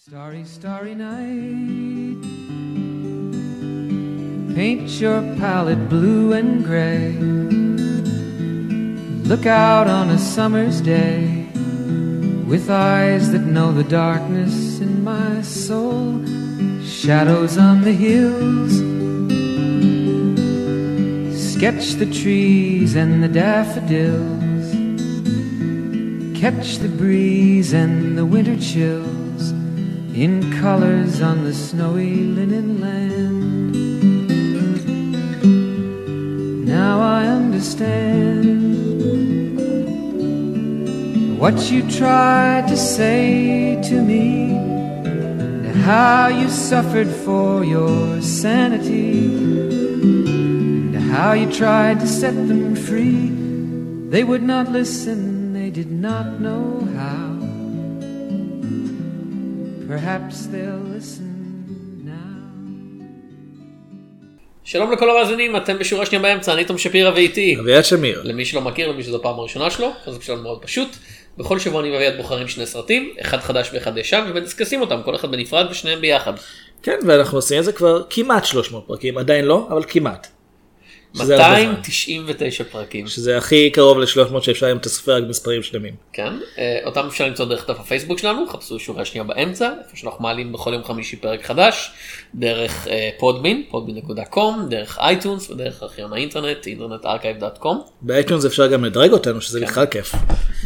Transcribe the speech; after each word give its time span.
Starry, 0.00 0.44
starry 0.44 0.94
night. 0.94 2.22
Paint 4.54 4.88
your 5.00 5.20
palette 5.38 5.88
blue 5.88 6.32
and 6.34 6.64
gray. 6.64 7.12
Look 9.28 9.44
out 9.44 9.88
on 9.88 10.10
a 10.10 10.16
summer's 10.16 10.80
day 10.80 11.48
with 12.46 12.70
eyes 12.70 13.32
that 13.32 13.40
know 13.40 13.72
the 13.72 13.82
darkness 13.82 14.78
in 14.78 15.02
my 15.02 15.42
soul. 15.42 16.24
Shadows 16.84 17.58
on 17.58 17.82
the 17.82 17.92
hills. 17.92 18.74
Sketch 21.54 21.94
the 21.94 22.06
trees 22.06 22.94
and 22.94 23.20
the 23.22 23.28
daffodils. 23.28 24.68
Catch 26.40 26.78
the 26.78 26.88
breeze 26.88 27.74
and 27.74 28.16
the 28.16 28.24
winter 28.24 28.56
chills 28.56 29.17
in 30.22 30.52
colors 30.60 31.22
on 31.22 31.44
the 31.44 31.54
snowy 31.54 32.24
linen 32.24 32.80
land. 32.80 33.72
Now 36.66 37.00
I 37.00 37.26
understand 37.26 38.48
what 41.38 41.70
you 41.70 41.88
tried 41.88 42.66
to 42.66 42.76
say 42.76 43.80
to 43.88 44.02
me, 44.02 44.56
and 44.56 45.76
how 45.82 46.26
you 46.26 46.48
suffered 46.48 47.06
for 47.06 47.64
your 47.64 48.20
sanity, 48.20 49.26
and 50.96 51.12
how 51.12 51.30
you 51.32 51.48
tried 51.52 52.00
to 52.00 52.08
set 52.08 52.34
them 52.34 52.74
free. 52.74 53.30
They 54.10 54.24
would 54.24 54.42
not 54.42 54.72
listen, 54.72 55.52
they 55.52 55.70
did 55.70 55.92
not 55.92 56.40
know 56.40 56.80
how. 56.96 57.27
Perhaps 59.88 60.36
they'll 60.52 60.84
listen 60.96 61.32
now. 62.04 62.38
שלום 64.64 64.92
לכל 64.92 65.10
המאזינים, 65.10 65.56
אתם 65.56 65.78
בשורה 65.78 66.06
שנייה 66.06 66.22
באמצע, 66.22 66.52
אני 66.52 66.64
תום 66.64 66.78
שפירא 66.78 67.10
ואיתי. 67.14 67.56
אביעד 67.60 67.84
שמיר. 67.84 68.22
למי 68.24 68.44
שלא 68.44 68.60
מכיר, 68.60 68.88
למי 68.88 69.02
שזו 69.02 69.22
פעם 69.22 69.38
הראשונה 69.38 69.70
שלו, 69.70 69.92
אז 70.06 70.18
שלנו 70.22 70.42
מאוד 70.42 70.62
פשוט. 70.62 70.88
בכל 71.38 71.58
שבוע 71.58 71.80
אני 71.80 71.90
ואביעד 71.90 72.16
בוחרים 72.16 72.48
שני 72.48 72.66
סרטים, 72.66 73.14
אחד 73.20 73.40
חדש 73.40 73.70
ואחד 73.72 73.98
ישן, 73.98 74.24
ומדסקסים 74.28 74.80
אותם, 74.80 75.00
כל 75.04 75.14
אחד 75.14 75.30
בנפרד 75.30 75.66
ושניהם 75.70 76.00
ביחד. 76.00 76.32
כן, 76.82 76.98
ואנחנו 77.06 77.38
עושים 77.38 77.58
את 77.58 77.64
זה 77.64 77.72
כבר 77.72 78.02
כמעט 78.10 78.44
300 78.44 78.86
פרקים, 78.86 79.18
עדיין 79.18 79.44
לא, 79.44 79.66
אבל 79.70 79.82
כמעט. 79.88 80.26
שזה 81.14 81.46
הרבה 81.46 81.62
זמן. 81.62 81.70
299 81.70 82.64
פרקים. 82.64 83.06
שזה 83.06 83.38
הכי 83.38 83.70
קרוב 83.70 83.98
ל-300 83.98 84.40
שאפשר 84.40 84.72
אם 84.72 84.76
אתה 84.76 84.88
סופר 84.88 85.14
רק 85.14 85.24
מספרים 85.28 85.62
שלמים. 85.62 85.94
כן, 86.12 86.32
אה, 86.58 86.78
אותם 86.84 87.06
אפשר 87.06 87.26
למצוא 87.26 87.44
דרך 87.44 87.70
דף 87.70 87.80
הפייסבוק 87.80 88.18
שלנו, 88.18 88.48
חפשו 88.48 88.78
שורה 88.78 89.04
שנייה 89.04 89.24
באמצע, 89.24 89.70
איפה 89.84 89.96
שאנחנו 89.96 90.22
מעלים 90.22 90.52
בכל 90.52 90.72
יום 90.72 90.84
חמישי 90.84 91.16
פרק 91.16 91.46
חדש, 91.46 91.90
דרך 92.34 92.88
אה, 92.88 93.10
Podbean, 93.18 93.62
Podbean.com, 93.70 94.66
דרך 94.70 94.98
iTunes 94.98 95.50
ודרך 95.50 95.82
ארכיון 95.82 96.12
האינטרנט, 96.12 96.66
internet-archive.com. 96.66 97.82
ב 98.00 98.06
iTunes 98.06 98.44
אפשר 98.44 98.66
גם 98.66 98.84
לדרג 98.84 99.12
אותנו, 99.12 99.40
שזה 99.40 99.60
בכלל 99.60 99.86
כיף. 99.86 100.14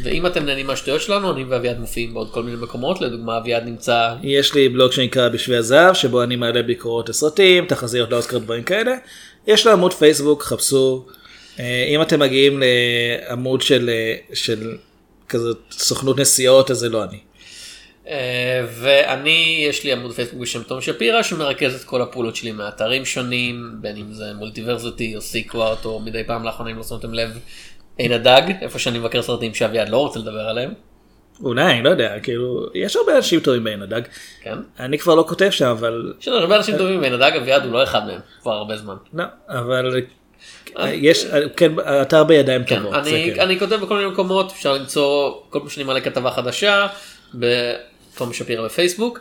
ואם 0.02 0.26
אתם 0.26 0.44
נהנים 0.44 0.66
מהשטויות 0.66 1.00
שלנו, 1.00 1.32
אני 1.32 1.44
ואביעד 1.44 1.80
מופיעים 1.80 2.14
בעוד 2.14 2.30
כל 2.30 2.42
מיני 2.42 2.56
מקומות, 2.56 3.00
לדוגמה 3.00 3.38
אביעד 3.38 3.64
נמצא... 3.64 4.14
יש 4.22 4.54
לי 4.54 4.68
בלוג 4.68 4.92
שנקרא 4.92 5.28
בשביל 5.28 5.58
הזהב, 5.58 5.94
שבו 5.94 6.22
אני 6.22 6.36
מעלה 6.36 6.62
ביקורות 6.62 7.08
לסרטים, 7.08 7.66
תחזיות 7.66 8.10
לאוסקר, 8.10 8.38
דברים 8.38 8.62
כאלה. 8.62 8.92
יש 9.46 9.66
לו 9.66 9.72
עמוד 9.72 9.92
פייסבוק, 9.94 10.42
חפשו. 10.42 11.04
אה, 11.60 11.84
אם 11.88 12.02
אתם 12.02 12.20
מגיעים 12.20 12.62
לעמוד 12.62 13.62
של, 13.62 13.90
אה, 13.92 14.34
של 14.34 14.76
כזאת 15.28 15.58
סוכנות 15.70 16.18
נסיעות, 16.18 16.70
אז 16.70 16.78
זה 16.78 16.88
לא 16.88 17.04
אני. 17.04 17.18
אה, 18.08 18.66
ואני, 18.68 19.64
יש 19.68 19.84
לי 19.84 19.92
עמוד 19.92 20.12
פייסבוק 20.12 20.40
בשם 20.40 20.62
תום 20.62 20.80
שפירא, 20.80 21.22
שמרכז 21.22 21.74
את 21.74 21.84
כל 21.84 22.02
הפעולות 22.02 22.36
שלי 22.36 22.52
מאתרים 22.52 23.04
שונים, 23.04 23.70
בין 23.80 23.96
אם 23.96 24.12
זה 24.12 24.24
מולטיברסיטי 24.34 25.16
או 25.16 25.20
סיקווארט, 25.20 25.84
או 25.84 26.00
מדי 26.00 26.24
פעם 26.26 26.44
לאחרונה, 26.44 26.70
אם 26.70 26.76
לא 26.76 26.82
שמתם 26.82 27.14
לב, 27.14 27.38
עין 27.98 28.12
הדג, 28.12 28.42
איפה 28.60 28.78
שאני 28.78 28.98
מבקר 28.98 29.22
סרטים 29.22 29.54
שאביעד 29.54 29.88
לא 29.88 29.96
רוצה 29.96 30.18
לדבר 30.18 30.48
עליהם. 30.48 30.74
אולי, 31.40 31.72
אני 31.72 31.82
לא 31.82 31.90
יודע, 31.90 32.20
כאילו, 32.22 32.66
יש 32.74 32.96
הרבה 32.96 33.16
אנשים 33.16 33.40
טובים 33.40 33.64
בעין 33.64 33.82
הדג. 33.82 34.00
כן. 34.42 34.58
אני 34.80 34.98
כבר 34.98 35.14
לא 35.14 35.24
כותב 35.28 35.50
שם, 35.50 35.66
אבל... 35.66 36.12
יש 36.20 36.28
הרבה 36.28 36.56
אנשים 36.56 36.76
טובים 36.78 37.00
בעין 37.00 37.12
הדג, 37.12 37.32
אביעד 37.36 37.64
הוא 37.64 37.72
לא 37.72 37.82
אחד 37.82 38.06
מהם, 38.06 38.20
כבר 38.42 38.52
הרבה 38.52 38.76
זמן. 38.76 38.94
לא, 39.14 39.24
אבל 39.48 40.00
יש, 40.78 41.26
כן, 41.56 41.72
האתר 41.84 42.24
בידיים 42.24 42.64
כן, 42.64 42.76
טובות. 42.82 42.94
אני, 42.94 43.32
כן. 43.34 43.40
אני 43.40 43.58
כותב 43.58 43.74
בכל 43.74 43.96
מיני 43.96 44.08
מקומות, 44.08 44.52
אפשר 44.52 44.72
למצוא 44.72 45.34
כל 45.50 45.58
פעם 45.58 45.68
שאני 45.68 45.84
מעלה 45.84 46.00
כתבה 46.00 46.30
חדשה, 46.30 46.86
בתום 47.34 48.32
שפירא 48.32 48.64
בפייסבוק. 48.64 49.20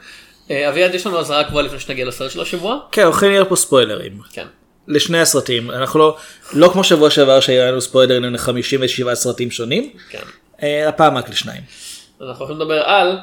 אה, 0.51 0.69
אביעד, 0.69 0.95
יש 0.95 1.07
לנו 1.07 1.19
אזהרה 1.19 1.44
קבועה 1.44 1.63
לפני 1.63 1.79
שנגיע 1.79 2.05
לסרט 2.05 2.31
של 2.31 2.41
השבוע. 2.41 2.79
כן, 2.91 3.03
הולכים 3.03 3.31
להיות 3.31 3.50
פה 3.50 3.55
ספוילרים. 3.55 4.19
כן. 4.33 4.45
לשני 4.88 5.19
הסרטים, 5.19 5.71
אנחנו 5.71 6.00
לא, 6.00 6.17
לא 6.53 6.69
כמו 6.73 6.83
שבוע 6.83 7.09
שעבר 7.09 7.39
שהיה 7.39 7.71
לנו 7.71 7.81
ספוילרים 7.81 8.23
ל-57 8.23 9.13
סרטים 9.13 9.51
שונים, 9.51 9.89
כן. 10.09 10.19
אה, 10.63 10.89
הפעם 10.89 11.17
רק 11.17 11.29
לשניים. 11.29 11.61
אז 12.20 12.28
אנחנו 12.28 12.44
הולכים 12.44 12.56
לדבר 12.56 12.82
על... 12.82 13.19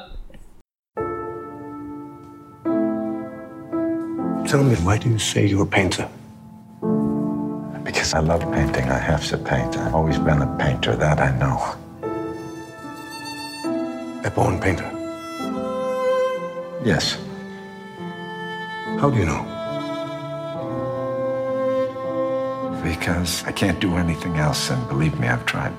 Tell 4.46 4.64
me, 4.64 4.75
why 4.86 4.97
do 4.97 5.09
you 5.09 5.18
say 5.18 5.47
you're 5.47 5.64
a 5.64 5.66
painter? 5.66 6.08
Because 7.84 8.14
I 8.14 8.19
love 8.19 8.41
painting. 8.52 8.88
I 8.90 9.00
have 9.12 9.24
to 9.31 9.38
paint. 9.38 9.78
I've 9.78 9.96
always 9.96 10.19
been 10.19 10.41
a 10.41 10.52
painter, 10.64 10.96
that 10.96 11.19
I 11.19 11.31
know. 11.41 11.58
A 14.28 14.30
born 14.30 14.59
painter. 14.59 14.90
Yes. 16.91 17.18
How 19.00 19.09
do 19.09 19.18
you 19.18 19.25
know? 19.31 19.44
Because 22.84 23.44
I 23.46 23.52
can't 23.52 23.80
do 23.80 23.97
anything 23.97 24.36
else, 24.38 24.69
and 24.69 24.88
believe 24.88 25.19
me, 25.19 25.28
I've 25.28 25.46
tried. 25.46 25.74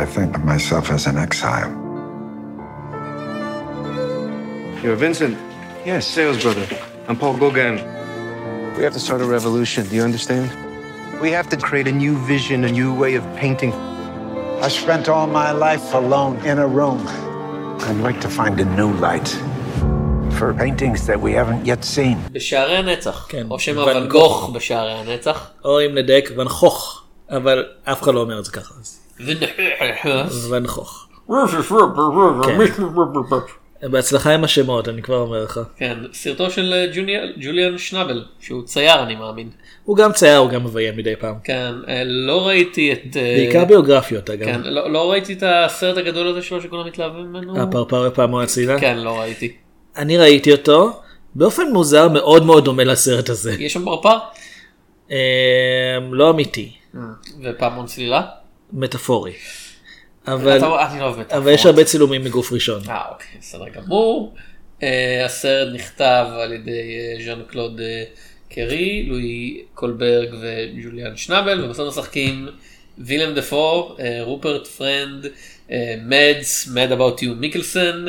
I 0.00 0.04
think 0.04 0.36
of 0.36 0.44
myself 0.44 0.90
as 0.90 1.06
an 1.06 1.16
exile. 1.16 1.70
You're 4.82 4.96
Vincent. 4.96 5.36
Yes. 5.84 6.06
Sales 6.06 6.42
brother. 6.42 6.66
I'm 7.08 7.16
Paul 7.16 7.36
Gauguin. 7.36 7.76
We 8.76 8.82
have 8.84 8.92
to 8.92 9.00
start 9.00 9.20
a 9.20 9.24
revolution. 9.24 9.86
Do 9.88 9.94
you 9.96 10.02
understand? 10.02 10.50
We 11.20 11.30
have 11.30 11.48
to 11.48 11.56
create 11.56 11.88
a 11.88 11.92
new 11.92 12.14
vision, 12.26 12.64
a 12.64 12.72
new 12.80 12.92
way 13.02 13.14
of 13.14 13.24
painting. 13.36 13.72
I 14.66 14.68
spent 14.68 15.08
all 15.08 15.26
my 15.26 15.50
life 15.52 15.94
alone 15.94 16.36
in 16.50 16.58
a 16.58 16.66
room. 16.66 17.00
I'd 17.88 18.00
like 18.08 18.20
to 18.20 18.28
find 18.28 18.60
a 18.60 18.64
new 18.64 18.92
light 19.06 19.28
for 20.38 20.52
paintings 20.54 21.06
that 21.06 21.18
we 21.20 21.32
haven't 21.32 21.64
yet 21.64 21.84
seen. 21.84 22.16
בשערי 22.32 22.76
הנצח, 22.76 23.26
כן. 23.28 23.46
או 23.50 23.58
שם 23.58 23.76
ואן 23.76 23.96
ואן 23.96 24.08
גוך 24.08 24.50
בשערי 24.54 24.92
הנצח. 24.92 25.50
או 25.64 25.80
אם 25.80 25.94
נדייק 25.94 26.30
ונחוך, 26.36 27.02
אבל 27.30 27.64
אף 27.84 28.02
אחד 28.02 28.14
לא 28.14 28.20
אומר 28.20 28.38
את 28.38 28.44
זה 28.44 28.50
ככה. 28.50 28.74
אז 30.23 30.51
ונחוך. 30.51 31.07
בהצלחה 33.83 34.33
עם 34.33 34.43
השמות, 34.43 34.89
אני 34.89 35.01
כבר 35.01 35.17
אומר 35.17 35.43
לך. 35.43 35.59
כן, 35.77 35.97
סרטו 36.13 36.51
של 36.51 36.73
אה, 36.73 36.85
ג'וליאן 37.37 37.77
שנבל, 37.77 38.25
שהוא 38.39 38.63
צייר 38.63 39.03
אני 39.03 39.15
מאמין. 39.15 39.49
הוא 39.85 39.97
גם 39.97 40.11
צייר, 40.13 40.37
הוא 40.37 40.49
גם 40.49 40.63
מביים 40.63 40.97
מדי 40.97 41.15
פעם. 41.15 41.35
כן, 41.43 41.73
אה, 41.87 42.03
לא 42.03 42.47
ראיתי 42.47 42.93
את... 42.93 43.17
אה, 43.17 43.35
בעיקר 43.37 43.65
ביוגרפיות 43.65 44.29
אגב. 44.29 44.45
כן, 44.45 44.61
לא 44.63 44.91
לא 44.91 45.11
ראיתי 45.11 45.33
את 45.33 45.43
הסרט 45.45 45.97
הגדול 45.97 46.27
הזה 46.27 46.41
שלו 46.41 46.61
שכולם 46.61 46.87
מתלהבים 46.87 47.25
ממנו. 47.25 47.61
הפרפר 47.61 48.07
ופעמו 48.07 48.41
הצילה. 48.41 48.79
כן, 48.79 48.97
לא 48.97 49.19
ראיתי. 49.19 49.53
אני 49.97 50.17
ראיתי 50.17 50.51
אותו, 50.51 51.01
באופן 51.35 51.63
מוזר 51.73 52.09
מאוד 52.09 52.45
מאוד 52.45 52.65
דומה 52.65 52.83
לסרט 52.83 53.29
הזה. 53.29 53.53
יש 53.59 53.73
שם 53.73 53.85
פרפר? 53.85 54.17
אמ, 55.11 55.15
לא 56.11 56.29
אמיתי, 56.29 56.71
ופעמון 57.43 57.85
צלילה? 57.85 58.21
מטאפורי. 58.73 59.33
אבל 60.27 60.57
אתה- 60.57 60.67
לא. 60.67 60.81
אבל 61.37 61.51
יש 61.51 61.65
הרבה 61.65 61.83
צילומים 61.83 62.23
מגוף 62.23 62.53
ראשון. 62.53 62.81
אה 62.89 63.01
אוקיי, 63.11 63.27
בסדר 63.39 63.69
גמור. 63.69 64.35
אה, 64.83 65.25
הסרט 65.25 65.73
נכתב 65.73 66.25
על 66.41 66.53
ידי 66.53 66.71
אה, 66.71 67.25
ז'אן 67.25 67.41
קלוד 67.47 67.79
אה, 67.81 68.03
קרי, 68.49 69.03
לואי 69.09 69.61
קולברג 69.73 70.29
וג'וליאן 70.41 71.17
שנבל, 71.17 71.65
ובסוף 71.65 71.87
משחקים 71.97 72.47
וילם 72.97 73.35
דפו, 73.35 73.97
אה, 73.99 74.19
רופרט 74.23 74.67
פרנד, 74.67 75.25
מדס, 76.05 76.67
Mad 76.73 76.91
About 76.91 77.21
You 77.21 77.35
מיקלסון, 77.35 78.05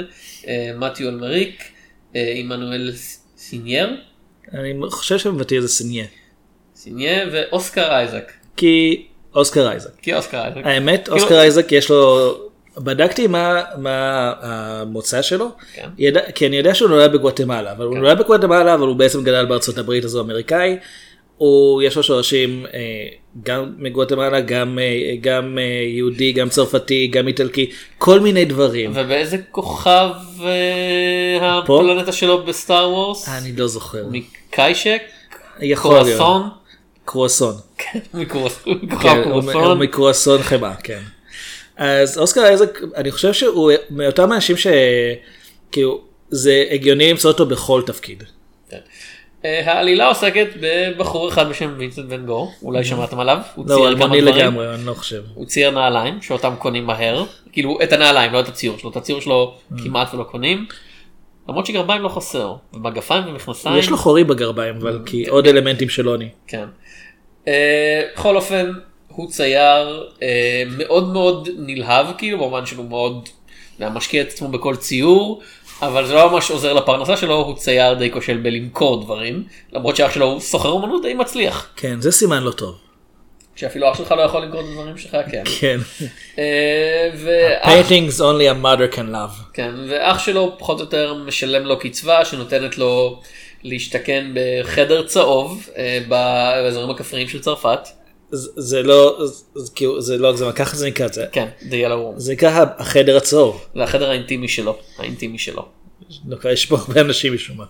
מתיו 0.79 1.09
אלמריק, 1.09 1.63
עמנואל 2.15 2.93
סינייר, 3.37 3.97
אני 4.53 4.75
חושב 4.91 5.19
שמבטאים 5.19 5.55
את 5.55 5.69
זה 5.69 5.78
סנייה. 5.78 6.05
סינייר 6.77 7.29
ואוסקר 7.33 7.91
אייזק. 7.91 8.33
כי 8.57 9.07
אוסקר 9.35 9.69
אייזק. 9.71 9.91
כי 10.03 10.15
אוסקר 10.15 10.39
אייזק. 10.43 10.61
האמת 10.65 11.05
כאילו- 11.05 11.17
אוסקר 11.17 11.41
אייזק 11.41 11.73
יש 11.73 11.91
לו 11.91 12.35
בדקתי 12.79 13.27
מה 13.27 13.63
מה 13.77 14.33
המוצא 14.41 15.23
שלו 15.23 15.49
כן. 15.75 15.89
ידע, 15.99 16.21
כי 16.35 16.47
אני 16.47 16.57
יודע 16.57 16.75
שהוא 16.75 16.89
נולד 16.89 17.13
בגואטמלה 17.13 17.73
אבל 17.73 17.85
הוא 17.85 17.95
כן. 17.95 18.01
נולד 18.01 18.19
בגואטמלה 18.19 18.75
אבל 18.75 18.87
הוא 18.87 18.97
בעצם 18.97 19.23
גדל 19.25 19.45
בארצות 19.45 19.79
הברית 19.79 20.05
אז 20.05 20.15
הוא 20.15 20.23
אמריקאי. 20.23 20.77
הוא 21.37 21.83
יש 21.83 21.97
לו 21.97 22.03
שורשים 22.03 22.67
אה, 22.75 22.81
גם 23.43 23.73
מגואטמלה, 23.79 24.41
גם, 24.41 24.79
אה, 24.79 25.15
גם 25.21 25.59
אה, 25.59 25.63
יהודי, 25.89 26.33
גם 26.33 26.49
צרפתי, 26.49 27.07
גם 27.07 27.29
איטלקי, 27.29 27.71
כל 27.99 28.21
מיני 28.21 28.45
דברים. 28.45 28.91
ובאיזה 28.95 29.37
כוכב 29.51 30.09
הפלנטה 31.41 32.13
שלו 32.13 32.45
בסטאר 32.45 32.91
וורס? 32.91 33.29
אני 33.29 33.57
לא 33.57 33.67
זוכר. 33.67 34.05
מקיישק? 34.11 35.03
יכול 35.61 35.95
להיות. 35.95 36.07
קרואסון? 36.07 36.62
קרואסון. 37.05 37.55
כן, 37.79 38.25
קרואסון. 38.29 39.79
מקרואסון 39.79 40.43
חמאה, 40.43 40.75
כן. 40.75 41.01
אז 41.77 42.19
אוסקר 42.19 42.45
אייזק, 42.45 42.79
אני 42.97 43.11
חושב 43.11 43.33
שהוא 43.33 43.73
מאותם 43.91 44.33
אנשים 44.33 44.57
שכאילו 44.57 46.01
זה 46.31 46.65
הגיוני 46.71 47.11
למצוא 47.11 47.31
אותו 47.31 47.47
בכל 47.47 47.83
תפקיד. 47.87 48.23
אה, 49.45 49.73
העלילה 49.73 50.09
עוסקת 50.09 50.47
בבחור 50.61 51.29
אחד 51.29 51.49
בשם 51.49 51.75
וינסנט 51.77 52.07
ון 52.09 52.27
גור, 52.27 52.53
אולי 52.63 52.85
שמעתם 52.85 53.21
עליו, 53.21 53.39
הוא 53.55 53.65
לא, 53.69 53.75
צייר 53.75 53.97
כמה 53.97 54.07
דברים, 54.07 54.25
לגמרי, 54.25 54.75
אני 54.75 54.87
לא 54.87 54.95
חושב. 54.95 55.23
הוא 55.35 55.47
צייר 55.47 55.71
נעליים 55.71 56.23
שאותם 56.23 56.55
קונים 56.59 56.87
מהר, 56.87 57.25
כאילו 57.53 57.79
את 57.83 57.93
הנעליים 57.93 58.33
לא 58.33 58.41
את 58.41 58.49
הציור 58.49 58.79
שלו, 58.79 58.91
את 58.91 58.97
הציור 58.97 59.21
שלו 59.21 59.55
Mm. 59.73 59.83
כמעט 59.85 60.15
ולא 60.15 60.23
קונים, 60.25 60.67
למרות 61.49 61.67
שגרביים 61.67 62.03
לא 62.03 62.09
חסר, 62.09 62.55
ומגפיים 62.75 63.25
ומכנסיים, 63.27 63.77
יש 63.77 63.91
לו 63.91 63.97
חורים 63.97 64.27
בגרביים, 64.27 64.77
אבל 64.77 65.03
כי 65.07 65.29
עוד 65.29 65.47
אלמנטים 65.47 65.89
של 65.89 66.07
עוני. 66.07 66.29
כן. 66.47 66.65
אה, 67.49 68.03
בכל 68.15 68.37
אופן 68.37 68.73
הוא 69.09 69.31
צייר 69.31 70.11
אה, 70.23 70.63
מאוד 70.79 71.13
מאוד 71.13 71.49
נלהב 71.59 72.07
כאילו 72.19 72.39
במובן 72.39 72.67
שהוא 72.67 72.89
מאוד 72.89 73.29
משקיע 73.81 74.23
את 74.23 74.29
עצמו 74.29 74.49
בכל 74.49 74.77
ציור 74.77 75.43
אבל 75.83 76.07
זה 76.07 76.15
לא 76.15 76.31
ממש 76.31 76.51
עוזר 76.51 76.73
לפרנסה 76.73 77.17
שלו 77.17 77.35
הוא 77.35 77.57
צייר 77.57 77.95
די 77.95 78.11
כושל 78.11 78.37
בלמכור 78.37 79.03
דברים 79.05 79.45
למרות 79.73 79.97
שאח 79.97 80.15
שלו 80.15 80.27
הוא 80.27 80.41
סוחר 80.41 80.69
אומנות 80.69 81.03
די 81.03 81.15
מצליח 81.15 81.69
כן, 81.77 82.01
זה 82.01 82.13
סימן 82.13 82.43
לא 82.43 82.51
טוב. 82.51 82.79
שאפילו 83.57 83.91
אח 83.91 83.99
שלך 83.99 84.13
לא 84.13 84.23
יכול 84.23 84.43
למכור 84.43 84.61
את 84.61 84.67
הדברים 84.67 84.99
שלך 84.99 85.17
כן. 85.31 85.43
כן. 85.61 85.79
אה, 86.39 87.11
paintings 87.63 88.19
only 88.19 88.55
a 88.55 88.65
mother 88.65 88.97
can 88.97 89.13
love. 89.13 89.53
כן, 89.53 89.71
ואח 89.89 90.19
שלו 90.19 90.55
פחות 90.59 90.79
או 90.79 90.85
יותר 90.85 91.15
משלם 91.15 91.63
לו 91.63 91.79
קצבה 91.79 92.25
שנותנת 92.25 92.79
לו 92.79 93.21
להשתכן 93.65 94.27
בחדר 94.35 95.07
צהוב 95.07 95.69
אה, 95.77 95.99
באזורים 96.09 96.91
הכפריים 96.91 97.29
של 97.29 97.41
צרפת. 97.41 97.79
זה 98.57 98.83
לא, 98.83 99.19
זה 99.55 99.71
כאילו, 99.75 100.01
זה 100.01 100.19
לא 100.19 100.29
הגזמה, 100.31 100.53
ככה 100.53 100.77
זה 100.77 100.89
נקרא, 100.89 101.09
זה- 101.09 101.27
כן, 101.33 101.47
The 101.61 101.73
Yellow 101.73 102.17
Room. 102.17 102.19
זה 102.21 102.33
נקרא 102.33 102.65
החדר 102.79 103.17
הצהוב. 103.17 103.67
זה 103.75 103.83
החדר 103.83 104.11
האינטימי 104.11 104.49
שלו, 104.49 104.79
האינטימי 104.99 105.39
שלו. 105.39 105.67
דווקא 106.25 106.49
יש 106.49 106.67
פה 106.67 106.77
הרבה 106.77 107.01
אנשים 107.01 107.35
משום 107.35 107.57
מה. 107.57 107.65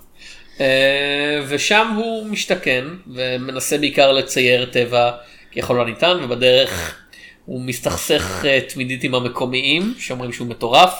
אה, 0.60 1.40
ושם 1.48 1.92
הוא 1.96 2.26
משתכן 2.26 2.84
ומנסה 3.14 3.78
בעיקר 3.78 4.12
לצייר 4.12 4.64
טבע 4.64 5.10
ככל 5.56 5.80
הניתן 5.80 6.18
ובדרך 6.24 6.98
הוא 7.46 7.60
מסתכסך 7.60 8.44
אה, 8.44 8.60
תמידית 8.68 9.04
עם 9.04 9.14
המקומיים 9.14 9.94
שאומרים 9.98 10.32
שהוא 10.32 10.48
מטורף. 10.48 10.94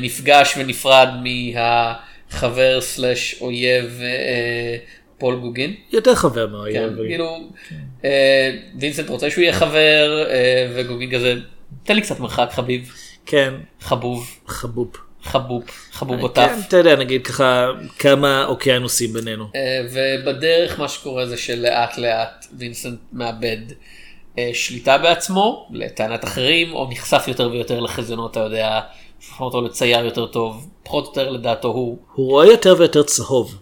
נפגש 0.00 0.54
ונפרד 0.58 1.08
מהחבר 2.32 2.80
סלאש 2.80 3.36
אויב 3.40 4.00
אה, 4.02 4.76
פול 5.18 5.36
גוגין. 5.36 5.74
יותר 5.92 6.14
חבר 6.14 6.46
מהאויב. 6.46 6.76
כן, 6.76 6.84
אבל- 6.94 7.06
כאילו 7.06 7.38
אה, 8.04 8.50
וינסנט 8.80 9.08
רוצה 9.08 9.30
שהוא 9.30 9.42
יהיה 9.42 9.52
חבר 9.52 10.24
אה, 10.30 10.66
וגוגין 10.74 11.10
כזה 11.14 11.34
תן 11.84 11.94
לי 11.94 12.00
קצת 12.02 12.20
מרחק 12.20 12.48
חביב 12.52 12.92
כן, 13.26 13.54
חבוב 13.80 14.38
חבוב. 14.46 14.92
חבוב 15.22 15.64
חבוב 15.92 16.20
עוטף. 16.20 16.48
כן, 16.54 16.60
אתה 16.68 16.76
יודע, 16.76 16.96
נגיד 16.96 17.26
ככה, 17.26 17.66
כמה 17.98 18.44
אוקיינוסים 18.44 19.12
בינינו. 19.12 19.44
ובדרך 19.92 20.78
מה 20.78 20.88
שקורה 20.88 21.26
זה 21.26 21.36
שלאט 21.36 21.98
לאט 21.98 22.46
וינסנט 22.58 22.98
מאבד 23.12 23.58
שליטה 24.52 24.98
בעצמו 24.98 25.68
לטענת 25.72 26.24
אחרים 26.24 26.72
או 26.74 26.88
נחשף 26.90 27.24
יותר 27.28 27.50
ויותר 27.52 27.80
לחזיונות 27.80 28.30
אתה 28.30 28.40
יודע. 28.40 28.80
שהופכים 29.26 29.44
אותו 29.46 29.60
לצייר 29.62 30.04
יותר 30.04 30.26
טוב 30.26 30.68
פחות 30.82 31.04
או 31.04 31.10
יותר 31.10 31.30
לדעתו 31.30 31.68
הוא 31.68 31.98
הוא 32.14 32.26
רואה 32.26 32.46
יותר 32.46 32.74
ויותר 32.78 33.02
צהוב. 33.02 33.54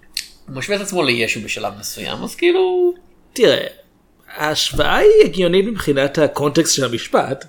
הוא 0.48 0.56
משווה 0.56 0.76
את 0.76 0.80
עצמו 0.80 1.02
לישו 1.02 1.40
בשלב 1.40 1.72
מסוים 1.80 2.18
אז 2.24 2.34
כאילו 2.34 2.94
תראה, 3.32 3.66
ההשוואה 4.36 4.96
היא 4.96 5.10
הגיונית 5.24 5.64
מבחינת 5.66 6.18
הקונטקסט 6.18 6.74
של 6.74 6.84
המשפט. 6.84 7.44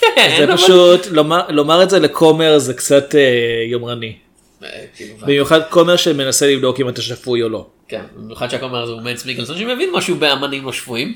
כן, 0.00 0.34
זה 0.38 0.52
פשוט, 0.56 1.06
לומר- 1.06 1.48
לומר 1.50 1.82
את 1.82 1.90
זה 1.90 1.98
לכומר 1.98 2.58
זה 2.58 2.74
קצת 2.74 3.14
אה, 3.14 3.20
יומרני. 3.70 4.16
אה, 4.64 4.68
כאילו, 4.96 5.16
במיוחד 5.16 5.60
כומר 5.70 5.96
שמנסה 5.96 6.46
לבדוק 6.46 6.80
אם 6.80 6.88
אתה 6.88 7.02
שפוי 7.02 7.42
או 7.42 7.48
לא. 7.48 7.66
כן, 7.88 8.02
במיוחד 8.16 8.48
שהכומר 8.50 8.82
הזה 8.82 8.92
הוא 8.92 9.02
מדס 9.02 9.24
מיקלסון 9.26 9.58
שמבין 9.58 9.90
משהו 9.92 10.16
באמנים 10.16 10.64
לא 10.64 10.72
שפויים. 10.72 11.14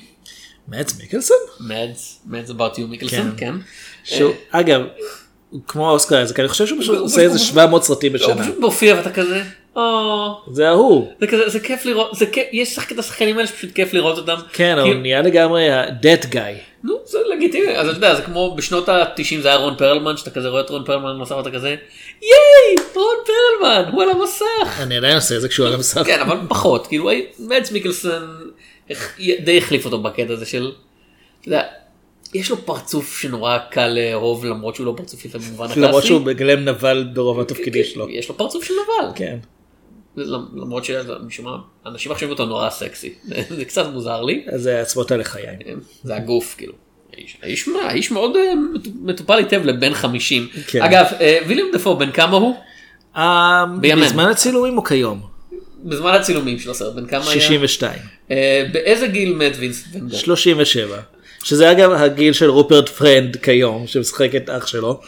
מאץ 0.69 0.99
מיקלסון? 1.01 1.37
מדס 1.61 2.21
about 2.51 2.77
you 2.77 2.81
מיקלסון, 2.89 3.35
כן. 3.37 3.55
שהוא, 4.05 4.33
אגב, 4.51 4.81
הוא 5.51 5.61
כמו 5.69 5.91
אוסקר 5.91 6.21
איזק, 6.21 6.41
אני 6.41 6.49
חושב 6.49 6.67
שהוא 6.67 6.81
פשוט 6.81 6.99
עושה 6.99 7.21
איזה 7.21 7.39
הוא- 7.39 7.45
700 7.47 7.83
סרטים 7.83 8.15
לא, 8.15 8.25
הוא 8.25 8.33
בשנה. 8.33 8.43
פשוט 8.45 8.59
מופיע 8.59 8.95
ואתה 8.95 9.11
כזה, 9.11 9.43
"או, 9.77 9.83
זה 10.53 10.69
ההוא. 10.69 11.09
זה 11.21 11.27
כזה, 11.27 11.49
זה 11.49 11.61
כיף 11.61 11.85
לראות, 11.85 12.15
זה 12.15 12.27
כיף, 12.27 12.47
יש 12.53 12.79
את 12.93 12.99
השחקנים 12.99 13.37
האלה 13.37 13.47
שפשוט 13.47 13.73
כיף 13.73 13.95
לראות 13.95 14.19
אותם. 14.19 14.35
כן, 14.53 14.79
הוא 14.79 14.95
נהיה 14.95 15.23
לגמרי 15.23 15.71
ה-dead 15.71 16.25
guy. 16.33 16.59
נו, 16.85 16.95
זה 17.05 17.19
לגיטימי, 17.37 17.77
אז 17.77 17.89
אתה 17.89 17.97
יודע, 17.97 18.15
זה 18.15 18.23
כמו 18.23 18.55
בשנות 18.57 18.89
ה-90 18.89 19.11
זה 19.43 19.49
היה 19.49 19.57
רון 19.57 19.75
פרלמן, 19.79 20.17
שאתה 20.17 20.31
כזה 20.31 20.49
רואה 20.49 20.61
את 20.61 20.71
רון 20.71 20.85
פרלמן 20.85 21.19
במסך 21.19 21.37
ואתה 21.37 21.51
כזה, 21.51 21.69
ייי, 22.23 22.85
רון 22.95 23.17
פרלמן, 23.27 23.91
הוא 23.93 24.03
על 24.03 24.11
המסך. 24.11 24.81
אני 24.81 24.97
עדיין 24.97 25.15
עושה 25.15 25.37
את 25.37 25.41
זה 25.41 25.49
כשהוא 25.49 25.67
על 25.67 25.75
המסך. 25.75 26.03
כן, 26.07 26.21
אבל 26.21 26.37
פחות, 26.49 26.87
כאילו, 26.87 27.11
מדס 27.39 27.73
מיקלסון 27.73 28.13
די 29.45 29.59
החליף 29.59 29.85
אותו 29.85 30.03
בקטע 30.03 30.33
הזה 30.33 30.47
של, 30.47 30.71
אתה 31.41 31.49
יודע, 31.49 31.63
יש 32.35 32.51
לו 32.51 32.57
פרצוף 32.67 33.19
שנורא 33.19 33.59
קל 33.71 33.89
לאהוב 33.89 34.45
למרות 34.45 34.75
שהוא 34.75 34.87
לא 34.87 34.95
פרצוף 34.97 35.25
יפה 35.25 35.39
במובן 35.39 35.65
הקלאסי. 35.65 35.81
למרות 35.81 36.05
שהוא 36.05 36.21
מגלם 36.21 36.65
נבל 36.65 37.09
ברוב 37.15 37.41
התפקידים 37.41 37.85
שלו. 37.85 38.09
יש 38.11 38.29
לו 38.29 38.37
פרצוף 38.37 38.65
של 38.65 38.75
נבל. 38.75 39.13
כן. 39.15 39.37
למרות 40.17 40.85
שמשום 40.85 41.45
מה, 41.45 41.57
אנשים 41.87 42.13
מחשבים 42.13 42.31
אותו 42.31 42.47
נורא 42.47 42.71
סקסי. 42.71 43.15
זה 43.57 43.65
קצת 43.65 43.87
מוזר 43.93 44.23
לי. 44.23 44.45
אז 44.53 44.63
זה 44.63 44.81
עצמות 44.81 45.13
על 45.13 45.21
לחיים. 45.21 45.59
זה 46.03 46.17
הגוף 46.17 46.55
כאילו. 46.59 46.73
האיש, 47.17 47.37
האיש, 47.43 47.69
מה, 47.69 47.81
האיש 47.83 48.11
מאוד 48.11 48.37
אה, 48.37 48.43
מטו- 48.75 48.91
מטופל 49.03 49.39
היטב 49.39 49.65
לבן 49.65 49.95
50. 49.95 50.49
כן. 50.67 50.83
אגב, 50.83 51.07
אה, 51.21 51.39
ויליאם 51.47 51.67
דפו 51.75 51.97
בן 51.97 52.11
כמה 52.13 52.37
הוא? 52.37 52.57
אה, 53.17 53.65
בימינו. 53.81 54.07
בזמן 54.07 54.25
הצילומים 54.31 54.79
או 54.79 54.85
כיום? 54.85 55.21
בזמן 55.85 56.11
הצילומים 56.15 56.59
של 56.59 56.71
הסרט, 56.71 56.95
בן 56.95 57.07
כמה 57.07 57.31
היה? 57.31 57.41
62. 57.41 57.99
אה, 58.31 58.67
באיזה 58.73 59.07
גיל 59.07 59.35
מת 59.35 59.53
וינסט 59.59 59.87
ון 59.93 60.01
גול? 60.09 60.19
37. 60.19 61.01
שזה 61.43 61.71
אגב 61.71 61.93
הגיל 61.93 62.33
של 62.33 62.51
רופרט 62.51 62.89
פרנד 62.89 63.37
כיום, 63.37 63.87
שמשחק 63.87 64.35
את 64.35 64.51
אח 64.51 64.67
שלו. 64.67 65.01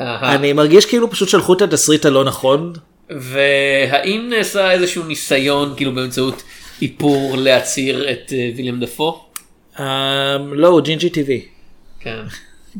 אהה. 0.00 0.34
אני 0.34 0.52
מרגיש 0.52 0.86
כאילו 0.86 1.10
פשוט 1.10 1.28
שלחו 1.28 1.52
את 1.52 1.62
התסריט 1.62 2.06
הלא 2.06 2.24
נכון. 2.24 2.72
והאם 3.10 4.26
נעשה 4.30 4.70
איזשהו 4.70 5.04
ניסיון 5.04 5.74
כאילו 5.76 5.94
באמצעות 5.94 6.42
איפור 6.82 7.36
להצעיר 7.36 8.10
את 8.10 8.32
אה, 8.32 8.50
ויליאם 8.56 8.80
דפו? 8.80 9.24
אה, 9.80 10.36
לא, 10.52 10.68
הוא 10.68 10.80
ג'ינג'י 10.80 11.10
טבעי. 11.10 11.44
כן. 12.00 12.20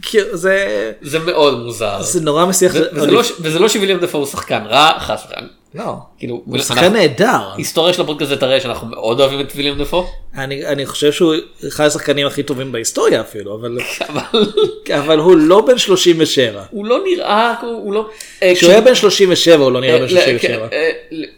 זה 0.33 0.93
זה 1.03 1.19
מאוד 1.19 1.65
מוזר. 1.65 2.03
זה 2.03 2.21
נורא 2.21 2.47
מסיח. 2.47 2.73
וזה 2.93 3.11
לא 3.11 3.23
וזה 3.41 3.59
לא 3.59 3.69
שוויליאם 3.69 3.99
דפו 3.99 4.19
הוא 4.19 4.27
שחקן 4.27 4.63
רע, 4.67 5.01
חס 5.01 5.25
וחלילה. 5.25 5.49
לא. 5.75 5.95
כאילו, 6.19 6.43
הוא 6.45 6.59
שחקן 6.59 6.93
נהדר. 6.93 7.41
היסטוריה 7.57 7.93
של 7.93 8.03
הפודקאסט 8.03 8.33
הזה 8.33 8.41
תראה 8.41 8.61
שאנחנו 8.61 8.87
מאוד 8.87 9.21
אוהבים 9.21 9.41
את 9.41 9.53
ויליאם 9.57 9.79
דפו, 9.79 10.07
אני 10.35 10.67
אני 10.67 10.87
חושב 10.87 11.13
שהוא 11.13 11.35
אחד 11.69 11.87
השחקנים 11.87 12.27
הכי 12.27 12.43
טובים 12.43 12.73
בהיסטוריה 12.73 13.21
אפילו, 13.21 13.55
אבל 13.55 13.79
אבל 14.09 14.53
אבל 14.99 15.19
הוא 15.19 15.37
לא 15.37 15.61
בן 15.61 15.79
37. 15.79 16.63
הוא 16.71 16.87
לא 16.87 16.99
נראה, 17.05 17.55
הוא 17.63 17.93
לא... 17.93 18.09
אה, 18.43 18.53
כשהוא 18.55 18.71
היה 18.71 18.81
בן 18.81 18.95
37 18.95 19.65
הוא 19.65 19.73
לא 19.73 19.81
נראה 19.81 19.99
בן 19.99 20.05
אה, 20.05 20.09
37. 20.09 20.69
אה, 20.73 20.91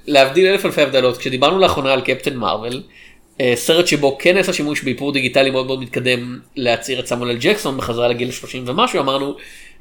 להבדיל 0.06 0.46
אלף 0.46 0.66
אלפי 0.66 0.82
הבדלות, 0.82 1.16
כשדיברנו 1.16 1.58
לאחרונה 1.58 1.92
על 1.92 2.00
קפטן 2.00 2.36
מרוויל, 2.36 2.82
סרט 3.54 3.86
שבו 3.86 4.18
כן 4.18 4.36
נעשה 4.36 4.52
שימוש 4.52 4.82
באיפור 4.82 5.12
דיגיטלי 5.12 5.50
מאוד 5.50 5.66
מאוד 5.66 5.82
מתקדם 5.82 6.38
להצהיר 6.56 7.00
את 7.00 7.06
סמואל 7.06 7.30
אל 7.30 7.36
ג'קסון 7.40 7.76
בחזרה 7.76 8.08
לגיל 8.08 8.30
30 8.30 8.64
ומשהו, 8.66 9.00
אמרנו, 9.00 9.36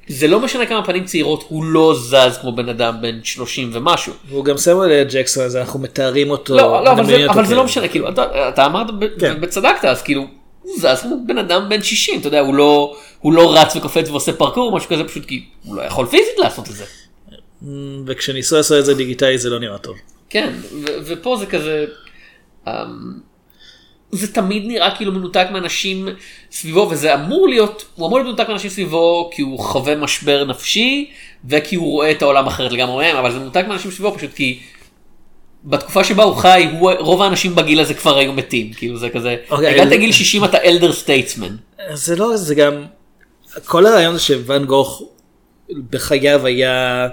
זה 0.08 0.28
לא 0.28 0.40
משנה 0.40 0.66
כמה 0.66 0.84
פנים 0.86 1.06
צעירות, 1.06 1.44
הוא 1.48 1.64
לא 1.64 1.96
זז 1.98 2.38
כמו 2.42 2.56
בן 2.56 2.70
אדם 2.70 2.96
בן 3.02 3.20
30 3.24 3.70
ומשהו. 3.74 4.14
והוא 4.30 4.46
גם 4.46 4.58
סמואל 4.58 5.04
ג'קסון 5.12 5.44
אז 5.44 5.56
אנחנו 5.56 5.80
מתארים 5.80 6.30
אותו. 6.30 6.56
לא, 6.56 6.84
לא, 6.84 6.92
אבל 6.92 7.06
זה- 7.06 7.16
אותו 7.22 7.32
אבל 7.34 7.46
זה 7.46 7.52
לא 7.52 7.60
כאלה. 7.60 7.64
משנה, 7.66 7.88
כאילו, 7.88 8.10
אתה 8.10 8.50
אתה 8.50 8.66
אמרת 8.66 8.88
כן. 9.20 9.38
וצדקת, 9.42 9.86
אז 9.86 10.02
כאילו, 10.02 10.22
הוא 10.62 10.72
זז 10.80 11.02
כמו 11.02 11.16
בן 11.28 11.38
אדם 11.38 11.70
בן 11.70 11.82
60, 11.82 12.20
אתה 12.20 12.28
יודע, 12.28 12.40
הוא 12.40 12.56
לא- 12.56 12.96
הוא 13.20 13.34
לא 13.34 13.56
רץ 13.56 13.76
וקופץ 13.76 14.10
ועושה 14.10 14.34
פרקור 14.34 14.72
או 14.72 14.76
משהו 14.78 14.90
כזה, 14.90 15.04
פשוט 15.04 15.26
כי 15.26 15.46
הוא 15.64 15.76
לא 15.76 15.82
יכול 15.82 16.06
פיזית 16.06 16.38
לעשות 16.38 16.70
את 16.70 16.74
זה. 16.76 16.86
וכשניסו 18.06 18.56
לעשות 18.56 18.80
את 18.80 18.86
זה 18.86 18.94
דיגיטלי 18.94 19.38
זה 19.38 19.50
לא 19.50 19.60
נראה 19.60 19.78
טוב. 19.78 19.96
כן, 20.30 20.54
ו- 20.72 20.98
ופה 21.06 21.38
זה 21.40 21.46
כזה, 21.46 21.86
אמ, 22.68 22.74
זה 24.16 24.34
תמיד 24.34 24.64
נראה 24.68 24.96
כאילו 24.98 25.12
מנותק 25.12 25.48
מאנשים 25.52 26.08
סביבו, 26.52 26.88
וזה 26.92 27.14
אמור 27.14 27.48
להיות, 27.48 27.86
הוא 27.96 28.08
אמור 28.08 28.18
להיות 28.20 28.28
מנותק 28.28 28.50
מאנשים 28.50 28.70
סביבו 28.70 29.30
כי 29.34 29.42
הוא 29.42 29.60
חווה 29.60 29.96
משבר 29.96 30.46
נפשי, 30.46 31.12
וכי 31.50 31.76
הוא 31.76 31.92
רואה 31.92 32.12
את 32.12 32.22
העולם 32.22 32.48
אחרת 32.48 32.72
לגמרי 32.72 33.06
מהם, 33.06 33.16
אבל 33.18 33.32
זה 33.32 33.40
מנותק 33.40 33.66
מאנשים 33.68 33.92
סביבו 33.92 34.16
פשוט 34.18 34.34
כי 34.34 34.60
בתקופה 35.64 36.04
שבה 36.04 36.24
הוא 36.24 36.36
חי, 36.36 36.68
הוא, 36.80 36.92
רוב 37.00 37.22
האנשים 37.22 37.56
בגיל 37.56 37.80
הזה 37.80 37.94
כבר 37.94 38.18
היו 38.18 38.34
מתים, 38.34 38.74
כאילו 38.74 38.98
זה 38.98 39.10
כזה, 39.10 39.36
אוקיי, 39.50 39.68
הגעת 39.74 39.90
זה- 39.90 39.96
לגיל 39.96 40.12
60 40.12 40.44
אתה 40.46 40.58
אלדר 40.64 40.94
סטייטסמן. 40.94 41.56
זה 41.94 42.16
לא, 42.16 42.38
זה 42.38 42.56
גם, 42.56 42.86
כל 43.66 43.86
הרעיון 43.86 44.20
שוואן 44.20 44.66
גוך 44.66 45.02
בחייו 45.90 46.46
היה 46.46 47.08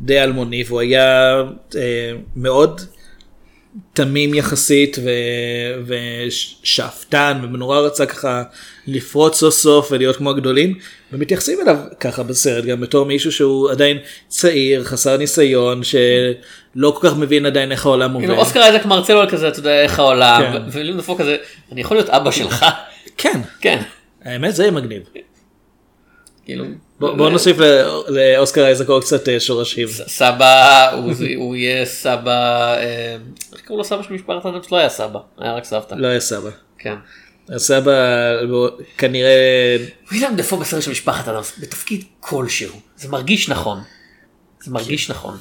די 0.00 0.20
אלמוני 0.22 0.64
והוא 0.66 0.80
היה 0.80 1.42
אה, 1.76 2.10
מאוד 2.36 2.80
תמים 3.92 4.34
יחסית 4.34 4.96
ו- 5.04 5.94
ושאפתן 6.28 7.40
ונורא 7.42 7.78
רצה 7.80 8.06
ככה 8.06 8.42
לפרוץ 8.86 9.34
סוף 9.34 9.54
סוף 9.54 9.88
ולהיות 9.92 10.16
כמו 10.16 10.30
הגדולים 10.30 10.74
ומתייחסים 11.12 11.58
אליו 11.60 11.76
ככה 12.00 12.22
בסרט 12.22 12.64
גם 12.64 12.80
בתור 12.80 13.06
מישהו 13.06 13.32
שהוא 13.32 13.70
עדיין 13.70 13.98
צעיר 14.28 14.84
חסר 14.84 15.16
ניסיון 15.16 15.80
שלא 15.82 16.98
כל 17.00 17.08
כך 17.08 17.16
מבין 17.16 17.46
עדיין 17.46 17.72
איך 17.72 17.86
העולם 17.86 18.12
עובד. 18.12 18.30
אוסקר 18.30 18.62
אייזק 18.62 18.86
מרצה 18.86 19.14
לו 19.14 19.20
על 19.20 19.30
כזה, 19.30 19.48
אתה 19.48 19.58
יודע 19.58 19.82
איך 19.82 19.98
העולם, 19.98 20.42
כן. 20.42 20.62
ו- 20.62 20.72
ולין 20.72 20.96
דפו 20.96 21.16
כזה, 21.16 21.36
אני 21.72 21.80
יכול 21.80 21.96
להיות 21.96 22.10
אבא 22.10 22.30
שלך? 22.30 22.64
כן, 23.16 23.40
כן. 23.60 23.82
האמת 24.24 24.54
זה 24.54 24.70
מגניב. 24.70 25.02
כאילו, 26.46 26.64
בוא 27.00 27.16
בוא 27.16 27.30
נוסיף 27.30 27.56
לאוסקר 28.08 28.64
אייזק 28.64 28.88
עוד 28.88 29.04
קצת 29.04 29.28
אה, 29.28 29.40
שורשים. 29.40 29.88
סבא, 29.88 30.90
הוא- 30.90 31.12
הוא 31.36 31.56
יהיה 31.56 31.84
סבא, 31.84 32.74
אה, 32.78 33.16
איך 33.52 33.60
קראו 33.60 33.78
לו 33.78 33.84
סבא 33.84 34.02
של 34.02 34.12
משפחת 34.12 34.46
אדמס? 34.46 34.70
לא 34.70 34.76
היה 34.76 34.88
סבא, 34.88 35.18
היה 35.38 35.54
רק 35.54 35.64
סבתא. 35.64 35.94
לא 35.94 36.06
היה 36.06 36.20
סבא. 36.20 36.50
כן. 36.78 36.94
הסבא 37.48 37.92
כנראה 38.98 39.76
וויליאם 40.10 40.36
דפו 40.36 40.56
בסרט 40.56 40.82
של 40.82 40.90
משפחת 40.90 41.28
אדמס, 41.28 41.58
בתפקיד 41.60 42.04
כלשהו, 42.20 42.80
זה 42.96 43.08
מרגיש 43.08 43.48
נכון. 43.48 43.78
זה 44.60 44.70
מרגיש 44.70 45.10
נכון. 45.10 45.36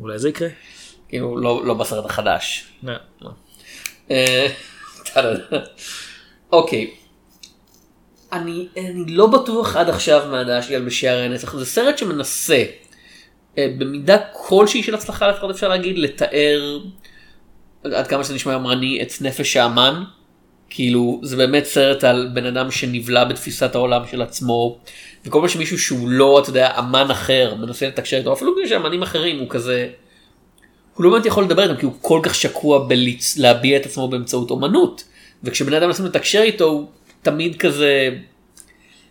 אולי 0.00 0.18
זה 0.18 0.28
יקרה. 0.28 0.48
כאילו, 1.08 1.38
לא 1.38 1.66
לא 1.66 1.74
בסרט 1.74 2.04
החדש. 2.04 2.64
לא. 2.82 3.30
אה. 4.10 4.46
אוקיי. 6.52 6.90
אני, 8.32 8.68
אני 8.76 9.04
לא 9.06 9.26
בטוח 9.26 9.76
עד 9.76 9.88
עכשיו 9.88 10.28
מהדעה 10.30 10.62
שלי 10.62 10.76
על 10.76 10.84
בשערי 10.84 11.22
הנצח, 11.22 11.56
זה 11.56 11.66
סרט 11.66 11.98
שמנסה 11.98 12.64
אה, 13.58 13.68
במידה 13.78 14.16
כלשהי 14.32 14.82
של 14.82 14.94
הצלחה 14.94 15.28
לפחות 15.28 15.50
אפשר 15.50 15.68
להגיד 15.68 15.98
לתאר 15.98 16.78
עד 17.84 18.06
כמה 18.06 18.24
שזה 18.24 18.34
נשמע 18.34 18.52
יומרני 18.52 19.02
את 19.02 19.12
נפש 19.20 19.56
האמן. 19.56 20.02
כאילו 20.70 21.20
זה 21.22 21.36
באמת 21.36 21.64
סרט 21.64 22.04
על 22.04 22.30
בן 22.34 22.46
אדם 22.46 22.70
שנבלע 22.70 23.24
בתפיסת 23.24 23.74
העולם 23.74 24.02
של 24.10 24.22
עצמו 24.22 24.78
וכל 25.26 25.38
פעם 25.38 25.48
שמישהו 25.48 25.78
שהוא 25.78 26.08
לא 26.08 26.40
אתה 26.42 26.50
יודע 26.50 26.78
אמן 26.78 27.10
אחר 27.10 27.54
מנסה 27.54 27.88
לתקשר 27.88 28.16
איתו 28.16 28.32
אפילו 28.32 28.54
בגלל 28.54 28.68
שאמנים 28.68 29.02
אחרים 29.02 29.38
הוא 29.38 29.46
כזה. 29.50 29.88
הוא 30.94 31.04
לא 31.04 31.10
באמת 31.10 31.26
יכול 31.26 31.44
לדבר 31.44 31.62
איתם 31.62 31.76
כי 31.76 31.86
הוא 31.86 31.94
כל 32.00 32.20
כך 32.22 32.34
שקוע 32.34 32.88
בלהביע 32.88 33.76
את 33.76 33.86
עצמו 33.86 34.08
באמצעות 34.08 34.50
אומנות 34.50 35.04
וכשבן 35.44 35.74
אדם 35.74 35.86
מנסים 35.86 36.06
לתקשר 36.06 36.40
איתו 36.42 36.64
הוא 36.64 36.86
תמיד 37.26 37.56
כזה 37.56 38.10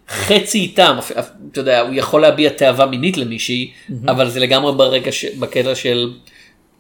חצי 0.10 0.58
איתם. 0.60 0.98
אתה 1.52 1.60
יודע 1.60 1.80
הוא 1.82 1.94
יכול 1.94 2.22
להביע 2.22 2.50
תאווה 2.50 2.86
מינית 2.86 3.18
למישהי 3.18 3.72
אבל 4.08 4.30
זה 4.30 4.40
לגמרי 4.40 4.72
ברגע 4.78 5.12
ש... 5.12 5.26
בקטע 5.26 5.76
של 5.76 6.14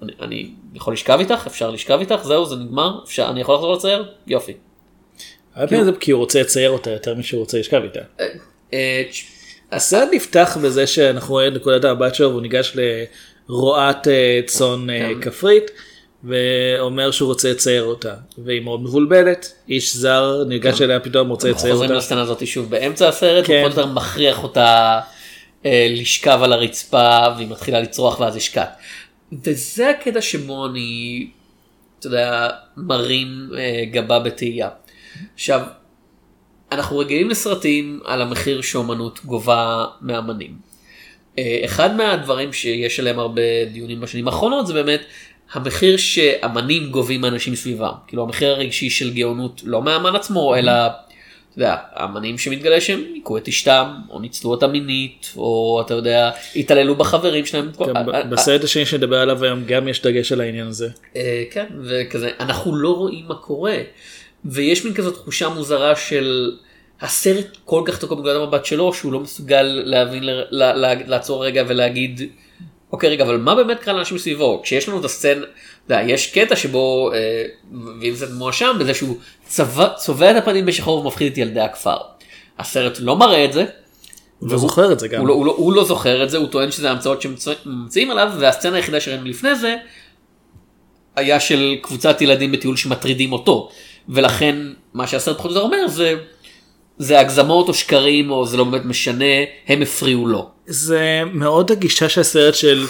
אני, 0.01 0.11
אני 0.21 0.49
יכול 0.73 0.93
לשכב 0.93 1.17
איתך? 1.19 1.43
אפשר 1.47 1.71
לשכב 1.71 1.99
איתך? 1.99 2.23
זהו 2.23 2.45
זה 2.45 2.55
נגמר? 2.55 2.99
אפשר 3.05 3.27
אני 3.29 3.41
יכול 3.41 3.55
לחזור 3.55 3.73
לצייר? 3.75 4.05
יופי. 4.27 4.53
הרבה 5.55 5.67
פעמים 5.67 5.85
זה 5.85 5.91
כי 5.99 6.11
הוא 6.11 6.19
רוצה 6.19 6.41
לצייר 6.41 6.69
אותה 6.71 6.91
יותר 6.91 7.15
משהוא 7.15 7.39
רוצה 7.39 7.59
לשכב 7.59 7.81
איתה. 7.83 7.99
אה, 8.73 9.03
תש- 9.09 9.25
הסרט 9.71 10.09
נפתח 10.11 10.57
בזה 10.61 10.87
שאנחנו 10.87 11.33
רואים 11.33 11.51
את 11.51 11.57
נקודת 11.61 11.85
המבט 11.85 12.15
שלו 12.15 12.29
והוא 12.29 12.41
ניגש 12.41 12.77
לרועת 13.49 14.07
אה, 14.07 14.39
צאן 14.45 14.89
אה, 14.89 15.09
כן. 15.13 15.21
כפרית 15.21 15.71
ואומר 16.25 17.11
שהוא 17.11 17.27
רוצה 17.29 17.51
לצייר 17.51 17.83
אותה 17.83 18.13
והיא 18.37 18.61
מאוד 18.61 18.81
מבולבלת 18.81 19.53
איש 19.69 19.95
זר 19.95 20.43
ניגש 20.47 20.81
אליה 20.81 20.99
פתאום 20.99 21.29
רוצה 21.29 21.47
אנחנו 21.47 21.59
לצייר 21.59 21.73
חוזרים 21.73 21.91
אותה. 21.91 21.97
לסצנה 21.99 22.21
הזאת 22.21 22.47
שוב 22.47 22.69
באמצע 22.69 23.09
הסרט, 23.09 23.45
כן. 23.47 23.53
הוא 23.53 23.69
פחות 23.69 23.77
או 23.77 23.81
יותר 23.81 23.93
מכריח 23.93 24.43
אותה 24.43 24.99
אה, 25.65 25.87
לשכב 25.89 26.39
על 26.43 26.53
הרצפה 26.53 27.19
והיא 27.35 27.47
מתחילה 27.47 27.79
לצרוח 27.79 28.19
ואז 28.19 28.35
השקעת. 28.35 28.69
וזה 29.43 29.89
הקטע 29.89 30.21
שבו 30.21 30.65
אני, 30.65 31.27
אתה 31.99 32.07
יודע, 32.07 32.49
מרים 32.77 33.49
אה, 33.57 33.83
גבה 33.91 34.19
בתהייה. 34.19 34.69
עכשיו, 35.33 35.61
אנחנו 36.71 36.97
רגילים 36.97 37.29
לסרטים 37.29 37.99
על 38.05 38.21
המחיר 38.21 38.61
שאומנות 38.61 39.19
גובה 39.25 39.85
מאמנים. 40.01 40.57
אה, 41.37 41.61
אחד 41.65 41.95
מהדברים 41.95 42.53
שיש 42.53 42.99
עליהם 42.99 43.19
הרבה 43.19 43.41
דיונים 43.71 44.01
בשנים 44.01 44.27
האחרונות 44.27 44.67
זה 44.67 44.73
באמת 44.73 45.01
המחיר 45.53 45.97
שאמנים 45.97 46.91
גובים 46.91 47.21
מאנשים 47.21 47.55
סביבם. 47.55 47.91
כאילו 48.07 48.23
המחיר 48.23 48.49
הרגשי 48.49 48.89
של 48.89 49.13
גאונות 49.13 49.61
לא 49.65 49.81
מהאמן 49.81 50.15
עצמו 50.15 50.55
אלא 50.55 50.71
אתה 51.55 51.63
יודע, 51.63 51.75
האמנים 51.93 52.37
שמתגלה 52.37 52.81
שהם 52.81 53.03
היכו 53.13 53.37
את 53.37 53.47
אשתם 53.47 53.95
או 54.09 54.19
ניצלו 54.19 54.51
אותה 54.51 54.67
מינית 54.67 55.31
או 55.37 55.81
אתה 55.85 55.93
יודע 55.93 56.31
התעללו 56.55 56.95
בחברים 56.95 57.45
שלהם. 57.45 57.71
אה, 58.13 58.23
בסרט 58.23 58.63
השני 58.63 58.85
שנדבר 58.85 59.19
עליו 59.19 59.43
היום 59.43 59.63
גם 59.65 59.87
יש 59.87 60.01
דגש 60.01 60.31
על 60.31 60.41
העניין 60.41 60.67
הזה. 60.67 60.89
אה, 61.15 61.43
כן, 61.51 61.65
וכזה, 61.83 62.29
אנחנו 62.39 62.75
לא 62.75 62.89
רואים 62.89 63.25
מה 63.27 63.35
קורה. 63.35 63.77
ויש 64.45 64.85
מין 64.85 64.93
כזאת 64.93 65.13
תחושה 65.13 65.49
מוזרה 65.49 65.95
של 65.95 66.51
הסרט 67.01 67.57
כל 67.65 67.83
כך 67.85 67.99
תקוע 67.99 68.17
בנקודת 68.17 68.35
המבט 68.35 68.65
שלו, 68.65 68.93
שהוא 68.93 69.13
לא 69.13 69.19
מסוגל 69.19 69.61
להבין, 69.85 70.23
לעצור 71.07 71.45
רגע 71.45 71.63
ולהגיד, 71.67 72.21
אוקיי 72.91 73.09
רגע, 73.09 73.23
אבל 73.23 73.37
מה 73.37 73.55
באמת 73.55 73.79
קרה 73.79 73.93
לאנשים 73.93 74.17
סביבו? 74.17 74.61
כשיש 74.63 74.89
לנו 74.89 74.99
את 74.99 75.05
הסצנה, 75.05 75.45
יודע, 75.89 76.01
יש 76.07 76.31
קטע 76.31 76.55
שבו 76.55 77.11
אה, 77.13 77.43
וינסנט 77.99 78.29
מואשם 78.31 78.75
בזה 78.79 78.93
שהוא 78.93 79.17
צבע, 79.45 79.89
צובע 79.89 80.31
את 80.31 80.35
הפנים 80.35 80.65
בשחור 80.65 80.99
ומפחיד 80.99 81.31
את 81.31 81.37
ילדי 81.37 81.61
הכפר. 81.61 81.97
הסרט 82.59 82.97
לא 82.99 83.15
מראה 83.15 83.45
את 83.45 83.53
זה, 83.53 83.65
הוא 84.39 84.57
זוכר 84.57 84.91
את 84.91 84.99
זה 84.99 85.07
גם. 85.07 85.19
הוא 85.19 85.27
לא, 85.27 85.33
הוא, 85.33 85.45
לא, 85.45 85.51
הוא 85.57 85.73
לא 85.73 85.83
זוכר 85.83 86.23
את 86.23 86.29
זה, 86.29 86.37
הוא 86.37 86.47
טוען 86.47 86.71
שזה 86.71 86.91
המצאות 86.91 87.21
שממציאים 87.21 88.11
עליו, 88.11 88.31
והסצנה 88.39 88.75
היחידה 88.75 88.99
שראינו 89.01 89.25
לפני 89.25 89.55
זה, 89.55 89.75
היה 91.15 91.39
של 91.39 91.75
קבוצת 91.81 92.21
ילדים 92.21 92.51
בטיול 92.51 92.77
שמטרידים 92.77 93.33
אותו. 93.33 93.69
ולכן 94.09 94.55
מה 94.93 95.07
שהסרט 95.07 95.37
פחות 95.37 95.51
או 95.51 95.55
יותר 95.55 95.65
אומר 95.65 95.87
זה, 95.87 96.15
זה 96.97 97.19
הגזמות 97.19 97.67
או 97.67 97.73
שקרים 97.73 98.31
או 98.31 98.45
זה 98.45 98.57
לא 98.57 98.63
באמת 98.63 98.85
משנה, 98.85 99.25
הם 99.67 99.81
הפריעו 99.81 100.27
לו. 100.27 100.49
זה 100.67 101.21
מאוד 101.33 101.71
הגישה 101.71 102.09
של 102.09 102.21
הסרט 102.21 102.55
של 102.55 102.85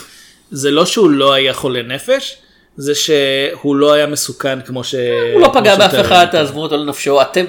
זה 0.52 0.72
לא 0.72 0.86
שהוא 0.86 1.10
לא 1.10 1.34
היה 1.34 1.54
חולה 1.54 1.82
נפש 1.82 2.38
זה 2.78 2.94
שהוא 2.96 3.76
לא 3.76 3.94
היה 3.94 4.08
מסוכן 4.08 4.62
כמו 4.62 4.84
ש... 4.84 4.96
הוא 5.34 5.42
לא 5.42 5.52
פגע 5.54 5.76
באף. 5.76 5.94
אחד, 6.02 6.26
תעזבו 6.32 6.62
אותו 6.62 6.78
לנפשו, 6.78 7.22
אתם, 7.22 7.46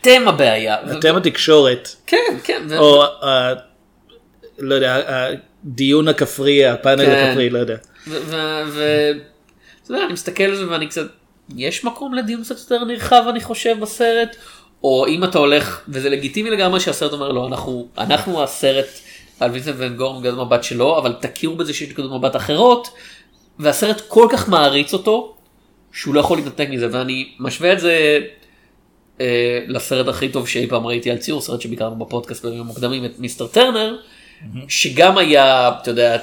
אתם 0.00 0.28
הבעיה. 0.28 0.76
אתם 0.98 1.16
התקשורת 1.16 1.88
כן, 2.06 2.16
כן. 2.44 2.62
או 2.78 3.04
ה- 3.04 3.52
לא 4.58 4.74
יודע 4.74 5.02
הדיון 5.64 6.08
הכפרי 6.08 6.66
הפאנל 6.66 7.04
כן. 7.06 7.26
הכפרי 7.28 7.50
לא 7.50 7.58
יודע. 7.58 7.76
ו- 8.08 8.20
ו- 8.24 8.62
ו- 8.72 9.10
אתה 9.84 9.92
יודע, 9.92 10.04
אני 10.04 10.12
מסתכל 10.12 10.44
על 10.44 10.54
זה 10.56 10.68
ואני 10.70 10.86
קצת, 10.86 11.06
יש 11.56 11.84
מקום 11.84 12.14
לדיון 12.14 12.42
קצת 12.44 12.56
יותר 12.58 12.84
נרחב 12.84 13.22
אני 13.28 13.40
חושב 13.40 13.76
בסרט, 13.80 14.36
או 14.84 15.06
אם 15.06 15.24
אתה 15.24 15.38
הולך, 15.38 15.80
וזה 15.88 16.10
לגיטימי 16.10 16.50
לגמרי 16.50 16.80
שהסרט 16.80 17.12
אומר 17.12 17.32
לא, 17.32 17.46
אנחנו, 17.46 17.88
אנחנו 17.98 18.42
הסרט 18.42 18.86
על 19.40 19.50
וינסנט 19.50 19.74
ון 19.78 19.96
גור 19.96 20.14
מנקודת 20.14 20.46
מבט 20.46 20.64
שלו, 20.64 20.98
אבל 20.98 21.14
תכירו 21.20 21.56
בזה 21.56 21.74
שיש 21.74 21.90
נקודות 21.90 22.12
מבט 22.12 22.36
אחרות, 22.36 22.88
והסרט 23.58 24.02
כל 24.08 24.28
כך 24.32 24.48
מעריץ 24.48 24.92
אותו, 24.92 25.34
שהוא 25.92 26.14
לא 26.14 26.20
יכול 26.20 26.38
להתנתק 26.38 26.66
מזה, 26.70 26.88
ואני 26.92 27.28
משווה 27.38 27.72
את 27.72 27.80
זה 27.80 28.18
אה, 29.20 29.58
לסרט 29.68 30.08
הכי 30.08 30.28
טוב 30.28 30.48
שאי 30.48 30.66
פעם 30.66 30.86
ראיתי 30.86 31.10
על 31.10 31.18
ציור, 31.18 31.40
סרט 31.40 31.60
שביקרנו 31.60 31.96
בפודקאסט 31.96 32.44
בימים 32.44 32.60
המוקדמים, 32.60 33.04
את 33.04 33.18
מיסטר 33.18 33.46
טרנר, 33.46 33.96
שגם 34.68 35.18
היה, 35.18 35.70
אתה 35.82 35.90
יודע, 35.90 36.16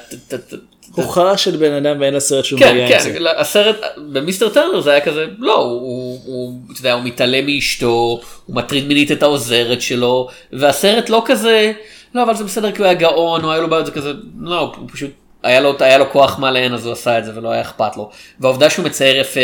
הוא 0.91 1.05
חרש 1.05 1.43
של 1.43 1.57
בן 1.57 1.73
אדם 1.73 1.99
ואין 1.99 2.13
לסרט 2.13 2.45
שום 2.45 2.59
כן, 2.59 2.65
בעיה 2.65 2.87
עם 2.87 2.93
כן, 2.93 2.99
זה. 2.99 3.39
הסרט 3.39 3.75
במיסטר 3.97 4.49
טרנר 4.49 4.81
זה 4.81 4.91
היה 4.91 5.01
כזה, 5.01 5.25
לא, 5.39 5.57
הוא, 5.57 6.19
הוא, 6.25 6.59
אתה 6.71 6.79
יודע, 6.79 6.93
הוא 6.93 7.03
מתעלם 7.03 7.45
מאשתו, 7.45 8.21
הוא 8.45 8.55
מטריד 8.55 8.87
מינית 8.87 9.11
את 9.11 9.23
העוזרת 9.23 9.81
שלו, 9.81 10.27
והסרט 10.53 11.09
לא 11.09 11.23
כזה, 11.25 11.73
לא, 12.13 12.23
אבל 12.23 12.35
זה 12.35 12.43
בסדר 12.43 12.71
כי 12.71 12.77
הוא 12.77 12.85
היה 12.85 12.93
גאון, 12.93 13.43
או 13.43 13.51
היה 13.51 13.61
לו 13.61 13.69
בעיות, 13.69 13.85
זה 13.85 13.91
כזה, 13.91 14.13
לא, 14.39 14.73
הוא 14.77 14.89
פשוט, 14.91 15.11
היה 15.43 15.59
לו, 15.59 15.75
היה 15.79 15.97
לו 15.97 16.11
כוח 16.11 16.39
להן 16.39 16.73
אז 16.73 16.85
הוא 16.85 16.93
עשה 16.93 17.19
את 17.19 17.25
זה 17.25 17.31
ולא 17.35 17.51
היה 17.51 17.61
אכפת 17.61 17.97
לו. 17.97 18.09
והעובדה 18.39 18.69
שהוא 18.69 18.85
מצייר 18.85 19.21
יפה, 19.21 19.39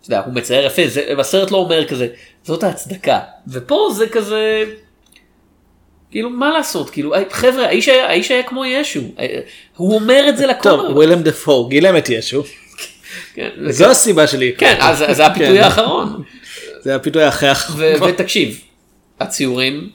אתה 0.00 0.06
יודע, 0.06 0.22
הוא 0.26 0.34
מצייר 0.34 0.66
יפה, 0.66 0.82
זה, 0.86 1.14
הסרט 1.18 1.50
לא 1.50 1.56
אומר 1.56 1.88
כזה, 1.88 2.08
זאת 2.44 2.62
ההצדקה. 2.62 3.20
ופה 3.48 3.88
זה 3.96 4.08
כזה, 4.08 4.64
כאילו 6.10 6.30
מה 6.30 6.50
לעשות, 6.50 6.90
כאילו, 6.90 7.14
חבר'ה, 7.30 7.66
האיש 7.66 7.88
היה, 7.88 8.08
האיש 8.08 8.30
היה 8.30 8.42
כמו 8.42 8.64
ישו, 8.64 9.00
הוא 9.76 9.94
אומר 9.94 10.24
את 10.28 10.36
זה 10.36 10.46
לכל 10.46 10.62
טוב 10.62 10.96
ווילם 10.96 11.22
דפו 11.22 11.66
גילם 11.68 11.96
את 11.96 12.08
ישו. 12.08 12.42
כן, 13.34 13.48
זו 13.68 13.90
הסיבה 13.90 14.26
שלי. 14.26 14.52
כן, 14.58 14.76
אז 14.80 15.02
אז 15.02 15.16
זה 15.16 15.26
הפיתוי 15.26 15.58
כן. 15.58 15.64
האחרון. 15.64 16.22
זה 16.80 16.94
הפיתוי 16.94 17.28
אחרי 17.28 17.48
האחרון. 17.48 18.02
ותקשיב, 18.02 18.60
הציורים, 19.20 19.90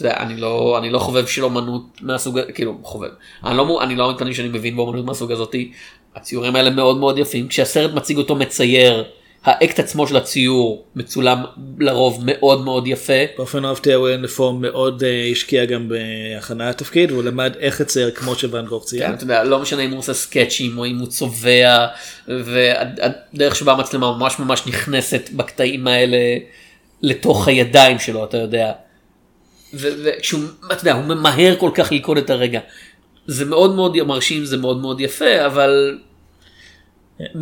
יודע, 0.00 0.16
אני 0.16 0.36
לא, 0.36 0.78
אני 0.78 0.90
לא 0.90 0.98
חובב 0.98 1.26
של 1.26 1.44
אומנות 1.44 1.82
מהסוג, 2.00 2.40
כאילו 2.54 2.78
חובב, 2.82 3.08
אני 3.44 3.56
לא, 3.56 3.82
אני 3.82 3.96
לא 3.96 4.10
מתכוון 4.10 4.32
שאני 4.32 4.48
מבין 4.48 4.76
באומנות 4.76 5.04
מהסוג 5.04 5.32
הזאתי, 5.32 5.72
הציורים 6.16 6.56
האלה 6.56 6.70
מאוד 6.70 6.98
מאוד 6.98 7.18
יפים, 7.18 7.48
כשהסרט 7.48 7.94
מציג 7.94 8.16
אותו 8.16 8.36
מצייר, 8.36 9.04
האקט 9.44 9.78
עצמו 9.78 10.06
של 10.06 10.16
הציור 10.16 10.84
מצולם 10.96 11.44
לרוב 11.78 12.22
מאוד 12.26 12.64
מאוד 12.64 12.86
יפה. 12.86 13.12
באופן 13.36 13.64
אהבתי 13.64 13.92
הווילן 13.92 14.22
דפור 14.22 14.52
מאוד 14.52 15.02
אה, 15.02 15.28
השקיע 15.32 15.64
גם 15.64 15.88
בהכנה 15.88 16.70
לתפקיד 16.70 17.12
והוא 17.12 17.22
למד 17.22 17.56
איך 17.60 17.80
לצייר 17.80 18.10
כמו 18.10 18.34
שוואן 18.34 18.66
גוך 18.66 18.84
צייר. 18.84 19.06
כן, 19.06 19.14
אתה 19.14 19.24
יודע, 19.24 19.44
לא 19.44 19.58
משנה 19.58 19.82
אם 19.82 19.90
הוא 19.90 19.98
עושה 19.98 20.14
סקצ'ים 20.14 20.78
או 20.78 20.84
אם 20.86 20.98
הוא 20.98 21.06
צובע, 21.06 21.86
והדרך 22.28 23.56
שבה 23.56 23.72
המצלמה 23.72 24.16
ממש 24.16 24.38
ממש 24.38 24.66
נכנסת 24.66 25.30
בקטעים 25.32 25.86
האלה 25.86 26.18
לתוך 27.02 27.48
הידיים 27.48 27.98
שלו, 27.98 28.24
אתה 28.24 28.36
יודע. 28.36 28.72
וכשהוא, 29.74 30.42
אתה 30.66 30.80
יודע, 30.80 30.92
הוא 30.92 31.04
ממהר 31.04 31.56
כל 31.58 31.70
כך 31.74 31.92
ללכוד 31.92 32.18
את 32.18 32.30
הרגע. 32.30 32.60
זה 33.26 33.44
מאוד 33.44 33.74
מאוד 33.74 34.02
מרשים, 34.02 34.44
זה 34.44 34.56
מאוד 34.56 34.80
מאוד 34.80 35.00
יפה, 35.00 35.46
אבל 35.46 35.98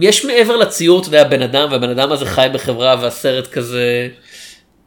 יש 0.00 0.25
מעבר 0.25 0.56
לציור, 0.56 1.00
אתה 1.00 1.09
יודע, 1.09 1.25
בן 1.25 1.42
אדם, 1.42 1.68
והבן 1.71 1.90
אדם 1.90 2.12
הזה 2.12 2.26
חי 2.26 2.47
בחברה 2.52 2.97
והסרט 3.00 3.47
כזה... 3.47 4.09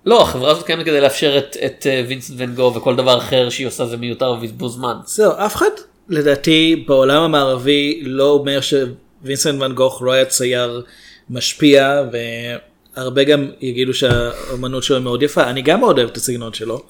לא, 0.06 0.22
החברה 0.22 0.52
הזאת 0.52 0.66
קיימת 0.66 0.86
כדי 0.86 1.02
לאפשר 1.02 1.38
את, 1.38 1.58
את 1.66 1.86
וינסנט 2.08 2.36
ון 2.40 2.56
גו 2.56 2.74
וכל 2.76 2.96
דבר 2.96 3.18
אחר 3.18 3.50
שהיא 3.50 3.68
עושה 3.68 3.86
זה 3.86 3.98
מיותר 3.98 4.32
ובזבוז 4.32 4.74
זמן. 4.74 4.94
זהו, 5.06 5.32
אף 5.38 5.56
אחד 5.56 5.70
לדעתי 6.10 6.84
בעולם 6.88 7.24
המערבי 7.24 8.02
לא 8.04 8.30
אומר 8.30 8.60
שווינסנט 8.62 9.62
ון 9.62 9.74
גוך 9.74 10.02
לא 10.02 10.12
היה 10.12 10.26
צייר 10.26 10.84
משפיע 11.30 12.04
והרבה 12.12 13.24
גם 13.24 13.52
יגידו 13.62 13.94
שהאמנות 13.94 14.84
שלו 14.84 15.02
מאוד 15.02 15.24
יפה. 15.24 15.44
אני 15.44 15.62
גם 15.62 15.80
מאוד 15.80 15.98
אוהב 15.98 16.10
את 16.10 16.18
הסגנון 16.18 16.54
שלו, 16.54 16.84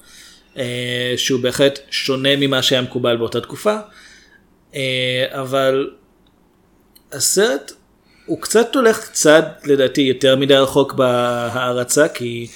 שהוא 1.16 1.40
בהחלט 1.40 1.78
שונה 1.90 2.36
ממה 2.36 2.62
שהיה 2.62 2.82
מקובל 2.82 3.16
באותה 3.16 3.40
תקופה, 3.40 3.76
אה, 4.74 5.26
אבל 5.30 5.90
הסרט 7.12 7.72
הוא 8.26 8.40
קצת 8.40 8.74
הולך 8.74 9.08
קצת 9.08 9.44
לדעתי 9.64 10.00
יותר 10.00 10.36
מדי 10.36 10.54
רחוק 10.54 10.92
בהערצה 10.92 12.08
כי 12.08 12.46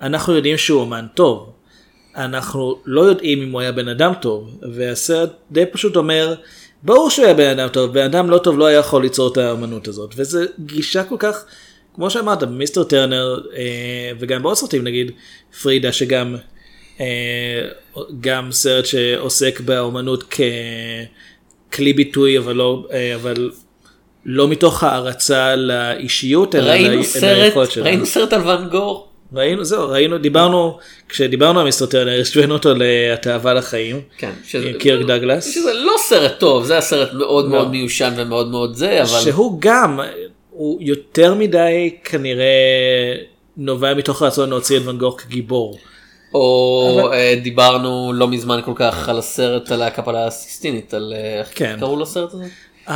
אנחנו 0.00 0.34
יודעים 0.34 0.58
שהוא 0.58 0.80
אומן 0.80 1.06
טוב. 1.14 1.52
אנחנו 2.16 2.78
לא 2.84 3.00
יודעים 3.00 3.42
אם 3.42 3.52
הוא 3.52 3.60
היה 3.60 3.72
בן 3.72 3.88
אדם 3.88 4.12
טוב 4.20 4.58
והסרט 4.72 5.30
די 5.50 5.66
פשוט 5.66 5.96
אומר 5.96 6.34
ברור 6.82 7.10
שהוא 7.10 7.24
היה 7.24 7.34
בן 7.34 7.58
אדם 7.58 7.68
טוב 7.68 7.92
בן 7.92 8.04
אדם 8.04 8.30
לא 8.30 8.38
טוב 8.38 8.58
לא 8.58 8.66
היה 8.66 8.78
יכול 8.78 9.02
ליצור 9.02 9.32
את 9.32 9.36
האמנות 9.36 9.88
הזאת 9.88 10.14
וזה 10.16 10.46
גישה 10.58 11.04
כל 11.04 11.16
כך 11.18 11.44
כמו 11.94 12.10
שאמרת 12.10 12.42
מיסטר 12.42 12.84
טרנר 12.84 13.40
אה, 13.56 14.12
וגם 14.18 14.42
בעוד 14.42 14.56
סרטים 14.56 14.84
נגיד 14.84 15.10
פרידה 15.62 15.92
שגם 15.92 16.34
אה, 16.34 16.40
גם 18.20 18.52
סרט 18.52 18.86
שעוסק 18.86 19.60
באמנות 19.60 20.34
ככלי 21.72 21.92
ביטוי 21.92 22.38
אבל 22.38 22.52
לא 22.52 22.86
אה, 22.92 23.14
אבל 23.14 23.50
לא 24.24 24.48
מתוך 24.48 24.84
הערצה 24.84 25.56
לאישיות 25.56 26.54
אלא 26.54 26.70
ראינו 26.70 27.04
סרט, 27.04 27.38
ליכולת 27.38 27.70
שלנו. 27.70 27.86
ראינו 27.86 28.06
סרט 28.06 28.32
על 28.32 28.48
ואן 28.48 28.68
גור. 28.68 29.08
ראינו 29.34 29.64
זהו 29.64 29.88
ראינו 29.88 30.18
דיברנו 30.18 30.78
כשדיברנו 31.08 31.60
על 31.60 31.64
מיסטר 31.64 31.86
טרנר 31.86 32.20
השווינו 32.20 32.54
אותו 32.54 32.74
לתאווה 32.76 33.54
לחיים 33.54 34.00
כן, 34.18 34.30
שזה, 34.44 34.68
עם 34.68 34.78
קירק 34.78 35.06
דגלס 35.06 35.54
שזה 35.54 35.74
לא 35.74 35.94
סרט 35.98 36.32
טוב, 36.38 36.64
זה 36.64 36.72
היה 36.72 36.82
סרט 36.82 37.12
מאוד 37.12 37.44
לא. 37.44 37.50
מאוד 37.50 37.70
מיושן 37.70 38.12
ומאוד 38.16 38.50
מאוד 38.50 38.74
זה, 38.74 39.02
אבל... 39.02 39.20
שהוא 39.20 39.56
גם 39.60 40.00
הוא 40.50 40.78
יותר 40.82 41.34
מדי 41.34 41.96
כנראה 42.04 43.14
נובע 43.56 43.94
מתוך 43.94 44.22
הרצון 44.22 44.50
להוציא 44.50 44.76
את 44.76 44.82
ואן 44.86 44.98
גוך 44.98 45.20
כגיבור. 45.20 45.78
או 46.34 46.98
אבל- 47.04 47.12
אה, 47.12 47.34
דיברנו 47.42 48.12
לא 48.14 48.28
מזמן 48.28 48.60
כל 48.64 48.72
כך 48.74 49.08
על 49.08 49.18
הסרט 49.18 49.70
על 49.72 49.82
הקפלה 49.82 50.26
הסיסטינית, 50.26 50.94
על 50.94 51.12
אה, 51.16 51.38
איך 51.38 51.48
כן. 51.54 51.76
קראו 51.80 52.00
לסרט 52.00 52.30
הזה? 52.34 52.44
אמ, 52.88 52.94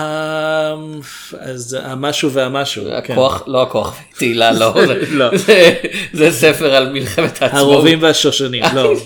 אז 1.40 1.76
המשהו 1.82 2.30
והמשהו. 2.32 2.84
כן. 3.04 3.12
הכוח, 3.12 3.42
לא 3.46 3.62
הכוח 3.62 3.96
תהילה, 4.18 4.52
לא, 4.52 4.72
זה- 4.86 5.04
לא. 5.10 5.36
זה- 5.36 5.74
זה 6.12 6.30
ספר 6.32 6.74
על 6.74 6.92
מלחמת 6.92 7.42
העצמאות. 7.42 7.72
הרובים 7.72 8.02
והשושנים 8.02 8.62
לא. 8.74 8.92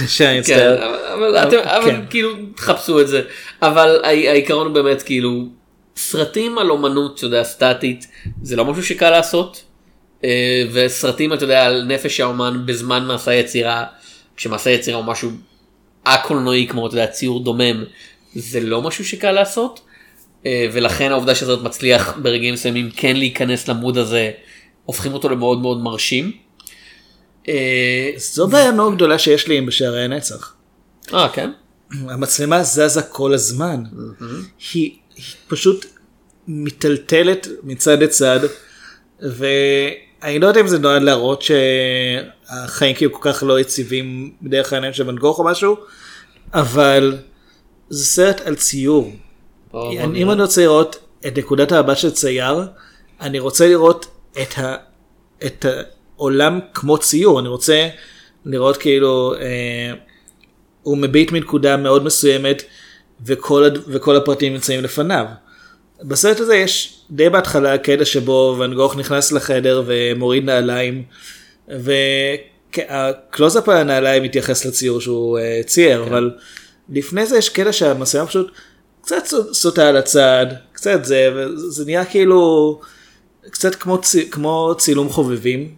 לי 0.00 0.08
שאני 0.08 0.34
כן, 0.34 0.38
מצטער. 0.40 1.14
אבל- 1.14 1.50
כן. 1.84 2.00
כאילו 2.10 2.30
תחפשו 2.56 3.00
את 3.00 3.08
זה, 3.08 3.22
אבל 3.62 4.00
הע- 4.04 4.08
העיקרון 4.08 4.72
באמת 4.72 5.02
כאילו 5.02 5.44
סרטים 5.96 6.58
על 6.58 6.70
אומנות, 6.70 7.16
אתה 7.18 7.26
יודע, 7.26 7.44
סטטית, 7.44 8.06
זה 8.42 8.56
לא 8.56 8.64
משהו 8.64 8.82
שקל 8.84 9.10
לעשות, 9.10 9.62
וסרטים, 10.72 11.32
אתה 11.32 11.44
יודע, 11.44 11.66
על 11.66 11.84
נפש 11.84 12.20
האומן 12.20 12.62
בזמן 12.66 13.04
מעשה 13.06 13.34
יצירה, 13.34 13.84
כשמעשה 14.36 14.70
יצירה 14.70 14.98
הוא 14.98 15.04
משהו 15.04 15.30
א-קולנועי 16.04 16.66
כמו, 16.70 16.86
אתה 16.86 16.94
יודע, 16.94 17.06
ציור 17.06 17.44
דומם, 17.44 17.84
זה 18.34 18.60
לא 18.60 18.82
משהו 18.82 19.04
שקל 19.04 19.32
לעשות, 19.32 19.80
אה, 20.46 20.66
ולכן 20.72 21.10
העובדה 21.10 21.34
שהסרט 21.34 21.62
מצליח 21.62 22.18
ברגעים 22.22 22.54
מסוימים 22.54 22.90
כן 22.90 23.16
להיכנס 23.16 23.68
למוד 23.68 23.98
הזה, 23.98 24.30
הופכים 24.84 25.12
אותו 25.12 25.28
למאוד 25.28 25.58
מאוד 25.58 25.78
מרשים. 25.78 26.32
אה, 27.48 28.10
זו 28.16 28.48
בעיה 28.48 28.72
מאוד 28.72 28.94
גדולה 28.94 29.18
שיש 29.18 29.48
לי 29.48 29.58
עם 29.58 29.66
בשערי 29.66 30.04
הנצח. 30.04 30.54
אה, 31.14 31.28
כן? 31.28 31.50
המצלמה 31.90 32.62
זזה 32.62 33.02
כל 33.02 33.34
הזמן. 33.34 33.82
היא, 34.72 34.96
היא 35.16 35.24
פשוט 35.48 35.86
מיטלטלת 36.48 37.48
מצד 37.62 38.02
לצד, 38.02 38.40
ואני 40.24 40.38
לא 40.38 40.46
יודע 40.46 40.60
אם 40.60 40.66
זה 40.66 40.78
נועד 40.78 41.02
להראות 41.02 41.42
שהחיים 41.42 42.94
כאילו 42.94 43.12
כל 43.12 43.32
כך 43.32 43.42
לא 43.42 43.60
יציבים 43.60 44.32
בדרך 44.42 44.72
העניין 44.72 44.92
של 44.92 45.06
ואן 45.06 45.16
גוך 45.16 45.38
או 45.38 45.44
משהו, 45.44 45.76
אבל 46.54 47.18
זה 47.88 48.04
סרט 48.04 48.40
על 48.44 48.54
ציור. 48.54 49.12
אני-. 49.74 50.22
אם 50.22 50.30
אני 50.30 50.42
רוצה 50.42 50.62
לראות 50.62 50.98
את 51.26 51.38
נקודת 51.38 51.72
המבט 51.72 51.96
של 51.96 52.10
צייר, 52.10 52.60
אני 53.20 53.38
רוצה 53.38 53.68
לראות 53.68 54.06
את, 54.42 54.58
ה, 54.58 54.76
את 55.46 55.66
העולם 56.16 56.60
כמו 56.74 56.98
ציור, 56.98 57.40
אני 57.40 57.48
רוצה 57.48 57.88
לראות 58.44 58.76
כאילו 58.76 59.34
אה, 59.34 59.92
הוא 60.82 60.98
מביט 60.98 61.32
מנקודה 61.32 61.76
מאוד 61.76 62.04
מסוימת 62.04 62.62
וכל, 63.26 63.68
וכל 63.88 64.16
הפרטים 64.16 64.52
נמצאים 64.52 64.84
לפניו. 64.84 65.26
בסרט 66.02 66.40
הזה 66.40 66.56
יש 66.56 67.00
די 67.10 67.28
בהתחלה 67.30 67.78
קטע 67.78 68.04
שבו 68.04 68.56
ואן 68.58 68.74
גוך 68.74 68.96
נכנס 68.96 69.32
לחדר 69.32 69.82
ומוריד 69.86 70.44
נעליים 70.44 71.02
והקלוזאפ 71.68 73.68
על 73.68 73.76
הנעליים 73.76 74.22
מתייחס 74.22 74.64
לציור 74.64 75.00
שהוא 75.00 75.38
אה, 75.38 75.60
צייר 75.66 76.02
אבל 76.02 76.30
לפני 76.92 77.26
זה 77.26 77.38
יש 77.38 77.48
קטע 77.48 77.72
שהמצלמה 77.72 78.26
פשוט 78.26 78.50
קצת 79.02 79.26
סו- 79.26 79.54
סוטה 79.54 79.88
על 79.88 79.96
הצד 79.96 80.46
קצת 80.72 81.04
זה 81.04 81.30
וזה 81.34 81.84
נראה 81.86 82.04
כאילו 82.04 82.80
קצת 83.50 83.74
כמו, 83.74 84.00
צי, 84.00 84.30
כמו 84.30 84.74
צילום 84.78 85.08
חובבים. 85.08 85.74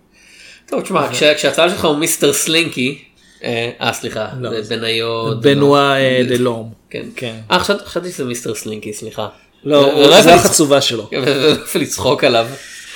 טוב, 0.69 0.81
תשמע, 0.81 1.13
כש- 1.13 1.23
כשהצלם 1.23 1.71
שלך 1.71 1.85
הוא 1.85 1.97
מיסטר 1.97 2.33
סלינקי, 2.33 3.05
אה, 3.45 3.71
אה, 3.81 3.93
סליחה, 3.93 4.29
לא, 4.41 4.51
בניו... 4.69 5.41
בנועה 5.41 5.99
אה, 6.01 6.23
דלום. 6.29 6.73
כן. 6.91 7.05
כן. 7.17 7.35
אה, 7.51 7.59
חשבתי 7.61 7.85
חשבתי 7.85 8.13
שזה 8.13 8.25
מיסטר 8.25 8.55
סלינקי, 8.55 8.93
סליחה. 8.93 9.29
לא, 9.67 9.77
ו- 9.77 9.81
הוא- 9.93 10.05
ולא 10.07 10.21
זה 10.23 10.31
יפה 10.31 10.41
החצובה 10.41 10.81
שלו. 10.81 11.11
יפה 11.65 11.79
לצחוק 11.79 12.25
עליו. 12.25 12.47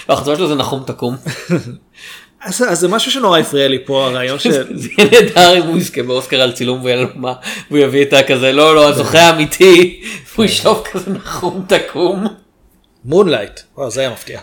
החצובה 0.08 0.36
שלו 0.36 0.48
זה 0.48 0.54
נחום 0.54 0.82
תקום. 0.86 1.16
אז, 2.42 2.64
אז 2.68 2.78
זה 2.80 2.88
משהו 2.88 3.10
שנורא 3.12 3.38
הפריע 3.38 3.68
לי 3.68 3.78
פה 3.84 4.06
הרעיון 4.06 4.38
של... 4.38 4.50
זה 4.78 4.88
יהיה 4.98 5.10
נהדר 5.10 5.58
אם 5.58 5.62
הוא 5.62 5.78
יזכה 5.78 6.02
באוסקר 6.02 6.40
על 6.40 6.52
צילום 6.52 6.80
והוא 6.84 7.78
יביא 7.78 8.02
את 8.02 8.12
הכזה, 8.12 8.52
לא, 8.52 8.74
לא, 8.74 8.88
הזוכה 8.88 9.18
האמיתי, 9.20 10.02
והוא 10.34 10.44
ישוב 10.44 10.84
כזה 10.92 11.10
נחום 11.10 11.64
תקום. 11.68 12.26
מונלייט. 13.04 13.60
וואו 13.76 13.90
זה 13.90 14.00
היה 14.00 14.10
מפתיע. 14.10 14.40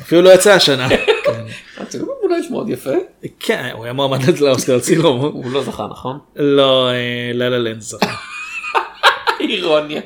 אפילו 0.00 0.22
לא 0.22 0.30
יצא 0.30 0.52
השנה. 0.52 0.88
הצילום 1.78 2.08
אולי 2.22 2.36
מאוד 2.50 2.68
יפה. 2.68 2.90
כן, 3.40 3.70
הוא 3.74 3.84
היה 3.84 3.92
מועמד 3.92 4.38
לאוסקר 4.38 4.72
על 4.74 4.80
צילום. 4.80 5.20
הוא 5.20 5.50
לא 5.52 5.62
זכה, 5.62 5.86
נכון? 5.90 6.18
לא, 6.36 6.88
אה, 6.90 6.94
לה 7.34 7.48
לה 7.48 7.58
לנד 7.58 7.80
זכה. 7.80 8.14
אירוניה. 9.40 10.00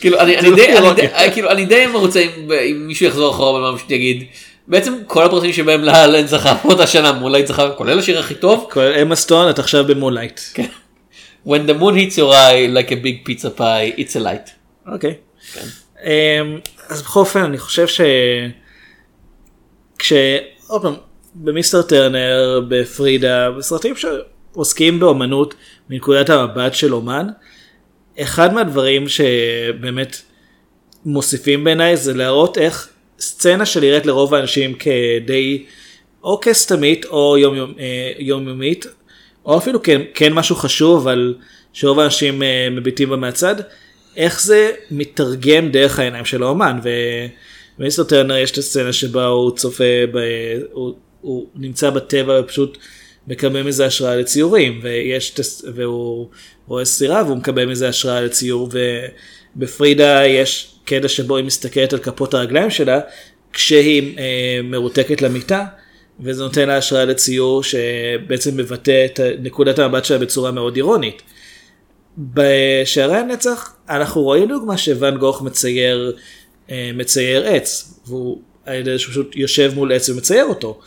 כאילו 0.00 0.20
אני 0.20 0.50
די 0.54 0.74
לא 0.80 0.92
כאילו 1.32 1.50
אני 1.50 1.64
די 1.66 1.86
מרוצה 1.86 2.20
אם- 2.20 2.86
מישהו 2.86 3.06
יחזור 3.06 3.30
אחורה 3.34 3.52
ומה 3.68 3.78
פשוט 3.78 3.90
יגיד. 3.90 4.24
בעצם 4.68 4.94
כל 5.06 5.24
הפרטים 5.24 5.52
שבהם 5.52 5.84
לה 5.84 5.96
לה 5.96 6.08
לנד 6.08 6.26
זכה 6.26 6.54
באותה 6.64 6.86
שנה 6.86 7.12
מונלייט 7.12 7.46
זכה 7.46 7.70
כולל 7.70 7.98
השיר 7.98 8.18
הכי 8.18 8.34
טוב. 8.34 8.68
כולל 8.72 8.98
אמה 9.02 9.16
סטון 9.16 9.50
את 9.50 9.58
עכשיו 9.58 9.84
במונלייט. 9.84 10.40
כן. 10.54 10.66
When 11.46 11.60
the 11.68 11.80
moon 11.80 11.94
hits 11.94 12.16
your 12.18 12.32
eye 12.32 12.76
like 12.76 12.90
a 12.90 12.96
big 13.04 13.28
pizza 13.28 13.58
pie 13.58 13.98
it's 13.98 14.16
a 14.16 14.24
light. 14.24 14.50
אוקיי. 14.92 15.14
אמ, 16.04 16.58
אז 16.88 17.02
בכל 17.02 17.20
אופן 17.20 17.40
אני 17.42 17.58
חושב 17.58 17.86
ש... 17.86 18.00
כש... 19.98 20.12
עוד 20.66 20.82
פעם, 20.82 20.94
במיסטר 21.34 21.82
טרנר, 21.82 22.60
בפרידה, 22.68 23.50
בסרטים 23.50 23.94
שעוסקים 23.96 25.00
באומנות 25.00 25.54
מנקודת 25.90 26.30
המבט 26.30 26.74
של 26.74 26.94
אומן, 26.94 27.26
אחד 28.20 28.54
מהדברים 28.54 29.08
שבאמת 29.08 30.16
מוסיפים 31.04 31.64
בעיניי 31.64 31.96
זה 31.96 32.14
להראות 32.14 32.58
איך 32.58 32.88
סצנה 33.18 33.66
שנראית 33.66 34.06
לרוב 34.06 34.34
האנשים 34.34 34.74
כדי 34.74 35.64
או 36.24 36.40
כסתמית 36.42 37.04
או 37.04 37.36
אה, 37.36 38.12
יומיומית 38.18 38.86
או 39.46 39.58
אפילו 39.58 39.82
כן, 39.82 40.02
כן 40.14 40.32
משהו 40.32 40.56
חשוב, 40.56 41.08
אבל 41.08 41.34
שרוב 41.72 42.00
האנשים 42.00 42.42
אה, 42.42 42.68
מביטים 42.70 43.10
בה 43.10 43.16
מהצד, 43.16 43.54
איך 44.16 44.42
זה 44.42 44.72
מתרגם 44.90 45.68
דרך 45.68 45.98
העיניים 45.98 46.24
של 46.24 46.42
האומן. 46.42 46.78
ומיסטר 47.78 48.04
טרנר 48.04 48.36
יש 48.36 48.50
את 48.50 48.58
הסצנה 48.58 48.92
שבה 48.92 49.26
הוא 49.26 49.56
צופה, 49.56 49.84
ב, 50.12 50.18
הוא, 50.72 50.94
הוא 51.20 51.46
נמצא 51.54 51.90
בטבע 51.90 52.40
ופשוט 52.40 52.78
מקבל 53.28 53.62
מזה 53.62 53.86
השראה 53.86 54.16
לציורים, 54.16 54.80
ויש, 54.82 55.40
והוא 55.74 56.28
רואה 56.66 56.84
סירה 56.84 57.22
והוא 57.26 57.36
מקבל 57.36 57.66
מזה 57.66 57.88
השראה 57.88 58.20
לציור, 58.20 58.68
ובפרידה 59.56 60.26
יש 60.26 60.74
קטע 60.84 61.08
שבו 61.08 61.36
היא 61.36 61.44
מסתכלת 61.44 61.92
על 61.92 61.98
כפות 61.98 62.34
הרגליים 62.34 62.70
שלה, 62.70 63.00
כשהיא 63.52 64.18
אה, 64.18 64.60
מרותקת 64.64 65.22
למיטה. 65.22 65.64
וזה 66.20 66.42
נותן 66.42 66.68
לה 66.68 66.76
השראה 66.76 67.04
לציור 67.04 67.62
שבעצם 67.62 68.56
מבטא 68.56 69.04
את 69.04 69.20
נקודת 69.42 69.78
המבט 69.78 70.04
שלה 70.04 70.18
בצורה 70.18 70.50
מאוד 70.50 70.76
אירונית. 70.76 71.22
בשערי 72.18 73.16
הנצח 73.16 73.74
אנחנו 73.88 74.22
רואים 74.22 74.48
דוגמה 74.48 74.78
שוואן 74.78 75.16
גוך 75.16 75.42
מצייר, 75.42 76.16
אה, 76.70 76.90
מצייר 76.94 77.46
עץ, 77.46 77.94
והוא 78.06 78.40
על 78.66 78.74
ידי 78.74 78.92
זה 78.92 78.98
שהוא 78.98 79.10
פשוט 79.10 79.36
יושב 79.36 79.72
מול 79.74 79.92
עץ 79.92 80.08
ומצייר 80.08 80.44
אותו. 80.44 80.80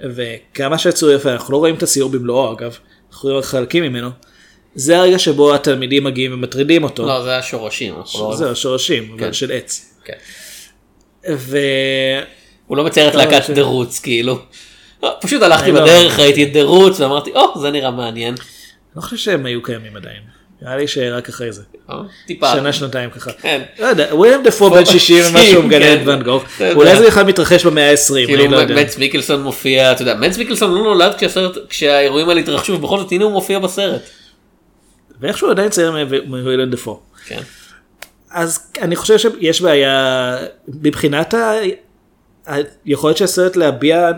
וכמה 0.00 0.78
שהציור 0.78 1.12
יפה, 1.12 1.32
אנחנו 1.32 1.52
לא 1.52 1.58
רואים 1.58 1.74
את 1.74 1.82
הציור 1.82 2.10
במלואו 2.10 2.52
אגב, 2.52 2.78
אנחנו 3.10 3.28
רואים 3.28 3.38
רק 3.38 3.44
חלקים 3.44 3.82
ממנו. 3.82 4.10
זה 4.74 4.98
הרגע 4.98 5.18
שבו 5.18 5.54
התלמידים 5.54 6.04
מגיעים 6.04 6.32
ומטרידים 6.34 6.84
אותו. 6.84 7.06
לא, 7.06 7.22
זה 7.22 7.36
השורשים. 7.36 7.94
לא- 7.94 8.36
זהו, 8.36 8.56
שורשים, 8.56 9.10
אבל 9.10 9.18
כן. 9.20 9.32
של 9.32 9.52
עץ. 9.52 9.94
כן. 10.04 10.12
ו... 11.36 11.58
הוא 12.66 12.76
לא 12.76 12.84
מצייר 12.84 13.08
את 13.08 13.14
לא, 13.14 13.24
להקת 13.24 13.44
ש- 13.46 13.50
דה 13.50 13.62
רוץ 13.62 14.00
כאילו. 14.00 14.38
לא, 15.02 15.16
פשוט 15.20 15.42
הלכתי 15.42 15.64
אני 15.64 15.72
לא- 15.74 15.80
בדרך 15.82 16.18
ראיתי 16.18 16.42
את 16.44 16.52
דה 16.52 16.62
רוץ 16.62 17.00
ואמרתי 17.00 17.30
או 17.34 17.60
זה 17.60 17.70
נראה 17.70 17.90
מעניין. 17.90 18.34
לא 18.96 19.00
חושב 19.00 19.16
שהם 19.16 19.46
היו 19.46 19.62
קיימים 19.62 19.96
עדיין. 19.96 20.22
נראה 20.62 20.76
לי 20.76 20.88
שרק 20.88 21.28
אחרי 21.28 21.52
זה. 21.52 21.62
טיפה. 22.26 22.52
שנה 22.52 22.72
שנתיים 22.72 23.10
ככה. 23.10 23.30
כן. 23.32 23.62
לא 23.78 23.86
יודע, 23.86 24.08
וויליאם 24.14 24.42
דפו 24.42 24.70
בן 24.70 24.84
60 24.84 25.24
ומשהו 25.30 25.62
מגלה. 25.62 25.94
את 25.94 25.98
ואן 26.04 26.22
גוך. 26.22 26.44
אולי 26.74 26.96
זה 26.96 27.06
בכלל 27.06 27.24
מתרחש 27.24 27.66
במאה 27.66 27.90
ה-20, 27.90 28.14
כאילו 28.26 28.44
אני 28.44 28.52
לא 28.52 28.56
יודע. 28.56 28.74
מנס 28.74 28.98
מיקלסון 28.98 29.42
מופיע 29.42 29.92
אתה 29.92 30.02
יודע 30.02 30.14
מנס 30.14 30.38
מיקלסון 30.38 30.74
לא 30.74 30.82
נולד 30.82 31.12
כשהאירועים 31.68 32.28
האלה 32.28 32.40
התרחשו 32.40 32.72
ובכל 32.72 32.98
זאת 32.98 33.12
הנה 33.12 33.24
הוא 33.24 33.32
מופיע 33.32 33.58
בסרט. 33.58 34.02
ואיכשהו 35.20 35.50
עדיין 35.50 35.68
צעיר 35.68 35.92
מ- 35.92 36.28
מוויליאם 36.30 36.70
דפו. 36.70 37.00
כן. 37.26 37.40
אז 38.30 38.58
אני 38.80 38.96
חושב 38.96 39.18
שיש 39.18 39.60
בעיה 39.62 40.36
מבחינת. 40.68 41.34
היכולת 42.84 43.16
של 43.16 43.24
הסרט 43.24 43.56
להביע 43.56 44.10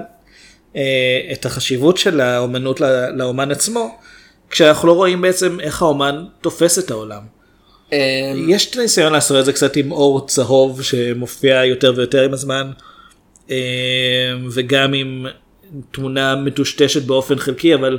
אה, 0.76 0.82
את 1.32 1.46
החשיבות 1.46 1.96
של 1.98 2.20
האומנות 2.20 2.80
לאומן 3.16 3.50
עצמו, 3.50 3.98
כשאנחנו 4.50 4.88
לא 4.88 4.92
רואים 4.92 5.20
בעצם 5.20 5.60
איך 5.60 5.82
האומן 5.82 6.24
תופס 6.40 6.78
את 6.78 6.90
העולם. 6.90 7.37
אה, 7.92 7.98
יש 8.48 8.70
את 8.70 8.76
הניסיון 8.76 9.12
לעשות 9.12 9.40
את 9.40 9.44
זה 9.44 9.52
קצת 9.52 9.76
עם 9.76 9.92
אור 9.92 10.26
צהוב 10.26 10.82
שמופיע 10.82 11.64
יותר 11.64 11.92
ויותר 11.96 12.22
עם 12.22 12.32
הזמן, 12.32 12.70
אה, 13.50 13.56
וגם 14.50 14.92
עם 14.94 15.26
תמונה 15.90 16.36
מטושטשת 16.36 17.02
באופן 17.02 17.38
חלקי, 17.38 17.74
אבל 17.74 17.98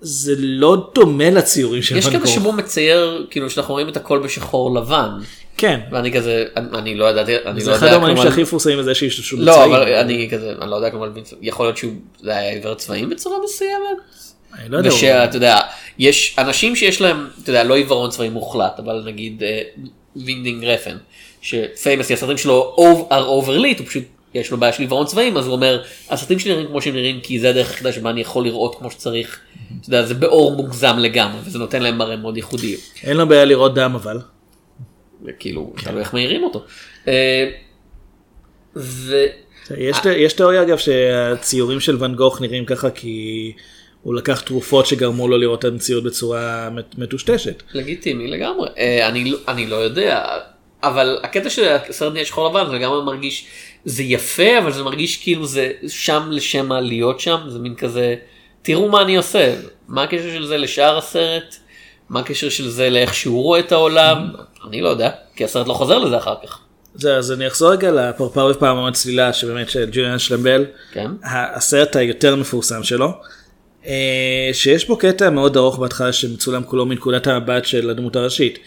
זה 0.00 0.34
לא 0.38 0.90
דומה 0.94 1.30
לציורים 1.30 1.82
של 1.82 1.96
יש 1.96 2.04
ואן 2.06 2.14
כזה 2.14 2.24
גוך. 2.24 2.34
שבו 2.34 2.52
מצייר 2.52 3.26
כאילו 3.30 3.50
שאנחנו 3.50 3.74
רואים 3.74 3.88
את 3.88 3.96
הכל 3.96 4.18
בשחור 4.18 4.74
לבן 4.74 5.08
כן, 5.56 5.80
ואני 5.92 6.12
כזה 6.12 6.44
אני- 6.56 6.78
אני 6.78 6.94
לא 6.94 7.04
ידעתי 7.10 7.32
אני 7.46 7.60
זה 7.60 7.70
לא 7.70 7.76
אחד 7.76 7.88
כלום 7.88 8.04
על- 8.04 8.16
שהכי 8.22 8.42
מפורסמים 8.42 8.78
בזה 8.78 8.94
שהשתמשו 8.94 9.36
לא 9.36 9.52
בצבעים. 9.52 9.72
אבל 9.72 9.92
אני 9.92 10.28
כזה 10.32 10.52
אני 10.62 10.70
לא 10.70 10.76
יודע 10.76 10.90
וינסנט 11.14 11.38
יכול 11.42 11.66
להיות 11.66 11.76
שהוא 11.76 11.92
היה 12.24 12.50
עיוור 12.50 12.74
צבעים 12.74 13.10
בצורה 13.10 13.36
מסוימת. 13.44 13.98
אני 14.54 14.68
לא 14.68 14.76
יודע, 14.76 14.90
ושאתה 14.90 15.36
יודע 15.36 15.58
יש 15.98 16.34
אנשים 16.38 16.76
שיש 16.76 17.00
להם 17.00 17.28
אתה 17.42 17.50
יודע 17.50 17.64
לא 17.64 17.76
עיוורון 17.76 18.10
צבעים 18.10 18.32
מוחלט 18.32 18.78
אבל 18.78 19.02
נגיד 19.06 19.42
אה, 19.42 19.62
וינדינג 20.16 20.64
רפן 20.64 20.96
ש 21.40 21.55
famously 21.55 22.14
הסרטים 22.14 22.36
שלו 22.36 22.76
are 23.10 23.44
overlit 23.44 23.78
הוא 23.78 23.86
פשוט 23.86 24.04
יש 24.34 24.50
לו 24.50 24.58
בעיה 24.58 24.72
של 24.72 24.82
עיוורון 24.82 25.06
צבעים 25.06 25.36
אז 25.36 25.46
הוא 25.46 25.54
אומר 25.54 25.82
הסרטים 26.10 26.38
שלי 26.38 26.52
נראים 26.52 26.66
כמו 26.66 26.82
שהם 26.82 26.94
נראים 26.94 27.20
כי 27.20 27.40
זה 27.40 27.50
הדרך 27.50 27.70
היחידה 27.70 27.92
שבה 27.92 28.10
אני 28.10 28.20
יכול 28.20 28.44
לראות 28.44 28.74
כמו 28.78 28.90
שצריך. 28.90 29.40
אתה 29.80 29.88
יודע, 29.88 30.02
זה 30.02 30.14
באור 30.14 30.56
מוגזם 30.56 30.98
לגמרי 30.98 31.40
וזה 31.44 31.58
נותן 31.58 31.82
להם 31.82 31.98
מראה 31.98 32.16
מאוד 32.16 32.36
ייחודי. 32.36 32.76
אין 33.02 33.16
לו 33.16 33.28
בעיה 33.28 33.44
לראות 33.44 33.74
דם 33.74 33.94
אבל. 33.94 34.18
כאילו 35.38 35.72
תלוי 35.84 36.00
איך 36.00 36.14
מאירים 36.14 36.44
אותו. 36.44 36.64
אה. 37.08 37.50
יש, 39.76 39.96
יש 40.16 40.32
תיאוריה 40.32 40.62
אגב 40.62 40.78
שהציורים 40.78 41.80
של 41.80 41.96
ואן 42.02 42.14
גוך 42.14 42.40
נראים 42.40 42.64
ככה 42.64 42.90
כי 42.90 43.52
הוא 44.02 44.14
לקח 44.14 44.40
תרופות 44.40 44.86
שגרמו 44.86 45.28
לו 45.28 45.38
לראות 45.38 45.58
את 45.58 45.64
המציאות 45.64 46.04
בצורה 46.04 46.68
מט- 46.70 46.98
מטושטשת. 46.98 47.62
לגיטימי 47.74 48.26
לגמרי 48.26 48.68
אה, 48.78 49.08
אני 49.08 49.30
לא- 49.30 49.38
אני 49.48 49.66
לא 49.66 49.76
יודע 49.76 50.24
אבל 50.82 51.18
הקטע 51.22 51.50
של 51.50 51.64
הסרט 51.88 52.12
נהיה 52.12 52.24
שחור 52.24 52.48
לבן 52.50 52.70
זה 52.70 52.76
לגמרי 52.76 53.04
מרגיש 53.04 53.46
זה 53.84 54.02
יפה 54.02 54.58
אבל 54.58 54.72
זה 54.72 54.82
מרגיש 54.82 55.16
כאילו 55.16 55.46
זה 55.46 55.70
שם 55.88 56.28
לשם 56.30 56.72
להיות 56.72 57.20
שם 57.20 57.38
זה 57.48 57.58
מין 57.58 57.74
כזה 57.74 58.14
תראו 58.62 58.88
מה 58.88 59.02
אני 59.02 59.16
עושה 59.16 59.54
מה 59.88 60.02
הקשר 60.02 60.30
של 60.34 60.46
זה 60.46 60.56
לשאר 60.56 60.98
הסרט 60.98 61.56
מה 62.08 62.20
הקשר 62.20 62.48
של 62.48 62.68
זה 62.68 62.90
לאיך 62.90 63.14
שהוא 63.14 63.42
רואה 63.42 63.60
את 63.60 63.72
העולם 63.72 64.28
אני 64.68 64.80
לא 64.80 64.88
יודע 64.88 65.10
כי 65.36 65.44
הסרט 65.44 65.68
לא 65.68 65.72
חוזר 65.74 65.98
לזה 65.98 66.16
אחר 66.18 66.34
כך. 66.46 66.58
זה, 66.94 67.16
אז 67.16 67.32
אני 67.32 67.46
אחזור 67.46 67.72
רגע 67.72 67.90
לפרפר 67.90 68.50
ופעמון 68.56 68.92
צלילה 68.92 69.32
שבאמת 69.32 69.70
של 69.70 69.88
ג'וליאן 69.92 70.18
שלמבל, 70.18 70.64
כן. 70.92 71.10
הסרט 71.24 71.96
היותר 71.96 72.36
מפורסם 72.36 72.82
שלו, 72.82 73.12
שיש 74.52 74.88
בו 74.88 74.96
קטע 74.96 75.30
מאוד 75.30 75.56
ארוך 75.56 75.78
בהתחלה 75.78 76.12
שמצולם 76.12 76.64
כולו 76.64 76.86
מנקודת 76.86 77.26
המבט 77.26 77.64
של 77.64 77.90
הדמות 77.90 78.16
הראשית. 78.16 78.58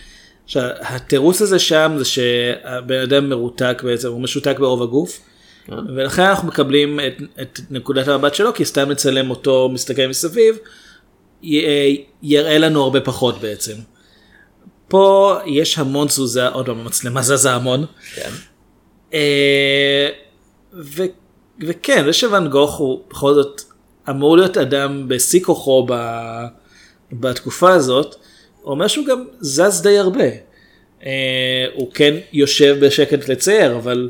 עכשיו, 0.46 0.70
התירוץ 0.80 1.42
הזה 1.42 1.60
שם 1.60 1.92
זה 1.98 2.06
שהבן 2.06 3.00
אדם 3.00 3.30
מרותק 3.30 3.82
בעצם, 3.86 4.08
הוא 4.08 4.22
משותק 4.22 4.56
ברוב 4.60 4.82
הגוף, 4.82 5.20
כן. 5.68 5.74
ולכן 5.96 6.22
אנחנו 6.22 6.48
מקבלים 6.48 7.00
את, 7.00 7.22
את 7.42 7.60
נקודת 7.70 8.08
המבט 8.08 8.36
שלו, 8.36 8.54
כי 8.54 8.66
סתם 8.66 8.92
לצלם 8.92 9.30
אותו 9.30 9.70
מסתכל 9.74 10.08
מסביב, 10.08 10.58
י, 11.44 11.66
אה, 11.66 11.92
יראה 12.24 12.58
לנו 12.58 12.84
הרבה 12.84 13.02
פחות 13.02 13.42
בעצם. 13.42 13.76
פה 14.88 15.38
יש 15.46 15.80
המון 15.80 16.08
תזוזה, 16.08 16.48
עוד 16.48 16.66
פעם 16.66 16.80
המצלמה 16.80 17.22
זזה 17.22 17.52
המון. 17.52 17.86
כן. 18.16 18.30
אה, 19.14 20.10
ו, 20.74 21.04
וכן, 21.68 22.06
זה 22.06 22.14
שוואן 22.14 22.48
גוך 22.48 22.78
הוא 22.78 23.02
בכל 23.10 23.34
זאת 23.34 23.62
אמור 24.10 24.38
להיות 24.38 24.58
אדם 24.58 25.08
בשיא 25.08 25.44
כוחו 25.44 25.86
ב, 25.90 25.94
בתקופה 27.12 27.74
הזאת, 27.74 28.16
אומר 28.64 28.88
שהוא 28.88 29.06
גם 29.06 29.26
זז 29.40 29.82
די 29.82 29.98
הרבה. 29.98 30.30
אה, 31.06 31.66
הוא 31.74 31.92
כן 31.94 32.14
יושב 32.34 32.78
בשקט 32.82 33.30
לצייר, 33.30 33.76
אבל 33.76 34.10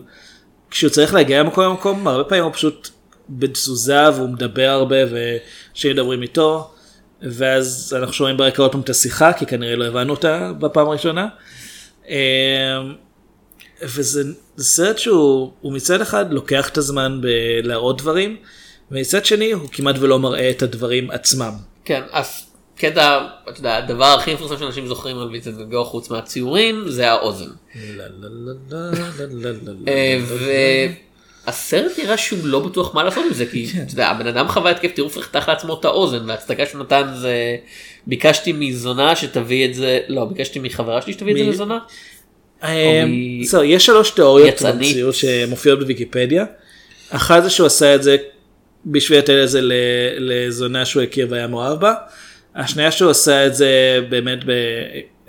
כשהוא 0.71 0.89
צריך 0.89 1.13
להגיע 1.13 1.43
ממקום 1.43 1.65
למקום, 1.65 2.07
הרבה 2.07 2.23
פעמים 2.23 2.43
הוא 2.43 2.53
פשוט 2.53 2.89
בתזוזה 3.29 4.09
והוא 4.15 4.29
מדבר 4.29 4.69
הרבה 4.69 4.95
ואנשים 5.09 5.91
מדברים 5.91 6.21
איתו, 6.21 6.71
ואז 7.21 7.95
אנחנו 7.97 8.13
שומעים 8.13 8.37
ברקע 8.37 8.61
עוד 8.61 8.71
פעם 8.71 8.81
את 8.81 8.89
השיחה, 8.89 9.33
כי 9.33 9.45
כנראה 9.45 9.75
לא 9.75 9.85
הבנו 9.85 10.13
אותה 10.13 10.51
בפעם 10.59 10.87
הראשונה. 10.87 11.27
אה, 12.09 12.81
וזה 13.83 14.23
זה 14.55 14.65
סרט 14.65 14.97
שהוא 14.97 15.51
הוא 15.61 15.73
מצד 15.73 16.01
אחד 16.01 16.33
לוקח 16.33 16.69
את 16.69 16.77
הזמן 16.77 17.21
בלהראות 17.21 18.01
דברים, 18.01 18.37
ומצד 18.91 19.25
שני 19.25 19.51
הוא 19.51 19.67
כמעט 19.71 19.95
ולא 19.99 20.19
מראה 20.19 20.49
את 20.49 20.61
הדברים 20.61 21.11
עצמם. 21.11 21.51
כן, 21.85 22.01
אז 22.11 22.45
קטע, 22.75 23.27
אתה 23.49 23.59
יודע, 23.59 23.77
הדבר 23.77 24.05
הכי 24.05 24.33
מפורסם 24.33 24.57
שאנשים 24.57 24.87
זוכרים 24.87 25.19
על 25.19 25.27
ויצנט 25.27 25.57
ון 25.57 25.69
גוך 25.69 25.87
חוץ 25.87 26.09
מהציורים 26.09 26.83
זה 26.87 27.11
האוזן. 27.11 27.49
והסרט 31.45 31.91
נראה 31.99 32.17
שהוא 32.17 32.39
לא 32.43 32.59
בטוח 32.59 32.95
מה 32.95 33.03
לעשות 33.03 33.25
עם 33.27 33.33
זה, 33.33 33.45
כי 33.45 33.67
כן. 33.67 33.81
אתה 33.81 33.93
יודע, 33.93 34.07
הבן 34.07 34.27
אדם 34.27 34.47
חווה 34.47 34.71
התקף 34.71 34.91
טירוף 34.91 35.17
וחתך 35.17 35.47
לעצמו 35.47 35.79
את 35.79 35.85
האוזן, 35.85 36.29
וההצדקה 36.29 36.65
שהוא 36.65 36.81
נתן 36.81 37.03
זה, 37.15 37.57
ביקשתי 38.07 38.51
מזונה 38.51 39.15
שתביא 39.15 39.65
את 39.65 39.73
זה, 39.73 39.99
לא, 40.07 40.25
ביקשתי 40.25 40.59
מחברה 40.59 41.01
שלי 41.01 41.13
שתביא 41.13 41.33
את 41.33 41.37
זה 41.37 41.43
לזונה. 41.43 41.79
אה, 42.63 43.03
יש 43.63 43.85
שלוש 43.85 44.11
תיאוריות. 44.11 44.61
במציאות 44.61 45.15
שמופיעות 45.15 45.79
בוויקיפדיה. 45.79 46.45
אחת 47.09 47.43
זה 47.43 47.49
שהוא 47.49 47.67
עשה 47.67 47.95
את 47.95 48.03
זה 48.03 48.17
בשביל 48.85 49.17
לתת 49.17 49.29
את 49.43 49.49
זה 49.49 49.59
לזונה 50.17 50.85
שהוא 50.85 51.03
הכיר 51.03 51.27
והיה 51.29 51.47
מאוהב 51.47 51.79
בה. 51.79 51.93
השנייה 52.55 52.91
שהוא 52.91 53.11
עשה 53.11 53.45
את 53.47 53.55
זה 53.55 53.99
באמת, 54.09 54.39
ב... 54.45 54.51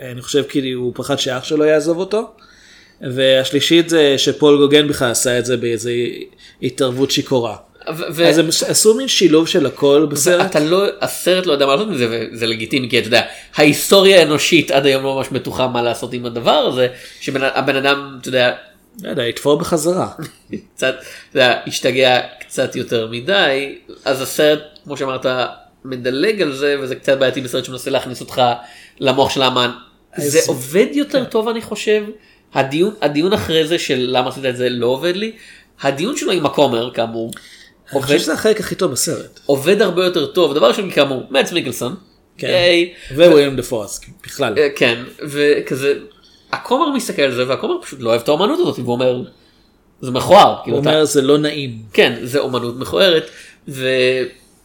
אני 0.01 0.23
חושב 0.23 0.43
כי 0.49 0.73
הוא 0.73 0.93
פחד 0.95 1.19
שאח 1.19 1.45
שלו 1.45 1.65
יעזוב 1.65 1.99
אותו. 1.99 2.31
והשלישית 3.01 3.89
זה 3.89 4.15
שפול 4.19 4.59
גוגן 4.59 4.89
בכלל 4.89 5.11
עשה 5.11 5.39
את 5.39 5.47
זה 5.47 5.57
באיזה 5.57 5.93
התערבות 6.63 7.11
שיכורה. 7.11 7.57
ו- 8.15 8.29
אז 8.29 8.39
הם 8.39 8.49
עשו 8.49 8.95
מין 8.95 9.09
שילוב 9.09 9.49
של 9.49 9.67
הכל 9.67 10.07
בסרט. 10.11 10.51
אתה 10.51 10.61
לא, 10.61 10.87
הסרט 11.01 11.47
לא 11.47 11.53
יודע 11.53 11.67
מה 11.67 11.73
לעשות 11.73 11.89
עם 11.89 11.97
זה 11.97 12.07
וזה 12.33 12.47
לגיטימי 12.47 12.91
כי 12.91 12.99
אתה 12.99 13.07
יודע, 13.07 13.23
ההיסטוריה 13.55 14.19
האנושית 14.21 14.71
עד 14.71 14.87
היום 14.87 15.03
לא 15.03 15.15
ממש 15.15 15.27
בטוחה 15.33 15.69
מה 15.69 15.83
לעשות 15.83 16.13
עם 16.13 16.27
הדבר 16.27 16.51
הזה, 16.51 16.89
שהבן 17.21 17.77
אדם, 17.77 18.19
אתה 18.21 18.29
יודע, 18.29 18.53
לא 19.03 19.11
יודע, 19.11 19.27
יתפור 19.27 19.59
בחזרה. 19.59 20.09
קצת, 20.75 20.95
אתה 21.31 21.39
יודע, 21.39 21.61
השתגע 21.67 22.21
קצת 22.41 22.77
יותר 22.77 23.09
מדי, 23.11 23.79
אז 24.05 24.21
הסרט, 24.21 24.61
כמו 24.85 24.97
שאמרת, 24.97 25.27
מדלג 25.85 26.43
על 26.43 26.53
זה 26.53 26.77
וזה 26.81 26.95
קצת 26.95 27.19
בעייתי 27.19 27.41
בסרט 27.41 27.65
שמנסה 27.65 27.91
להכניס 27.91 28.21
אותך 28.21 28.43
למוח 29.01 29.31
של 29.31 29.43
האמן. 29.43 29.71
זה 30.17 30.41
עובד 30.47 30.87
יותר 30.93 31.25
טוב 31.25 31.49
אני 31.49 31.63
חושב. 31.63 32.05
הדיון 32.55 32.95
הדיון 33.01 33.33
אחרי 33.33 33.67
זה 33.67 33.79
של 33.79 34.07
למה 34.09 34.29
עשית 34.29 34.45
את 34.45 34.57
זה 34.57 34.69
לא 34.69 34.87
עובד 34.87 35.17
לי. 35.17 35.33
הדיון 35.81 36.17
שלו 36.17 36.33
עם 36.33 36.47
הכומר 36.47 36.91
כאמור. 36.95 37.31
אני 37.35 37.95
עובד, 37.95 38.07
חושב 38.07 38.19
שזה 38.19 38.33
החלק 38.33 38.61
הכי 38.61 38.75
טוב 38.75 38.93
בסרט. 38.93 39.41
עובד 39.47 39.83
הרבה 39.83 40.05
יותר 40.05 40.27
טוב 40.27 40.55
דבר 40.55 40.69
ראשון 40.69 40.91
כאמור 40.91 41.23
מאץ 41.31 41.53
מיקלסון. 41.53 41.95
כן. 42.39 42.49
וויליאם 43.15 43.57
דה 43.57 43.63
פורס 43.63 44.01
בכלל. 44.25 44.55
אה, 44.59 44.69
כן 44.77 45.03
וכזה 45.23 45.95
הכומר 46.53 46.91
מסתכל 46.91 47.23
על 47.23 47.35
זה 47.35 47.49
והכומר 47.49 47.75
פשוט 47.83 48.01
לא 48.01 48.11
אוהב 48.11 48.21
את 48.21 48.29
האומנות 48.29 48.59
הזאת 48.61 48.79
והוא 48.79 48.93
אומר 48.93 49.23
זה 50.01 50.11
מכוער. 50.11 50.57
כאילו, 50.65 50.77
הוא 50.77 50.83
אתה- 50.83 50.91
אומר 50.91 51.05
זה 51.05 51.23
לא 51.23 51.39
נעים. 51.39 51.79
כן 51.93 52.19
זה 52.23 52.39
אומנות 52.39 52.77
מכוערת 52.79 53.31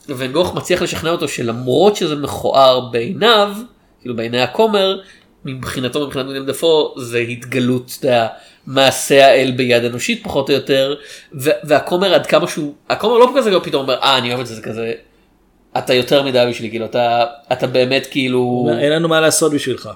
וואן 0.09 0.31
גוך 0.31 0.55
מצליח 0.55 0.81
לשכנע 0.81 1.09
אותו 1.09 1.27
שלמרות 1.27 1.95
שזה 1.95 2.15
מכוער 2.15 2.79
בעיניו 2.79 3.53
כאילו 4.01 4.15
בעיני 4.15 4.41
הכומר 4.41 4.99
מבחינתו 5.45 6.05
מבחינת 6.07 6.25
ויליאם 6.25 6.45
דפו 6.45 6.93
זה 6.97 7.17
התגלות 7.17 7.91
אתה 7.99 8.07
יודע, 8.07 8.27
מעשה 8.67 9.25
האל 9.27 9.51
ביד 9.55 9.83
אנושית 9.85 10.23
פחות 10.23 10.49
או 10.49 10.55
יותר 10.55 10.95
והכומר 11.63 12.13
עד 12.13 12.25
כמה 12.25 12.47
שהוא 12.47 12.73
הכומר 12.89 13.17
לא 13.17 13.31
כזה 13.37 13.59
פתאום 13.63 13.81
אומר 13.81 13.99
אה 14.01 14.17
אני 14.17 14.29
אוהב 14.29 14.39
את 14.39 14.47
זה 14.47 14.55
זה 14.55 14.61
כזה 14.61 14.93
אתה 15.77 15.93
יותר 15.93 16.23
מדי 16.23 16.45
בשבילי 16.49 16.69
כאילו 16.69 16.85
אתה 16.85 17.25
אתה 17.51 17.67
באמת 17.67 18.07
כאילו 18.11 18.67
אין 18.79 18.91
לנו 18.91 19.07
מה 19.07 19.21
לעשות 19.21 19.53
בשבילך. 19.53 19.89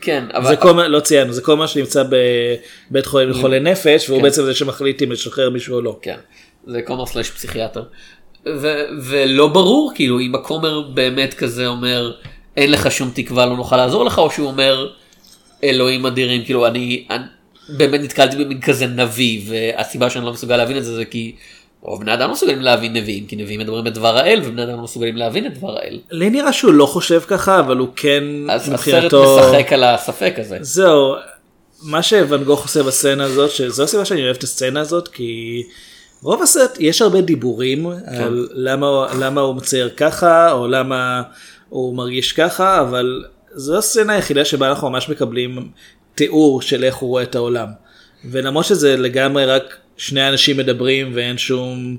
כן 0.00 0.24
אבל 0.34 0.48
זה 0.48 0.56
כומר, 0.56 0.88
לא 0.88 1.00
ציינו, 1.00 1.32
זה 1.32 1.42
כומר 1.42 1.66
שנמצא 1.66 2.02
בבית 2.90 3.06
חולים 3.06 3.28
לחולי 3.28 3.60
נפש, 3.60 4.08
והוא 4.08 4.18
כן. 4.18 4.24
בעצם 4.24 4.44
זה 4.44 4.54
שמחליט 4.54 5.02
אם 5.02 5.12
לשחרר 5.12 5.50
מישהו 5.50 5.74
או 5.74 5.80
לא. 5.80 5.98
כן, 6.02 6.16
זה 6.66 6.82
כומר 6.82 7.06
סלאש 7.06 7.30
פסיכיאטר. 7.30 7.82
ו- 8.46 8.84
ולא 9.02 9.48
ברור 9.48 9.92
כאילו 9.94 10.20
אם 10.20 10.34
הכומר 10.34 10.80
באמת 10.80 11.34
כזה 11.34 11.66
אומר 11.66 12.12
אין 12.56 12.70
לך 12.70 12.90
שום 12.90 13.10
תקווה 13.14 13.46
לא 13.46 13.56
נוכל 13.56 13.76
לעזור 13.76 14.04
לך 14.04 14.18
או 14.18 14.30
שהוא 14.30 14.46
אומר 14.46 14.88
אלוהים 15.64 16.06
אדירים 16.06 16.44
כאילו 16.44 16.66
אני, 16.66 17.06
אני 17.10 17.24
באמת 17.68 18.00
נתקלתי 18.00 18.44
במין 18.44 18.60
כזה 18.60 18.86
נביא 18.86 19.42
והסיבה 19.46 20.10
שאני 20.10 20.24
לא 20.24 20.32
מסוגל 20.32 20.56
להבין 20.56 20.76
את 20.76 20.84
זה 20.84 20.94
זה 20.94 21.04
כי 21.04 21.34
רוב 21.82 22.00
בני 22.00 22.14
אדם 22.14 22.28
לא 22.28 22.32
מסוגלים 22.32 22.62
להבין 22.62 22.92
נביאים 22.92 23.26
כי 23.26 23.36
נביאים 23.36 23.60
מדברים 23.60 23.86
את 23.86 23.94
דבר 23.94 24.16
האל 24.16 24.40
ובני 24.44 24.62
אדם 24.62 24.76
לא 24.76 24.82
מסוגלים 24.82 25.16
להבין 25.16 25.46
את 25.46 25.58
דבר 25.58 25.76
האל. 25.76 26.00
לי 26.10 26.30
נראה 26.30 26.52
שהוא 26.52 26.72
לא 26.72 26.86
חושב 26.86 27.20
ככה, 27.26 27.60
אבל 27.60 27.76
הוא 27.76 27.88
כן 27.96 28.24
אז 28.50 28.62
הסרט 28.62 28.74
מבחינתו... 28.74 29.38
משחק 29.40 29.72
על 29.72 29.84
הספק 29.84 30.34
הזה. 30.38 30.58
זהו, 30.60 31.14
מה 31.82 32.02
שוואן 32.02 32.44
גוך 32.44 32.62
עושה 32.62 32.82
בסצנה 32.82 33.24
הזאת, 33.24 33.50
שזו 33.50 33.82
הסיבה 33.82 34.04
שאני 34.04 34.24
אוהב 34.24 34.36
את 34.36 34.42
הסצנה 34.42 34.80
הזאת, 34.80 35.08
כי 35.08 35.62
רוב 36.22 36.42
הסרט 36.42 36.76
יש 36.80 37.02
הרבה 37.02 37.20
דיבורים 37.20 37.86
כן. 38.06 38.22
על 38.22 38.48
למה, 38.52 39.06
למה 39.20 39.40
הוא 39.40 39.54
מצייר 39.54 39.90
ככה, 39.96 40.52
או 40.52 40.68
למה 40.68 41.22
הוא 41.68 41.96
מרגיש 41.96 42.32
ככה, 42.32 42.80
אבל 42.80 43.24
זו 43.52 43.78
הסצנה 43.78 44.12
היחידה 44.12 44.44
שבה 44.44 44.68
אנחנו 44.68 44.90
ממש 44.90 45.08
מקבלים 45.08 45.68
תיאור 46.14 46.62
של 46.62 46.84
איך 46.84 46.96
הוא 46.96 47.08
רואה 47.08 47.22
את 47.22 47.34
העולם. 47.34 47.68
ולמרות 48.30 48.64
שזה 48.64 48.96
לגמרי 48.96 49.46
רק 49.46 49.76
שני 49.96 50.28
אנשים 50.28 50.56
מדברים 50.56 51.10
ואין 51.14 51.38
שום 51.38 51.96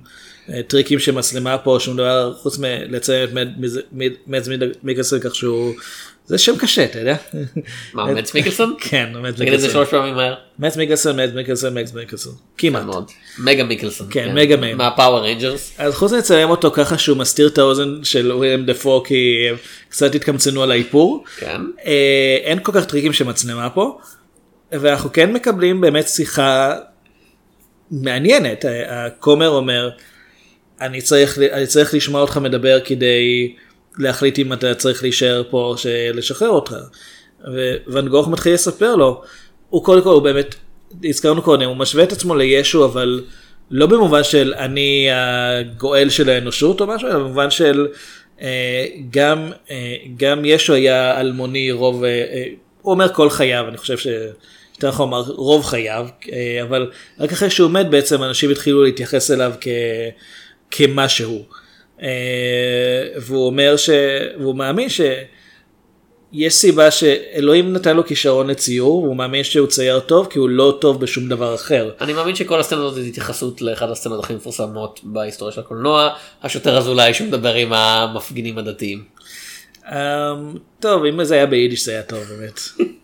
אה, 0.50 0.64
טריקים 0.64 1.00
של 1.00 1.12
מצלמה 1.12 1.58
פה, 1.58 1.78
שום 1.80 1.98
דבר 1.98 2.34
חוץ 2.34 2.58
מלציין 2.58 3.24
את 3.24 3.30
מאץ 4.28 4.48
מיקלסון 4.84 5.20
כך 5.20 5.36
שהוא, 5.36 5.74
זה 6.26 6.38
שם 6.38 6.58
קשה, 6.58 6.86
אתה 6.86 7.00
יודע? 7.00 7.16
מה 7.94 8.14
מאדס 8.14 8.34
מיקלסון? 8.34 8.76
כן, 8.90 9.14
מאדס 9.22 9.36
תגיד 9.36 9.54
את 9.54 9.60
זה 9.60 9.68
מיקלסון. 9.68 9.70
שלוש 9.72 9.90
פעמים 9.90 10.16
מהר. 10.16 10.36
מאדס 10.60 10.78
מיקלסון, 10.78 11.18
מאדס 11.18 11.30
מיקלסון, 11.36 11.74
מיקלסון. 11.74 12.34
כמעט. 12.58 12.86
מגה 13.40 13.64
מיקלסון. 13.64 14.08
כן, 14.10 14.36
Mega 14.36 14.58
Man. 14.58 14.78
מה 14.78 14.90
Power 14.90 15.20
Rangers. 15.20 15.74
אז 15.78 15.94
חוץ 15.94 16.12
מלצלם 16.12 16.50
אותו 16.50 16.72
ככה 16.72 16.98
שהוא 16.98 17.18
מסתיר 17.18 17.48
את 17.48 17.58
האוזן 17.58 18.04
של 18.04 18.32
וויליאם 18.32 18.66
דפו 18.66 19.04
כי 19.04 19.48
קצת 19.90 20.16
התקמצנו 20.16 20.64
על 20.64 20.72
האיפור. 20.72 21.24
כן. 21.38 21.62
אה, 21.86 22.38
אין 22.44 22.60
כל 22.64 22.72
כך 22.72 22.86
טריקים 22.86 23.14
של 23.14 23.26
מצלמה 23.26 23.70
פה. 23.70 24.00
ואנחנו 24.72 25.14
כן 25.14 25.34
מקבלים 25.34 25.82
באמת 25.82 26.08
שיחה 26.08 26.76
מעניינת. 28.02 28.66
ה- 28.66 29.06
הכומר 29.06 29.50
אומר, 29.50 29.90
אני 30.82 31.02
צריך, 31.02 31.40
אני 31.40 31.68
צריך 31.68 31.94
לשמוע 31.94 32.22
אותך 32.22 32.38
מדבר 32.38 32.80
כדי 32.86 33.54
להחליט 33.98 34.40
אם 34.40 34.54
אתה 34.54 34.76
צריך 34.76 35.04
להישאר 35.04 35.44
פה 35.50 35.58
או 35.58 35.76
לשחרר 36.14 36.50
אותך. 36.50 36.76
וואן 37.88 38.08
גוך 38.08 38.28
מתחיל 38.28 38.54
לספר 38.54 38.96
לו, 38.96 39.22
הוא 39.70 39.84
קודם 39.84 40.02
כל 40.02 40.10
הוא 40.10 40.22
באמת, 40.22 40.56
הזכרנו 41.04 41.42
קודם, 41.42 41.68
הוא 41.68 41.78
משווה 41.78 42.04
את 42.04 42.12
עצמו 42.12 42.36
לישו 42.36 42.86
אבל 42.86 43.24
לא 43.72 43.86
במובן 43.86 44.24
של 44.24 44.54
אני 44.58 45.08
הגואל 45.12 46.10
של 46.10 46.30
האנושות 46.30 46.82
או 46.82 46.88
משהו, 46.88 47.08
אלא 47.08 47.18
במובן 47.18 47.52
של 47.52 47.88
אה, 48.42 48.86
גם, 49.12 49.52
אה, 49.72 49.96
גם 50.18 50.46
ישו 50.46 50.74
היה 50.74 51.20
אלמוני 51.20 51.72
רוב, 51.72 52.04
אה, 52.04 52.10
אה, 52.10 52.46
הוא 52.82 52.94
אומר 52.94 53.14
כל 53.14 53.30
חייו, 53.30 53.66
אני 53.68 53.78
חושב 53.78 53.98
ש... 53.98 54.08
יותר 54.86 54.96
נכון 54.96 55.10
לומר 55.10 55.22
רוב 55.32 55.66
חייו, 55.66 56.08
אה, 56.32 56.64
אבל 56.64 56.92
רק 57.20 57.32
אחרי 57.32 57.50
שהוא 57.50 57.72
מת 57.72 57.90
בעצם 57.90 58.24
אנשים 58.24 58.50
התחילו 58.50 58.84
להתייחס 58.84 59.32
אליו 59.32 59.54
כ... 59.62 59.68
כמשהו. 60.72 61.46
אה, 62.02 62.08
והוא 63.18 63.46
אומר 63.46 63.78
ש... 63.78 63.90
והוא 64.40 64.56
מאמין 64.56 64.88
שיש 64.90 66.54
סיבה 66.54 66.92
שאלוהים 66.92 67.74
נתן 67.74 67.96
לו 67.96 68.06
כישרון 68.06 68.48
לציור, 68.48 69.04
והוא 69.04 69.16
מאמין 69.16 69.44
שהוא 69.44 69.68
צייר 69.68 70.00
טוב 70.00 70.28
כי 70.30 70.40
הוא 70.40 70.50
לא 70.50 70.78
טוב 70.82 71.02
בשום 71.02 71.30
דבר 71.30 71.56
אחר. 71.56 71.90
אני 72.02 72.14
מאמין 72.14 72.36
שכל 72.36 72.60
הסצנה 72.60 72.80
הזאת 72.80 72.98
היא 72.98 73.10
התייחסות 73.10 73.62
לאחד 73.62 73.90
הסצנות 73.90 74.24
הכי 74.24 74.36
מפורסמות 74.36 75.00
בהיסטוריה 75.04 75.52
של 75.52 75.60
הקולנוע, 75.62 76.10
השוטר 76.44 76.78
אזולאי 76.78 77.14
שמדבר 77.14 77.54
עם 77.54 77.74
המפגינים 77.74 78.58
הדתיים. 78.58 79.04
Um, 79.84 79.90
טוב, 80.80 81.06
אם 81.06 81.24
זה 81.24 81.36
היה 81.36 81.46
ביידיש 81.46 81.86
זה 81.86 81.92
היה 81.92 82.04
טוב 82.04 82.20
באמת. 82.24 82.60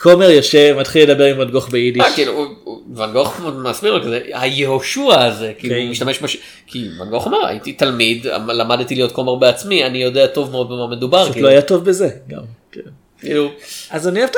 כומר 0.00 0.30
יושב, 0.30 0.76
מתחיל 0.80 1.10
לדבר 1.10 1.24
עם 1.24 1.38
ואן 1.38 1.50
גוך 1.50 1.68
ביידיש. 1.68 2.02
אה, 2.02 2.14
כאילו, 2.14 2.46
ואן 2.94 3.12
גוך 3.12 3.40
מסביר 3.64 3.92
לו 3.94 4.02
כזה, 4.04 4.20
היהושע 4.32 5.24
הזה, 5.24 5.52
כאילו 5.58 5.74
כן. 5.74 5.80
הוא 5.80 5.90
משתמש. 5.90 6.36
כי 6.66 6.88
ואן 7.00 7.10
גוך 7.10 7.26
אומר, 7.26 7.46
הייתי 7.46 7.72
תלמיד, 7.72 8.26
למדתי 8.48 8.94
להיות 8.94 9.12
כומר 9.12 9.34
בעצמי, 9.34 9.84
אני 9.86 9.98
יודע 10.02 10.26
טוב 10.26 10.50
מאוד 10.50 10.68
במה 10.68 10.86
מדובר, 10.86 11.22
פשוט 11.22 11.32
כאילו, 11.32 11.46
לא 11.46 11.52
היה 11.52 11.62
טוב 11.62 11.84
בזה. 11.84 12.08
גם. 12.28 12.42
כן. 12.72 12.80
כאילו, 13.20 13.50
אז 13.90 14.08
אני 14.08 14.20
אוהב, 14.20 14.30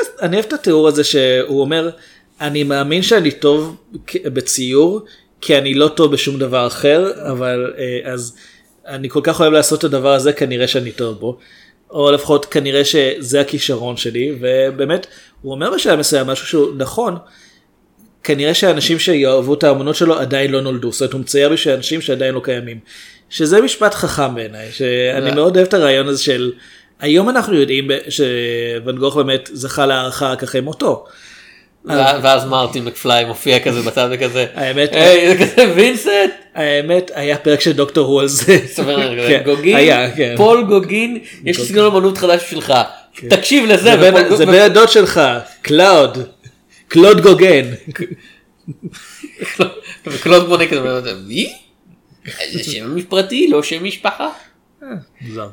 את- 0.47 0.53
התיאור 0.53 0.89
הזה 0.89 1.05
שהוא 1.05 1.61
אומר, 1.61 1.91
אני 2.41 2.65
מאמין 2.65 3.03
שאני 3.03 3.31
טוב 3.31 3.77
בציור, 4.25 5.01
כי 5.41 5.59
אני 5.59 5.75
לא 5.75 5.89
טוב 5.89 6.13
בשום 6.13 6.39
דבר 6.39 6.67
אחר, 6.67 7.11
אבל 7.33 7.73
אה, 7.79 8.13
אז 8.13 8.35
אני 8.87 9.09
כל 9.11 9.21
כך 9.23 9.41
אוהב 9.41 9.53
לעשות 9.53 9.79
את 9.79 9.85
הדבר 9.85 10.13
הזה, 10.15 10.33
כנראה 10.33 10.69
שאני 10.69 10.93
טוב 10.93 11.19
בו. 11.21 11.39
או 11.93 12.11
לפחות 12.13 12.45
כנראה 12.47 12.85
שזה 12.85 13.41
הכישרון 13.41 13.97
שלי, 13.97 14.33
ובאמת, 14.41 15.07
הוא 15.43 15.53
אומר 15.53 15.71
בשלב 15.75 15.99
מסוים 15.99 16.27
משהו 16.27 16.47
שהוא 16.47 16.71
נכון, 16.77 17.17
כנראה 18.25 18.55
שאנשים 18.55 18.99
שיאהבו 18.99 19.55
את 19.55 19.65
האמנות 19.65 19.97
שלו 19.97 20.19
עדיין 20.19 20.51
לא 20.51 20.61
נולדו, 20.61 20.93
זאת 20.93 21.01
אומרת 21.01 21.13
הוא 21.13 21.21
מצייר 21.21 21.49
בשביל 21.49 21.75
אנשים 21.75 22.01
שעדיין 22.01 22.35
לא 22.35 22.41
קיימים. 22.45 22.79
שזה 23.31 23.61
משפט 23.63 23.95
חכם 23.95 24.35
בעיניי, 24.35 24.73
שאני 24.73 25.29
זה- 25.31 25.35
מאוד 25.35 25.57
אוהב 25.57 25.67
את 25.69 25.75
הרעיון 25.75 26.09
הזה 26.09 26.23
של, 26.23 26.53
היום 27.01 27.29
אנחנו 27.29 27.55
יודעים 27.55 27.89
שוואן 28.09 28.99
גוך 28.99 29.17
באמת 29.17 29.51
זכה 29.53 29.87
להערכה 29.87 30.31
רק 30.33 30.43
אחרי 30.43 30.61
מותו. 30.61 31.05
ו- 31.85 31.91
ואז 32.23 32.45
מרטין 32.45 32.85
מקפליי 32.85 33.25
מופיע 33.25 33.59
כזה 33.61 33.83
בצד 33.83 34.09
וכזה, 34.13 34.47
האמת- 34.55 34.93
היי, 34.93 35.29
זה 35.39 35.45
כזה 35.45 35.73
וינסנט, 35.77 36.31
האמת, 36.55 37.11
היה 37.15 37.39
פרק 37.39 37.61
של 37.61 37.73
דוקטור 37.73 38.07
הוא 38.07 38.21
על 38.21 38.29
זה. 38.29 38.59
כן, 39.29 39.43
גוגין, 39.45 39.77
היה, 39.77 40.11
כן. 40.17 40.35
פול 40.37 40.65
גוגין, 40.65 41.19
יש 41.45 41.61
סגנון 41.61 41.87
אמנות 41.97 42.19
חדש 42.19 42.43
בשבילך, 42.45 42.73
תקשיב 43.29 43.65
לזה, 43.65 43.97
זה 44.01 44.11
בן- 44.13 44.37
זה 44.37 44.65
הדוד 44.65 44.89
שלך, 44.89 45.21
קלאוד, 45.63 46.19
קלוד 46.89 47.21
גוגן. 47.21 47.65
וקלוד 50.07 50.49
מונה 50.49 50.67
כזה, 50.67 50.81
מי? 51.27 51.53
זה 52.53 52.65
שם 52.65 53.03
פרטי, 53.03 53.49
לא 53.51 53.63
שם 53.63 53.85
משפחה. 53.85 54.29
מוזר. 55.21 55.49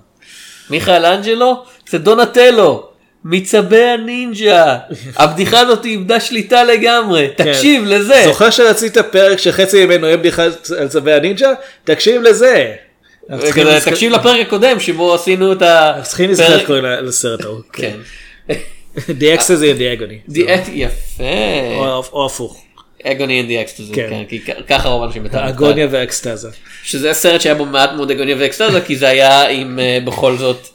מיכאל 0.70 1.06
אנג'לו 1.06 1.64
זה 1.90 1.98
דונטלו 1.98 2.89
מצבי 3.26 3.84
הנינג'ה 3.84 4.78
הבדיחה 5.16 5.60
הזאת 5.60 5.86
איבדה 5.86 6.20
שליטה 6.20 6.64
לגמרי 6.64 7.28
תקשיב 7.36 7.84
לזה 7.86 8.14
כן. 8.14 8.26
זוכר 8.26 8.50
שרצית 8.50 8.98
פרק 8.98 9.38
שחצי 9.38 9.86
ממנו 9.86 10.06
יהיה 10.08 10.18
בדיחה 10.18 10.44
על 10.80 10.88
צווי 10.88 11.14
הנינג'ה? 11.14 11.50
תקשיב 11.84 12.22
לזה. 12.22 12.74
תקשיב 13.86 14.12
לפרק 14.12 14.48
הקודם 14.48 14.80
שבו 14.80 15.14
עשינו 15.14 15.52
את 15.54 15.62
ה... 15.62 15.90
אנחנו 15.90 16.04
צריכים 16.04 16.30
לזכור 16.30 16.48
איך 16.54 16.66
קוראים 16.68 16.86
לסרט 16.86 17.42
ההוא. 17.42 17.60
כן. 17.74 17.98
The 18.98 19.38
Access 19.38 19.62
and 19.62 19.80
the 19.80 20.00
Agony. 20.02 20.32
Act- 20.36 20.70
יפה. 20.74 21.24
או- 22.14 22.26
הפוך. 22.26 22.64
אגוני 23.04 23.46
the 23.66 23.68
Ecstasy, 23.70 23.96
כן. 23.96 24.08
כן, 24.10 24.24
כי 24.30 24.40
ככה 24.68 24.90
רוב 24.90 25.04
האנשים 25.04 25.24
מתארים. 25.24 25.46
האגוניה 25.46 25.88
והאקסטזה. 25.92 26.50
שזה 26.84 27.14
סרט 27.14 27.42
שהיה 27.42 27.56
בו 27.56 27.66
מעט 27.66 27.90
מאוד 27.94 28.12
אגוניה 28.12 28.36
ואקסטזה 28.40 28.82
כי 28.82 28.96
זה 28.96 29.08
היה 29.08 29.48
עם 29.48 29.80
אה, 29.80 29.98
בכל 30.06 30.38
זאת 30.38 30.68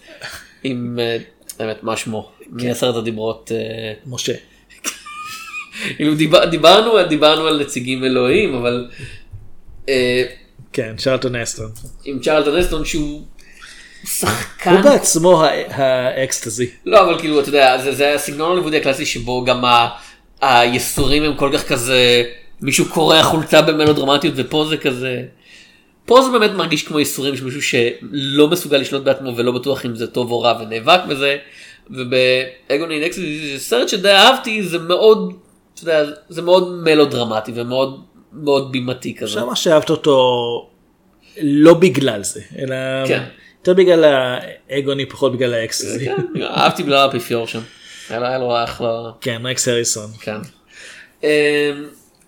עם 0.65 0.99
אה, 1.03 1.17
באמת 1.59 1.83
מה 1.83 1.97
שמו 1.97 2.31
מעשרת 2.55 2.97
הדיברות. 2.97 3.53
אה, 3.55 3.93
משה. 4.07 4.33
כאילו 5.97 6.15
דיבר, 6.15 6.45
דיברנו 6.45 7.03
דיברנו 7.09 7.47
על 7.47 7.61
נציגים 7.61 8.05
אלוהים 8.05 8.55
אבל 8.55 8.89
אה, 9.89 10.23
כן, 10.73 10.95
צ'רלטון 10.97 11.37
אסטון. 11.37 11.71
עם 12.05 12.19
צ'רלטון 12.19 12.57
אסטון 12.57 12.85
שהוא 12.85 13.23
שחקן 14.05 14.71
הוא 14.71 14.81
בעצמו 14.81 15.45
האקסטזי. 15.69 16.71
לא 16.87 17.01
אבל 17.01 17.19
כאילו 17.19 17.41
אתה 17.41 17.49
יודע 17.49 17.79
זה, 17.79 17.95
זה 17.95 18.15
הסגנון 18.15 18.53
הלימודי 18.53 18.77
הקלאסי 18.77 19.07
שבו 19.07 19.45
גם 19.45 19.65
ה, 19.65 19.89
היסורים 20.41 21.23
הם 21.23 21.37
כל 21.37 21.51
כך 21.55 21.69
כזה 21.69 22.25
מישהו 22.61 22.85
קורע 22.89 23.23
חולצה 23.23 23.63
במלודרמטיות 23.63 24.35
ופה 24.37 24.67
זה 24.71 24.77
כזה. 24.77 25.23
פה 26.07 26.23
זה 26.23 26.39
באמת 26.39 26.51
מרגיש 26.51 26.83
כמו 26.83 26.99
ייסורים 26.99 27.37
של 27.37 27.45
מישהו 27.45 27.63
שלא 27.63 28.49
מסוגל 28.49 28.77
לשלוט 28.77 29.03
בעצמו 29.03 29.37
ולא 29.37 29.53
בטוח 29.53 29.87
אם 29.87 29.97
זה 29.97 30.07
טוב 30.07 30.31
או 30.31 30.41
רע 30.41 30.61
ונאבק 30.61 31.01
בזה. 31.09 31.37
ובאגוני 31.91 33.07
נקסט 33.07 33.19
זה 33.53 33.59
סרט 33.59 33.89
שדי 33.89 34.11
אהבתי 34.11 34.63
זה 34.63 34.79
מאוד 34.79 35.35
אתה 35.75 35.83
יודע, 35.83 36.05
זה 36.29 36.43
מאוד 36.43 36.73
מלודרמטי 36.73 37.53
ומאוד 37.55 38.01
מאוד 38.33 38.73
בימתי 38.73 39.15
כזה. 39.15 39.45
מה 39.45 39.57
שאהבת 39.57 39.91
אותו 39.91 40.19
לא 41.43 41.75
בגלל 41.75 42.23
זה 42.23 42.41
אלא 42.59 42.75
כן. 43.09 43.23
יותר 43.59 43.75
בגלל 43.75 44.05
האגוני 44.71 45.07
פחות 45.07 45.33
בגלל 45.33 45.55
האקסטזי. 45.55 46.05
כן, 46.05 46.43
אהבתי 46.43 46.83
בגלל 46.83 46.97
האפיפיור 46.97 47.47
שם. 47.47 47.61
היה 48.11 48.19
לו- 48.21 48.27
היה 48.27 48.39
לו 48.39 48.65
אחלה. 48.65 48.89
כן 49.21 49.43
רקס 49.45 49.69
הריסון. 49.69 50.11
כן. 50.21 50.37
אמ, 51.23 51.29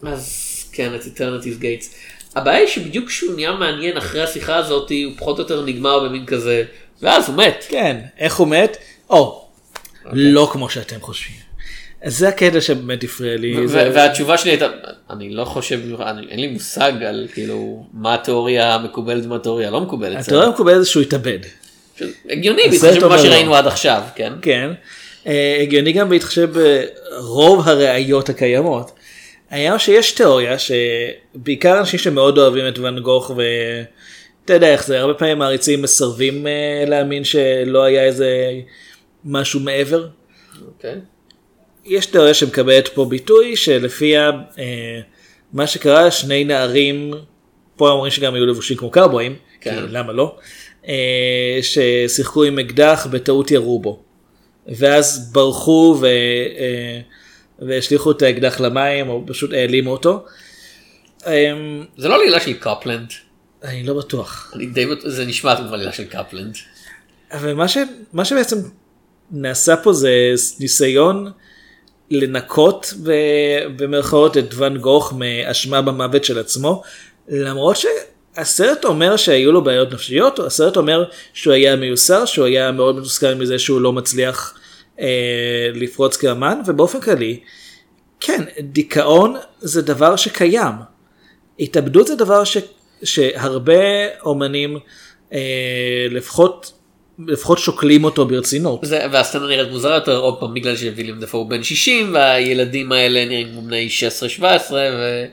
אז 0.03 0.43
כן, 0.73 0.95
את 0.95 1.01
Eternity's 1.03 1.63
Gates. 1.63 1.87
הבעיה 2.37 2.59
היא 2.59 2.67
שבדיוק 2.69 3.09
כשהוא 3.09 3.35
נהיה 3.35 3.53
מעניין 3.53 3.97
אחרי 3.97 4.23
השיחה 4.23 4.57
הזאת 4.57 4.91
הוא 4.91 5.13
פחות 5.19 5.39
או 5.39 5.43
יותר 5.43 5.65
נגמר 5.65 6.01
במין 6.05 6.27
כזה 6.27 6.65
ואז 7.03 7.29
הוא 7.29 7.37
מת. 7.37 7.65
כן 7.69 8.01
איך 8.19 8.37
הוא 8.37 8.49
מת? 8.49 8.77
או 9.11 9.46
לא 10.13 10.49
כמו 10.53 10.69
שאתם 10.71 10.97
חושבים. 11.01 11.37
אז 12.03 12.19
זה 12.19 12.29
הקטע 12.29 12.61
שבאמת 12.61 13.05
הפריע 13.05 13.37
לי. 13.37 13.69
זה- 13.69 13.91
והתשובה 13.95 14.39
שלי 14.39 14.51
הייתה 14.51 14.67
אני 15.11 15.31
לא 15.31 15.45
חושב 15.45 15.81
אני- 16.01 16.27
אין 16.31 16.41
לי 16.41 16.47
מושג 16.47 16.93
על 17.09 17.27
כאילו 17.35 17.87
מה 17.93 18.15
התיאוריה 18.15 18.75
המקובלת 18.75 19.25
ומה 19.25 19.37
התיאוריה 19.37 19.69
הלא 19.69 19.81
מקובלת. 19.81 20.17
התיאוריה 20.19 20.49
המקובלת 20.49 20.79
זה 20.85 20.89
שהוא 20.91 21.03
התאבד. 21.03 21.39
הגיוני 22.31 22.63
בהתחשב 22.71 22.97
במה 22.97 23.05
אומר 23.07 23.19
שראינו 23.23 23.51
לא. 23.51 23.59
עד 23.59 23.67
עכשיו 23.67 24.03
כן. 24.15 24.33
כן. 24.43 24.71
אה, 25.27 25.59
הגיוני 25.63 25.93
גם 25.93 26.09
בהתחשב 26.09 26.49
ברוב 26.53 27.69
הראיות 27.69 28.29
הקיימות. 28.29 28.91
היה 29.51 29.79
שיש 29.79 30.13
תיאוריה 30.13 30.57
שבעיקר 30.59 31.79
אנשים 31.79 31.99
שמאוד 32.01 32.39
אוהבים 32.39 32.69
את 32.69 32.79
ואן 32.79 32.99
גוך 32.99 33.31
ואתה 33.31 34.55
יודע 34.55 34.73
איך 34.73 34.87
זה 34.87 35.01
הרבה 35.01 35.15
פעמים 35.15 35.39
מעריצים 35.39 35.83
מסרבים 35.83 36.47
אה, 36.47 36.53
להאמין 36.87 37.25
שלא 37.25 37.85
היה 37.85 38.05
איזה 38.05 38.31
משהו 39.27 39.61
מעבר. 39.61 40.09
אוקיי. 40.67 41.01
יש 41.85 42.07
תיאוריה 42.07 42.35
שמקבלת 42.35 42.89
פה 42.89 43.05
ביטוי 43.05 43.57
שלפיה 43.57 44.31
אה, 44.59 45.01
מה 45.53 45.67
שקרה 45.67 46.11
שני 46.11 46.45
נערים 46.45 47.15
פה 47.77 47.91
אומרים 47.91 48.11
שגם 48.11 48.35
היו 48.35 48.47
לבושים 48.47 48.77
כמו 48.77 48.91
קרבויים 48.91 49.37
כן. 49.61 49.87
כי 49.87 49.93
למה 49.93 50.13
לא 50.13 50.37
אה, 50.89 51.59
ששיחקו 51.63 52.45
עם 52.45 52.59
אקדח 52.59 53.07
בטעות 53.11 53.51
ירו 53.51 53.79
בו 53.79 54.03
ואז 54.69 55.33
ברחו 55.33 55.99
ו, 56.01 56.07
אה, 56.07 57.01
והשליכו 57.59 58.11
את 58.11 58.23
האקדח 58.23 58.61
למים 58.61 59.09
או 59.09 59.25
פשוט 59.27 59.53
העלימו 59.53 59.91
אותו. 59.91 60.25
אה, 61.27 61.53
זה 61.97 62.09
לא 62.09 62.25
לילה 62.25 62.41
של 62.41 62.53
קפלנד. 62.53 63.13
אני 63.65 63.83
לא 63.83 63.95
בטוח. 63.95 64.53
אני 64.57 64.67
די 64.67 64.87
זה 65.05 65.25
נשמע 65.25 65.57
כמו 65.57 65.77
לילה 65.77 65.93
של 65.93 66.05
קפלנד. 66.05 66.57
אבל 67.33 67.55
מה, 67.55 67.69
ש... 67.69 67.79
מה 68.13 68.25
שבעצם 68.25 68.57
נעשה 69.31 69.77
פה 69.77 69.93
זה 69.93 70.11
ניסיון 70.61 71.31
לנקות. 72.11 72.95
במרכאות 73.77 74.37
את 74.37 74.55
ואן 74.55 74.77
גוך 74.77 75.13
מאשמה 75.13 75.83
במוות 75.83 76.25
של 76.25 76.39
עצמו, 76.39 76.83
למרות 77.29 77.77
שהסרט 77.77 78.85
אומר 78.85 79.17
שהיו 79.17 79.53
לו 79.53 79.65
בעיות 79.65 79.93
נפשיות, 79.93 80.39
הסרט 80.39 80.77
אומר 80.77 81.05
שהוא 81.33 81.55
היה 81.55 81.77
מיוסר, 81.77 82.25
שהוא 82.25 82.47
היה 82.47 82.73
מאוד 82.73 82.97
מתוסכל 82.97 83.35
מזה 83.35 83.59
שהוא 83.59 83.81
לא 83.81 83.93
מצליח 83.93 84.59
אה, 85.01 85.71
לפרוץ 85.75 86.17
כאמן, 86.17 86.61
ובאופן 86.67 87.01
כללי, 87.01 87.41
כן, 88.21 88.45
דיכאון 88.61 89.37
זה 89.61 89.83
דבר 89.83 90.17
שקיים. 90.17 90.75
התאבדות 91.61 92.07
זה 92.07 92.17
דבר 92.17 92.45
ש... 92.45 92.57
שהרבה 93.03 93.75
אומנים 94.23 94.79
אה, 95.33 96.07
לפחות, 96.11 96.73
לפחות 97.27 97.59
שוקלים 97.59 98.05
אותו 98.05 98.27
ברצינות. 98.27 98.81
זה, 98.83 99.07
והסצנה 99.13 99.47
נראית 99.47 99.71
מוזרה 99.71 99.95
יותר 99.95 100.17
עוד 100.17 100.41
פעם 100.41 100.55
בגלל 100.55 100.77
שוויליאם 100.77 101.21
דפו 101.21 101.39
הוא 101.39 101.51
בן 101.51 101.63
60 101.63 102.15
והילדים 102.15 102.93
האלה 102.93 103.25
נראים 103.25 103.49
כמו 103.53 103.63
בני 103.63 103.89
16-17 104.41 104.43
וזה 104.71 105.27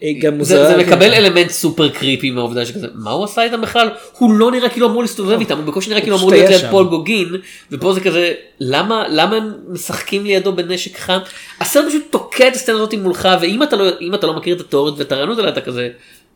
היא 0.00 0.22
גם 0.22 0.44
זה 0.44 0.58
מוזרה. 0.58 0.76
מקבל 0.76 1.14
אלמנט 1.14 1.50
סופר 1.50 1.88
קריפי 1.88 2.30
מהעובדה 2.30 2.66
שכזה 2.66 2.86
מה 2.94 3.10
הוא 3.10 3.24
עשה 3.24 3.42
איתם 3.42 3.60
בכלל 3.60 3.88
הוא 4.18 4.32
לא 4.32 4.50
נראה 4.50 4.68
כאילו 4.68 4.86
אמור 4.86 5.02
להסתובב 5.02 5.40
איתם 5.40 5.56
הוא 5.58 5.64
בקושי 5.64 5.90
נראה 5.90 6.00
כאילו 6.00 6.16
אמור 6.16 6.30
להיות 6.30 6.50
ליד. 6.50 6.70
פול 6.70 6.86
גוגין 6.86 7.28
ופה 7.70 7.92
זה 7.92 8.00
כזה 8.00 8.34
למה 8.60 9.04
למה 9.08 9.36
הם 9.36 9.52
משחקים 9.68 10.24
לידו 10.24 10.52
בנשק 10.52 10.98
חם 10.98 11.18
הסרט 11.60 11.88
פשוט 11.88 12.02
תוקע 12.10 12.48
את 12.48 12.54
הסצנה 12.54 12.76
הזאת 12.76 12.94
מולך 12.94 13.28
ואם 13.40 13.62
אתה 13.62 13.76
לא 13.76 13.88
אתה 14.14 14.26
לא 14.26 14.36
מכיר 14.36 14.56
את 14.56 14.60
התיאוריות 14.60 14.98
ואת 14.98 15.12
הרעיונות 15.12 15.38
האלה 15.38 15.48
אתה 15.48 15.60
כזה 15.60 15.88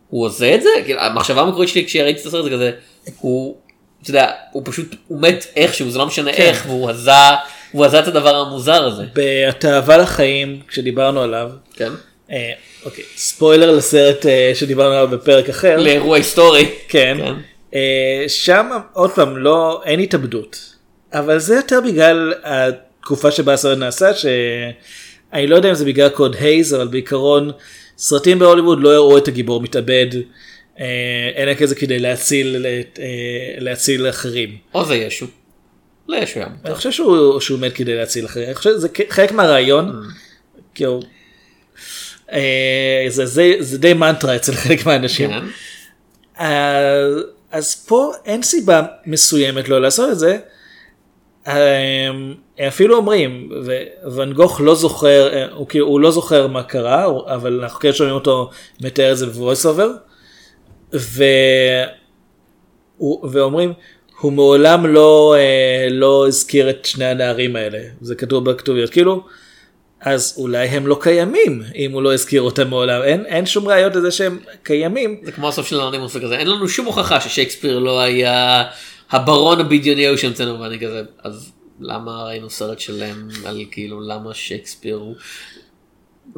הוא 0.09 0.27
עושה 0.27 0.55
את 0.55 0.63
זה 0.63 0.69
כאילו, 0.85 1.01
המחשבה 1.01 1.41
המקורית 1.41 1.69
שלי 1.69 1.87
כשראיתי 1.87 2.21
את 2.21 2.27
הסרט 2.27 2.45
זה 2.45 2.51
כזה 2.51 2.71
הוא 3.21 3.57
אתה 4.05 4.11
יודע 4.11 4.31
הוא 4.53 4.63
פשוט 4.65 4.95
הוא 5.09 5.21
מת 5.21 5.47
איכשהו 5.57 5.91
זה 5.91 5.99
לא 5.99 6.07
משנה 6.07 6.33
כן. 6.33 6.43
איך 6.43 6.65
והוא 6.67 6.91
הזה 6.91 7.11
הוא 7.73 7.85
הזה 7.85 7.99
את 7.99 8.09
הדבר 8.09 8.37
המוזר 8.37 8.85
הזה 8.85 9.05
בתאווה 9.15 9.97
לחיים 9.97 10.61
כשדיברנו 10.69 11.23
עליו. 11.23 11.51
כן 11.77 11.93
אה, 12.31 12.53
אוקיי, 12.85 13.05
ספוילר 13.17 13.71
לסרט 13.71 14.27
אה, 14.27 14.53
שדיברנו 14.55 14.95
עליו 14.95 15.09
בפרק 15.09 15.49
אחר. 15.49 15.77
לאירוע 15.77 16.17
היסטורי 16.17 16.71
כן. 16.89 17.17
כן. 17.21 17.35
אה, 17.75 18.25
שם 18.29 18.71
עוד 18.93 19.11
פעם 19.11 19.37
לא 19.37 19.83
אין 19.85 20.01
התאבדות. 20.01 20.75
אבל 21.13 21.39
זה 21.39 21.55
יותר 21.55 21.81
בגלל 21.81 22.35
התקופה 22.43 23.31
שבה 23.31 23.53
הסרט 23.53 23.79
נעשה 23.79 24.15
שאני 24.15 25.47
לא 25.47 25.57
יודע 25.57 25.71
אם 25.71 25.75
זה 25.75 25.85
בגלל 25.85 26.09
קוד 26.09 26.37
הייז 26.41 26.75
אבל 26.75 26.87
בעיקרון 26.87 27.51
סרטים 27.99 28.39
בהוליווד 28.39 28.81
לא 28.81 28.95
הראו 28.95 29.19
את 29.19 29.29
הגיבור 29.29 29.61
מתאבד. 29.61 30.07
אה, 30.81 31.31
אלא 31.37 31.55
כזה 31.55 31.75
כדי 31.75 31.99
להציל 31.99 32.67
אה, 32.99 33.55
להציל 33.59 34.09
אחרים. 34.09 34.57
או 34.75 34.85
זה 34.85 34.97
ישו. 34.97 35.27
לא 36.09 36.17
ישו 36.17 36.39
היה 36.41 36.49
מותר. 36.49 36.69
אני 36.69 36.75
חושב 36.75 36.93
שהוא, 36.93 37.41
שהוא 37.41 37.59
מת 37.59 37.73
כדי 37.73 37.97
להציל 37.97 38.27
אחרים, 38.27 38.47
אני 38.47 38.55
חושב 38.55 38.71
שזה 38.71 38.89
חלק 39.09 39.33
מהרעיון, 39.33 40.03
כאילו, 40.75 41.01
אה, 42.33 43.05
זה, 43.09 43.27
זה, 43.27 43.55
זה 43.59 43.79
די 43.79 43.93
מנטרה 43.93 44.37
אצל 44.37 44.53
חלק 44.53 44.87
מהאנשים. 44.87 45.31
כן. 45.31 45.45
אז, 46.37 47.15
אז 47.51 47.85
פה 47.89 48.13
אין 48.25 48.43
סיבה 48.43 48.83
מסוימת 49.07 49.69
לא 49.69 49.81
לעשות 49.81 50.11
את 50.11 50.19
זה. 50.19 50.39
אה, 51.47 52.11
אפילו 52.69 52.97
אומרים, 52.97 53.51
וואן 54.05 54.33
גוך 54.33 54.61
לא 54.61 54.75
זוכר, 54.75 55.49
הוא, 55.53 55.69
כאילו, 55.69 55.87
הוא 55.87 56.01
לא 56.01 56.11
זוכר 56.11 56.47
מה 56.47 56.63
קרה, 56.63 57.07
אבל 57.27 57.61
אנחנו 57.63 57.81
כן 57.81 57.93
שומעים 57.93 58.15
אותו 58.15 58.51
מתאר 58.81 59.13
את 59.13 59.17
זה 59.17 59.27
ב 59.27 59.34
voice 59.34 59.67
over. 59.67 59.91
ו- 60.95 61.85
ואומרים, 63.31 63.73
הוא 64.21 64.33
מעולם 64.33 64.87
לא, 64.87 65.35
אה, 65.39 65.89
לא 65.91 66.29
הזכיר 66.29 66.71
את 66.71 66.85
שני 66.85 67.05
הנערים 67.05 67.57
האלה, 67.57 67.79
זה 68.01 68.15
כתוב 68.15 68.51
בכתוביות, 68.51 68.91
כאילו, 68.91 69.25
אז 70.01 70.35
אולי 70.39 70.67
הם 70.67 70.87
לא 70.87 70.99
קיימים 71.01 71.63
אם 71.75 71.93
הוא 71.93 72.03
לא 72.03 72.15
הזכיר 72.15 72.43
אותם 72.43 72.69
מעולם, 72.69 73.03
אין, 73.03 73.27
אין 73.27 73.47
שום 73.47 73.69
ראיות 73.69 73.97
לזה 73.97 74.11
שהם 74.11 74.39
קיימים. 74.63 75.21
זה 75.25 75.33
כמו 75.33 75.49
הסוף 75.49 75.67
של 75.67 75.81
האנונימוס 75.81 76.17
וכזה 76.17 76.37
אין 76.37 76.51
לנו 76.51 76.69
שום 76.69 76.87
הוכחה 76.87 77.21
ששייקספיר 77.21 77.79
לא 77.79 78.01
היה 78.01 78.65
הברון 79.11 79.61
הבדיוני 79.61 80.07
ההוא 80.07 80.17
שהמצאנו 80.17 80.61
ואני 80.61 80.81
כזה 80.81 81.03
אז 81.23 81.53
למה 81.81 82.25
ראינו 82.25 82.51
סרט 82.51 82.81
שלם 82.81 83.29
על 83.47 83.65
כאילו 83.71 84.01
למה 84.01 84.35
שייקספיר 84.35 84.97
הוא. 84.97 85.15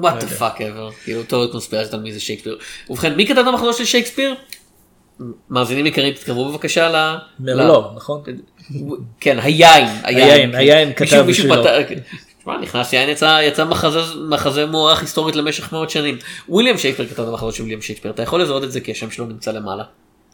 What 0.00 0.04
the 0.04 0.40
fuck 0.40 0.58
ever 0.58 1.04
כאילו 1.04 1.22
תיאוריות 1.22 1.52
קונספירציות 1.52 1.94
על 1.94 2.00
מי 2.00 2.12
זה 2.12 2.20
שייקספיר. 2.20 2.58
ובכן 2.90 3.14
מי 3.14 3.26
כתב 3.26 3.38
את 3.38 3.46
המחזור 3.46 3.72
של 3.72 3.84
שייקספיר? 3.84 4.34
מאזינים 5.50 5.86
יקרים 5.86 6.14
תתקרבו 6.14 6.52
בבקשה 6.52 6.88
ל... 6.88 7.16
מרלו, 7.40 7.90
נכון? 7.96 8.22
כן 9.20 9.38
היין 9.38 9.88
היין, 10.02 10.54
היין 10.54 10.92
כתב 10.92 11.24
בשבילו. 11.28 11.54
תשמע, 12.38 12.58
נכנס 12.58 12.92
יין 12.92 13.08
יצא 13.08 13.40
יצא 13.42 13.64
מחזה 13.64 14.00
מחזה 14.30 14.66
מוערך 14.66 15.00
היסטורית 15.00 15.36
למשך 15.36 15.72
מאות 15.72 15.90
שנים. 15.90 16.18
וויליאם 16.48 16.78
שייקספיר 16.78 17.06
כתב 17.06 17.22
את 17.22 17.28
המחזות 17.28 17.54
של 17.54 17.62
וויליאם 17.62 17.82
שייקספיר 17.82 18.10
אתה 18.10 18.22
יכול 18.22 18.42
לזהות 18.42 18.64
את 18.64 18.72
זה 18.72 18.80
כי 18.80 18.92
השם 18.92 19.10
שלו 19.10 19.26
נמצא 19.26 19.52
למעלה. 19.52 19.84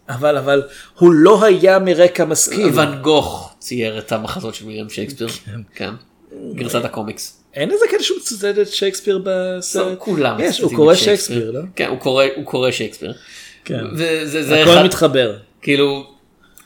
אבל 0.09 0.37
אבל 0.37 0.63
הוא 0.99 1.13
לא 1.13 1.45
היה 1.45 1.79
מרקע 1.79 2.25
משכיל. 2.25 2.71
ואן 2.75 3.03
גוך 3.03 3.55
צייר 3.59 3.99
את 3.99 4.13
המחזות 4.13 4.55
של 4.55 4.65
וויליאם 4.65 4.89
שייקספיר. 4.89 5.29
כן. 5.75 5.95
גרסת 6.55 6.85
הקומיקס. 6.85 7.42
אין 7.55 7.71
איזה 7.71 7.85
קטע 7.91 8.03
שהוא 8.03 8.19
מצטט 8.19 8.59
את 8.63 8.69
שייקספיר 8.73 9.21
בסרט? 9.25 9.99
כולם. 9.99 10.37
יש, 10.41 10.61
הוא 10.61 10.73
קורא 10.77 10.95
שייקספיר, 10.95 11.51
לא? 11.51 11.61
כן 11.77 11.87
הוא 11.89 11.99
קורא 11.99 12.25
הוא 12.37 12.45
קורא 12.45 12.71
שייקספיר. 12.71 13.13
כן. 13.65 13.81
וזה 13.97 14.43
זה 14.43 14.63
הכל 14.63 14.73
אחד 14.73 14.85
מתחבר. 14.85 15.37
כאילו. 15.63 16.07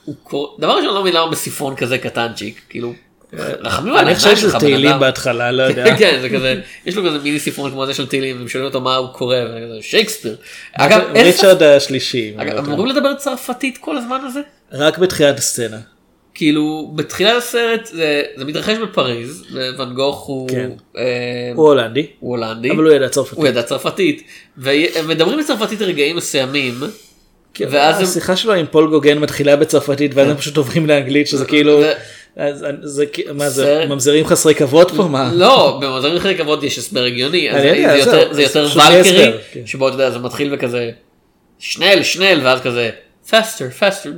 הוא 0.05 0.15
קורא- 0.23 0.49
דבר 0.61 0.71
ראשון 0.73 0.85
אני 0.89 0.95
לא 0.95 1.01
מבין 1.01 1.15
למה 1.15 1.31
בספרון 1.31 1.77
כזה 1.77 1.99
קטנצ'יק 1.99 2.61
כאילו. 2.69 2.93
רחמים 3.33 3.93
על 3.93 3.99
אני 3.99 4.07
העיניים 4.07 4.15
חושב 4.17 4.37
שזה 4.37 4.43
שלך, 4.43 4.55
בן 4.55 4.61
תהילים. 4.61 5.01
בהתחלה, 5.01 5.53
לא 5.53 5.63
יודע. 5.63 5.97
כן 5.99 6.19
זה 6.21 6.29
כזה 6.31 6.61
יש 6.87 6.97
לו 6.97 7.05
כזה 7.07 7.19
מיני 7.19 7.41
ספרון 7.41 7.71
כמו 7.71 7.87
זה 7.87 7.95
של 7.95 8.07
תהילים 8.07 8.39
והם 8.39 8.49
שואלים 8.49 8.67
אותו 8.69 8.81
מה 8.81 8.97
הוא 8.97 9.09
קורא 9.09 9.37
וכזה, 9.45 9.79
שייקספיר. 9.83 10.37
אגב 10.73 11.01
ריצ'רד 11.15 11.63
השלישי. 11.63 12.35
אגב, 12.37 12.57
הם 12.59 12.65
אמורים 12.73 12.97
לדבר 12.97 13.15
צרפתית 13.15 13.79
כל 13.79 13.97
הזמן 13.97 14.21
הזה? 14.27 14.41
רק 14.73 14.99
בתחילת 14.99 15.39
הסצנה. 15.39 15.79
כאילו 16.37 16.93
בתחילת 16.95 17.37
הסרט 17.37 17.87
זה, 17.87 18.23
זה 18.37 18.45
מתרחש 18.45 18.77
בפריז 18.79 19.45
וואן 19.77 19.95
גוך 19.95 20.19
הוא, 20.27 20.49
כן. 20.49 20.71
אה, 20.99 21.03
הוא 21.55 21.67
הולנדי, 21.69 22.07
הוא 22.21 22.31
הולנדי, 22.37 22.71
אבל 22.71 22.85
הוא 22.85 22.93
ידע 22.93 23.09
צרפתית. 23.09 23.39
הוא 23.39 23.47
ידע 23.49 23.63
צרפתית 23.63 24.23
והם 24.57 25.09
מדברים 25.09 25.39
בצרפתית 25.39 25.83
רגעים 25.83 26.17
מסוימים 26.17 26.81
כן, 27.55 27.65
ואז 27.71 27.99
הם- 27.99 28.05
השיחה 28.05 28.37
שלו 28.37 28.53
עם 28.53 28.67
פול 28.71 28.91
גוגן 28.91 29.19
מתחילה 29.19 29.57
בצרפתית 29.57 30.11
ואז 30.15 30.29
הם 30.29 30.37
פשוט 30.37 30.57
עוברים 30.57 30.87
לאנגלית 30.87 31.29
שזה 31.29 31.45
כאילו, 31.45 31.81
אז 32.37 32.65
זה 32.83 33.05
כ- 33.13 33.21
מה 33.35 33.49
זה, 33.51 33.85
ממזרים 33.89 34.27
חסרי 34.27 34.55
כבוד 34.55 34.91
פה 34.97 35.03
מה? 35.03 35.31
לא 35.35 35.79
במזרים 35.83 36.17
אחרי 36.17 36.37
כבוד 36.39 36.65
יש 36.65 36.79
הסבר 36.79 37.05
הגיוני 37.05 37.49
זה 37.53 37.69
יותר, 37.99 38.35
זה 38.35 38.43
ולקרי 38.77 39.33
כן. 39.53 39.61
שבו 39.67 39.89
אתה 39.89 39.95
יודע 39.95 40.11
זה 40.11 40.19
מתחיל 40.19 40.55
וכזה 40.55 40.91
שנל 41.59 42.03
שנל 42.03 42.41
ואז 42.45 42.61
כזה 42.61 42.91
faster 43.27 43.81
faster 43.81 44.09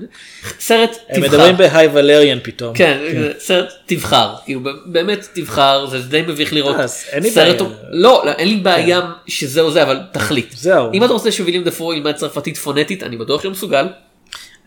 סרט 0.61 0.90
הם 1.09 1.20
תבחר. 1.22 1.28
מדברים 1.28 1.56
בהיי 1.56 1.88
ולריאן 1.92 2.38
פתאום. 2.42 2.74
כן, 2.74 2.98
זה 3.12 3.32
סרט 3.38 3.72
תבחר, 3.86 4.34
כאילו 4.44 4.61
באמת 4.86 5.28
תבחר, 5.32 5.86
זה 5.86 5.98
די 6.02 6.22
מביך 6.22 6.52
לראות 6.52 6.76
אז 6.76 7.04
אין 7.12 7.22
לי 7.22 7.30
סרט, 7.30 7.62
בעיה. 7.62 7.70
לא, 7.90 8.22
לא, 8.26 8.30
אין 8.30 8.48
לי 8.48 8.56
בעיה 8.56 9.00
שזה 9.26 9.61
או 9.61 9.70
זה, 9.70 9.82
אבל 9.82 10.00
תחליט. 10.12 10.52
זהו. 10.56 10.92
אם 10.92 11.04
אתה 11.04 11.12
רוצה 11.12 11.32
שוויליאם 11.32 11.64
דפו 11.64 11.94
ילמד 11.94 12.12
צרפתית 12.12 12.56
פונטית, 12.56 13.02
אני 13.02 13.16
בטוח 13.16 13.42
שהוא 13.42 13.52
מסוגל, 13.52 13.86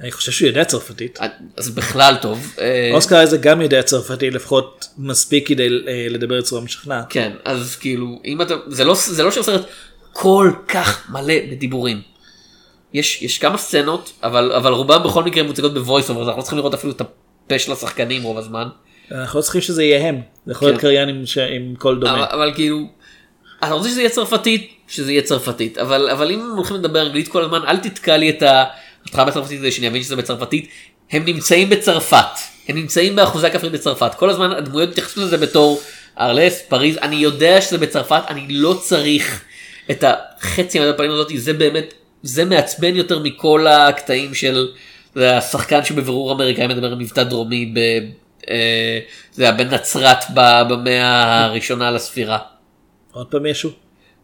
אני 0.01 0.11
חושב 0.11 0.31
שהוא 0.31 0.47
יודע 0.47 0.63
צרפתית. 0.63 1.19
אז 1.57 1.69
בכלל 1.69 2.15
טוב. 2.21 2.55
אה, 2.61 2.89
אוסקר 2.93 3.15
אייזק 3.15 3.39
גם 3.39 3.61
יודע 3.61 3.81
צרפתית 3.81 4.33
לפחות 4.33 4.87
מספיק 4.97 5.47
כדי 5.47 5.67
אה, 5.87 6.07
לדבר 6.09 6.37
בצורה 6.37 6.61
משכנעת. 6.61 7.05
כן, 7.09 7.31
אז 7.45 7.75
כאילו, 7.75 8.21
אם 8.25 8.41
אתה, 8.41 8.55
זה 8.67 8.83
לא, 8.83 8.95
זה 8.95 9.23
לא 9.23 9.31
שהסרט 9.31 9.61
כל 10.13 10.51
כך 10.67 11.09
מלא 11.09 11.33
בדיבורים. 11.51 12.10
יש, 12.93 13.21
יש 13.21 13.37
כמה 13.37 13.57
סצנות, 13.57 14.11
אבל, 14.23 14.51
אבל 14.51 14.71
רובם 14.73 15.03
בכל 15.03 15.23
מקרה 15.23 15.43
מוצגות 15.43 15.73
ב 15.73 15.79
voice 15.79 16.09
over, 16.09 16.21
אז 16.21 16.27
אנחנו 16.27 16.39
לא 16.39 16.43
צריכים 16.43 16.59
לראות 16.59 16.73
אפילו 16.73 16.93
את 16.93 17.01
הפה 17.01 17.59
של 17.59 17.71
השחקנים 17.71 18.23
רוב 18.23 18.37
הזמן. 18.37 18.67
אנחנו 19.11 19.39
לא 19.39 19.43
צריכים 19.43 19.61
שזה 19.61 19.83
יהיה 19.83 20.07
הם. 20.07 20.21
זה 20.45 20.51
יכול 20.51 20.67
להיות 20.67 20.81
כן. 20.81 20.87
קריין 20.87 21.09
עם 21.09 21.25
ש- 21.25 21.37
עם 21.37 21.75
קול 21.77 21.95
אבל, 21.95 22.07
דומה. 22.07 22.25
אבל 22.31 22.51
כאילו, 22.55 22.77
אתה 23.59 23.71
רוצה 23.73 23.89
שזה 23.89 24.01
יהיה 24.01 24.09
צרפתית, 24.09 24.73
שזה 24.87 25.11
יהיה 25.11 25.21
צרפתית, 25.21 25.77
אבל, 25.77 26.09
אבל 26.09 26.31
אם 26.31 26.51
הולכים 26.55 26.77
לדבר 26.77 27.01
אנגלית 27.07 27.27
כל 27.27 27.43
הזמן, 27.43 27.61
אל 27.67 27.77
תתקע 27.77 28.17
לי 28.17 28.29
את 28.29 28.41
ההתחלה 28.41 29.25
בצרפתית 29.25 29.59
כדי 29.59 29.71
שאני 29.71 29.87
אבין 29.87 30.03
שזה 30.03 30.15
בצרפתית. 30.15 30.67
הם 31.11 31.25
נמצאים 31.25 31.69
בצרפת, 31.69 32.25
הם 32.67 32.75
נמצאים 32.75 33.15
באחוזי 33.15 33.47
הכפרית 33.47 33.71
בצרפת, 33.71 34.15
כל 34.15 34.29
הזמן 34.29 34.51
הדמויות 34.51 34.89
מתייחסות 34.89 35.23
לזה 35.23 35.37
בתור 35.37 35.81
ארלס, 36.19 36.61
פריז, 36.67 36.97
אני 36.97 37.15
יודע 37.15 37.61
שזה 37.61 37.77
בצרפת, 37.77 38.21
אני 38.27 38.45
לא 38.49 38.73
צריך 38.81 39.41
את 39.91 40.03
החצי 40.07 40.79
מהפעמים 40.79 41.11
הזאת, 41.11 41.31
זה 41.35 41.53
באמת, 41.53 41.93
זה 42.23 42.45
מעצבן 42.45 42.95
יותר 42.95 43.19
מכל 43.19 43.67
הקטעים 43.67 44.33
של 44.33 44.67
השחקן 45.15 45.83
שבבירור 45.83 46.31
אמריקאי 46.31 46.67
מדבר 46.67 46.91
עם 46.91 46.99
מבטא 46.99 47.23
דרומי 47.23 47.73
ב... 47.73 47.79
אה, 48.49 48.99
זה 49.33 49.43
היה 49.43 49.51
בנצרת 49.51 50.17
במאה 50.69 51.43
הראשונה 51.43 51.91
לספירה. 51.91 52.37
עוד 53.11 53.27
פעם 53.27 53.49
משהו? 53.51 53.69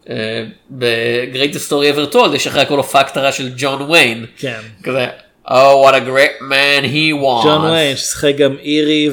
אה, 0.09 0.43
ב-Greatest 0.69 1.69
Story 1.69 1.95
Ever 1.95 2.13
Told 2.13 2.35
יש 2.35 2.47
אחרי 2.47 2.61
הכל 2.61 2.77
הופעה 2.77 3.03
קטרה 3.03 3.31
של 3.31 3.49
ג'ון 3.57 3.81
ויין. 3.81 4.25
כן. 4.37 4.59
כזה, 4.83 5.07
Oh 5.47 5.81
what 5.85 5.93
a 5.93 6.01
great 6.01 6.41
man 6.41 6.83
he 6.83 7.23
was. 7.23 7.43
ג'ון 7.43 7.65
ויין 7.65 7.95
ששיחק 7.95 8.35
גם 8.37 8.55
אירי 8.59 9.09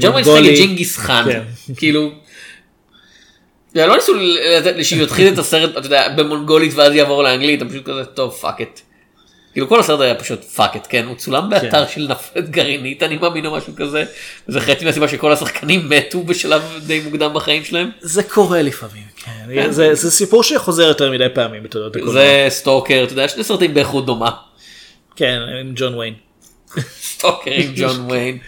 ג'ון 0.00 0.12
ויין 0.12 0.24
שיחק 0.24 0.26
ומונגולי. 0.26 0.54
את 0.54 0.58
ג'ינגיס 0.58 0.96
חאן. 0.96 1.24
כן. 1.24 1.42
כאילו. 1.76 2.10
זה 3.74 3.86
לא 3.86 3.94
ניסו 3.94 4.12
לתת 4.58 4.76
לי 4.76 4.84
שהוא 4.84 5.02
יתחיל 5.02 5.32
את 5.32 5.38
הסרט 5.38 5.70
אתה 5.70 5.86
יודע 5.86 6.08
במונגולית 6.08 6.74
ואז 6.74 6.94
יעבור 6.94 7.22
לאנגלית 7.22 7.62
הם 7.62 7.68
פשוט 7.68 7.84
כזה 7.84 8.04
טוב 8.04 8.32
fuck 8.32 8.60
it. 8.60 8.80
כאילו 9.52 9.68
כל 9.68 9.80
הסרט 9.80 10.00
היה 10.00 10.14
פשוט 10.14 10.44
fuck 10.44 10.76
it 10.76 10.86
כן 10.86 11.06
הוא 11.06 11.16
צולם 11.16 11.50
באתר 11.50 11.86
של 11.86 12.08
נפולת 12.08 12.50
גרעינית 12.50 13.02
אני 13.02 13.16
מאמין 13.16 13.46
או 13.46 13.56
משהו 13.56 13.72
כזה. 13.76 14.04
זה 14.46 14.60
חצי 14.60 14.84
מהסיבה 14.84 15.08
שכל 15.08 15.32
השחקנים 15.32 15.88
מתו 15.88 16.22
בשלב 16.22 16.62
די 16.86 17.00
מוקדם 17.00 17.34
בחיים 17.34 17.64
שלהם. 17.64 17.90
זה 18.00 18.22
קורה 18.22 18.62
לפעמים. 18.62 19.02
כן. 19.24 19.70
זה 19.70 19.94
זה 19.94 20.10
סיפור 20.10 20.42
שחוזר 20.42 20.82
יותר 20.82 21.10
מדי 21.10 21.26
פעמים 21.34 21.62
בתולדות 21.62 21.96
הקולנוע. 21.96 22.12
זה 22.12 22.46
סטאלקר 22.48 23.04
אתה 23.04 23.12
יודע 23.12 23.28
שני 23.28 23.44
סרטים 23.44 23.74
באיכות 23.74 24.06
דומה. 24.06 24.30
כן 25.16 25.38
עם 25.60 25.72
ג'ון 25.76 25.94
ויין. 25.94 26.14
סטוקר 27.12 27.50
עם 27.50 27.72
ג'ון 27.76 28.00
ויין. 28.10 28.38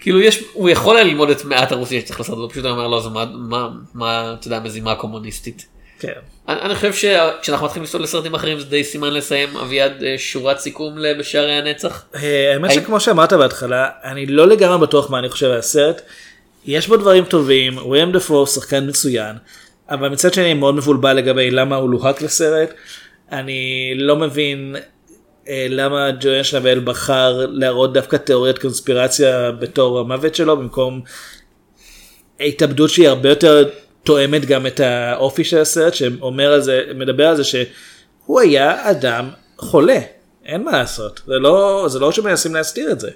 כאילו 0.00 0.20
יש 0.20 0.44
הוא 0.52 0.70
יכול 0.70 0.96
היה 0.96 1.04
ללמוד 1.04 1.30
את 1.30 1.44
מעט 1.44 1.72
הרוסי 1.72 2.00
שצריך 2.00 2.20
לעשות 2.20 2.38
הוא 2.38 2.50
פשוט 2.50 2.64
אומר 2.64 2.88
לו 2.88 3.02
זה 3.02 3.08
מה 3.08 3.24
מה 3.34 3.68
מה 3.94 4.34
אתה 4.40 4.46
יודע 4.46 4.60
מזימה 4.60 4.94
קומוניסטית. 4.94 5.66
כן. 5.98 6.12
אני, 6.48 6.60
אני 6.60 6.74
חושב 6.74 6.92
שכשאנחנו 6.92 7.66
מתחילים 7.66 7.84
לסתות 7.84 8.00
לסרטים 8.00 8.34
אחרים 8.34 8.60
זה 8.60 8.66
די 8.66 8.84
סימן 8.84 9.14
לסיים 9.14 9.56
אביעד 9.56 10.02
אה, 10.02 10.14
שורת 10.18 10.58
סיכום 10.58 10.98
בשערי 11.18 11.52
הנצח. 11.52 12.04
אה, 12.14 12.52
האמת 12.52 12.72
שכמו 12.72 13.00
שאמרת 13.00 13.32
בהתחלה 13.32 13.88
אני 14.04 14.26
לא 14.26 14.48
לגמרי 14.48 14.78
בטוח 14.78 15.10
מה 15.10 15.18
אני 15.18 15.28
חושב 15.28 15.46
על 15.46 15.58
הסרט. 15.58 16.02
יש 16.66 16.88
בו 16.88 16.96
דברים 16.96 17.24
טובים 17.24 17.78
וויאם 17.78 18.12
דפו 18.12 18.46
שחקן 18.46 18.88
מצוין 18.88 19.36
אבל 19.90 20.08
מצד 20.08 20.34
שני 20.34 20.44
אני 20.44 20.54
מאוד 20.54 20.74
מבולבל 20.74 21.12
לגבי 21.12 21.50
למה 21.50 21.76
הוא 21.76 21.90
לוהק 21.90 22.22
לסרט. 22.22 22.74
אני 23.32 23.92
לא 23.96 24.16
מבין 24.16 24.76
למה 25.48 26.10
ג'ויין 26.20 26.44
שנבל 26.44 26.80
בחר 26.80 27.46
להראות 27.50 27.92
דווקא 27.92 28.16
תיאוריית 28.16 28.58
קונספירציה 28.58 29.52
בתור 29.52 29.98
המוות 29.98 30.34
שלו 30.34 30.56
במקום 30.56 31.00
התאבדות 32.40 32.90
שהיא 32.90 33.08
הרבה 33.08 33.28
יותר 33.28 33.68
תואמת 34.02 34.44
גם 34.44 34.66
את 34.66 34.80
האופי 34.80 35.44
של 35.44 35.58
הסרט 35.58 35.94
שאומר 35.94 36.52
על 36.52 36.60
זה 36.60 36.82
מדבר 36.94 37.28
על 37.28 37.36
זה 37.36 37.44
שהוא 37.44 38.40
היה 38.40 38.90
אדם 38.90 39.30
חולה 39.58 40.00
אין 40.44 40.64
מה 40.64 40.72
לעשות 40.72 41.20
זה 41.26 41.34
לא 41.34 41.84
זה 41.88 41.98
לא 41.98 42.12
שמנסים 42.12 42.54
להסתיר 42.54 42.92
את 42.92 43.00
זה. 43.00 43.10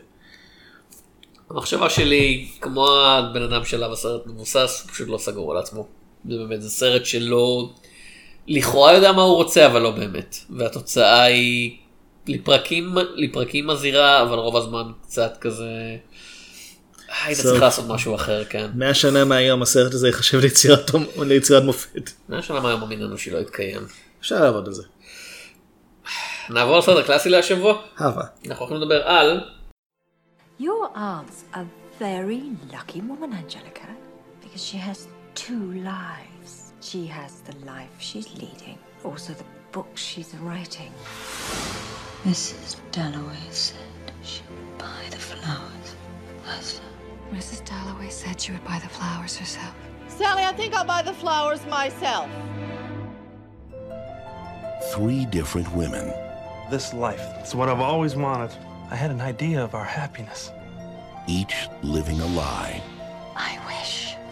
המחשבה 1.50 1.90
שלי 1.90 2.48
כמו 2.60 2.88
הבן 2.90 3.42
אדם 3.42 3.64
שעליו 3.64 3.92
הסרט 3.92 4.26
מבוסס 4.26 4.82
הוא 4.84 4.92
פשוט 4.92 5.08
לא 5.08 5.18
סגור 5.18 5.52
על 5.52 5.58
עצמו. 5.58 5.86
זה 6.30 6.36
באמת 6.36 6.62
זה 6.62 6.70
סרט 6.70 7.04
שלא 7.06 7.70
לכאורה 8.48 8.92
יודע 8.92 9.12
מה 9.12 9.22
הוא 9.22 9.34
רוצה 9.34 9.66
אבל 9.66 9.82
לא 9.82 9.90
באמת 9.90 10.36
והתוצאה 10.50 11.22
היא 11.22 11.76
לפרקים 12.26 12.94
לפרקים 13.14 13.66
מזהירה 13.66 14.22
אבל 14.22 14.38
רוב 14.38 14.56
הזמן 14.56 14.92
קצת 15.02 15.38
כזה. 15.40 15.96
היית 17.24 17.38
So- 17.38 17.42
צריך 17.42 17.62
לעשות 17.62 17.84
משהו 17.88 18.14
אחר 18.14 18.44
כן. 18.44 18.70
100 18.74 18.94
שנה 18.94 19.24
מהיום 19.24 19.62
הסרט 19.62 19.94
הזה 19.94 20.06
ייחשב 20.06 20.38
ליצירת, 20.38 20.90
ליצירת 21.18 21.62
מופת. 21.62 22.10
מה 22.28 22.42
שנה 22.42 22.60
מהיום 22.60 22.82
המין 22.82 23.02
אנושי 23.02 23.30
לא 23.30 23.38
יתקיים. 23.38 23.80
אפשר 24.20 24.40
לעבוד 24.44 24.66
על 24.66 24.72
זה. 24.72 24.82
נעבור 26.50 26.78
לסרט 26.78 27.04
הקלאסי 27.04 27.28
להשבוע. 27.28 27.82
הווה. 27.98 28.24
אנחנו 28.48 28.66
הולכים 28.66 28.82
לדבר 28.82 29.02
על 29.08 29.40
Your 30.60 30.96
aunt's 30.96 31.56
a 31.56 31.60
very 32.00 32.42
lucky 32.72 33.00
woman, 33.00 33.32
Angelica, 33.32 33.88
because 34.42 34.64
she 34.70 34.76
has 34.76 35.06
two 35.34 35.64
lives. 35.84 36.52
She 36.90 37.06
has 37.18 37.32
the 37.48 37.56
life 37.72 37.94
she's 38.00 38.28
leading, 38.42 38.78
also 39.04 39.30
the 39.40 39.48
book 39.76 39.90
she's 39.96 40.30
writing. 40.44 40.92
Mrs. 42.24 42.76
Dalloway 42.92 43.34
said 43.50 43.78
she 44.22 44.42
would 44.48 44.78
buy 44.78 45.02
the 45.10 45.16
flowers 45.16 45.96
herself. 46.44 46.84
Mrs. 47.32 47.64
Dalloway 47.64 48.10
said 48.10 48.40
she 48.40 48.52
would 48.52 48.64
buy 48.64 48.78
the 48.78 48.88
flowers 48.88 49.36
herself. 49.36 49.74
Sally, 50.08 50.44
I 50.44 50.52
think 50.52 50.74
I'll 50.74 50.84
buy 50.84 51.02
the 51.02 51.12
flowers 51.12 51.64
myself. 51.66 52.30
Three 54.94 55.26
different 55.26 55.72
women, 55.74 56.12
This 56.70 56.94
life, 56.94 57.22
it's 57.40 57.54
what 57.54 57.68
I've 57.68 57.80
always 57.80 58.14
wanted. 58.14 58.50
I 58.90 58.94
had 58.96 59.10
an 59.10 59.20
idea 59.20 59.62
of 59.62 59.74
our 59.74 59.84
happiness. 59.84 60.50
each 61.28 61.68
living 61.82 62.20
a 62.20 62.26
lie 62.26 62.82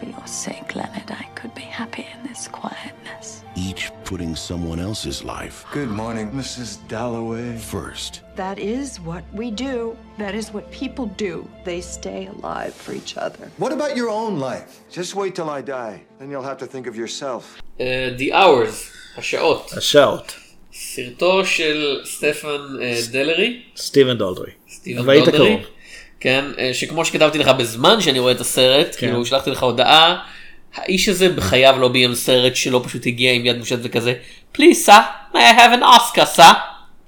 for 0.00 0.06
your 0.18 0.26
sake, 0.26 0.74
Leonard, 0.74 1.10
I 1.10 1.24
could 1.34 1.54
be 1.54 1.62
happy 1.62 2.06
in 2.14 2.28
this 2.28 2.48
quietness. 2.48 3.42
each 3.56 3.90
putting 4.04 4.36
someone 4.36 4.78
else's 4.78 5.18
life 5.24 5.64
Good 5.72 5.88
morning, 5.88 6.30
Mrs. 6.30 6.68
Dalloway. 6.88 7.56
first. 7.56 8.22
That 8.36 8.58
is 8.58 9.00
what 9.00 9.24
we 9.32 9.50
do. 9.50 9.96
That 10.18 10.34
is 10.34 10.52
what 10.54 10.70
people 10.70 11.06
do. 11.28 11.48
They 11.64 11.80
stay 11.80 12.26
alive 12.26 12.74
for 12.74 12.92
each 12.92 13.16
other. 13.16 13.50
What 13.58 13.72
about 13.72 13.96
your 13.96 14.10
own 14.10 14.38
life? 14.50 14.70
Just 14.98 15.14
wait 15.14 15.34
till 15.34 15.50
I 15.50 15.60
die. 15.62 15.96
Then 16.18 16.30
you'll 16.30 16.48
have 16.52 16.58
to 16.58 16.66
think 16.66 16.86
of 16.86 16.94
yourself. 16.96 17.42
אה, 17.80 18.14
The 18.18 18.32
Hours, 18.32 18.76
השעות, 19.16 19.72
השעות. 19.76 20.34
סרטו 20.72 21.44
של 21.46 22.00
סטפן 22.04 22.60
אה, 22.82 23.00
דלרי, 23.10 23.62
סטיבן 23.76 24.18
דולדרי. 24.18 24.50
סטיבן 24.70 24.98
אבל 24.98 25.10
היית 25.10 25.24
דולדרי, 25.24 25.56
קרוב. 25.56 25.66
כן, 26.21 26.45
אה, 26.59 26.69
שכמו 26.73 27.05
שכתבתי 27.05 27.37
לך 27.37 27.47
בזמן 27.47 28.01
שאני 28.01 28.19
רואה 28.19 28.31
את 28.31 28.39
הסרט, 28.41 28.87
כן. 28.91 28.97
כאילו 29.07 29.25
שלחתי 29.25 29.51
לך 29.51 29.63
הודעה, 29.63 30.17
האיש 30.75 31.09
הזה 31.09 31.29
בחייו 31.29 31.75
לא 31.79 31.87
ביים 31.87 32.15
סרט 32.15 32.55
שלא 32.55 32.81
פשוט 32.85 33.07
הגיע 33.07 33.31
עם 33.31 33.45
יד 33.45 33.57
מושטת 33.57 33.79
וכזה, 33.83 34.13
please 34.57 34.87
sir, 34.87 34.91
may 35.33 35.37
I 35.37 35.59
have 35.59 35.81
an 35.81 35.83
Oscar 35.83 36.37
sir? 36.39 36.53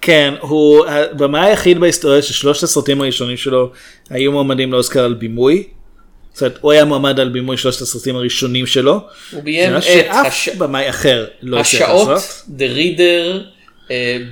כן, 0.02 0.34
הוא 0.40 0.86
הבמאי 0.86 1.46
היחיד 1.50 1.80
בהיסטוריה 1.80 2.22
ששלושת 2.22 2.64
הסרטים 2.64 3.02
הראשונים 3.02 3.38
שלו 3.38 3.72
היו 4.10 4.32
מועמדים 4.32 4.72
לאוסקר 4.72 5.04
על 5.04 5.14
בימוי. 5.14 5.64
זאת 6.34 6.42
אומרת, 6.42 6.58
הוא 6.62 6.72
היה 6.72 6.86
מועמד 6.86 7.20
על 7.20 7.30
בימוי 7.30 7.58
שלושת 7.58 7.82
הסרטים 7.82 8.16
הראשונים 8.16 8.66
שלו. 8.68 9.00
הוא 9.32 9.44
ביים 9.44 9.78
את 9.78 9.84
שאף 9.84 10.26
הש- 10.26 10.50
במאי 10.50 10.90
אחר 10.90 11.26
לא 11.42 11.60
הצליח 11.60 11.82
השעות, 11.82 12.08
לעשות. 12.10 12.46
The 12.58 12.78
Reader, 12.78 13.38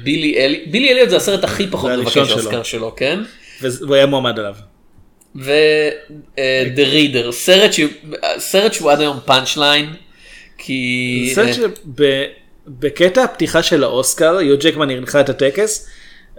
בילי 0.04 0.38
אלי, 0.38 0.66
בילי 0.72 0.92
אליוט 0.92 1.10
זה 1.10 1.18
הסרט 1.18 1.44
הכי 1.44 1.68
פחות 1.68 1.92
מבקש 1.92 2.18
אוסקר. 2.18 2.64
שלו, 2.64 2.96
כן? 2.96 3.20
והוא 3.62 3.96
היה 3.96 4.06
מועמד 4.06 4.40
עליו. 4.40 4.56
ו-The 5.36 6.94
Reader, 6.94 7.32
סרט 7.32 7.74
שהוא- 7.74 7.90
סרט 8.38 8.74
שהוא 8.74 8.92
עד 8.92 9.02
היום 9.02 9.20
פאנצ' 9.26 9.58
ליין, 9.58 9.94
כי... 10.58 11.32
זה 11.36 11.52
שבקטע 11.54 13.24
הפתיחה 13.24 13.64
של 13.64 13.84
האוסקר, 13.84 14.42
יו 14.42 14.58
ג'קמן 14.60 14.90
הנחה 14.90 15.20
את 15.22 15.30
הטקס, 15.30 15.88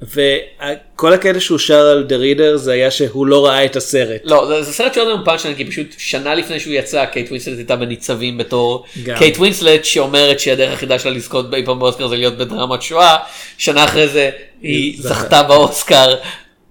וכל 0.02 1.12
הקטע 1.12 1.40
שהוא 1.40 1.58
שר 1.58 1.86
על 1.86 2.02
The 2.02 2.16
Reader 2.16 2.56
זה 2.56 2.72
היה 2.72 2.90
שהוא 2.90 3.26
לא 3.26 3.46
ראה 3.46 3.64
את 3.64 3.76
הסרט. 3.76 4.20
לא, 4.24 4.46
זה, 4.48 4.62
זה 4.62 4.72
סרט 4.72 4.94
שעוד 4.94 5.08
היום 5.08 5.20
פאנצ' 5.24 5.44
ליין, 5.44 5.56
כי 5.56 5.64
פשוט 5.64 5.86
שנה 5.98 6.34
לפני 6.34 6.60
שהוא 6.60 6.72
יצא, 6.74 7.04
קייט 7.04 7.28
ווינסלט 7.28 7.56
הייתה 7.56 7.76
בניצבים 7.76 8.38
בתור 8.38 8.84
גם. 9.04 9.18
קייט 9.18 9.36
ווינסלט 9.36 9.84
שאומרת 9.84 10.40
שהדרך 10.40 10.70
היחידה 10.70 10.98
שלה 10.98 11.10
לזכות 11.10 11.54
אי 11.54 11.64
פעם 11.64 11.78
באוסקר 11.78 12.08
זה 12.08 12.16
להיות 12.16 12.36
בדרמת 12.38 12.82
שואה, 12.82 13.16
שנה 13.58 13.84
אחרי 13.84 14.08
זה 14.08 14.30
היא. 14.62 15.02
זכתה 15.02 15.42
באוסקר. 15.42 16.14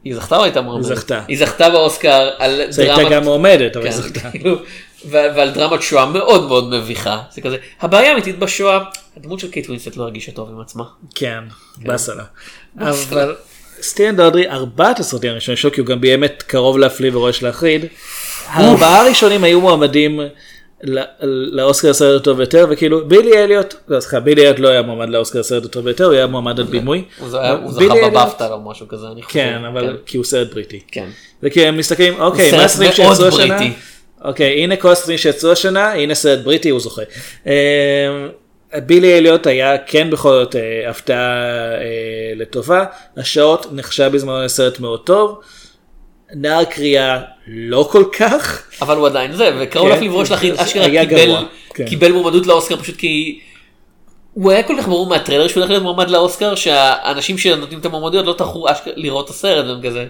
היא 0.04 0.16
זכתה 0.16 0.38
או 0.38 0.44
הייתה 0.44 0.62
מועמדת? 0.62 0.90
היא 0.90 0.96
זכתה. 0.96 1.22
היא 1.28 1.38
זכתה 1.38 1.70
באוסקר 1.70 2.30
על 2.38 2.62
זה 2.70 2.82
הייתה 2.82 2.96
דרמת... 2.98 3.12
גם 3.12 3.24
מועמדת, 3.24 3.76
אבל 3.76 3.86
כן, 3.86 3.92
היא 3.92 4.02
זכתה. 4.02 4.32
כאילו, 4.32 4.56
ועל 5.10 5.50
דרמת 5.50 5.82
שואה 5.82 6.06
מאוד 6.06 6.48
מאוד 6.48 6.70
מביכה. 6.70 7.22
זה 7.32 7.42
כזה, 7.42 7.58
הבעיה 7.82 8.10
האמיתית 8.10 8.40
בשואה, 8.40 8.80
הדמות 9.18 9.40
של 9.40 9.52
קייט 9.52 9.66
ווינסלט 9.66 9.98
לא 9.98 10.04
הרגישה 10.04 10.32
טוב 10.32 10.50
עם 10.50 10.62
עצמה. 10.62 10.84
כן, 11.16 11.44
באסה 11.78 12.14
לה. 12.14 12.24
באסה 12.76 13.16
לה. 13.16 13.24
אבל 13.24 13.36
סטיאן 13.82 14.16
דודרי, 14.16 14.50
ארבעת 14.50 15.00
הסרטים 15.00 15.32
הראשונים 15.32 15.58
שלו, 15.58 15.72
כי 15.72 15.82
הוא 15.82 15.88
גם 15.88 16.02
ביים 16.02 16.24
את 16.24 16.44
קרוב 16.44 16.78
להפליא 16.78 17.12
ורועש 17.14 17.44
להחריד, 17.44 17.86
הארבעה 18.48 19.02
הראשונים 19.02 19.44
היו 19.44 19.62
מועמדים 19.62 20.20
לאוסקר 21.52 21.90
הסרט 21.90 22.22
הטוב 22.22 22.38
ביותר, 22.38 22.66
וכאילו 22.70 23.08
בילי 23.08 23.44
אליוט, 23.44 23.76
לא 23.88 24.00
סליחה, 24.00 24.20
בילי 24.20 24.42
אליוט 24.42 24.60
לא 24.60 24.70
היה 24.70 24.82
מועמד 24.82 25.10
לאוסקר 25.10 25.40
הסרט 25.40 25.66
הטוב 25.66 25.84
ביותר, 25.86 26.06
הוא 26.06 26.14
היה 26.14 26.28
מועמד 26.28 26.60
על 26.60 26.66
בימוי. 26.66 27.04
הוא 27.20 27.30
זכה 27.30 28.10
בבפטה 28.12 28.54
או 28.54 28.62
משהו 28.62 28.88
כזה, 28.88 29.08
אני 29.08 29.24
חושב. 29.24 29.40
כן, 29.40 29.66
אבל 29.66 29.98
כי 30.06 30.18
הוא 30.18 30.26
סרט 30.26 30.54
בריטי. 30.54 30.80
כן. 30.92 31.10
וכי 31.44 31.66
הם 31.66 31.78
מסתכלים, 31.78 32.22
אוקיי, 32.22 32.52
מה 32.52 32.64
הסרטים 32.64 32.92
שיצאו 32.92 33.28
השנה? 33.28 33.60
אוקיי, 34.24 34.64
הנה 34.64 34.76
כל 34.76 34.92
הסרטים 34.92 35.18
שיצאו 35.18 35.52
השנה, 35.52 35.94
הנה 35.94 36.16
סרט 36.16 36.40
בריטי, 36.40 36.70
הוא 36.70 36.80
זוכה. 36.80 37.02
אה, 37.48 38.28
בילי 38.86 39.18
אליוט 39.18 39.48
היה 39.48 39.78
כן 39.78 40.10
בכל 40.10 40.30
זאת 40.30 40.56
אה, 40.56 40.90
הפתעה 40.90 41.18
אה, 41.18 42.34
לטובה, 42.36 42.86
השעות 43.18 43.68
נחשב 43.72 44.12
בזמנו 44.14 44.42
לסרט 44.42 44.80
מאוד 44.80 45.00
טוב, 45.00 45.40
נער 46.36 46.64
קריאה 46.64 47.20
לא 47.48 47.88
כל 47.92 48.04
כך. 48.20 48.62
אבל 48.82 48.98
הוא 48.98 49.08
עדיין 49.08 49.34
זה, 49.34 49.52
וקראו 49.60 49.86
כן, 50.00 50.10
וראש 50.10 50.32
להחליט, 50.32 50.56
זה 50.56 50.64
אשכרה 50.64 50.86
קיבל, 51.06 51.36
כן. 51.74 51.86
קיבל 51.86 52.12
מועמדות 52.12 52.48
לאוסקר 52.48 52.78
פשוט 52.78 52.96
כי 52.98 53.40
הוא 54.34 54.52
היה 54.52 54.64
כל 54.64 54.76
כך 54.80 54.88
ברור 54.88 55.10
מהטריילר 55.10 55.48
שהוא 55.48 55.60
הולך 55.62 55.70
להיות 55.70 55.84
מועמד 55.84 56.10
לאוסקר 56.10 56.56
שהאנשים 56.56 57.38
שנותנים 57.38 57.80
את 57.80 57.86
המועמדויות 57.86 58.26
לא 58.26 58.34
טרחו 58.34 58.72
אשכרה 58.72 58.94
לראות 58.96 59.26
את 59.26 59.30
הסרט 59.30 59.66
והם 59.66 59.82
כזה. 59.90 60.06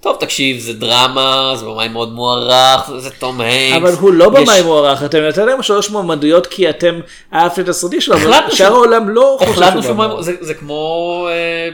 טוב 0.00 0.16
תקשיב 0.20 0.58
זה 0.58 0.72
דרמה 0.72 1.52
זה 1.56 1.64
במאי 1.66 1.88
מאוד 1.88 2.12
מוערך 2.12 2.90
זה- 2.98 3.10
תום 3.10 3.40
היינקס. 3.40 3.76
אבל 3.82 4.00
הוא 4.00 4.12
לא 4.12 4.24
יש- 4.24 4.30
במאי 4.48 4.62
מוערך, 4.62 5.02
אתם 5.04 5.18
נתתם 5.18 5.46
להם 5.46 5.62
שלוש 5.62 5.90
מועמדויות 5.90 6.46
כי 6.46 6.70
אתם 6.70 7.00
אהבתם 7.34 7.62
את 7.62 7.68
הסרטים 7.68 8.00
שלו, 8.00 8.14
אבל 8.16 8.32
שאר 8.54 8.66
העולם 8.72 9.08
לא 9.08 9.38
חושב 9.40 9.54
שהוא 9.82 9.94
במאי. 9.94 10.22
זה- 10.22 10.36
זה 10.40 10.54
כמו 10.54 11.28
אה, 11.30 11.68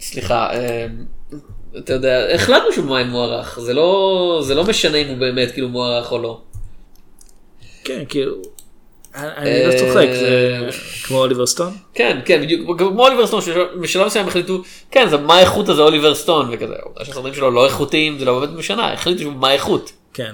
סליחה 0.00 0.48
אה, 0.52 0.86
אתה 1.78 1.92
יודע 1.92 2.34
החלטנו 2.34 2.72
שהוא 2.72 2.84
במאי 2.84 3.04
מוערך 3.04 3.58
זה 3.60 3.74
לא 3.74 4.40
זה 4.44 4.54
לא 4.54 4.64
משנה 4.64 4.98
אם 4.98 5.08
הוא 5.08 5.16
באמת 5.16 5.50
כאילו 5.50 5.68
מוערך 5.68 6.12
או 6.12 6.18
לא. 6.18 6.40
כן, 7.84 8.04
כאילו, 8.08 8.34
אני 9.14 9.66
לא 9.66 9.78
צוחק, 9.78 10.06
זה 10.20 10.58
כמו 11.06 11.18
אוליבר 11.18 11.46
סטון? 11.46 11.76
כן, 11.94 12.20
כן, 12.24 12.42
בדיוק, 12.42 12.78
כמו 12.78 13.06
אוליבר 13.06 13.26
סטון, 13.26 13.40
שבשלב 13.40 14.06
מסוים 14.06 14.28
החליטו, 14.28 14.62
כן, 14.90 15.08
זה 15.10 15.16
מה 15.16 15.34
האיכות 15.34 15.68
הזה 15.68 15.82
אוליבר 15.82 16.14
סטון, 16.14 16.48
וכזה, 16.52 16.74
העובדה 16.78 17.04
שהסרטים 17.04 17.34
שלו 17.34 17.50
לא 17.50 17.66
איכותיים, 17.66 18.18
זה 18.18 18.24
לא 18.24 18.40
באמת 18.40 18.58
משנה, 18.58 18.92
החליטו 18.92 19.20
שהוא 19.20 19.32
מה 19.32 19.48
האיכות. 19.48 19.92
כן. 20.14 20.32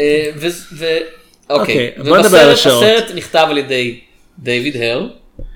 אה, 0.00 0.30
אוקיי, 1.50 1.90
אוקיי, 1.98 2.04
בוא 2.08 2.18
נדבר 2.18 2.38
על 2.38 2.50
השעות. 2.50 2.82
הסרט 2.82 3.10
נכתב 3.14 3.46
על 3.50 3.58
ידי 3.58 4.00
דיוויד 4.38 4.76
הייר, 4.76 5.06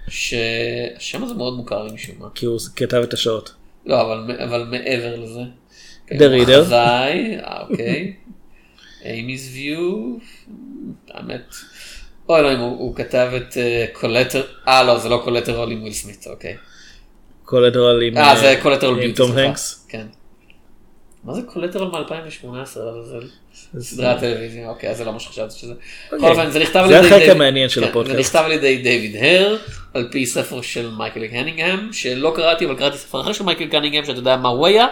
שהשם 0.08 1.24
הזה 1.24 1.34
מאוד 1.34 1.54
מוכר 1.54 1.82
לי 1.82 1.92
משום 1.92 2.14
מה. 2.18 2.28
כי 2.34 2.46
הוא 2.46 2.58
כתב 2.76 3.00
את 3.02 3.14
השעות. 3.14 3.52
לא, 3.86 4.00
אבל, 4.00 4.36
אבל 4.44 4.64
מעבר 4.64 5.16
לזה. 5.20 5.40
כן, 6.06 6.16
The 6.16 6.20
Reader. 6.20 6.60
חזאי, 6.64 7.36
אה, 7.38 7.60
אוקיי. 7.60 8.16
Amy's 9.02 9.56
View, 9.56 10.20
האמת. 11.10 11.54
אוי 12.28 12.40
אלוהים, 12.40 12.58
הוא, 12.58 12.78
הוא 12.78 12.96
כתב 12.96 13.30
את 13.36 13.56
Collateral, 13.92 14.42
אה 14.68 14.82
לא, 14.82 14.98
זה 14.98 15.08
לא 15.08 15.20
Collateral 15.24 15.72
עם 15.72 15.80
וויל 15.80 15.92
סמית, 15.92 16.26
אוקיי. 16.26 16.56
Collateral 17.44 18.02
עם 18.02 18.16
אה, 18.16 18.36
זה 18.40 18.58
Collateral 18.62 19.02
עם 19.02 19.12
תום. 19.12 19.32
הנקס. 19.32 19.86
כן. 19.88 20.06
מה 21.24 21.34
זה 21.34 21.42
Collateral 21.42 21.88
מ-2018? 21.88 22.76
זה 23.72 23.80
זה- 23.80 23.86
סדרת 23.96 24.20
טלוויזיה, 24.20 24.68
אוקיי, 24.68 24.90
אז 24.90 24.96
זה 24.96 25.04
לא 25.04 25.12
מה 25.12 25.20
שחשבתי 25.20 25.58
שזה. 25.58 25.72
אוקיי. 26.12 26.18
בכל 26.18 26.30
אופן, 26.30 26.50
זה 26.50 26.58
נכתב 26.58 26.72
זה 26.72 26.98
על 26.98 27.04
ידי 27.04 27.06
החלק 27.06 27.12
דיוויד- 27.18 27.30
המעניין 27.30 27.68
של 27.68 27.80
כן, 27.84 27.88
הפודקאסט. 27.88 28.16
זה 28.16 28.20
נכתב 28.20 28.42
על 28.44 28.52
ידי 28.52 28.76
דיוויד 28.76 29.16
הייר, 29.16 29.56
על 29.94 30.08
פי 30.12 30.26
ספר 30.26 30.60
של 30.62 30.90
מייקל 30.98 31.20
קנינגהם, 31.32 31.88
שלא 31.92 32.32
קראתי, 32.36 32.64
אבל 32.66 32.74
קראתי 32.76 32.98
ספר 32.98 33.20
אחר 33.20 33.32
של 33.32 33.44
מייקל 33.44 33.76
קנינגהם, 33.76 34.04
שאתה 34.04 34.18
יודע 34.18 34.36
מה 34.36 34.48
הוא 34.48 34.66
היה. 34.66 34.86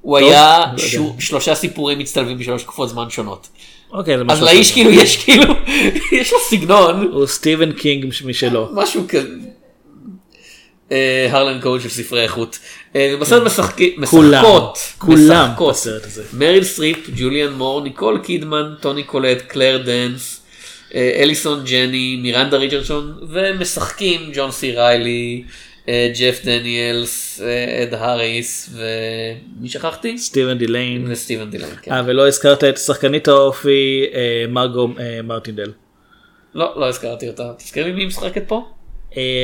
הוא 0.00 0.16
היה 0.18 0.60
לא 0.94 1.12
שלושה 1.18 1.54
סיפורים 1.54 1.98
מצטלבים 1.98 2.38
בשלוש 2.38 2.62
תקופות 2.62 2.88
זמן 2.88 3.10
שונות. 3.10 3.48
אוקיי, 3.92 4.16
זה 4.18 4.22
אז 4.28 4.38
משהו 4.38 4.44
לאיש 4.46 4.66
אחר. 4.66 4.74
כאילו 4.74 4.90
יש 4.90 5.16
כאילו, 5.24 5.54
יש 6.20 6.32
לו 6.32 6.38
סגנון. 6.50 7.08
הוא 7.12 7.26
סטיבן 7.26 7.72
קינג 7.72 8.06
משלו. 8.24 8.68
משהו 8.72 9.04
כזה. 9.08 9.28
אה, 10.92 11.26
הרלן 11.30 11.60
קובן 11.60 11.80
של 11.80 11.88
ספרי 11.88 12.22
איכות. 12.22 12.58
אה, 12.96 13.14
ובסרט 13.14 13.42
משחקים- 13.42 14.06
כולם, 14.06 14.42
משחקות, 14.42 14.78
כולם. 14.98 15.50
בסרט 15.70 16.04
הזה. 16.04 16.22
מריל 16.32 16.64
סטריפ, 16.64 17.10
ג'וליאן 17.16 17.52
מור, 17.52 17.80
ניקול 17.80 18.18
קידמן, 18.24 18.74
טוני 18.80 19.02
קולט, 19.02 19.42
קלייר 19.42 19.82
דיינס, 19.84 20.40
אה, 20.94 21.10
אליסון 21.22 21.64
ג'ני, 21.64 22.16
מירנדה 22.22 22.56
ריצ'רדסון, 22.56 23.14
ומשחקים 23.28 24.20
ג'ון 24.34 24.50
סי 24.50 24.72
ריילי, 24.72 25.44
אה, 25.88 26.12
ג'ף 26.18 26.40
דניאלס, 26.44 27.40
אד 27.82 27.94
האריס, 27.94 28.70
ומי 28.72 29.68
שכחתי? 29.68 30.18
סטיבן 30.18 30.58
דיליין. 30.58 31.04
וסטיבן 31.08 31.50
דיליין, 31.50 31.68
כן. 31.82 31.92
אה, 31.92 32.02
ולא 32.06 32.28
הזכרת 32.28 32.64
את 32.64 32.78
שחקנית 32.78 33.28
האופי 33.28 34.06
מרגו 34.48 34.88
מרטינדל. 35.24 35.72
לא, 36.54 36.72
לא 36.76 36.88
הזכרתי 36.88 37.28
אותה. 37.28 37.52
תזכרי 37.58 37.92
מי 37.92 38.06
משחקת 38.06 38.42
פה? 38.46 38.73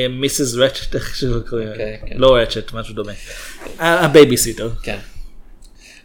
מיסיס 0.09 0.55
רצ'ט, 0.55 0.95
איך 0.95 1.15
שלא 1.15 1.39
קוראים. 1.49 1.67
לה. 1.67 1.73
אוקיי, 1.73 1.97
כן. 2.07 2.15
לא 2.17 2.35
רצ'ט, 2.35 2.73
משהו 2.73 2.95
דומה. 2.95 3.11
הבייביסיטר. 3.79 4.69
כן. 4.83 4.97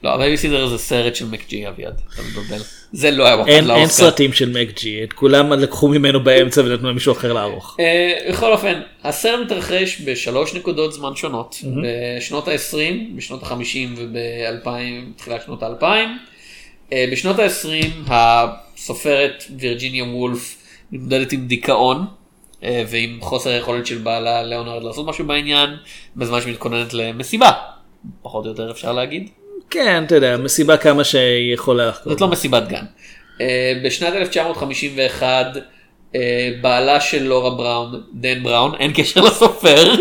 לא, 0.03 0.15
הבייביסיטר 0.15 0.69
זה 0.69 0.79
סרט 0.79 1.15
של 1.15 1.27
מקג'י 1.27 1.69
אביעד, 1.69 2.01
אתה 2.15 2.23
מבלבל. 2.23 2.63
זה 2.93 3.11
לא 3.11 3.27
היה 3.27 3.37
מועמד 3.37 3.51
אין 3.51 3.59
אין 3.59 3.69
לאוסקר. 3.69 4.05
סרטים 4.05 4.33
של 4.33 4.49
מק 4.49 4.81
ג'י, 4.81 5.05
את 5.05 5.13
כולם 5.13 5.53
לקחו 5.53 5.89
ממנו 5.89 6.25
באמצע 6.25 6.61
ונתנו 6.61 6.91
למישהו 6.91 7.13
אחר 7.13 7.33
לערוך. 7.33 7.77
אה, 7.81 8.31
בכל 8.31 8.53
אופן, 8.53 8.81
הסרט 9.05 9.41
מתרחש 9.47 10.03
בשלוש 10.05 10.55
נקודות 10.55 10.93
זמן 10.93 11.17
שונות. 11.17 11.57
בשנות 11.83 12.49
ה-20, 12.49 13.17
בשנות 13.17 13.43
ה-50 13.43 13.79
וב-2000, 13.97 14.69
תחילת 15.17 15.43
שנות 15.47 15.63
ה-2000. 15.63 15.85
אה, 16.93 17.05
בשנות 17.13 17.39
ה-20 17.39 17.87
הסופרת 18.07 19.45
וירג'יניה 19.59 20.05
וולף 20.05 20.57
מתמודדת 20.93 21.33
עם 21.33 21.47
דיכאון 21.47 22.05
ועם 22.89 23.19
חוסר 23.21 23.51
היכולת 23.51 23.87
של 23.87 23.99
בעלה 23.99 24.43
ליאונרד 24.43 24.83
לעשות 24.83 25.07
משהו 25.07 25.27
בעניין, 25.27 25.71
בזמן 26.17 26.41
שהיא 26.41 26.53
מתכוננת 26.53 26.95
למסיבה, 26.95 27.51
פחות 28.23 28.45
או 28.45 28.51
יותר 28.51 28.71
אפשר 28.71 28.93
להגיד. 28.93 29.29
כן, 29.71 30.05
אתה 30.05 30.15
יודע, 30.15 30.37
מסיבה 30.37 30.77
כמה 30.77 31.05
שהיא 31.05 31.55
יכולה. 31.55 31.91
זאת 32.05 32.21
לא 32.21 32.29
מסיבת 32.29 32.69
גן. 32.69 32.85
אה, 33.41 33.73
בשנת 33.85 34.15
1951 34.15 35.47
אה, 36.15 36.51
בעלה 36.61 37.01
של 37.01 37.23
לורה 37.23 37.51
בראון, 37.51 38.03
דן 38.15 38.43
בראון, 38.43 38.75
אין 38.75 38.93
קשר 38.95 39.21
לסופר. 39.21 39.95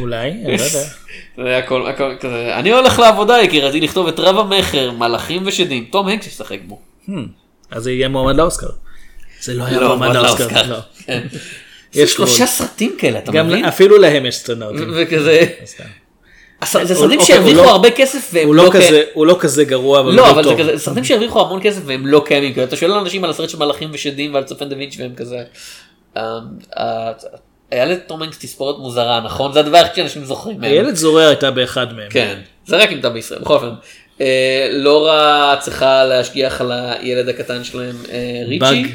אולי, 0.00 0.30
אני 0.30 0.56
לא 0.56 0.62
יודע. 0.62 1.58
הכל, 1.58 1.86
הכל 1.86 2.16
כזה, 2.20 2.56
אני 2.56 2.72
הולך 2.72 2.98
לעבודה 2.98 3.42
יקירתי 3.42 3.80
לכתוב 3.80 4.08
את 4.08 4.18
רב 4.18 4.38
המכר, 4.38 4.90
מלאכים 4.90 5.42
ושדים, 5.46 5.84
תום 5.90 6.08
הנקס 6.08 6.26
ישחק 6.26 6.58
בו. 6.66 6.80
Hmm, 7.08 7.12
אז 7.70 7.82
זה 7.82 7.92
יהיה 7.92 8.08
מועמד 8.08 8.36
לאוסקר. 8.36 8.66
זה 9.40 9.54
לא 9.54 9.64
היה 9.64 9.80
לא, 9.80 9.86
מועמד 9.86 10.06
מועמד 10.06 10.16
לאוסקר. 10.16 10.80
לא. 11.94 12.02
יש 12.02 12.12
שלושה. 12.12 12.46
סרטים 12.46 12.94
כאלה, 12.98 13.18
אתה 13.18 13.32
גם 13.32 13.48
מבין? 13.48 13.64
אפילו 13.64 13.98
להם 13.98 14.26
יש 14.26 14.36
סצנאוטים. 14.36 14.92
וכזה, 14.96 15.40
הס- 16.62 16.76
זה 16.82 16.94
סרטים 16.94 17.18
אוקיי, 17.20 17.26
שהרוויחו 17.34 17.62
לא- 17.62 17.70
הרבה 17.70 17.90
כסף 17.90 18.30
והם 18.32 18.54
לא 18.54 18.64
לא. 18.64 18.70
כזה- 18.72 19.02
הוא 19.14 19.26
לא 19.26 19.36
כזה 19.40 19.64
גרוע, 19.64 20.00
אבל 20.00 20.10
לא, 20.10 20.16
לא 20.16 20.30
אבל 20.30 20.44
זה. 20.44 20.54
כזה, 20.58 20.78
סרטים 20.78 21.04
שהרוויחו 21.04 21.40
המון 21.40 21.60
כסף 21.62 21.80
והם 21.84 22.06
לא 22.06 22.22
קיימים, 22.26 22.52
אתה 22.64 22.76
שואל 22.76 22.92
אנשים 22.92 23.24
על 23.24 23.30
הסרט 23.30 23.50
של 23.50 23.58
מלאכים 23.58 23.90
ושדים 23.92 24.34
ועל 24.34 24.44
צופן 24.44 24.68
דה 24.68 24.76
וינצ'י 24.76 25.02
והם 25.02 25.14
כזה, 25.14 25.36
אה, 26.16 26.38
אה, 26.78 27.12
היה 27.70 27.84
לתום 27.84 28.22
הנקס 28.22 28.38
תספורת 28.38 28.78
מוזרה, 28.78 29.20
נכון? 29.20 29.52
זה 29.52 29.60
הדבר 29.60 29.76
היחיד 29.78 29.94
שאנשים 29.94 30.24
זוכרים. 30.24 30.62
איילת 30.64 30.94
זורר 30.94 31.22
הייתה 31.26 31.50
באחד 31.50 31.92
מהם. 31.92 32.10
כן, 32.10 32.38
זה 32.66 32.76
רק 32.76 32.92
אם 32.92 32.98
אתה 32.98 33.10
בישראל, 33.10 33.40
בכל 33.40 33.54
אופן. 33.54 33.70
אה, 34.20 34.68
לורה 34.72 35.56
צריכה 35.60 36.04
להשגיח 36.04 36.60
על 36.60 36.72
הילד 36.72 37.28
הקטן 37.28 37.64
שלהם, 37.64 37.96
אה, 38.12 38.18
ריצ'י. 38.46 38.58
באג, 38.58 38.86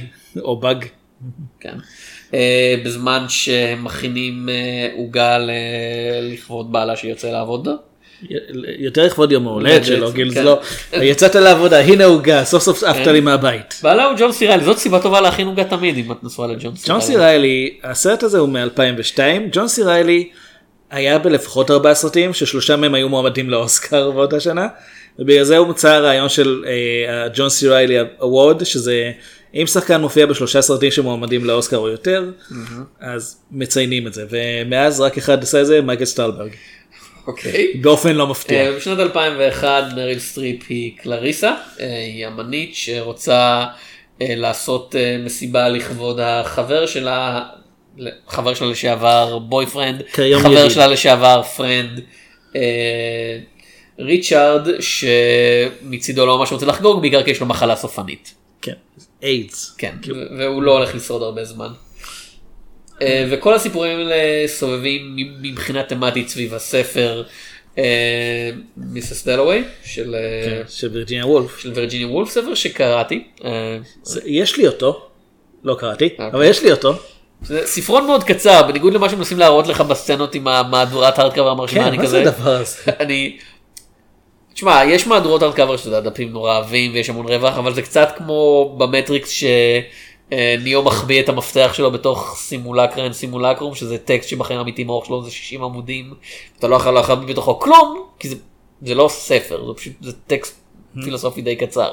או 0.41 0.57
באג. 0.59 0.85
כן. 1.59 1.75
אה, 2.35 2.75
בזמן 2.83 3.25
שהם 3.27 3.83
מכינים 3.83 4.49
אה, 4.49 4.89
עוגה 4.97 5.37
לכבוד 6.21 6.71
בעלה 6.71 6.95
שיוצא 6.95 7.31
לעבוד. 7.31 7.67
יותר 8.79 9.05
לכבוד 9.05 9.31
יום 9.31 9.47
ההולד 9.47 9.85
שלו, 9.85 10.11
זה 10.11 10.17
כן. 10.33 10.43
לא, 10.43 10.59
יצאת 10.93 11.35
לעבודה, 11.35 11.79
הנה 11.79 12.05
עוגה, 12.05 12.43
סוף 12.43 12.63
סוף 12.63 12.83
עפת 12.83 13.07
לי 13.07 13.19
מהבית. 13.19 13.79
בעלה 13.83 14.05
הוא 14.05 14.13
ג'ון 14.17 14.31
סי 14.31 14.47
ריילי, 14.47 14.63
זאת 14.63 14.77
סיבה 14.77 14.99
טובה 14.99 15.21
להכין 15.21 15.47
עוגה 15.47 15.63
תמיד 15.63 15.97
אם 15.97 16.11
את 16.11 16.23
נשואה 16.23 16.47
לג'ון 16.47 16.75
סי 16.75 16.89
ג'ון 16.89 17.01
סי 17.01 17.15
ריילי, 17.15 17.77
הסרט 17.83 18.23
הזה 18.23 18.39
הוא 18.39 18.49
מ-2002, 18.49 19.19
ג'ון 19.51 19.67
סי 19.67 19.83
ריילי 19.83 20.29
היה 20.91 21.19
בלפחות 21.19 21.71
ארבעה 21.71 21.95
סרטים 21.95 22.33
ששלושה 22.33 22.75
מהם 22.75 22.93
היו 22.93 23.09
מועמדים 23.09 23.49
לאוסקר 23.49 24.11
באותה 24.11 24.39
שנה, 24.39 24.67
ובגלל 25.19 25.43
זה 25.43 25.57
הומצא 25.57 25.89
הרעיון 25.89 26.29
של 26.29 26.65
ג'ון 27.33 27.49
סי 27.49 27.67
ריילי 27.67 27.97
Award, 28.21 28.63
שזה 28.63 29.11
אם 29.55 29.67
שחקן 29.67 30.01
מופיע 30.01 30.25
בשלושה 30.25 30.61
סרטים 30.61 30.91
שמועמדים 30.91 31.45
לאוסקר 31.45 31.77
או 31.77 31.87
יותר, 31.89 32.31
אז 32.99 33.41
מציינים 33.51 34.07
את 34.07 34.13
זה, 34.13 34.25
ומאז 34.29 35.01
רק 35.01 35.17
אחד 35.17 35.43
עשה 35.43 35.61
את 35.61 35.65
זה, 35.65 35.81
מייקל 35.81 36.05
סטולברג. 36.05 36.51
אוקיי. 37.27 37.73
באופן 37.81 38.15
לא 38.15 38.27
מפתיע. 38.27 38.65
אה, 38.65 38.75
בשנת 38.75 38.99
2001 38.99 39.83
מריל 39.95 40.19
סטריפ 40.19 40.63
היא 40.69 40.97
קלריסה, 40.97 41.53
אה, 41.79 41.99
היא 41.99 42.27
אמנית 42.27 42.75
שרוצה 42.75 43.65
אה, 44.21 44.35
לעשות 44.35 44.95
אה, 44.95 45.17
מסיבה 45.25 45.69
לכבוד 45.69 46.19
החבר 46.19 46.85
שלה, 46.85 47.43
חבר 48.27 48.53
שלה 48.53 48.67
לשעבר 48.67 49.39
boyfriend, 49.39 50.03
חבר 50.11 50.25
ידיד. 50.25 50.71
שלה 50.71 50.87
לשעבר 50.87 51.41
friend. 51.43 52.01
ריצ'ארד 53.99 54.67
שמצידו 54.79 56.25
לא 56.25 56.37
ממש 56.37 56.51
רוצה 56.51 56.65
לחגוג 56.65 57.01
בעיקר 57.01 57.23
כי 57.23 57.31
יש 57.31 57.39
לו 57.39 57.45
מחלה 57.45 57.75
סופנית. 57.75 58.33
כן, 58.61 58.73
איידס. 59.25 59.75
כן, 59.77 59.95
ו- 60.07 60.37
והוא 60.37 60.63
לא 60.63 60.71
הולך 60.71 60.95
לשרוד 60.95 61.21
הרבה 61.21 61.45
זמן. 61.45 61.69
אה, 63.01 63.27
וכל 63.31 63.53
הסיפורים 63.53 63.97
האלה 63.97 64.47
סובבים 64.47 65.15
מבחינה 65.41 65.83
תמטית 65.83 66.29
סביב 66.29 66.53
הספר 66.53 67.23
אה, 67.77 68.49
Mrs. 68.77 69.25
Dalloway 69.25 69.63
של 69.83 70.15
אה, 70.15 70.49
כן, 70.49 70.61
של 70.69 70.87
וירג'יניה 70.87 71.25
וולף. 71.25 71.59
של 71.59 71.71
וירג'יניה 71.75 72.07
וולף, 72.07 72.29
ספר 72.29 72.53
שקראתי. 72.53 73.23
יש 74.25 74.57
לי 74.57 74.67
אותו, 74.67 75.07
לא 75.63 75.75
קראתי, 75.79 76.09
אבל 76.19 76.43
יש 76.43 76.63
לי 76.63 76.71
אותו. 76.71 76.95
זה 77.41 77.61
ספרון 77.65 78.05
מאוד 78.05 78.23
קצר, 78.23 78.63
בניגוד 78.67 78.93
למה 78.93 79.09
שמנסים 79.09 79.39
להראות 79.39 79.67
לך 79.67 79.81
בסצנות 79.81 80.35
עם 80.35 80.47
המהדורת 80.47 81.19
הארדקאבר 81.19 81.49
המרשימה, 81.49 81.81
כן, 81.81 81.87
אני 81.87 81.97
מה 81.97 82.03
כזה... 82.03 82.23
אני... 82.99 83.37
תשמע, 84.55 84.81
יש 84.85 85.07
מהדורות 85.07 85.41
הארדקאבר 85.41 85.77
שאתה 85.77 85.89
יודע, 85.89 86.09
דפים 86.09 86.31
נורא 86.31 86.57
עבים 86.57 86.93
ויש 86.93 87.09
המון 87.09 87.27
רווח, 87.27 87.57
אבל 87.57 87.73
זה 87.73 87.81
קצת 87.81 88.09
כמו 88.17 88.75
במטריקס 88.77 89.29
שניאו 89.29 90.83
מחביא 90.83 91.21
את 91.21 91.29
המפתח 91.29 91.71
שלו 91.73 91.91
בתוך 91.91 92.35
סימולקרה 92.37 93.03
אין 93.03 93.13
סימולקרום, 93.13 93.75
שזה 93.75 93.97
טקסט 93.97 94.29
שבחיים 94.29 94.59
האמיתיים 94.59 94.89
האורך 94.89 95.05
שלו 95.05 95.23
זה 95.23 95.31
60 95.31 95.63
עמודים, 95.63 96.13
אתה 96.59 96.67
לא 96.67 96.75
יכול 96.75 96.91
להחביא 96.91 97.27
בתוכו 97.27 97.59
כלום, 97.59 98.07
כי 98.19 98.29
זה, 98.29 98.35
זה 98.81 98.95
לא 98.95 99.07
ספר, 99.11 99.67
זה 99.67 99.73
פשוט, 99.73 99.93
זה 100.01 100.11
טקסט 100.27 100.55
פילוסופי 101.03 101.41
די 101.41 101.55
קצר. 101.55 101.91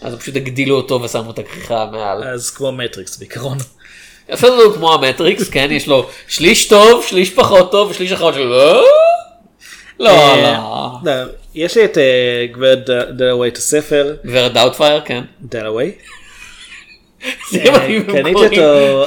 אז 0.00 0.14
פשוט 0.14 0.36
הגדילו 0.36 0.76
אותו 0.76 1.02
ושמו 1.02 1.30
את 1.30 1.38
הכריכה 1.38 1.86
מעל. 1.92 2.24
אז 2.24 2.50
כמו 2.50 2.72
מטריקס 2.72 3.18
בעיקרון. 3.18 3.58
הסרט 4.28 4.64
הוא 4.64 4.74
כמו 4.74 4.94
המטריקס, 4.94 5.48
כן? 5.48 5.68
יש 5.70 5.88
לו 5.88 6.08
שליש 6.28 6.68
טוב, 6.68 7.04
שליש 7.04 7.30
פחות 7.30 7.70
טוב 7.70 7.90
ושליש 7.90 8.12
אחרון 8.12 8.34
של 8.34 8.52
לא, 10.00 10.10
לא, 10.10 10.44
אה, 10.44 10.90
לא. 11.04 11.12
יש 11.54 11.76
לי 11.76 11.84
את 11.84 11.98
אה, 11.98 12.46
גברת 12.52 12.90
דלווי 13.16 13.48
את 13.48 13.56
הספר. 13.56 14.16
גברת 14.26 14.52
דאוטפייר, 14.52 15.00
כן. 15.04 15.24
דלווי. 15.40 15.92
אה, 17.54 17.88
קניתי. 18.06 18.60
אותו, 18.60 19.04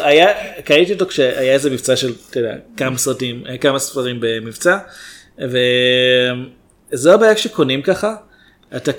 קניתי 0.64 0.94
אותו 0.94 1.06
כשהיה 1.06 1.54
איזה 1.54 1.70
מבצע 1.70 1.96
של, 1.96 2.14
כמה 2.78 2.98
סרטים, 2.98 3.44
כמה 3.62 3.80
ספרים 3.80 4.18
במבצע, 4.20 4.78
וזו 6.92 7.14
הבעיה 7.14 7.36
כשקונים 7.36 7.82
ככה, 7.82 8.16
אתה, 8.76 8.92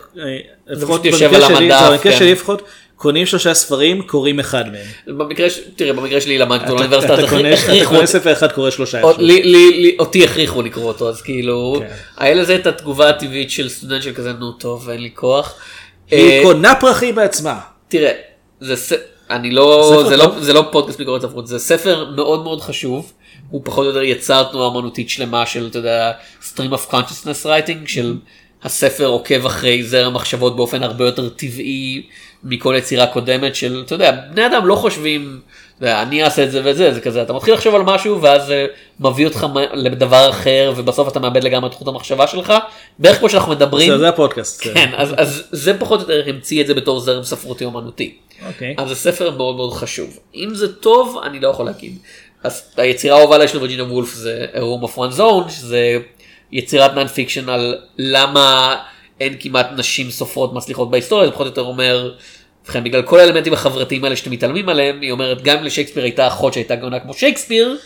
לפחות 0.66 1.04
יושב 1.04 1.26
במקרה 1.26 1.48
שלי, 1.48 1.68
במקרה 1.68 2.12
כן. 2.12 2.18
שלי 2.18 2.32
לפחות, 2.32 2.62
קונים 3.02 3.26
שלושה 3.26 3.54
ספרים, 3.54 4.02
קוראים 4.02 4.40
אחד 4.40 4.64
מהם. 4.72 5.16
במקרה, 5.18 5.50
ש- 5.50 5.58
תראה, 5.76 5.92
במקרה 5.92 6.20
שלי 6.20 6.38
למדתי 6.38 6.66
באוניברסיטה, 6.66 7.14
אתה 7.14 7.28
קונה- 7.28 8.06
ספר 8.06 8.32
אחד, 8.32 8.52
קורא 8.52 8.70
שלושה. 8.70 9.00
אותי 9.98 10.24
הכריחו 10.24 10.62
לקרוא 10.62 10.84
אותו, 10.88 11.08
אז 11.08 11.22
כאילו, 11.22 11.76
כן. 11.80 11.94
היה 12.16 12.34
לזה 12.34 12.54
את 12.56 12.66
התגובה 12.66 13.08
הטבעית 13.08 13.50
של 13.50 13.68
סטודנט 13.68 14.02
של 14.02 14.12
כזה, 14.14 14.32
נו 14.32 14.52
טוב, 14.52 14.88
אין 14.90 15.00
לי 15.02 15.10
כוח. 15.14 15.54
היא 16.10 16.30
אה, 16.30 16.40
קונה 16.42 16.74
פרחים 16.80 17.14
בעצמה. 17.14 17.58
תראה, 17.88 18.12
זה, 18.60 18.76
ס... 18.76 18.92
אני 19.30 19.50
לא, 19.50 19.90
ספר 19.92 20.08
זה. 20.08 20.16
לא, 20.16 20.32
זה 20.40 20.52
לא 20.52 20.64
פודקאסט 20.72 20.98
ביקורת 20.98 21.22
ספרות, 21.22 21.46
זה 21.46 21.58
ספר 21.58 22.10
מאוד 22.16 22.42
מאוד 22.42 22.60
חשוב. 22.60 23.12
הוא 23.50 23.60
פחות 23.64 23.84
או 23.84 23.90
יותר 23.90 24.02
יצר 24.02 24.42
תנועה 24.50 24.68
אמנותית 24.78 25.10
שלמה 25.10 25.46
של, 25.46 25.66
אתה 25.66 25.78
יודע, 25.78 26.12
stream 26.42 26.72
of 26.72 26.92
consciousness 26.92 27.44
writing, 27.46 27.86
של 27.86 28.14
הספר 28.62 29.06
עוקב 29.06 29.46
אחרי 29.46 29.84
זרם 29.84 30.14
מחשבות 30.14 30.56
באופן 30.56 30.82
הרבה 30.82 31.04
יותר 31.04 31.28
טבעי 31.28 32.02
מכל 32.44 32.74
יצירה 32.78 33.06
קודמת 33.06 33.54
של, 33.54 33.82
אתה 33.86 33.94
יודע, 33.94 34.10
בני 34.30 34.46
אדם 34.46 34.66
לא 34.66 34.74
חושבים, 34.74 35.40
אני 35.82 36.24
אעשה 36.24 36.44
את 36.44 36.50
זה 36.50 36.60
וזה, 36.64 36.94
זה 36.94 37.00
כזה, 37.00 37.22
אתה 37.22 37.32
מתחיל 37.32 37.54
לחשוב 37.54 37.74
על 37.74 37.82
משהו 37.82 38.22
ואז 38.22 38.46
זה 38.46 38.66
מביא 39.00 39.26
אותך 39.26 39.46
לדבר 39.72 40.30
אחר 40.30 40.72
ובסוף 40.76 41.08
אתה 41.08 41.20
מאבד 41.20 41.44
לגמרי 41.44 41.68
את 41.70 41.74
חוט 41.74 41.88
המחשבה 41.88 42.26
שלך, 42.26 42.52
בערך 42.98 43.18
כמו 43.18 43.28
שאנחנו 43.28 43.52
מדברים. 43.52 43.98
זה- 43.98 44.08
הפודקאסט. 44.08 44.62
כן, 44.62 44.90
אז, 44.96 45.14
אז 45.16 45.42
זה 45.50 45.78
פחות 45.78 46.02
או 46.02 46.14
יותר 46.14 46.30
המציא 46.30 46.60
את 46.62 46.66
זה 46.66 46.74
בתור 46.74 47.00
זרם 47.00 47.22
ספרותי 47.24 47.64
אומנותי. 47.64 48.14
אוקיי. 48.48 48.74
אז 48.78 48.88
זה 48.88 48.94
ספר 48.94 49.30
מאוד 49.30 49.56
מאוד 49.56 49.72
חשוב. 49.72 50.18
אם 50.34 50.54
זה 50.54 50.72
טוב, 50.74 51.20
אני 51.24 51.40
לא 51.40 51.48
יכול 51.48 51.66
להגיד. 51.66 51.98
אז 52.42 52.62
היצירה 52.76 53.16
האהובה 53.18 53.34
עליי 53.34 53.48
של 53.48 53.58
וירג'יניה 53.58 53.84
וולף 53.84 54.14
זה 54.14 54.46
A 54.54 54.56
Room 54.56 54.86
of 54.86 54.96
One's 54.98 55.18
Own, 55.18 55.50
שזה 55.50 55.98
יצירת 56.52 56.94
non-fiction 56.94 57.48
על 57.48 57.74
למה 57.98 58.76
אין 59.20 59.36
כמעט 59.40 59.66
נשים 59.76 60.10
סופרות 60.10 60.52
מצליחות 60.52 60.90
בהיסטוריה, 60.90 61.26
זה 61.26 61.32
פחות 61.32 61.46
או 61.46 61.50
יותר 61.50 61.62
אומר, 61.62 62.14
ובכן, 62.64 62.84
בגלל 62.84 63.02
כל 63.02 63.20
האלמנטים 63.20 63.52
החברתיים 63.52 64.04
האלה 64.04 64.16
שאתם 64.16 64.30
מתעלמים 64.30 64.68
עליהם, 64.68 65.00
היא 65.00 65.10
אומרת, 65.12 65.42
גם 65.42 65.58
אם 65.58 65.64
לשייקספיר 65.64 66.02
הייתה 66.02 66.26
אחות 66.26 66.52
שהייתה 66.52 66.74
גאונה 66.76 67.00
כמו 67.00 67.14
שייקספיר, 67.14 67.76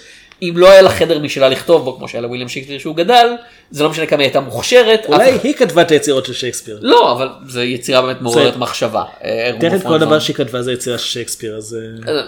אם 0.43 0.53
לא 0.57 0.70
היה 0.70 0.83
לה 0.83 0.91
חדר 0.91 1.18
משלה 1.18 1.49
לכתוב 1.49 1.85
בו, 1.85 1.97
כמו 1.99 2.09
שהיה 2.09 2.22
לוויליאם 2.22 2.49
שייקספיר 2.49 2.79
שהוא 2.79 2.97
גדל, 2.97 3.27
זה 3.70 3.83
לא 3.85 3.91
משנה 3.91 4.07
כמה 4.07 4.18
היא 4.18 4.27
הייתה 4.27 4.41
מוכשרת. 4.41 5.07
אולי 5.09 5.31
אחד- 5.37 5.45
היא 5.45 5.55
כתבה 5.55 5.83
את 5.83 5.91
היצירות 5.91 6.27
של 6.27 6.33
שייקספיר. 6.33 6.79
לא, 6.83 7.12
אבל 7.12 7.29
זו 7.49 7.61
יצירה 7.62 8.03
באמת 8.03 8.20
מעוררת 8.22 8.53
זה- 8.55 8.59
מחשבה. 8.59 9.03
אה, 9.24 9.51
תכף 9.61 9.83
כל 9.87 9.99
דבר. 9.99 10.18
שהיא 10.18 10.37
כתבה 10.37 10.62
זה 10.62 10.72
יצירה 10.72 10.99
של 10.99 11.05
שייקספיר, 11.07 11.57
אז... 11.57 11.77
אה, 12.09 12.12
אה, 12.14 12.22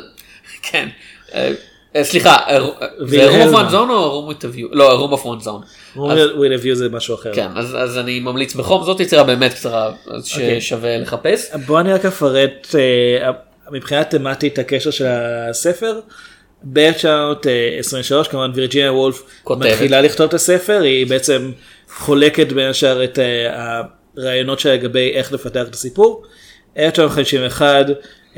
כן. 0.63 0.89
אה, 1.97 2.01
אה, 2.01 2.05
סליחה, 2.05 2.37
אה, 2.49 2.61
זה 2.99 3.05
וילהלמה. 3.07 3.45
room 3.45 3.63
of 3.63 3.69
one 3.69 3.73
zone 3.73 3.91
או 3.91 4.29
room 4.31 4.35
with 4.35 4.43
a 4.45 4.57
view? 4.57 4.69
לא, 4.71 5.07
room 5.07 5.19
of 5.19 5.23
one 5.25 5.45
zone. 5.47 6.01
אז- 6.11 6.31
with 6.31 6.61
a 6.61 6.65
view 6.65 6.75
זה 6.75 6.89
משהו 6.89 7.15
אחר. 7.15 7.35
כן, 7.35 7.49
אז 7.57 7.99
אני 7.99 8.21
ממליץ 8.21 8.55
בחום, 8.55 8.85
זאת 8.85 9.01
יצירה 9.01 9.25
באמת 9.25 9.53
קצרה, 9.55 9.93
אוקיי. 10.07 10.61
ששווה 10.61 10.99
לחפש. 10.99 11.51
בוא 11.67 11.81
אני 11.81 11.93
רק 11.93 12.05
אפרט 12.05 12.75
אה, 12.79 13.31
מבחינה 13.73 14.05
תמטית 14.05 14.59
הקשר 14.59 14.91
של 14.91 15.07
הספר. 15.51 16.01
ב-1923 16.73 18.29
כמובן 18.31 18.51
וירג'יניה 18.55 18.93
וולף. 18.93 19.23
מתחילה 19.51 20.01
לכתוב 20.01 20.27
את 20.27 20.35
הספר 20.35 20.81
היא 20.83 21.07
בעצם 21.07 21.51
חולקת 21.97 22.53
בין 22.53 22.71
השאר 22.71 23.05
את 23.05 23.19
אה, 23.19 23.81
הרעיונות 24.17 24.61
שלה 24.61 24.75
לגבי 24.75 25.11
איך 25.15 25.33
לפתח 25.33 25.63
את 25.69 25.75
הסיפור. 25.75 26.23
1951 26.79 27.87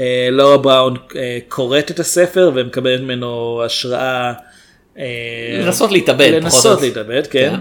אה, 0.01 0.28
לורה 0.30 0.59
בראון 0.59 0.96
אה, 1.16 1.38
קוראת 1.48 1.90
את 1.90 2.01
הספר 2.01 2.51
ומקבלת 2.55 3.01
ממנו 3.01 3.62
השראה. 3.64 4.32
אה, 4.98 5.05
לנסות 5.64 5.92
להתאבד, 5.92 6.30
לנסות. 6.34 6.80
להתאבד, 6.82 7.26
כן. 7.26 7.55
כן. 7.57 7.61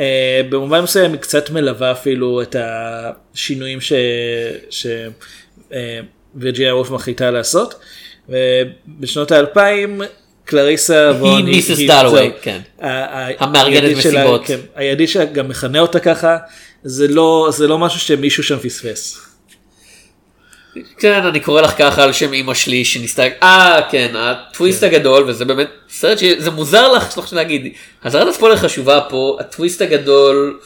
אה, 0.00 0.40
במובן 0.48 0.80
מסוים 0.80 1.12
היא 1.12 1.20
קצת 1.20 1.50
מלווה 1.50 1.92
אפילו 1.92 2.42
את 2.42 2.56
השינויים 2.58 3.80
ש... 3.80 3.92
ש... 4.70 4.86
אה, 5.72 6.00
וירג'יניה 6.34 6.74
וולף 6.74 6.90
מחליטה 6.90 7.30
לעשות. 7.30 7.74
ובשנות 8.28 9.32
האלפיים 9.32 10.02
קלריסה 10.44 11.12
וון 11.20 11.46
היא- 11.46 11.88
דלווי, 11.88 12.10
זהו. 12.30 12.38
כן. 12.42 12.60
המארגנת 13.38 13.96
מסיבות. 13.96 14.42
כן, 14.46 14.58
הידיד 14.74 15.08
שלה 15.08 15.24
גם 15.24 15.48
מכנה 15.48 15.80
אותה 15.80 16.00
ככה, 16.00 16.36
זה 16.82 17.08
לא, 17.08 17.48
זה 17.52 17.66
לא 17.68 17.78
משהו 17.78 18.00
שמישהו 18.00 18.42
שם 18.42 18.58
פספס. 18.58 19.29
כן, 20.98 21.26
אני 21.26 21.40
קורא 21.40 21.60
לך 21.60 21.74
ככה 21.78 22.02
על 22.02 22.12
שם 22.12 22.32
אמא 22.32 22.54
שלי 22.54 22.84
שניסתה, 22.84 23.22
אה 23.42 23.80
כן, 23.90 24.14
הטוויסט 24.16 24.82
הגדול, 24.82 25.24
וזה 25.28 25.44
באמת 25.44 25.68
סרט 25.90 26.18
שזה 26.18 26.50
מוזר 26.50 26.92
לך, 26.92 27.08
צריך 27.08 27.32
להגיד, 27.32 27.72
אזהרת 28.02 28.28
הספוילר 28.28 28.56
חשובה 28.56 29.00
פה, 29.08 29.36
הטוויסט 29.40 29.82
הגדול 29.82 30.58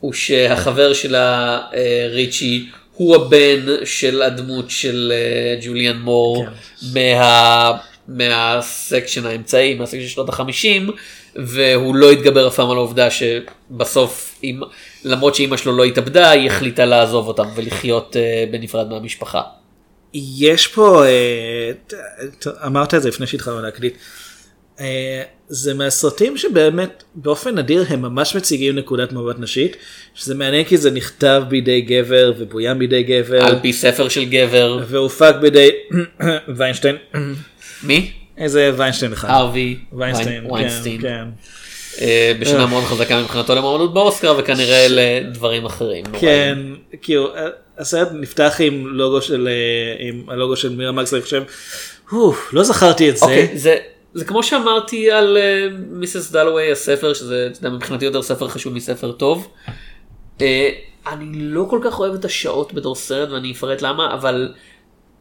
הוא 0.00 0.12
שהחבר 0.12 0.92
שלה, 0.92 1.58
אה, 1.74 2.06
ריצ'י, 2.10 2.66
הוא 2.92 3.16
הבן 3.16 3.66
של 3.84 4.22
הדמות 4.22 4.70
של 4.70 5.12
אה, 5.14 5.56
ג'וליאן 5.66 5.98
מור 5.98 6.46
מה... 6.94 7.72
מהסקשן 8.08 9.26
האמצעי, 9.26 9.74
מהסקשן 9.74 10.02
של 10.02 10.08
שנות 10.08 10.28
החמישים, 10.28 10.90
והוא 11.36 11.94
לא 11.94 12.10
התגבר 12.10 12.48
אף 12.48 12.54
פעם 12.54 12.70
על 12.70 12.76
העובדה 12.76 13.08
שבסוף, 13.10 14.38
אם, 14.44 14.60
למרות 15.04 15.34
שאימא 15.34 15.56
שלו 15.56 15.76
לא 15.76 15.84
התאבדה, 15.84 16.30
היא 16.30 16.50
החליטה 16.50 16.84
לעזוב 16.84 17.28
אותם 17.28 17.48
ולחיות 17.54 18.16
אה, 18.16 18.44
בנפרד 18.50 18.88
מהמשפחה. 18.88 19.42
יש 20.14 20.66
פה, 20.66 21.04
אה, 21.06 21.70
אמרת 22.66 22.94
את 22.94 23.02
זה 23.02 23.08
לפני 23.08 23.26
שהתחלנו 23.26 23.62
להקליט, 23.62 23.96
אה, 24.80 25.22
זה 25.48 25.74
מהסרטים 25.74 26.36
שבאמת 26.36 27.04
באופן 27.14 27.58
נדיר 27.58 27.84
הם 27.88 28.02
ממש 28.02 28.36
מציגים 28.36 28.78
נקודת 28.78 29.12
מבט 29.12 29.38
נשית 29.38 29.76
שזה 30.14 30.34
מעניין 30.34 30.64
כי 30.64 30.76
זה 30.76 30.90
נכתב 30.90 31.42
בידי 31.48 31.80
גבר 31.80 32.32
ובוים 32.38 32.78
בידי 32.78 33.02
גבר 33.02 33.44
על 33.44 33.58
פי 33.62 33.72
ספר 33.72 34.08
של 34.08 34.24
גבר. 34.24 34.84
והופק 34.88 35.34
בידי 35.40 35.70
ויינשטיין. 36.56 36.96
מי? 37.82 38.12
איזה 38.38 38.72
ויינשטיין 38.76 39.12
אחד. 39.12 39.28
ארווי 39.30 39.78
ויינשטיין. 39.92 40.48
כן, 40.58 40.98
כן. 41.00 41.24
אה, 42.00 42.32
בשנה. 42.40 42.66
מאוד 42.66 42.84
חזקה 42.84 43.20
מבחינתו 43.20 43.54
למועמדות 43.54 43.94
באוסקר 43.94 44.34
וכנראה 44.38 44.86
לדברים 44.88 45.64
אחרים. 45.64 46.04
כן, 46.20 46.58
כאילו 47.02 47.28
הסרט 47.78 48.08
נפתח 48.12 48.56
עם 48.60 48.86
לוגו 48.86 49.22
של 49.22 49.48
אה, 49.48 50.06
עם 50.08 50.24
הלוגו 50.28 50.56
של 50.56 50.76
מירה 50.76 50.92
מקס 50.92 51.14
אני 51.14 51.22
חושב, 51.22 51.42
"הו, 52.10 52.34
לא 52.52 52.62
זכרתי 52.62 53.10
את 53.10 53.16
זה. 53.16 53.24
אוקיי, 53.24 53.50
זה 53.54 53.76
זה 54.14 54.24
כמו 54.24 54.42
שאמרתי 54.42 55.10
על 55.10 55.36
אה, 55.36 55.68
מיסס 55.90 56.30
דלווי 56.30 56.72
הספר 56.72 57.14
שזה 57.14 57.48
מבחינתי 57.70 58.04
יותר 58.04 58.22
ספר 58.22 58.48
חשוב 58.48 58.74
מספר 58.74 59.12
טוב. 59.12 59.48
אני 61.06 61.26
לא 61.32 61.66
כל 61.70 61.80
כך 61.84 61.98
אוהב 61.98 62.14
את 62.14 62.24
השעות 62.24 62.74
בתור 62.74 62.94
סרט 62.94 63.30
ואני 63.30 63.52
אפרט 63.52 63.82
למה 63.82 64.14
אבל 64.14 64.52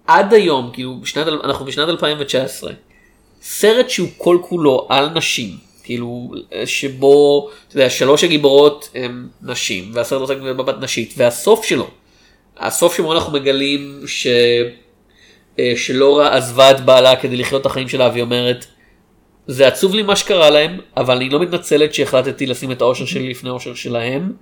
עד 0.07 0.34
היום 0.34 0.69
כאילו 0.74 0.99
בשנת 1.01 1.28
אנחנו 1.43 1.65
בשנת 1.65 1.89
2019 1.89 2.72
סרט 3.41 3.89
שהוא 3.89 4.09
כל 4.17 4.38
כולו 4.41 4.88
על 4.89 5.09
נשים 5.09 5.70
כאילו 5.91 6.31
אה, 6.53 6.67
שבו 6.67 7.49
אתה 7.67 7.75
יודע, 7.75 7.89
שלוש 7.89 8.23
הגיבורות 8.23 8.89
הם 8.95 9.27
נשים 9.41 9.91
והסרט 9.93 10.21
עוסק 10.21 10.37
במבט 10.37 10.75
נשית 10.81 11.13
והסוף 11.17 11.65
שלו 11.65 11.87
הסוף 12.57 12.97
שבו 12.97 13.13
אנחנו 13.13 13.33
מגלים 13.33 14.03
ש... 14.07 14.27
אה, 15.59 15.73
שלורה 15.75 16.37
עזבה 16.37 16.71
את 16.71 16.85
בעלה 16.85 17.15
כדי 17.15 17.37
לחיות 17.37 17.61
את 17.61 17.65
החיים 17.65 17.89
שלה 17.89 18.09
והיא 18.09 18.23
אומרת 18.23 18.65
זה 19.47 19.67
עצוב 19.67 19.95
לי 19.95 20.03
מה 20.03 20.15
שקרה 20.15 20.49
להם 20.49 20.79
אבל 20.97 21.15
אני 21.15 21.29
לא 21.29 21.39
מתנצלת 21.39 21.93
שהחלטתי 21.93 22.45
לשים 22.45 22.71
את 22.71 22.81
האושר 22.81 23.05
שלי 23.05 23.29
לפני 23.29 23.49
האושר 23.49 23.73
שלהם. 23.73 24.33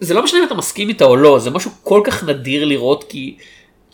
זה 0.00 0.14
לא 0.14 0.22
משנה 0.22 0.40
אם 0.40 0.44
אתה 0.44 0.54
מסכים 0.54 0.88
איתה 0.88 1.04
או 1.04 1.16
לא 1.16 1.38
זה 1.38 1.50
משהו 1.50 1.70
כל 1.82 2.00
כך 2.04 2.24
נדיר 2.24 2.64
לראות 2.64 3.04
כי 3.08 3.36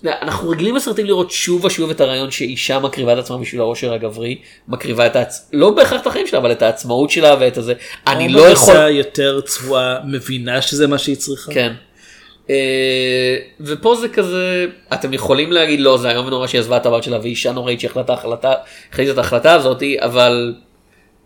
אנחנו 0.06 0.48
רגילים 0.48 0.74
בסרטים 0.74 1.06
לראות 1.06 1.30
שוב 1.30 1.64
ושוב 1.64 1.90
את 1.90 2.00
הרעיון 2.00 2.30
שאישה 2.30 2.78
מקריבה 2.78 3.12
את 3.12 3.18
עצמה 3.18 3.38
בשביל 3.38 3.60
האושר 3.60 3.92
הגברי 3.92 4.38
מקריבה 4.68 5.06
את 5.06 5.16
העצ... 5.16 5.50
לא 5.52 5.70
בהכרח 5.70 6.02
את 6.02 6.06
החיים 6.06 6.26
שלה 6.26 6.38
אבל 6.38 6.52
את 6.52 6.62
העצמאות 6.62 7.10
שלה 7.10 7.36
ואת 7.40 7.56
הזה 7.56 7.74
אני 8.06 8.28
לא 8.28 8.40
יכול 8.48 8.74
מנסה 8.74 8.90
יותר 8.90 9.40
צבועה 9.40 9.98
מבינה 10.04 10.62
שזה 10.62 10.86
מה 10.86 10.98
שהיא 10.98 11.16
צריכה. 11.16 11.52
כן. 11.52 11.72
אה, 12.50 13.36
ופה 13.60 13.94
זה 13.96 14.08
כזה 14.08 14.66
אתם 14.92 15.12
יכולים 15.12 15.52
להגיד 15.52 15.80
לא 15.80 15.98
זה 15.98 16.10
איום 16.10 16.26
ונורא 16.26 16.46
שהיא 16.46 16.60
עזבה 16.60 16.76
את 16.76 16.86
הבת 16.86 17.02
שלה 17.02 17.18
ואישה 17.22 17.52
נוראית 17.52 17.80
שהחלטה 17.80 18.12
החלטה 18.12 18.54
החליטה 18.92 19.12
את 19.12 19.18
ההחלטה 19.18 19.52
הזאתי 19.52 19.96
אבל 20.00 20.54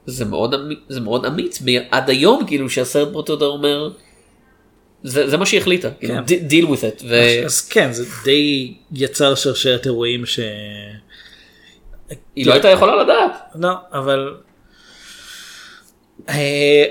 זה 0.07 0.25
מאוד 0.25 0.55
אמ- 0.55 0.77
זה 0.89 1.01
מאוד 1.01 1.25
אמיץ 1.27 1.63
עד 1.91 2.11
היום 2.11 2.47
כאילו 2.47 2.71
שהסרט 2.71 3.09
פרוטו 3.13 3.33
יותר 3.33 3.47
אומר 3.47 3.91
זה, 5.03 5.29
זה 5.31 5.37
מה 5.37 5.47
שהיא 5.47 5.61
החליטה 5.61 5.91
כאילו, 5.91 6.15
כן. 6.15 6.23
ד- 6.27 6.51
deal 6.53 6.67
with 6.67 6.81
it. 7.01 7.05
ו... 7.09 7.21
אז- 7.21 7.45
אז 7.47 7.69
כן 7.69 7.93
זה 7.93 8.05
די 8.25 8.75
יצר 8.93 9.35
שרשרת 9.35 9.87
אירועים 9.87 10.27
ש... 10.27 10.41
היא 12.37 12.47
לא 12.47 12.53
הייתה 12.53 12.69
יכולה 12.69 13.03
לדעת. 13.03 13.33
לא 13.55 13.73
אבל. 13.93 14.35
אה, 16.29 16.85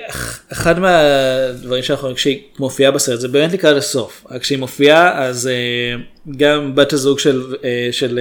אחד 0.51 0.79
מהדברים 0.79 1.83
שאנחנו 1.83 2.15
כשהיא 2.15 2.39
מופיעה 2.59 2.91
בסרט 2.91 3.19
זה 3.19 3.27
באמת 3.27 3.53
לקראת 3.53 3.77
הסוף 3.77 4.25
כשהיא 4.39 4.57
מופיעה 4.59 5.23
אז 5.25 5.47
אה, 5.47 5.95
גם 6.37 6.75
בת 6.75 6.93
הזוג 6.93 7.19
של 7.19 7.55
אה, 7.63 7.89
של 7.91 8.19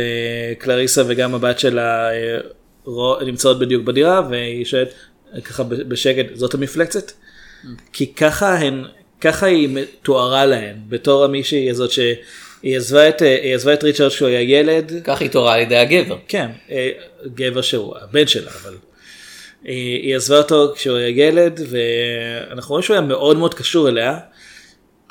קלריסה 0.58 1.02
וגם 1.06 1.34
הבת 1.34 1.58
שלה 1.58 2.08
נמצאות 3.26 3.58
בדיוק 3.58 3.84
בדירה 3.84 4.20
והיא 4.30 4.64
שואלת 4.64 4.88
ככה 5.44 5.62
בשקט 5.64 6.26
זאת 6.34 6.54
המפלצת 6.54 7.12
כי 7.92 8.12
ככה 8.14 8.54
הן 8.58 8.84
ככה 9.26 9.46
היא 9.46 9.68
תוארה 10.02 10.46
להן 10.46 10.76
בתור 10.88 11.24
המישהי 11.24 11.70
הזאת 11.70 11.90
שהיא 11.90 12.76
עזבה 12.76 13.08
את 13.08 13.22
היא 13.22 13.54
עזבה 13.54 13.72
את 13.74 13.84
ריצ'רד 13.84 14.10
כשהוא 14.10 14.28
היה 14.28 14.40
ילד 14.40 14.92
ככה 15.04 15.24
היא 15.24 15.30
תוארה 15.30 15.54
על 15.54 15.60
ידי 15.60 15.76
הגבר. 15.76 16.16
כן 16.28 16.48
אה, 16.70 16.90
גבר 17.34 17.62
שהוא 17.62 17.94
הבן 18.00 18.26
שלה 18.26 18.50
אבל. 18.62 18.74
היא 19.64 20.16
עזבה 20.16 20.38
אותו 20.38 20.72
כשהוא 20.74 20.96
היה 20.96 21.08
ילד 21.08 21.60
ואנחנו 21.70 22.70
רואים 22.70 22.82
שהוא 22.82 22.94
היה 22.94 23.00
מאוד 23.00 23.36
מאוד 23.36 23.54
קשור 23.54 23.88
אליה. 23.88 24.18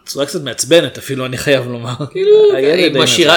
בצורה 0.05 0.26
קצת 0.26 0.43
מעצבנת 0.43 0.97
אפילו 0.97 1.26
אני 1.26 1.38
חייב 1.38 1.68
לומר. 1.68 1.93
כאילו, 2.11 2.55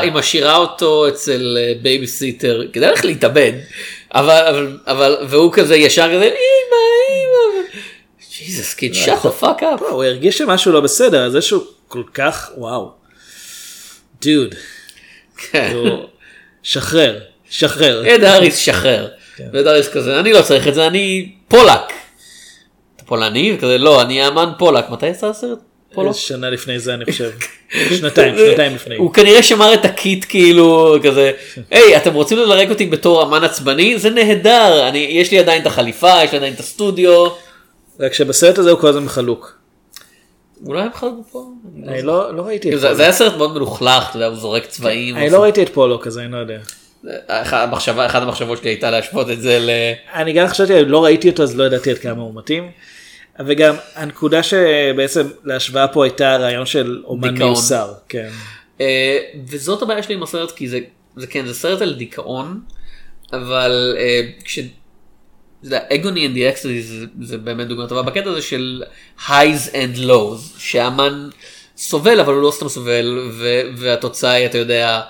היא 0.03 0.12
משאירה, 0.12 0.57
אותו 0.57 1.09
אצל 1.09 1.59
אה, 1.61 1.72
בייביסיטר 1.83 2.62
כדאי 2.72 2.93
לך 2.93 3.05
להתאבד 3.05 3.53
אבל 4.14 4.45
אבל 4.49 4.79
אבל 4.87 5.16
והוא 5.29 5.53
כזה 5.53 5.76
ישר 5.76 6.14
כזה 6.14 6.24
אמא 6.24 6.76
אמא. 7.11 7.68
Jesus 8.39 8.75
kid 8.75 8.95
shut 8.95 9.23
the 9.27 9.31
fuck 9.31 9.62
up. 9.62 9.83
הוא 9.82 10.05
הרגיש 10.05 10.39
שמשהו 10.39 10.72
לא 10.72 10.80
בסדר 10.80 11.28
זה 11.28 11.43
שהוא 11.43 11.62
כל 11.89 12.03
כך 12.14 12.51
וואו. 12.57 12.91
דוד. 14.22 14.55
כן. 15.36 15.76
שחרר 16.62 17.18
שחרר. 17.51 18.14
אד 18.14 18.24
האריס 18.24 18.57
שחרר. 18.59 19.09
ואד 19.53 19.66
האריס 19.66 19.89
כזה 19.89 20.20
אני 20.20 20.32
לא 20.32 20.43
צריך 20.43 20.68
את 20.68 20.74
זה 20.74 20.86
אני 20.86 21.32
פולוק. 21.49 21.93
אתה 22.97 23.05
פולני? 23.05 23.53
וכזה 23.57 23.78
לא 23.78 24.03
אני 24.03 24.22
האמן 24.22 24.51
פולוק 24.59 24.91
מתי 24.91 25.07
יצא 25.07 25.26
הסרט? 25.26 25.59
פולק? 25.93 26.12
שנה 26.14 26.51
לפני 26.51 26.78
זה 26.78 26.95
אני 26.95 27.05
חושב. 27.05 27.30
שנתיים 27.99 28.34
שנתיים 28.51 28.74
לפני. 28.74 28.97
הוא 28.97 29.14
כנראה 29.14 29.43
שמר 29.43 29.74
את 29.74 29.84
הקיט 29.84 30.24
כאילו 30.28 30.97
כזה 31.03 31.32
היי 31.70 31.97
אתם 31.97 32.14
רוצים 32.14 32.39
לדרג 32.39 32.70
אותי 32.70 32.86
בתור 32.86 33.22
אמן 33.22 33.45
עצבני 33.45 33.99
זה 33.99 34.11
נהדר 34.11 34.89
אני 34.89 34.99
יש 34.99 35.30
לי 35.30 35.39
עדיין 35.39 35.62
את 35.62 35.66
החליפה 35.66 36.24
יש 36.24 36.32
לי 36.32 36.39
עדיין 36.39 36.55
את 36.55 36.61
הסטודיו. 36.61 37.48
רק 38.01 38.13
שבסרט 38.13 38.59
הזה 38.59 38.71
הוא 38.71 38.81
כל 38.81 38.89
הזמן 38.89 39.09
חלוק. 39.09 39.59
אולי 40.67 40.83
הם 40.83 40.93
חלקו 40.95 41.25
פה? 41.31 41.51
אני 41.89 42.03
לא 42.03 42.35
לא 42.37 42.43
ראיתי 42.43 42.75
את 42.75 42.81
זה 42.81 42.95
זה. 42.95 43.03
היה 43.03 43.13
סרט 43.13 43.37
מאוד 43.37 43.55
מלוכלך 43.55 44.11
אתה 44.11 44.17
יודע 44.17 44.27
הוא 44.27 44.37
זורק 44.37 44.67
צבעים. 44.67 45.17
אני 45.17 45.31
לא 45.31 45.43
ראיתי 45.43 45.63
את 45.63 45.69
פולו 45.69 46.01
כזה 46.01 46.23
אני 46.23 46.33
לא 46.33 46.37
יודע. 46.37 46.59
אחת 47.27 48.23
המחשבות 48.23 48.59
שלי 48.59 48.71
הייתה 48.71 48.91
להשוות 48.91 49.31
את 49.31 49.43
זה 49.43 49.59
ל... 49.59 49.71
אני 50.15 50.33
גם 50.33 50.47
חשבתי 50.47 50.85
לא 50.85 51.05
ראיתי 51.05 51.29
אותו 51.31 51.43
אז 51.43 51.57
לא 51.57 51.65
ידעתי 51.65 51.91
עד 51.91 51.99
כמה 51.99 52.23
הוא 52.23 52.35
מתאים. 52.35 52.71
וגם 53.47 53.75
הנקודה 53.95 54.43
שבעצם 54.43 55.29
להשוואה 55.45 55.89
פה 55.89 56.05
הייתה 56.05 56.33
הרעיון 56.33 56.67
של 56.67 57.03
אומן. 57.05 57.39
מיוסר. 57.39 57.93
כן. 58.09 58.29
אה, 58.81 59.19
וזאת 59.47 59.83
הבעיה 59.83 60.03
שלי 60.03 60.15
עם 60.15 60.23
הסרט 60.23 60.51
כי 60.51 60.69
זה 60.69 60.81
זה 61.17 61.27
כן 61.27 61.47
זה 61.47 61.55
סרט 61.55 61.83
על 61.83 61.95
דיכאון 61.95 62.61
אבל 63.33 63.97
אה, 63.99 64.21
כש... 64.45 64.59
יודע, 65.65 65.81
אגוני 65.95 66.27
and 66.27 66.37
the 66.37 66.63
זה, 66.63 67.05
זה 67.23 67.39
באמת 67.39 67.69
דוגמא 67.69 67.87
טובה 67.87 68.03
בקטע 68.03 68.31
הזה 68.31 68.43
של 68.43 68.83
highs 69.27 69.73
and 69.73 69.99
lows 69.99 70.59
שהאמן 70.59 71.29
סובל 71.77 72.21
אבל 72.21 72.35
הוא 72.35 72.43
לא 72.43 72.51
סתם 72.51 72.69
סובל 72.69 73.29
ו, 73.33 73.61
והתוצאה 73.77 74.31
היא 74.31 74.47
אתה 74.47 74.59
יודע. 74.59 75.01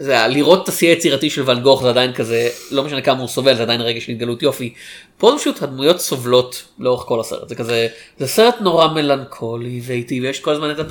זה, 0.00 0.12
היה, 0.12 0.28
לראות 0.28 0.62
את 0.62 0.68
השיא 0.68 0.88
היצירתי 0.88 1.30
של 1.30 1.42
ואן 1.46 1.60
גוך 1.60 1.82
זה 1.82 1.88
עדיין 1.88 2.12
כזה 2.12 2.48
לא 2.70 2.84
משנה 2.84 3.00
כמה 3.00 3.20
הוא 3.20 3.28
סובל 3.28 3.56
זה 3.56 3.62
עדיין 3.62 3.80
רגע 3.80 4.00
של 4.00 4.12
התגלות 4.12 4.42
יופי. 4.42 4.74
פה 5.18 5.34
פשוט 5.38 5.62
הדמויות 5.62 6.00
סובלות 6.00 6.64
לאורך 6.78 7.02
כל 7.02 7.20
הסרט 7.20 7.48
זה 7.48 7.54
כזה 7.54 7.88
זה 8.18 8.26
סרט 8.26 8.54
נורא 8.60 8.86
מלנכולי 8.86 9.80
ואיטי 9.84 10.20
ויש 10.20 10.40
כל 10.40 10.52
הזמן 10.52 10.70
את. 10.70 10.86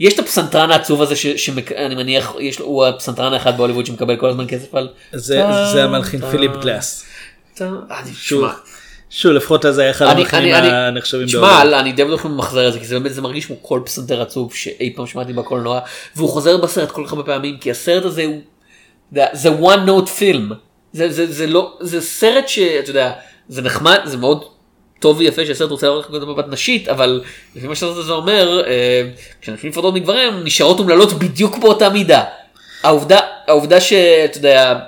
יש 0.00 0.14
את 0.14 0.18
הפסנתרן 0.18 0.70
העצוב 0.70 1.02
הזה 1.02 1.16
שאני 1.16 1.94
מניח 1.94 2.34
יש 2.40 2.60
לו 2.60 2.66
הוא 2.66 2.86
הפסנתרן 2.86 3.32
האחד 3.32 3.56
בהוליווד 3.56 3.86
שמקבל 3.86 4.16
כל 4.16 4.28
הזמן 4.28 4.46
כסף 4.48 4.74
על. 4.74 4.88
זה 5.12 5.42
זה 5.72 5.84
המלחין 5.84 6.20
פיליפ 6.30 6.52
גלאס. 6.60 7.11
שוב 9.10 9.32
לפחות 9.32 9.64
זה 9.70 9.82
היה 9.82 9.90
אחד 9.90 10.06
אני- 10.06 10.22
הנחשבים 10.70 11.28
שמע, 11.28 11.40
בהוליווד. 11.40 11.72
אני 11.72 11.92
די 11.92 12.04
בטוח 12.04 12.24
ממחזר 12.26 12.68
את 12.68 12.72
זה, 12.72 12.78
כי 12.78 12.84
זה 12.84 12.98
באמת, 12.98 13.14
זה 13.14 13.22
מרגיש 13.22 13.46
כמו 13.46 13.56
כל 13.62 13.80
פסנתר 13.84 14.22
עצוב 14.22 14.54
שאי 14.54 14.92
פעם 14.96 15.06
שמעתי 15.06 15.32
בקולנוע, 15.32 15.80
והוא 16.16 16.28
חוזר 16.28 16.56
בסרט 16.56 16.90
כל 16.90 17.04
כך 17.06 17.12
הרבה 17.12 17.24
פעמים, 17.24 17.58
כי 17.58 17.70
הסרט 17.70 18.04
הזה 18.04 18.24
הוא, 18.24 18.40
זה 19.32 19.48
one 19.48 19.88
note 19.88 20.08
film, 20.20 20.54
זה, 20.92 21.12
זה, 21.12 21.32
זה 21.32 21.46
לא, 21.46 21.76
זה 21.80 22.00
סרט 22.00 22.48
שאתה 22.48 22.90
יודע, 22.90 23.12
זה 23.48 23.62
נחמד, 23.62 23.98
זה 24.04 24.16
מאוד 24.16 24.44
טוב 25.00 25.18
ויפה 25.18 25.46
שהסרט 25.46 25.70
רוצה 25.70 25.86
להראות 25.86 26.04
לך 26.04 26.10
במבט 26.10 26.44
נשית, 26.48 26.88
אבל 26.88 27.22
לפי 27.56 27.66
מה 27.66 27.74
שהסרט 27.74 27.96
הזה 27.96 28.12
אומר, 28.12 28.62
אה, 28.66 29.02
כשאנשים 29.40 29.70
נפרדות 29.70 29.94
מגברים, 29.94 30.44
נשארות 30.44 30.78
אומללות 30.78 31.12
בדיוק 31.12 31.58
באותה 31.58 31.88
מידה. 31.88 32.24
העובדה, 32.82 33.18
העובדה 33.46 33.80
שאתה 33.80 34.38
יודע, 34.38 34.78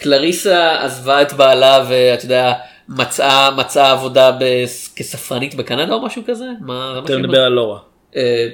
שקלריסה 0.00 0.84
עזבה 0.84 1.22
את 1.22 1.32
בעלה 1.32 1.84
ואתה 1.88 2.24
יודע 2.24 2.52
מצאה 2.88 3.50
מצאה 3.50 3.90
עבודה 3.90 4.30
בס- 4.40 4.92
כספרנית 4.96 5.54
בקנדה 5.54 5.94
או 5.94 6.02
משהו 6.02 6.22
כזה 6.26 6.44
מה 6.60 7.00
אתה 7.04 7.18
מדבר? 7.18 7.40
על 7.44 7.52
לורה. 7.52 7.78
אה, 8.16 8.48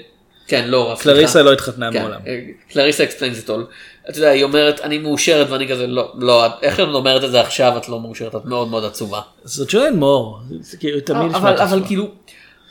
כן 0.46 0.64
לורה 0.68 0.96
סליחה. 0.96 1.16
קלריסה 1.18 1.42
לא 1.42 1.52
התחתנה 1.52 1.92
כן, 1.92 2.00
מעולם. 2.02 2.20
אה, 2.26 2.40
קלריסה 2.72 3.04
Explains 3.04 3.44
It 3.44 3.50
All. 3.50 3.66
אתה 4.10 4.18
יודע 4.18 4.28
היא 4.30 4.44
אומרת 4.44 4.80
אני 4.80 4.98
מאושרת 4.98 5.50
ואני 5.50 5.68
כזה 5.68 5.86
לא 5.86 6.12
לא 6.18 6.46
את- 6.46 6.52
איך 6.62 6.76
שאת 6.76 6.88
אומרת 6.88 7.24
את 7.24 7.30
זה 7.30 7.40
עכשיו 7.40 7.76
את 7.76 7.88
לא 7.88 8.00
מאושרת 8.00 8.36
את 8.36 8.44
מאוד 8.44 8.68
מאוד 8.68 8.84
עצובה. 8.84 9.20
זו 9.44 9.64
ג'וליאן 9.68 9.96
מור. 9.96 10.38
זה 10.60 10.76
כאילו 10.76 11.00
תמיד 11.00 11.22
נשמע 11.22 11.38
אבל 11.38 11.56
ככה. 11.56 11.64
אבל 11.64 11.82
כאילו 11.86 12.08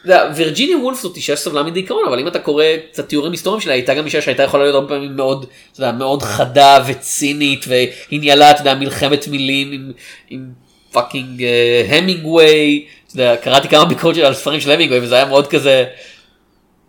וירג'יניה 0.05 0.77
וולף 0.77 1.01
זאת 1.01 1.15
אישה 1.15 1.35
שסבלה 1.35 1.63
מדיכאון 1.63 2.03
אבל 2.07 2.19
אם 2.19 2.27
אתה 2.27 2.39
קורא 2.39 2.63
קצת 2.91 3.09
תיאורים 3.09 3.31
היסטוריים 3.31 3.61
שלה 3.61 3.73
הייתה 3.73 3.93
גם 3.93 4.05
אישה 4.05 4.21
שהייתה 4.21 4.43
יכולה 4.43 4.63
להיות 4.63 4.75
הרבה 4.75 4.87
פעמים 4.87 5.15
מאוד, 5.15 5.45
יודע, 5.79 5.91
מאוד 5.91 6.21
חדה 6.21 6.83
וצינית 6.87 7.65
והיא 7.67 8.19
ניהלה 8.19 8.51
אתה 8.51 8.61
יודע, 8.61 8.75
מלחמת 8.75 9.27
מילים 9.27 9.71
עם, 9.71 9.91
עם 10.29 10.45
fucking 10.91 11.43
המינגווי, 11.89 12.85
אתה 13.07 13.15
יודע, 13.15 13.35
קראתי 13.35 13.69
כמה 13.69 13.85
ביקורות 13.85 14.15
שלה 14.15 14.27
על 14.27 14.33
ספרים 14.33 14.59
של 14.59 14.71
המינגווי 14.71 14.99
וזה 14.99 15.15
היה 15.15 15.25
מאוד 15.25 15.47
כזה. 15.47 15.85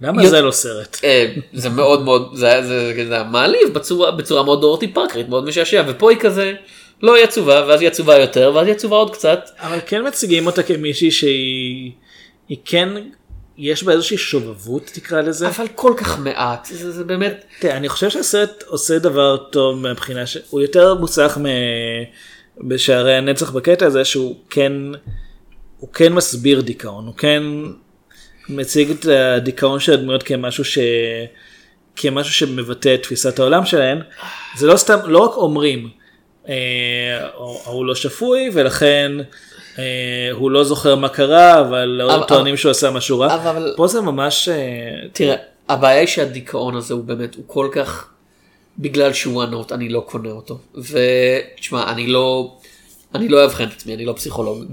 למה 0.00 0.26
זה 0.26 0.40
לא 0.40 0.50
סרט? 0.50 0.96
אה, 1.04 1.26
זה 1.52 1.68
מאוד 1.68 2.02
מאוד 2.02 2.30
זה 2.34 2.62
זה 2.62 3.04
זה 3.08 3.14
היה 3.14 3.24
מעליב 3.24 3.68
בצורה 3.72 4.10
בצורה 4.10 4.42
מאוד 4.42 4.60
דורטי 4.60 4.88
פארקרית 4.88 5.28
מאוד 5.28 5.44
משעשע 5.44 5.82
ופה 5.86 6.10
היא 6.10 6.18
כזה 6.18 6.52
לא 7.02 7.14
היא 7.14 7.24
עצובה 7.24 7.64
ואז 7.68 7.80
היא 7.80 7.88
עצובה 7.88 8.18
יותר 8.18 8.52
ואז 8.54 8.66
היא 8.66 8.74
עצובה 8.74 8.96
עוד 8.96 9.10
קצת. 9.10 9.50
אבל 9.58 9.78
כן 9.86 10.06
מציגים 10.06 10.46
אותה 10.46 10.62
כמישהי 10.62 11.10
שהיא 11.10 11.90
היא 12.50 12.58
כן 12.64 12.88
יש 13.58 13.82
בה 13.82 13.92
איזושהי 13.92 14.18
שובבות 14.18 14.90
תקרא 14.94 15.20
לזה. 15.20 15.48
אבל 15.48 15.66
כל 15.74 15.94
כך 15.96 16.18
מעט 16.18 16.68
זה, 16.72 16.90
זה 16.90 17.04
באמת 17.04 17.44
תראה, 17.60 17.76
אני 17.76 17.88
חושב 17.88 18.10
שהסרט 18.10 18.62
עושה 18.66 18.98
דבר 18.98 19.36
טוב 19.36 19.78
מהבחינה 19.78 20.26
שהוא 20.26 20.60
יותר 20.60 20.94
מוצלח 20.94 21.38
מ... 21.38 21.44
בשערי 22.58 23.14
הנצח 23.14 23.50
בקטע 23.50 23.86
הזה 23.86 24.04
שהוא 24.04 24.36
כן 24.50 24.72
הוא 25.78 25.92
כן 25.92 26.12
מסביר 26.12 26.60
דיכאון 26.60 27.06
הוא 27.06 27.14
כן 27.14 27.42
מציג 28.48 28.90
את 28.90 29.04
הדיכאון 29.04 29.80
של 29.80 29.92
הדמויות 29.92 30.22
כמשהו 30.22 30.64
ש... 30.64 30.78
כמשהו 31.96 32.34
שמבטא 32.34 32.94
את 32.94 33.02
תפיסת 33.02 33.38
העולם 33.38 33.66
שלהן 33.66 34.02
זה 34.56 34.66
לא 34.66 34.76
סתם 34.76 34.98
לא 35.04 35.18
רק 35.18 35.36
אומרים 35.36 35.88
אה, 36.48 37.28
הוא 37.64 37.86
לא 37.86 37.94
שפוי 37.94 38.50
ולכן 38.52 39.12
הוא 40.32 40.50
לא 40.50 40.64
זוכר 40.64 40.96
מה 40.96 41.08
קרה 41.08 41.60
אבל 41.60 42.00
אבל- 42.04 42.24
טוענים 42.28 42.56
שהוא 42.56 42.70
עשה 42.70 42.90
משהו 42.90 43.18
רע 43.18 43.34
אבל- 43.34 43.74
פה 43.76 43.86
זה 43.86 44.00
ממש 44.00 44.48
אה, 44.48 44.54
תראה 45.12 45.36
הבעיה 45.68 46.00
היא 46.00 46.06
שהדיכאון 46.08 46.76
הזה 46.76 46.94
הוא 46.94 47.04
באמת 47.04 47.34
הוא 47.34 47.44
כל 47.46 47.68
כך 47.72 48.08
בגלל 48.78 49.12
שהוא 49.12 49.42
ענות 49.42 49.72
אני 49.72 49.88
לא 49.88 50.00
קונה 50.08 50.30
אותו 50.30 50.58
ותשמע 50.76 51.92
אני 51.92 52.06
לא 52.06 52.56
אני 53.14 53.28
לא 53.28 53.42
אאבחן 53.44 53.64
את 53.64 53.72
עצמי 53.72 53.94
אני 53.94 54.04
לא 54.04 54.12
פסיכולוג. 54.12 54.64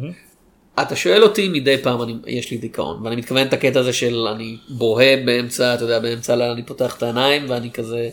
אתה 0.82 0.96
שואל 0.96 1.24
אותי 1.24 1.50
מדי 1.50 1.78
פעם 1.78 2.02
אני, 2.02 2.16
יש 2.28 2.52
לי 2.52 2.58
דיכאון 2.58 3.00
ואני 3.04 3.16
מתכוון 3.16 3.48
את 3.48 3.54
הקטע 3.54 3.80
הזה 3.80 3.94
של 3.94 4.28
אני 4.36 4.58
בוהה 4.70 5.16
באמצע 5.26 5.74
אתה 5.74 5.84
יודע 5.84 6.00
באמצע 6.00 6.34
הלילה 6.34 6.54
אני 6.54 6.64
פותח 6.64 6.96
את 6.98 7.04
העיניים 7.04 7.46
ואני 7.50 7.72
כזה 7.72 8.10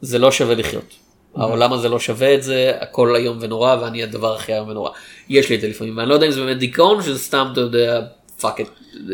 זה 0.00 0.18
לא 0.18 0.32
שווה 0.32 0.54
לחיות. 0.54 0.94
העולם 1.36 1.72
הזה 1.72 1.88
לא 1.88 1.98
שווה 1.98 2.34
את 2.34 2.42
זה 2.42 2.72
הכל 2.80 3.16
איום 3.16 3.38
ונורא 3.40 3.76
ואני 3.80 4.02
הדבר 4.02 4.34
הכי 4.34 4.54
איום 4.54 4.68
ונורא. 4.68 4.90
יש 5.28 5.50
לי 5.50 5.56
את 5.56 5.60
זה 5.60 5.68
לפעמים 5.68 5.96
ואני 5.96 6.08
לא 6.08 6.14
יודע 6.14 6.26
אם 6.26 6.30
זה 6.30 6.40
באמת 6.40 6.58
דיכאון 6.58 6.96
או 6.96 7.02
שזה 7.02 7.18
סתם 7.18 7.48
אתה 7.52 7.60
יודע 7.60 8.00
fuck 8.40 8.60
it 8.60 8.66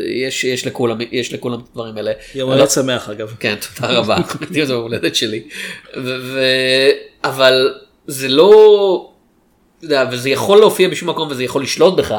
יש 0.05 0.43
יש 0.43 0.67
לכולם 0.67 0.97
יש 1.11 1.33
לכולם 1.33 1.59
את 1.59 1.65
הדברים 1.71 1.97
האלה. 1.97 2.11
יום 2.35 2.51
הולדת 2.51 2.71
שמח 2.71 3.09
אגב. 3.09 3.35
כן, 3.39 3.55
תודה 3.75 3.93
רבה. 3.93 4.17
חגגתי 4.27 4.65
זה 4.65 4.73
בהולדת 4.73 5.15
שלי. 5.15 5.43
אבל 7.23 7.73
זה 8.07 8.27
לא... 8.27 9.09
יודע, 9.83 10.05
וזה 10.11 10.29
יכול 10.29 10.57
להופיע 10.57 10.89
בשום 10.89 11.09
מקום 11.09 11.27
וזה 11.31 11.43
יכול 11.43 11.63
לשלוט 11.63 11.95
בך, 11.95 12.15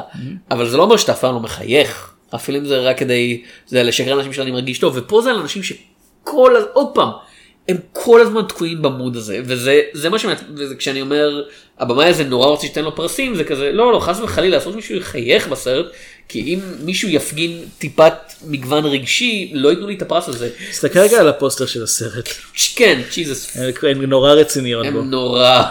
אבל 0.51 0.69
זה 0.69 0.77
לא 0.77 0.83
אומר 0.83 0.97
שאתה 0.97 1.13
אף 1.13 1.21
פעם 1.21 1.35
לא 1.35 1.41
מחייך. 1.41 2.15
אפילו 2.35 2.59
אם 2.59 2.65
זה 2.65 2.79
רק 2.79 2.99
כדי 2.99 3.43
זה 3.67 3.83
לשקר 3.83 4.15
לאנשים 4.15 4.33
שאני 4.33 4.51
מרגיש 4.51 4.79
טוב, 4.79 4.93
ופה 4.97 5.21
זה 5.23 5.31
על 5.31 5.37
אנשים 5.37 5.63
שכל, 5.63 6.55
עוד 6.73 6.87
פעם, 6.95 7.09
הם 7.69 7.77
כל 7.93 8.21
הזמן 8.21 8.43
תקועים 8.49 8.83
במוד 8.83 9.17
הזה, 9.17 9.41
וזה 9.45 9.81
זה 9.93 10.09
מה 10.09 10.19
שמעט, 10.19 10.41
וזה 10.57 10.75
כשאני 10.75 11.01
אומר, 11.01 11.45
הבמאי 11.79 12.07
הזה 12.07 12.25
נורא 12.25 12.47
רוצה 12.47 12.67
שתיתן 12.67 12.85
לו 12.85 12.97
פרסים, 12.97 13.35
זה 13.35 13.45
כזה, 13.45 13.73
לא, 13.73 13.93
לא, 13.93 13.99
חס 13.99 14.21
וחלילה, 14.21 14.57
לעשות 14.57 14.73
שמישהו 14.73 14.97
יחייך 14.97 15.49
בסרט, 15.49 15.87
כי 16.29 16.41
אם 16.41 16.61
מישהו 16.81 17.09
יפגין 17.09 17.65
טיפת 17.79 18.13
מגוון 18.47 18.85
רגשי, 18.85 19.51
לא 19.55 19.69
ייתנו 19.69 19.87
לי 19.87 19.95
את 19.95 20.03
הפרס 20.03 20.29
הזה. 20.29 20.51
תסתכל 20.71 20.99
רגע 20.99 21.21
על 21.21 21.29
הפוסטר 21.29 21.67
של 21.67 21.83
הסרט. 21.83 22.29
כן, 22.77 23.01
ג'יזוס. 23.15 23.57
הן 23.83 24.05
נורא 24.05 24.33
רציניות 24.33 24.87
בו. 24.93 24.99
הם 24.99 25.11
נורא. 25.11 25.63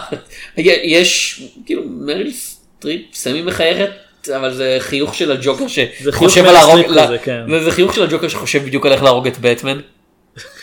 יש, 0.56 1.42
כאילו, 1.66 1.82
מריל 1.84 2.32
סטריפ 2.32 3.00
סמי 3.14 3.42
מחייכת, 3.42 3.90
אבל 4.36 4.54
זה 4.54 4.76
חיוך 4.80 5.14
של 5.14 5.32
הג'וקר 5.32 5.64
זה 6.02 6.12
שחושב 6.12 6.44
על 6.44 6.52
להרוג, 6.52 6.80
כזה, 6.86 7.18
כן. 7.18 7.70
חיוך 7.70 7.94
של 7.94 8.02
הג'וקר 8.02 8.28
שחושב 8.28 8.64
בדיוק 8.64 8.86
על 8.86 8.92
איך 8.92 9.02
להרוג 9.02 9.26
את 9.26 9.38
בטמן. 9.40 9.80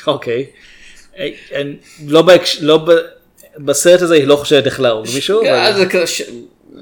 אוקיי. 0.08 0.46
אה, 1.20 1.30
לא 2.08 2.22
בהקש- 2.22 2.58
לא 2.62 2.78
ב- 2.78 2.90
בסרט 3.58 4.02
הזה 4.02 4.16
היא 4.16 4.24
לא 4.28 4.36
חושבת 4.36 4.66
איך 4.66 4.80
להרוג 4.80 5.06
מישהו. 5.16 5.42
זה 5.78 5.86
כזה 5.86 6.08
ש- 6.08 6.22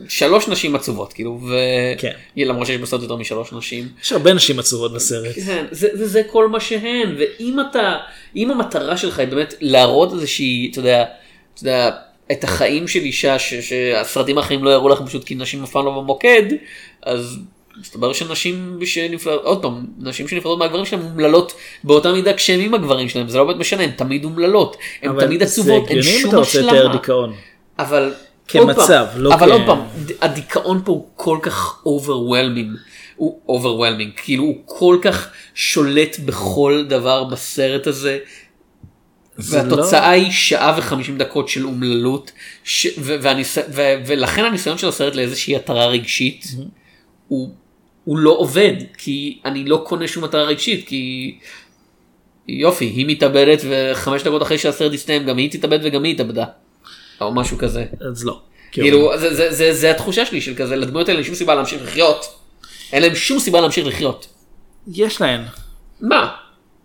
שלוש 0.10 0.48
נשים 0.48 0.76
עצובות, 0.76 1.14
כאילו, 1.14 1.40
ו... 1.50 1.54
כן. 1.98 2.12
למרות 2.38 2.68
שיש 2.68 2.78
בסרט 2.78 3.02
יותר 3.02 3.16
משלוש 3.16 3.54
נשים. 3.54 3.88
יש 4.04 4.12
הרבה 4.12 4.34
נשים 4.34 4.60
עצובות 4.60 4.94
בסרט. 4.94 5.36
כן, 5.46 5.66
זה, 5.72 5.88
וזה 5.94 6.22
כל 6.32 6.48
מה 6.50 6.60
שהן, 6.60 7.16
ואם 7.20 7.58
אתה, 7.70 7.98
אם 8.36 8.52
המטרה 8.52 8.98
שלך 8.98 9.20
היא 9.20 9.28
באמת 9.28 9.54
להראות 9.62 10.14
איזושהי, 10.14 10.70
אתה 10.72 10.80
יודע, 10.80 11.04
אתה 11.54 11.62
יודע, 11.64 11.92
את 12.32 12.44
החיים 12.44 12.88
של 12.88 13.00
אישה 13.00 13.40
ש, 13.40 13.54
שהסרטים 13.54 14.38
האחרים 14.38 14.64
לא 14.64 14.70
יראו 14.70 14.90
לך 14.90 15.00
פשוט 15.06 15.24
כי 15.24 15.36
נשים 15.36 15.64
אף 15.64 15.72
פעם 15.72 15.86
לא 15.86 15.92
במוקד, 15.92 16.44
אז 17.04 17.38
מסתבר 17.82 18.14
שנשים 18.14 18.80
שנפלאות, 18.86 19.44
עוד 19.44 19.62
פעם, 19.62 19.86
נשים 20.00 20.28
שנפרדות 20.28 20.60
מהגברים 20.60 20.86
שלהם 20.86 21.02
אומללות 21.04 21.54
באותה 21.84 22.12
מידה 22.12 22.34
כשהם 22.34 22.60
עם 22.60 22.74
הגברים 22.74 23.10
שלהם, 23.10 23.30
זה 23.30 23.38
לא 23.38 23.44
באמת 23.44 23.58
משנה, 23.60 23.84
הן 23.84 23.92
תמיד 23.92 24.26
אומללות, 24.26 24.78
הן 25.02 25.10
אבל 25.10 25.26
תמיד 25.26 25.40
זה 25.40 25.46
עצובות, 25.46 25.88
אין 25.90 25.98
הגיוני 25.98 26.16
אם 26.16 26.22
שום 26.22 26.30
אתה 26.30 26.38
רוצה 26.38 26.62
לתאר 26.62 26.76
השלמה. 26.78 26.94
דיכאון. 26.96 27.34
אבל 27.80 28.14
כמצב, 28.48 29.06
לא 29.16 29.34
אבל 29.34 29.48
כ- 29.50 29.52
עוד 29.52 29.62
פעם, 29.66 29.80
הדיכאון 30.22 30.82
פה 30.86 30.92
הוא 30.92 31.08
כל 31.16 31.38
כך 31.42 31.84
overwhelming, 31.86 32.78
הוא 33.16 33.60
overwhelming, 33.62 34.22
כאילו 34.24 34.44
הוא 34.44 34.56
כל 34.66 34.98
כך 35.02 35.30
שולט 35.56 36.20
בכל 36.26 36.86
דבר 36.88 37.24
בסרט 37.24 37.88
הזה. 37.88 38.18
זה 39.38 39.58
והתוצאה 39.58 40.02
לא- 40.02 40.22
היא 40.22 40.32
שעה 40.32 40.76
וחמישים 40.78 41.18
דקות 41.18 41.50
של 41.50 41.66
אומללות, 41.66 42.32
ש... 42.64 42.88
ו- 42.98 43.16
והניס... 43.22 43.58
ו... 43.58 43.82
ולכן 44.06 44.46
הניסיון 44.46 44.78
של 44.78 44.88
הסרט 44.88 45.16
לאיזושהי 45.16 45.56
התרה 45.56 45.86
רגשית, 45.86 46.46
הוא... 47.28 47.50
הוא 48.10 48.18
לא 48.18 48.32
עובד, 48.32 48.74
כי 48.98 49.40
אני 49.46 49.66
לא 49.66 49.84
קונה 49.88 50.08
שום 50.08 50.24
התרה 50.24 50.44
רגשית, 50.44 50.88
כי 50.88 51.36
יופי, 52.48 52.86
היא 52.86 53.06
מתאבדת 53.08 53.62
וחמש 53.70 54.24
דקות 54.24 54.42
אחרי 54.42 54.58
שהסרט 54.58 54.94
יסתיים 54.94 55.26
גם 55.26 55.38
היא 55.38 55.52
תתאבד 55.52 55.80
וגם 55.84 56.04
היא 56.04 56.14
התאבדה. 56.14 56.46
או 57.22 57.34
משהו 57.34 57.58
כזה. 57.58 57.86
אז 58.10 58.26
לא. 58.26 58.42
כאילו, 58.72 59.12
זה, 59.18 59.34
זה, 59.34 59.54
זה, 59.54 59.74
זה 59.74 59.92
התחושה 59.92 60.26
שלי 60.26 60.42
של 60.42 60.56
כזה, 60.56 60.76
לדמויות 60.76 61.10
האלה 61.10 61.20
אין 61.20 61.26
שום 61.26 61.36
סיבה 61.36 61.56
להמשיך 61.56 61.84
לחיות. 61.84 62.40
אין 62.94 63.02
להם 63.02 63.16
שום 63.16 63.40
סיבה 63.40 63.62
להמשיך 63.62 63.88
לחיות. 63.88 64.28
יש 64.88 65.22
להן. 65.22 65.42
מה? 66.02 66.36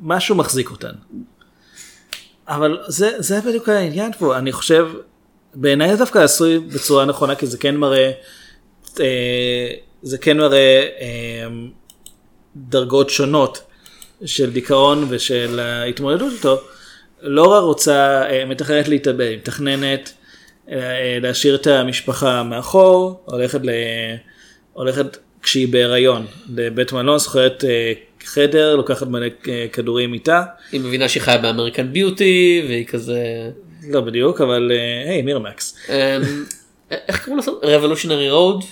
משהו 0.00 0.34
מחזיק 0.34 0.70
אותן. 0.70 0.92
אבל 2.48 2.78
זה, 2.86 3.10
זה 3.18 3.40
בדיוק 3.40 3.68
העניין 3.68 4.12
פה, 4.18 4.38
אני 4.38 4.52
חושב, 4.52 4.88
בעיניי 5.54 5.90
זה 5.90 5.96
דווקא 5.96 6.18
עשוי 6.18 6.58
בצורה 6.58 7.04
נכונה, 7.04 7.34
כי 7.34 7.46
זה 7.46 7.58
כן 7.58 7.76
מראה, 7.76 8.10
אה, 9.00 9.74
זה 10.04 10.18
כן 10.18 10.36
מראה 10.36 10.88
אה, 11.00 11.46
דרגות 12.56 13.10
שונות 13.10 13.62
של 14.24 14.52
דיכאון 14.52 15.06
ושל 15.08 15.60
ההתמודדות 15.60 16.32
איתו. 16.32 16.60
לורה 17.22 17.58
רוצה, 17.58 18.22
אה, 18.30 18.44
מתכננת 18.44 18.88
להתאבד, 18.88 19.20
היא 19.20 19.36
מתכננת 19.36 20.12
אה, 20.70 21.18
להשאיר 21.22 21.54
את 21.54 21.66
המשפחה 21.66 22.42
מאחור, 22.42 23.22
הולכת, 23.24 23.60
ל, 23.62 23.70
הולכת 24.72 25.16
כשהיא 25.42 25.68
בהיריון 25.68 26.26
לבית 26.56 26.92
מלון, 26.92 27.18
שוכרת 27.18 27.64
אה, 27.64 27.92
חדר, 28.24 28.76
לוקחת 28.76 29.06
מלא 29.06 29.26
אה, 29.48 29.66
כדורים 29.72 30.14
איתה. 30.14 30.42
היא 30.72 30.80
מבינה 30.80 31.08
שהיא 31.08 31.22
חיה 31.22 31.38
ב 31.38 31.44
American 31.44 31.92
Beauty, 31.92 32.64
והיא 32.68 32.86
כזה... 32.86 33.50
לא 33.90 34.00
בדיוק, 34.00 34.40
אבל 34.40 34.72
אה, 34.74 35.10
היי, 35.10 35.22
מירמקס. 35.22 35.76
אמ, 35.88 36.44
איך 36.90 37.24
קראו 37.24 37.36
לסרט? 37.36 37.54
Revolutionary 37.62 38.30
Road? 38.30 38.64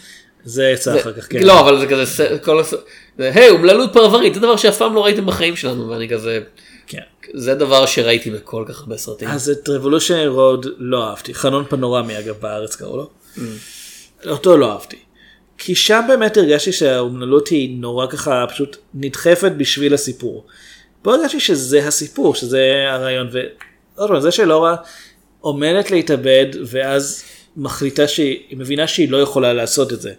זה 0.45 0.64
יצא 0.64 1.01
אחר 1.01 1.12
כך, 1.12 1.32
כן. 1.32 1.43
לא, 1.43 1.61
אבל 1.61 1.80
זה 1.80 1.86
כזה, 1.86 2.38
כל 2.38 2.61
הס... 2.61 2.74
היי, 3.18 3.51
אומללות 3.51 3.93
פרברית, 3.93 4.34
זה 4.34 4.40
דבר 4.40 4.57
שאף 4.57 4.78
פעם 4.78 4.95
לא 4.95 5.05
ראיתם 5.05 5.26
בחיים 5.26 5.57
שלנו, 5.57 5.88
ואני 5.88 6.09
כזה... 6.09 6.40
כן. 6.86 7.01
זה 7.34 7.55
דבר 7.55 7.86
שראיתי 7.86 8.30
בכל 8.30 8.64
כך 8.68 8.80
הרבה 8.80 8.97
סרטים. 8.97 9.28
אז 9.28 9.51
את 9.51 9.68
Revolution 9.68 10.26
Road 10.26 10.66
לא 10.78 11.11
אהבתי, 11.11 11.34
חלון 11.34 11.64
פנורמי 11.68 12.18
אגב 12.18 12.34
בארץ 12.40 12.76
קראו 12.76 12.97
לו. 12.97 13.11
אותו 14.26 14.57
לא 14.57 14.72
אהבתי. 14.72 14.99
כי 15.59 15.74
שם 15.74 16.05
באמת 16.09 16.36
הרגשתי 16.36 16.72
שהאומללות 16.72 17.49
היא 17.49 17.76
נורא 17.80 18.07
ככה 18.07 18.45
פשוט 18.49 18.76
נדחפת 18.95 19.53
בשביל 19.57 19.95
הסיפור. 19.95 20.47
פה 21.03 21.14
הרגשתי 21.14 21.40
שזה 21.40 21.86
הסיפור, 21.86 22.34
שזה 22.34 22.86
הרעיון, 22.88 23.28
ועוד 23.32 24.09
פעם, 24.09 24.20
זה 24.20 24.30
שלורה 24.30 24.76
עומדת 25.40 25.90
להתאבד 25.90 26.47
ואז 26.66 27.22
מחליטה 27.57 28.09
שהיא 28.09 28.38
היא 28.49 28.59
מבינה 28.59 28.86
שהיא 28.86 29.11
לא 29.11 29.16
יכולה 29.16 29.53
לעשות 29.53 29.93
את 29.93 30.01
זה. 30.01 30.12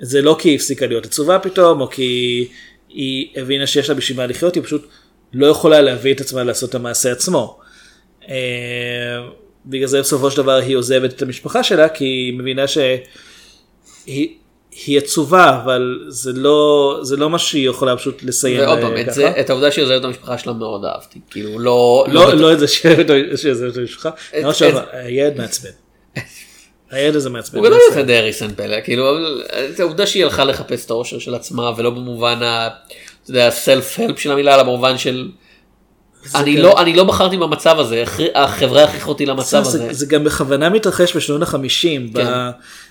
זה 0.00 0.22
לא 0.22 0.36
כי 0.38 0.48
היא 0.48 0.56
הפסיקה 0.56 0.86
להיות 0.86 1.06
עצובה 1.06 1.38
פתאום, 1.38 1.80
או 1.80 1.90
כי 1.90 2.48
היא 2.88 3.28
הבינה 3.36 3.66
שיש 3.66 3.88
לה 3.88 3.94
בשביל 3.94 4.16
מה 4.16 4.26
לחיות, 4.26 4.54
היא 4.54 4.62
פשוט 4.62 4.86
לא 5.32 5.46
יכולה 5.46 5.80
להביא 5.80 6.14
את 6.14 6.20
עצמה 6.20 6.44
לעשות 6.44 6.70
את 6.70 6.74
המעשה 6.74 7.12
עצמו. 7.12 7.58
אה, 8.28 8.34
בגלל 9.66 9.86
זה 9.86 10.00
בסופו 10.00 10.30
של 10.30 10.36
דבר 10.42 10.56
היא 10.56 10.76
עוזבת 10.76 11.12
את 11.12 11.22
המשפחה 11.22 11.62
שלה, 11.62 11.88
כי 11.88 12.04
היא 12.04 12.32
מבינה 12.38 12.66
שהיא 12.68 12.98
היא 14.86 14.98
עצובה 14.98 15.60
אבל 15.64 16.04
זה 16.08 16.32
לא 16.32 16.98
זה 17.02 17.16
לא 17.16 17.30
מה 17.30 17.38
שהיא 17.38 17.68
יכולה 17.68 17.96
פשוט 17.96 18.22
לסיים 18.22 18.60
ועוד 18.60 18.78
אה, 18.78 18.82
פעם, 18.84 18.96
את 18.96 19.04
ככה. 19.04 19.12
זה- 19.14 19.32
את 19.40 19.50
העובדה 19.50 19.70
שהיא 19.70 19.82
עוזרת 19.82 20.02
למשפחה 20.02 20.38
שלה 20.38 20.52
מאוד 20.52 20.84
אהבתי. 20.84 21.20
כאילו 21.30 21.58
לא... 21.58 22.06
לא 22.08 22.34
לא 22.34 22.52
את 22.52 22.58
זה 22.58 22.66
את 23.68 23.76
המשפחה. 23.76 24.10
את- 24.38 24.54
שהילד 24.54 25.32
את- 25.32 25.36
מעצבן. 25.38 25.70
הילד 26.90 27.16
הזה 27.16 27.30
מעצבן. 27.30 27.58
הוא 27.58 27.66
גדול 27.66 27.78
יותר 27.90 28.02
די 28.02 28.18
אריסן 28.18 28.50
פלא, 28.54 28.80
כאילו, 28.84 29.16
העובדה 29.78 30.06
שהיא 30.06 30.24
הלכה 30.24 30.44
לחפש 30.44 30.86
את 30.86 30.90
האושר 30.90 31.18
של 31.18 31.34
עצמה 31.34 31.70
ולא 31.76 31.90
במובן 31.90 32.42
ה... 32.42 32.68
אתה 33.22 33.30
יודע, 33.30 33.46
הסלף-הלפ 33.48 34.18
של 34.18 34.32
המילה, 34.32 34.54
אלא 34.54 34.62
במובן 34.62 34.98
של... 34.98 35.28
אני 36.34 36.54
גם- 36.56 36.62
לא, 36.62 36.80
אני 36.82 36.92
לא 36.94 37.04
בחרתי 37.04 37.36
במצב 37.36 37.78
הזה, 37.80 38.02
הח- 38.02 38.20
החברה 38.34 38.84
הכריחה 38.84 39.08
אותי 39.08 39.26
למצב 39.26 39.50
זה, 39.62 39.68
הזה. 39.68 39.78
זה, 39.78 39.92
זה 39.92 40.06
גם 40.06 40.24
בכוונה 40.24 40.68
מתרחש 40.68 41.16
בשנות 41.16 41.42
החמישים, 41.42 42.12
כן. 42.14 42.24
ב- 42.26 42.50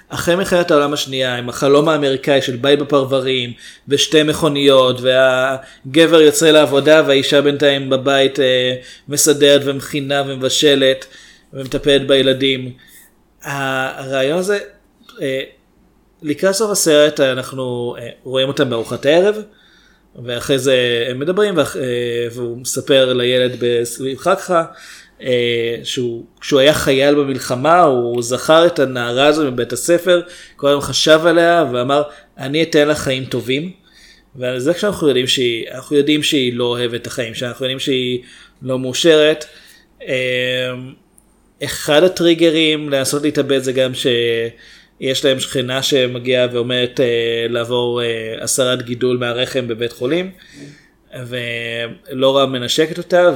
אחרי 0.09 0.35
מלחמת 0.35 0.71
העולם 0.71 0.93
השנייה, 0.93 1.35
עם 1.35 1.49
החלום 1.49 1.89
האמריקאי 1.89 2.41
של 2.41 2.55
בית 2.55 2.79
בפרברים, 2.79 3.53
ושתי 3.87 4.23
מכוניות, 4.23 5.01
והגבר 5.01 6.21
יוצא 6.21 6.51
לעבודה 6.51 7.03
והאישה 7.07 7.41
בינתיים 7.41 7.89
בבית 7.89 8.39
אה, 8.39 8.73
מסדרת 9.09 9.61
ומכינה 9.65 10.23
ומבשלת 10.27 11.05
ומטפלת 11.53 12.07
בילדים. 12.07 12.71
הרעיון 13.43 14.39
הזה, 14.39 14.59
אה, 15.21 15.41
לקראת 16.21 16.53
סוף 16.55 16.71
הסרט 16.71 17.19
אנחנו 17.19 17.95
אה, 17.99 18.09
רואים 18.23 18.47
אותם 18.47 18.69
בארוחת 18.69 19.05
הערב. 19.05 19.35
ואחרי 20.25 20.59
זה 20.59 21.05
הם 21.09 21.19
מדברים 21.19 21.59
אה, 21.59 21.65
והוא 22.31 22.57
מספר 22.57 23.13
לילד 23.13 23.51
בסביב 23.59 24.19
אה, 25.21 25.75
שהוא 25.83 26.25
כשהוא 26.41 26.59
היה 26.59 26.73
חייל 26.73 27.15
במלחמה 27.15 27.81
הוא 27.81 28.23
זכר 28.23 28.65
את 28.67 28.79
הנערה 28.79 29.25
הזו 29.25 29.51
מבית 29.51 29.73
הספר 29.73 30.21
כל 30.55 30.67
היום 30.67 30.81
חשב 30.81 31.19
עליה 31.25 31.65
ואמר 31.71 32.03
אני 32.37 32.63
אתן 32.63 32.87
לה 32.87 32.95
חיים 32.95 33.25
טובים. 33.25 33.71
ועל 34.35 34.59
זה 34.59 34.73
כשאנחנו 34.73 35.07
יודעים 35.07 35.27
שהיא 35.27 35.67
אנחנו 35.71 35.95
יודעים 35.95 36.23
שהיא 36.23 36.53
לא 36.53 36.63
אוהבת 36.63 37.01
את 37.01 37.07
החיים 37.07 37.33
שאנחנו 37.33 37.65
יודעים 37.65 37.79
שהיא 37.79 38.21
לא 38.61 38.79
מאושרת. 38.79 39.45
אחד 41.63 42.03
הטריגרים 42.03 42.89
לנסות 42.89 43.23
להתאבד 43.23 43.59
זה 43.59 43.71
גם 43.71 43.91
שיש 43.93 45.25
להם 45.25 45.39
שכנה 45.39 45.83
שמגיעה 45.83 46.47
ואומרת 46.51 46.99
אה, 46.99 47.45
לעבור 47.49 48.01
אה, 48.01 48.35
הסרת 48.41 48.81
גידול 48.81 49.17
מהרחם 49.17 49.67
בבית 49.67 49.91
חולים 49.91 50.31
ולורה 51.27 52.45
מנשקת 52.45 52.97
אותה 52.97 53.31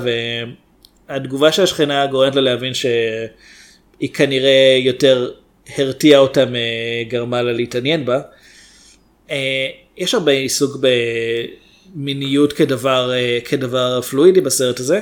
והתגובה 1.09 1.51
של 1.51 1.63
השכנה 1.63 2.05
גורמת 2.05 2.35
לה 2.35 2.41
להבין 2.41 2.73
שהיא 2.73 4.13
כנראה 4.13 4.77
יותר 4.83 5.31
הרתיעה 5.77 6.19
אותה 6.19 6.43
מגרמה 6.45 7.41
לה 7.41 7.53
להתעניין 7.53 8.05
בה. 8.05 8.21
אה, 9.31 9.67
יש 9.97 10.13
הרבה 10.13 10.31
עיסוק 10.31 10.77
במיניות 11.95 12.53
כדבר, 12.53 13.11
אה, 13.13 13.39
כדבר 13.45 14.01
פלואידי 14.01 14.41
בסרט 14.41 14.79
הזה. 14.79 15.01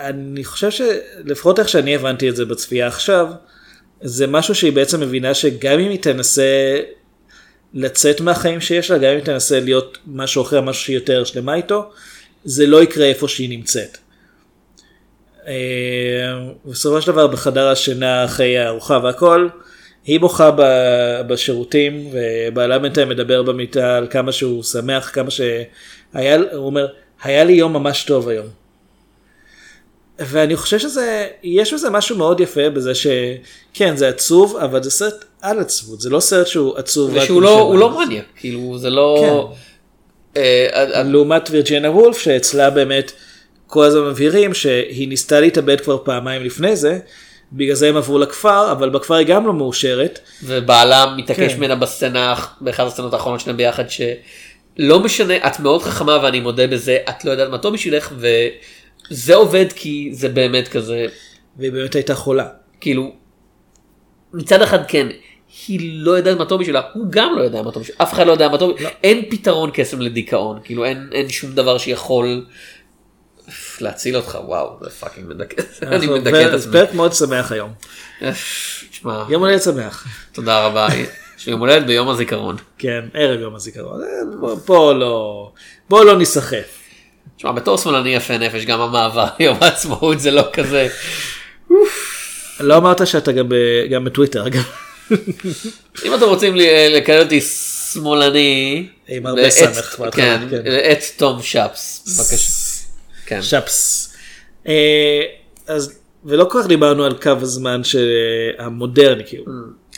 ואני 0.00 0.44
חושב 0.44 0.70
שלפחות 0.70 1.58
איך 1.58 1.68
שאני 1.68 1.94
הבנתי 1.94 2.28
את 2.28 2.36
זה 2.36 2.44
בצפייה 2.44 2.86
עכשיו, 2.86 3.28
זה 4.00 4.26
משהו 4.26 4.54
שהיא 4.54 4.72
בעצם 4.72 5.00
מבינה 5.00 5.34
שגם 5.34 5.78
אם 5.78 5.90
היא 5.90 6.02
תנסה 6.02 6.80
לצאת 7.74 8.20
מהחיים 8.20 8.60
שיש 8.60 8.90
לה, 8.90 8.98
גם 8.98 9.10
אם 9.10 9.16
היא 9.16 9.24
תנסה 9.24 9.60
להיות 9.60 9.98
משהו 10.06 10.42
אחר, 10.42 10.60
משהו 10.60 10.82
שהיא 10.82 10.96
יותר 10.96 11.24
שלמה 11.24 11.54
איתו, 11.54 11.90
זה 12.44 12.66
לא 12.66 12.82
יקרה 12.82 13.06
איפה 13.06 13.28
שהיא 13.28 13.48
נמצאת. 13.50 13.98
אה, 15.46 15.52
בסופו 16.64 17.02
של 17.02 17.12
דבר 17.12 17.26
בחדר 17.26 17.68
השינה 17.68 18.24
אחרי 18.24 18.58
הארוחה 18.58 19.00
והכל, 19.02 19.48
היא 20.04 20.20
בוכה 20.20 20.50
בשירותים 21.28 22.10
ובעלה 22.12 22.78
בינתיים 22.78 23.08
מדבר 23.08 23.42
במיטה 23.42 23.96
על 23.96 24.06
כמה 24.10 24.32
שהוא 24.32 24.62
שמח, 24.62 25.10
כמה 25.14 25.30
שהיה, 25.30 26.36
הוא 26.52 26.66
אומר, 26.66 26.86
היה 27.22 27.44
לי 27.44 27.52
יום 27.52 27.72
ממש 27.72 28.04
טוב 28.04 28.28
היום. 28.28 28.65
ואני 30.18 30.56
חושב 30.56 30.78
שזה, 30.78 31.26
יש 31.42 31.74
בזה 31.74 31.90
משהו 31.90 32.16
מאוד 32.16 32.40
יפה 32.40 32.70
בזה 32.70 32.92
שכן 32.94 33.96
זה 33.96 34.08
עצוב, 34.08 34.56
אבל 34.56 34.82
זה 34.82 34.90
סרט 34.90 35.24
על 35.42 35.58
עצבות, 35.58 36.00
זה 36.00 36.10
לא 36.10 36.20
סרט 36.20 36.46
שהוא 36.46 36.76
עצוב. 36.76 37.10
ושהוא 37.14 37.42
לא. 37.42 37.60
הוא 37.60 37.78
לא 37.78 37.98
מניאק, 37.98 38.24
כאילו 38.36 38.78
זה 38.78 38.90
לא... 38.90 39.48
אה, 40.36 41.02
לעומת 41.02 41.48
וירג'ינה 41.50 41.90
וולף 41.90 42.18
שאצלה 42.18 42.70
באמת 42.70 43.12
כל 43.66 43.84
הזמן 43.84 44.08
מבהירים 44.08 44.54
שהיא 44.54 45.08
ניסתה 45.08 45.40
להתאבד 45.40 45.80
כבר 45.80 45.98
פעמיים 46.04 46.42
לפני 46.42 46.76
זה, 46.76 46.98
בגלל 47.52 47.74
זה 47.74 47.88
הם 47.88 47.96
עברו 47.96 48.18
לכפר, 48.18 48.72
אבל 48.72 48.90
בכפר 48.90 49.14
היא 49.14 49.26
גם 49.26 49.46
לא 49.46 49.52
מאושרת. 49.52 50.18
ובעלה 50.42 51.14
מתעקש 51.16 51.52
כן. 51.52 51.58
ממנה 51.58 51.74
בסצנה, 51.74 52.34
באחת 52.60 52.86
הסצנות 52.86 53.12
האחרונות 53.14 53.40
שלהם 53.40 53.56
ביחד, 53.56 53.84
שלא 53.90 55.00
משנה, 55.00 55.34
את 55.36 55.60
מאוד 55.60 55.82
חכמה 55.82 56.18
ואני 56.22 56.40
מודה 56.40 56.66
בזה, 56.66 56.98
את 57.08 57.24
לא 57.24 57.30
יודעת 57.30 57.50
מה 57.50 57.58
טוב 57.58 57.74
בשבילך, 57.74 58.12
וזה 59.10 59.34
עובד 59.34 59.66
כי 59.76 60.10
זה 60.12 60.28
באמת 60.28 60.68
כזה, 60.68 61.06
והיא 61.56 61.72
באמת 61.72 61.94
הייתה 61.94 62.14
חולה. 62.14 62.48
כאילו, 62.80 63.12
מצד 64.32 64.62
אחד 64.62 64.78
כן, 64.88 65.06
היא 65.68 65.80
לא 66.04 66.10
יודעת 66.10 66.38
מה 66.38 66.44
טוב 66.44 66.60
בשבילה, 66.60 66.82
הוא 66.94 67.06
גם 67.10 67.32
לא 67.36 67.42
יודע 67.42 67.62
מה 67.62 67.72
טוב 67.72 67.82
בשבילה, 67.82 68.02
אף 68.02 68.12
אחד 68.12 68.26
לא 68.26 68.32
יודע 68.32 68.48
מה 68.48 68.58
טוב, 68.58 68.70
אין 69.04 69.24
פתרון 69.30 69.70
קסם 69.74 70.00
לדיכאון, 70.00 70.58
כאילו 70.64 70.84
אין, 70.84 71.08
אין 71.12 71.28
שום 71.28 71.52
דבר 71.52 71.78
שיכול 71.78 72.44
להציל 73.80 74.16
אותך, 74.16 74.38
וואו, 74.44 74.76
זה 74.82 74.90
fucking 74.90 75.26
מדכא, 75.28 75.62
אני 75.82 76.06
מדכא 76.06 76.44
את 76.46 76.50
זה 76.50 76.56
עצמי. 76.56 76.72
פרק 76.72 76.94
מאוד 76.94 77.12
שמח 77.12 77.52
היום. 77.52 77.72
תשמע, 78.90 79.24
יום 79.28 79.42
הולדת 79.44 79.62
שמח. 79.62 80.06
תודה 80.32 80.66
רבה, 80.66 80.88
יש 81.38 81.46
לי 81.46 81.52
יום 81.52 81.60
הולדת 81.60 81.86
ביום 81.86 82.08
הזיכרון. 82.08 82.56
כן, 82.78 83.04
ערב 83.14 83.40
יום 83.40 83.54
הזיכרון. 83.54 84.00
אה, 84.02 84.08
בוא- 84.66 84.94
לא, 84.94 85.52
בוא 85.88 86.04
לא 86.04 86.16
ניסחף. 86.18 86.78
תשמע, 87.36 87.52
בתור 87.52 87.78
שמאלני 87.78 88.14
יפה 88.14 88.38
נפש, 88.38 88.64
גם 88.64 88.80
המעבר 88.80 89.26
ליום 89.40 89.56
העצמאות 89.60 90.20
זה 90.20 90.30
לא 90.30 90.42
כזה. 90.52 90.88
לא 92.60 92.76
אמרת 92.76 93.06
שאתה 93.06 93.32
גם 93.32 93.48
גם 93.90 94.04
בטוויטר 94.04 94.46
אגב. 94.46 94.62
אם 96.04 96.14
אתם 96.14 96.24
רוצים 96.24 96.56
ל- 96.56 96.96
לקלל 96.96 97.22
אותי 97.22 97.40
שמאלני, 97.92 98.86
עם 99.08 99.26
הרבה 99.26 99.50
סמך 99.50 100.00
כן, 100.12 100.40
כן. 100.50 100.62
את 100.92 100.98
תום 101.16 101.42
שפס, 101.42 102.04
בבקשה. 102.06 102.50
כן. 103.26 103.42
שפס. 103.42 104.12
אה, 104.68 105.22
אז 105.66 105.98
ולא 106.24 106.44
כל 106.44 106.58
כך 106.62 106.66
דיברנו 106.68 107.04
על 107.04 107.14
קו 107.22 107.30
הזמן 107.40 107.84
של 107.84 108.06
המודרני 108.58 109.22
כאילו. 109.26 109.44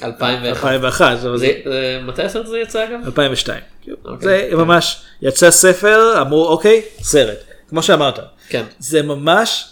2001. 0.03 0.65
2001. 0.65 1.07
אבל 1.25 1.39
זה- 1.39 1.47
זה- 1.47 1.71
זה- 1.71 2.01
מתי 2.07 2.23
הסרט 2.23 2.47
הזה 2.47 2.59
יצא 2.59 2.85
אגב? 2.85 3.01
2002. 3.07 3.61
אוקיי. 4.05 4.49
זה 4.51 4.57
ממש 4.57 5.01
יצא 5.23 5.51
ספר 5.51 6.21
אמרו 6.21 6.49
אוקיי 6.49 6.83
סרט 7.03 7.39
כמו 7.69 7.83
שאמרת. 7.83 8.19
כן. 8.49 8.65
זה 8.79 9.03
ממש 9.03 9.65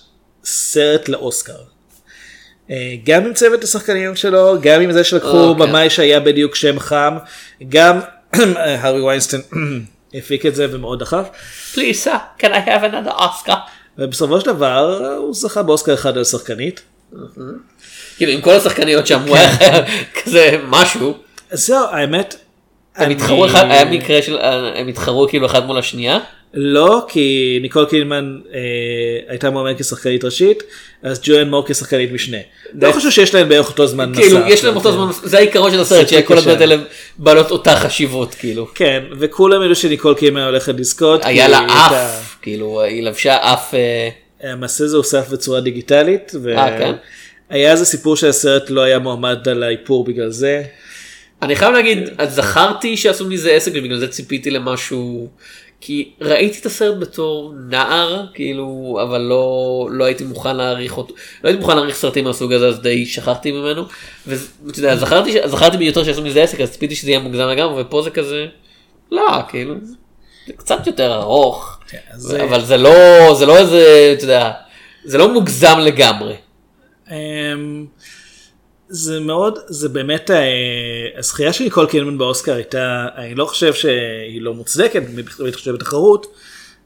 סרט 0.44 1.08
לאוסקר. 1.08 1.52
אה, 2.70 2.76
גם 3.04 3.24
עם 3.26 3.34
צוות 3.34 3.64
השחקנים 3.64 4.16
שלו 4.16 4.56
גם 4.60 4.80
עם 4.80 4.92
זה 4.92 5.04
שלקחו 5.04 5.44
אוקיי. 5.48 5.66
במאי 5.66 5.90
שהיה 5.90 6.20
בדיוק 6.20 6.54
שם 6.54 6.78
חם 6.78 7.16
גם 7.68 8.00
הארי 8.56 9.00
ויינסטין 9.02 9.40
הפיק 10.14 10.46
את 10.46 10.54
זה 10.54 10.66
ומאוד 10.70 10.98
דחף. 11.00 11.28
Sir, 11.74 12.08
can 12.40 12.46
I 12.46 12.68
have 12.68 12.82
another 12.92 13.18
Oscar? 13.20 13.56
ובסופו 13.98 14.40
של 14.40 14.46
דבר 14.46 14.98
הוא 15.18 15.34
זכה 15.34 15.62
באוסקר 15.62 15.94
אחד 15.94 16.16
על 16.18 16.24
שחקנית. 16.24 16.80
כאילו 18.16 18.32
עם 18.32 18.40
כל 18.40 18.50
השחקניות 18.50 19.06
שם 19.06 19.20
הוא 19.26 19.36
היה 19.36 19.56
כזה 20.22 20.56
משהו. 20.68 21.14
זהו 21.50 21.86
האמת. 21.90 22.34
הם 22.96 23.10
התחרו 23.10 23.46
אחד, 23.46 23.66
היה 23.70 23.84
מקרה 23.84 24.22
של, 24.22 24.38
הם 24.74 24.88
התחרו 24.88 25.28
כאילו 25.28 25.46
אחד 25.46 25.66
מול 25.66 25.78
השנייה. 25.78 26.18
לא 26.54 27.06
כי 27.08 27.58
ניקול 27.62 27.84
קילמן 27.84 28.38
אה, 28.54 28.60
הייתה 29.28 29.50
מועמדת 29.50 29.80
כשחקנית 29.80 30.24
ראשית 30.24 30.62
אז 31.02 31.20
ג'ואן 31.22 31.50
מור 31.50 31.64
כשחקנית 31.68 32.12
משנה. 32.12 32.36
לא 32.82 32.92
חושב 32.92 33.10
שיש 33.10 33.34
להם 33.34 33.48
בערך 33.48 33.68
אותו 33.68 33.86
זמן 33.86 34.10
מסך. 34.10 34.20
כאילו 34.20 34.38
יש 34.46 34.64
להם 34.64 34.76
אותו 34.76 34.92
זמן, 34.92 35.28
זה 35.28 35.38
העיקרון 35.38 35.70
של 35.70 35.80
הסרט, 35.80 36.08
זה 36.08 36.14
שכל. 36.14 36.38
הדמויות 36.38 36.60
האלה 36.60 36.76
בעלות 37.18 37.50
אותה 37.50 37.76
חשיבות 37.76 38.34
כאילו. 38.34 38.68
כן 38.74 39.02
וכולם 39.18 39.62
ידעו 39.62 39.74
שניקול 39.74 40.14
קילמן 40.14 40.40
הולכת 40.40 40.74
לזכות. 40.78 41.24
היה 41.24 41.48
לה 41.48 41.66
אף, 41.66 42.36
כאילו 42.42 42.82
היא 42.82 43.02
לבשה 43.02 43.36
אף, 43.36 43.74
אה, 43.74 44.08
המעשה 44.42 44.84
הזה 44.84 44.96
הוסף 44.96 45.28
בצורה 45.28 45.60
דיגיטלית. 45.60 46.32
אה, 46.56 46.78
כן? 46.78 46.92
היה 47.50 47.72
איזה 47.72 47.84
סיפור 47.84 48.16
שהסרט 48.16 48.70
לא 48.70 48.80
היה 48.80 48.98
מועמד 48.98 49.48
על 49.48 49.62
האיפור 49.62 50.04
בגלל 50.04 50.30
זה. 50.30 50.62
אני 51.42 51.56
חייב 51.56 51.72
להגיד, 51.72 51.98
אז 52.18 52.34
זכרתי 52.34 52.96
שעשו 52.96 53.26
מזה 53.28 53.50
עסק 53.52 53.72
ובגלל 53.74 53.98
זה 53.98 54.08
ציפיתי 54.08 54.50
למשהו, 54.50 55.28
כי 55.80 56.10
ראיתי 56.20 56.58
את 56.60 56.66
הסרט 56.66 56.96
בתור 56.98 57.54
נער, 57.70 58.26
כאילו, 58.34 58.98
אבל 59.02 59.20
לא, 59.20 59.48
לא 59.90 60.04
הייתי 60.04 60.24
מוכן 60.24 60.56
להעריך 60.56 60.98
אותו, 60.98 61.14
לא 61.44 61.48
הייתי 61.48 61.60
מוכן 61.60 61.76
להעריך 61.76 61.96
סרטים 61.96 62.24
מהסוג 62.24 62.52
הזה, 62.52 62.68
אז 62.68 62.80
די 62.80 63.06
שכחתי 63.06 63.52
ממנו, 63.52 63.82
ואתה 64.26 64.78
יודע, 64.78 64.96
זכרתי, 64.96 65.36
זכרתי 65.46 65.76
ביותר 65.76 66.04
שעשו 66.04 66.22
מזה 66.22 66.42
עסק, 66.42 66.60
אז 66.60 66.70
ציפיתי 66.70 66.94
שזה 66.94 67.10
יהיה 67.10 67.20
מוגזם 67.20 67.42
לגמרי, 67.48 67.82
ופה 67.82 68.02
זה 68.02 68.10
כזה, 68.10 68.46
לא, 69.12 69.22
כאילו, 69.48 69.74
זה 70.46 70.52
קצת 70.56 70.86
יותר 70.86 71.14
ארוך, 71.14 71.78
זה- 72.16 72.44
אבל 72.44 72.64
זה 72.64 72.76
לא, 72.76 72.90
זה 73.34 73.46
לא 73.46 73.56
איזה, 73.58 74.10
אתה 74.16 74.24
יודע, 74.24 74.50
זה 75.04 75.18
לא 75.18 75.32
מוגזם 75.32 75.78
לגמרי. 75.78 76.34
אמ, 77.10 77.86
זה 78.88 79.20
מאוד, 79.20 79.58
זה 79.66 79.88
באמת, 79.88 80.30
אה, 80.30 81.18
הזכייה 81.18 81.52
של 81.52 81.64
ניקול 81.64 81.86
קידמן 81.86 82.18
באוסקר 82.18 82.54
הייתה, 82.54 83.06
אני 83.16 83.34
לא 83.34 83.44
חושב 83.44 83.74
שהיא 83.74 84.42
לא 84.42 84.54
מוצדקת, 84.54 85.02
בהתחשב 85.38 85.72
בתחרות. 85.72 86.26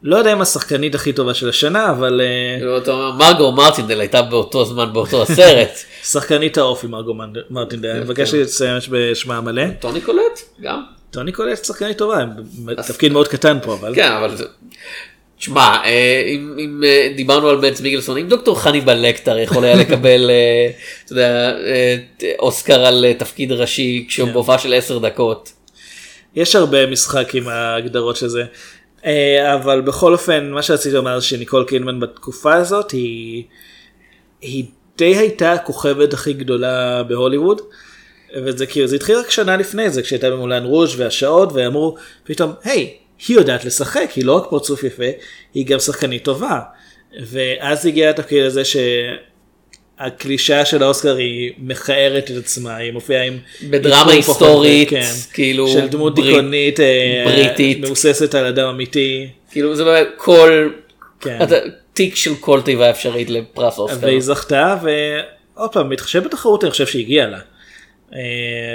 לא 0.02 0.16
יודע 0.16 0.32
אם 0.32 0.40
השחקנית 0.40 0.94
הכי 0.94 1.12
טובה 1.12 1.34
של 1.34 1.48
השנה, 1.48 1.90
אבל... 1.90 2.20
אה, 2.20 2.78
אתה 2.78 2.90
אומר, 2.90 3.12
מרגו 3.12 3.52
מרטינדל 3.52 4.00
הייתה 4.00 4.22
באותו 4.22 4.64
זמן 4.64 4.92
באותו 4.92 5.22
הסרט. 5.22 5.70
שחקנית 6.12 6.58
האופי 6.58 6.86
מרגו 6.86 7.14
מרטינדל, 7.50 7.88
אני 7.88 8.00
מבקש 8.00 8.34
לציין 8.34 8.78
בשמה 8.90 9.36
המלא. 9.36 9.62
טוני 9.80 10.00
קולט, 10.00 10.40
גם. 10.60 10.82
טוני 11.10 11.32
קולט 11.32 11.64
שחקנית 11.64 11.98
טובה, 11.98 12.24
תפקיד 12.76 13.12
מאוד 13.12 13.28
קטן 13.28 13.58
פה, 13.62 13.74
אבל... 13.74 13.94
כן, 13.94 14.12
אבל 14.12 14.36
זה... 15.40 15.44
תשמע, 15.44 15.76
אה, 15.84 16.22
אם, 16.26 16.56
אם 16.58 16.84
אה, 16.84 17.12
דיברנו 17.16 17.48
על 17.48 17.56
בנץ 17.56 17.80
מיגלסון, 17.80 18.18
אם 18.18 18.28
דוקטור 18.28 18.60
חניבל 18.60 18.94
לקטר 18.94 19.38
יכול 19.38 19.64
היה 19.64 19.76
לקבל, 19.76 20.30
אה, 20.30 20.70
אתה 21.04 21.12
יודע, 21.12 21.56
אוסקר 22.38 22.86
על 22.86 23.04
תפקיד 23.18 23.52
ראשי 23.52 24.04
כשהוא 24.08 24.26
כן. 24.26 24.32
בהופעה 24.32 24.58
של 24.58 24.74
10 24.74 24.98
דקות. 24.98 25.52
יש 26.36 26.56
הרבה 26.56 26.86
משחק 26.86 27.34
עם 27.34 27.48
ההגדרות 27.48 28.16
של 28.16 28.28
זה, 28.28 28.44
אבל 29.54 29.80
בכל 29.80 30.12
אופן, 30.12 30.50
מה 30.50 30.62
שרציתי 30.62 30.94
לומר 30.94 31.20
שניקול 31.20 31.64
קינמן 31.64 32.00
בתקופה 32.00 32.54
הזאת 32.54 32.90
היא, 32.90 33.44
היא 34.40 34.64
די 34.98 35.16
הייתה 35.16 35.52
הכוכבת 35.52 36.12
הכי 36.12 36.32
גדולה 36.32 37.02
בהוליווד. 37.02 37.60
וזה 38.36 38.66
כאילו 38.66 38.86
זה 38.86 38.96
התחיל 38.96 39.16
רק 39.16 39.30
שנה 39.30 39.56
לפני 39.56 39.90
זה 39.90 40.02
כשהייתה 40.02 40.30
במולן 40.30 40.64
רוז' 40.64 41.00
והשעות 41.00 41.52
ואמרו 41.52 41.96
פתאום 42.24 42.52
היי 42.64 42.94
היא 43.28 43.36
יודעת 43.36 43.64
לשחק, 43.64 44.10
היא 44.16 44.24
לא 44.24 44.32
רק 44.36 44.50
פרצוף 44.50 44.84
יפה, 44.84 45.04
היא 45.54 45.66
גם 45.66 45.78
שחקנית 45.78 46.24
טובה. 46.24 46.60
ואז 47.20 47.86
הגיע 47.86 48.10
התפקיד 48.10 48.44
הזה 48.44 48.62
שהקלישאה 49.98 50.64
של 50.64 50.82
האוסקר 50.82 51.16
היא 51.16 51.52
מכערת 51.58 52.30
את 52.30 52.36
עצמה, 52.36 52.76
היא 52.76 52.92
מופיעה 52.92 53.22
עם... 53.24 53.38
בדרמה 53.70 54.12
היסטורית, 54.12 54.90
כן, 54.90 55.10
כאילו... 55.32 55.68
של 55.68 55.88
דמות 55.88 56.14
ברית- 56.14 56.26
דיכאונית, 56.26 56.80
אה, 56.80 57.22
בריטית. 57.26 57.78
מבוססת 57.80 58.34
על 58.34 58.46
אדם 58.46 58.68
אמיתי. 58.68 59.28
כאילו 59.50 59.76
זה 59.76 59.84
באמת 59.84 60.06
כל... 60.16 60.70
כן. 61.20 61.38
אתה- 61.42 61.56
תיק 61.92 62.16
של 62.16 62.34
כל 62.40 62.60
תיבה 62.64 62.90
אפשרית 62.90 63.30
לפרס 63.30 63.78
אוסקר. 63.78 63.98
והיא 64.06 64.20
זכתה, 64.20 64.76
ועוד 64.82 65.72
פעם, 65.72 65.88
מתחשב 65.88 66.24
בתחרות 66.24 66.64
אני 66.64 66.70
חושב 66.70 66.86
שהגיעה 66.86 67.26
לה. 67.26 67.38
אה, 68.14 68.18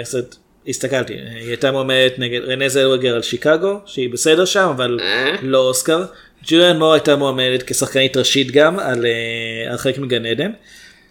זאת 0.04 0.36
הסתכלתי, 0.68 1.14
היא 1.14 1.48
הייתה 1.48 1.72
מועמדת 1.72 2.20
נגד 2.20 2.42
רנה 2.44 2.70
זלווגר 2.70 3.16
על 3.16 3.22
שיקגו, 3.22 3.80
שהיא 3.86 4.10
בסדר 4.10 4.46
שם, 4.46 4.68
אבל 4.76 5.00
אה? 5.02 5.36
לא 5.42 5.58
אוסקר. 5.58 6.04
ג'וליאן 6.48 6.78
מור 6.78 6.94
הייתה 6.94 7.16
מועמדת 7.16 7.64
כשחקנית 7.64 8.18
ראשית 8.18 8.52
גם 8.52 8.80
על 8.80 9.06
אה, 9.06 9.72
הרחק 9.72 9.98
מגן 9.98 10.26
עדן. 10.26 10.52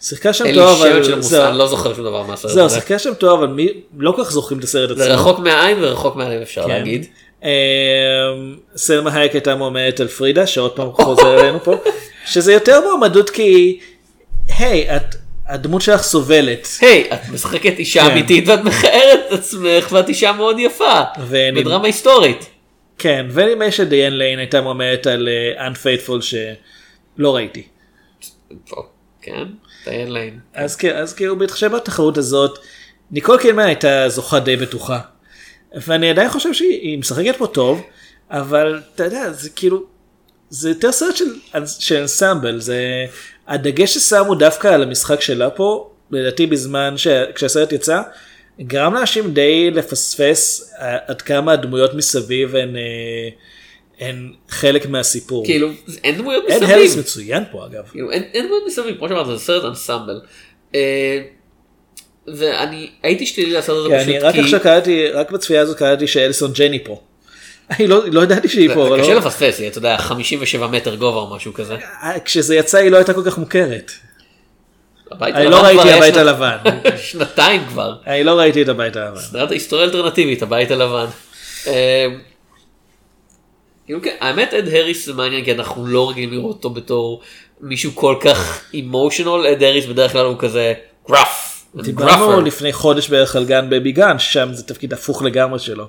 שיחקה 0.01 0.33
שם 0.33 0.45
אין 0.47 0.55
לי 0.55 0.61
טוב, 0.61 0.79
שמץ 0.79 1.05
של 1.07 1.13
אבל 1.13 1.17
מושג, 1.17 1.31
זהו, 1.31 1.49
אני 1.49 1.59
לא 1.59 1.67
זוכר 1.67 1.95
שום 1.95 2.05
דבר 2.05 2.23
מהסרט 2.23 2.53
זהו, 2.53 2.65
הזה. 2.65 2.75
שיחקה 2.75 2.99
שם 2.99 3.15
טוב, 3.15 3.43
אבל 3.43 3.53
מי, 3.53 3.69
לא 3.99 4.13
כל 4.13 4.25
כך 4.25 4.31
זוכרים 4.31 4.59
את 4.59 4.65
הסרט 4.65 4.91
עצמו. 4.91 5.05
זה 5.05 5.15
רחוק 5.15 5.39
מהעין 5.39 5.77
ורחוק 5.81 6.17
מהלב 6.17 6.41
אפשר 6.43 6.63
כן. 6.63 6.69
להגיד. 6.69 7.07
אה, 7.45 7.51
סלמה 8.77 9.15
הייק 9.15 9.33
הייתה 9.33 9.55
מועמדת 9.55 10.01
על 10.01 10.09
פרידה, 10.09 10.47
שעוד 10.47 10.71
פעם 10.71 10.93
חוזר 10.93 11.41
אלינו 11.41 11.65
פה, 11.65 11.77
שזה 12.33 12.53
יותר 12.53 12.81
מועמדות 12.81 13.31
כי, 13.31 13.79
היי, 14.59 14.97
את, 14.97 15.15
הדמות 15.49 15.83
שלך 15.83 16.03
סובלת. 16.03 16.69
היי, 16.81 17.09
את 17.13 17.29
משחקת 17.33 17.79
אישה 17.79 18.05
כן. 18.05 18.11
אמיתית 18.11 18.49
ואת 18.49 18.61
מכערת 18.65 19.21
את 19.27 19.33
עצמך 19.33 19.93
ואת 19.93 20.09
אישה 20.09 20.33
מאוד 20.33 20.57
יפה. 20.59 21.01
בדרמה 21.31 21.87
היסטורית. 21.87 22.47
כן, 22.99 23.27
ונדמה 23.31 23.65
לי 23.65 23.73
שדיאן 23.73 24.13
ליין 24.13 24.39
הייתה 24.39 24.61
מועמדת 24.61 25.07
על 25.07 25.29
אה, 25.29 25.69
Unfaithful 25.69 26.21
שלא 26.21 27.35
ראיתי. 27.35 27.63
כן, 29.23 29.45
דיאן 29.85 30.13
ליין. 30.13 30.39
אז, 30.55 31.15
כאילו 31.17 31.39
בהתחשב 31.39 31.73
בתחרות 31.73 32.19
הזאת, 32.19 32.59
ניקול 33.11 33.39
קידמן 33.39 33.65
הייתה 33.65 34.09
זוכה 34.09 34.41
די 34.41 34.57
בטוחה. 34.57 35.01
ואני 35.75 36.11
עדיין 36.11 36.29
חושב 36.29 36.53
שהיא 36.53 36.81
היא 36.81 36.99
משחקת 36.99 37.37
פה 37.37 37.47
טוב, 37.47 37.83
אבל 38.31 38.83
אתה 38.95 39.05
יודע, 39.05 39.33
זה 39.33 39.51
כאילו, 39.51 39.85
זה 40.49 40.69
יותר 40.69 40.93
סרט 40.93 41.17
של, 41.17 41.25
של 41.67 41.97
אנסמבל, 41.97 42.61
זה 42.61 43.07
הדגש 43.49 43.95
ששמו 43.95 44.35
דווקא 44.35 44.69
על 44.69 44.83
המשחק 44.83 45.21
שלה 45.21 45.51
פה, 45.51 45.91
לדעתי 46.11 46.47
בזמן 46.47 46.95
ש, 46.97 47.07
כשהסרט 47.35 47.73
יצא, 47.73 48.03
גרם 48.61 48.95
לאנשים 48.95 49.35
די 49.35 49.71
לפספס 49.71 50.75
אה, 50.81 50.97
עד 51.07 51.23
כמה 51.23 51.53
הדמויות 51.53 51.95
מסביב 51.95 52.57
הן, 52.57 52.77
אה, 52.77 53.29
הן 54.01 54.33
חלק 54.49 54.87
מהסיפור. 54.87 55.45
כאילו, 55.45 55.69
אין 56.05 56.19
דמויות 56.19 56.45
מסביב. 56.49 56.71
הריס 56.71 56.97
מצוין 56.97 57.43
פה 57.51 57.67
אגב. 57.67 57.85
כאילו, 57.93 58.11
אין, 58.11 58.23
אין 58.35 58.47
דמות 58.47 58.63
מסביב, 58.67 58.97
כמו 58.99 59.09
שאמרת, 59.09 59.27
זה 59.27 59.39
סרט 59.39 59.65
אנסמבל. 59.65 60.21
אה, 60.75 61.23
ואני 62.27 62.91
הייתי 63.03 63.27
שלילי 63.27 63.53
לעשות 63.53 63.87
את 63.87 63.91
זה 63.91 63.97
פשוט 63.99 64.09
אני 64.09 64.19
רק 64.19 64.35
כי... 64.35 64.41
עכשיו 64.41 64.61
קראתי, 64.61 65.09
רק 65.09 65.31
בצפייה 65.31 65.61
הזאת 65.61 65.79
קראתי 65.79 66.07
שאליסון 66.07 66.53
ג'ני 66.53 66.85
פה. 66.85 67.01
אני 67.71 67.87
לא, 67.87 68.03
לא 68.07 68.21
ידעתי 68.21 68.49
שהיא 68.49 68.69
זה- 68.69 68.75
פה, 68.75 68.89
אבל 68.89 68.97
זה 68.97 69.03
קשה 69.03 69.13
לא, 69.13 69.19
לפספס, 69.19 69.59
היא, 69.59 69.69
אתה 69.69 69.79
יודע, 69.79 69.99
57 69.99 70.67
מטר 70.67 70.95
גובה 70.95 71.21
או 71.21 71.37
משהו 71.37 71.53
כזה. 71.55 71.77
כשזה 72.25 72.57
יצא 72.57 72.79
היא 72.79 72.91
לא 72.91 72.97
הייתה 72.97 73.15
כל 73.15 73.23
כך 73.27 73.39
מוכרת. 73.39 73.93
אני 75.23 75.47
לא 75.51 75.57
ראיתי 75.57 75.93
הבית 75.93 76.17
הלבן. 76.17 76.57
שנתיים 76.97 77.67
כבר. 77.69 77.97
אני 78.07 78.25
לא 78.25 78.39
ראיתי 78.39 78.63
את 78.63 78.69
הבית 78.69 78.97
הלבן. 78.97 79.21
סדרת 79.21 79.51
ההיסטוריה 79.51 79.85
האלטרנטיבית, 79.85 80.43
הבית 80.43 80.71
הלבן. 80.71 81.07
אה, 81.67 82.07
כאילו 83.87 84.03
כן, 84.03 84.17
האמת 84.21 84.55
אד 84.55 84.69
הריס 84.69 85.07
זה 85.07 85.13
מעניין 85.13 85.45
כי 85.45 85.53
אנחנו 85.53 85.87
לא 85.87 86.11
רגילים 86.11 86.33
לראות 86.33 86.57
אותו 86.57 86.71
בתור 86.71 87.21
מישהו 87.61 87.95
כל 87.95 88.17
כך 88.21 88.61
אימושיונל, 88.75 89.47
אד 89.47 89.63
הריס 89.63 89.87
בדרך 89.87 90.13
כלל 90.13 90.27
הוא 90.27 90.37
כזה 90.39 90.75
גרף. 91.09 91.65
דיברנו 91.75 92.41
לפני 92.41 92.73
חודש 92.73 93.09
בערך 93.09 93.37
על 93.37 93.45
גן 93.45 93.71
בבי 93.71 93.93
גן, 93.93 94.19
ששם 94.19 94.49
זה 94.53 94.63
תפקיד 94.63 94.93
הפוך 94.93 95.23
לגמרי 95.23 95.59
שלו. 95.59 95.87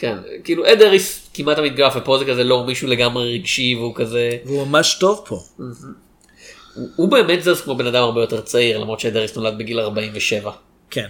כן, 0.00 0.16
כאילו 0.44 0.66
אד 0.72 0.82
הריס 0.82 1.30
כמעט 1.34 1.56
תמיד 1.56 1.76
גרף 1.76 1.94
ופה 1.96 2.18
זה 2.18 2.24
כזה 2.24 2.44
לא 2.44 2.64
מישהו 2.66 2.88
לגמרי 2.88 3.34
רגשי 3.34 3.74
והוא 3.78 3.94
כזה, 3.94 4.30
והוא 4.44 4.66
ממש 4.66 4.94
טוב 5.00 5.24
פה. 5.28 5.40
הוא- 6.74 6.88
הוא 6.96 7.08
באמת 7.08 7.42
זז 7.42 7.60
כמו 7.60 7.76
בן 7.76 7.86
אדם 7.86 8.02
הרבה 8.02 8.20
יותר 8.20 8.40
צעיר 8.40 8.78
למרות 8.78 9.00
שאד 9.00 9.16
הריס 9.16 9.36
נולד 9.36 9.58
בגיל 9.58 9.80
47. 9.80 10.50
כן. 10.90 11.06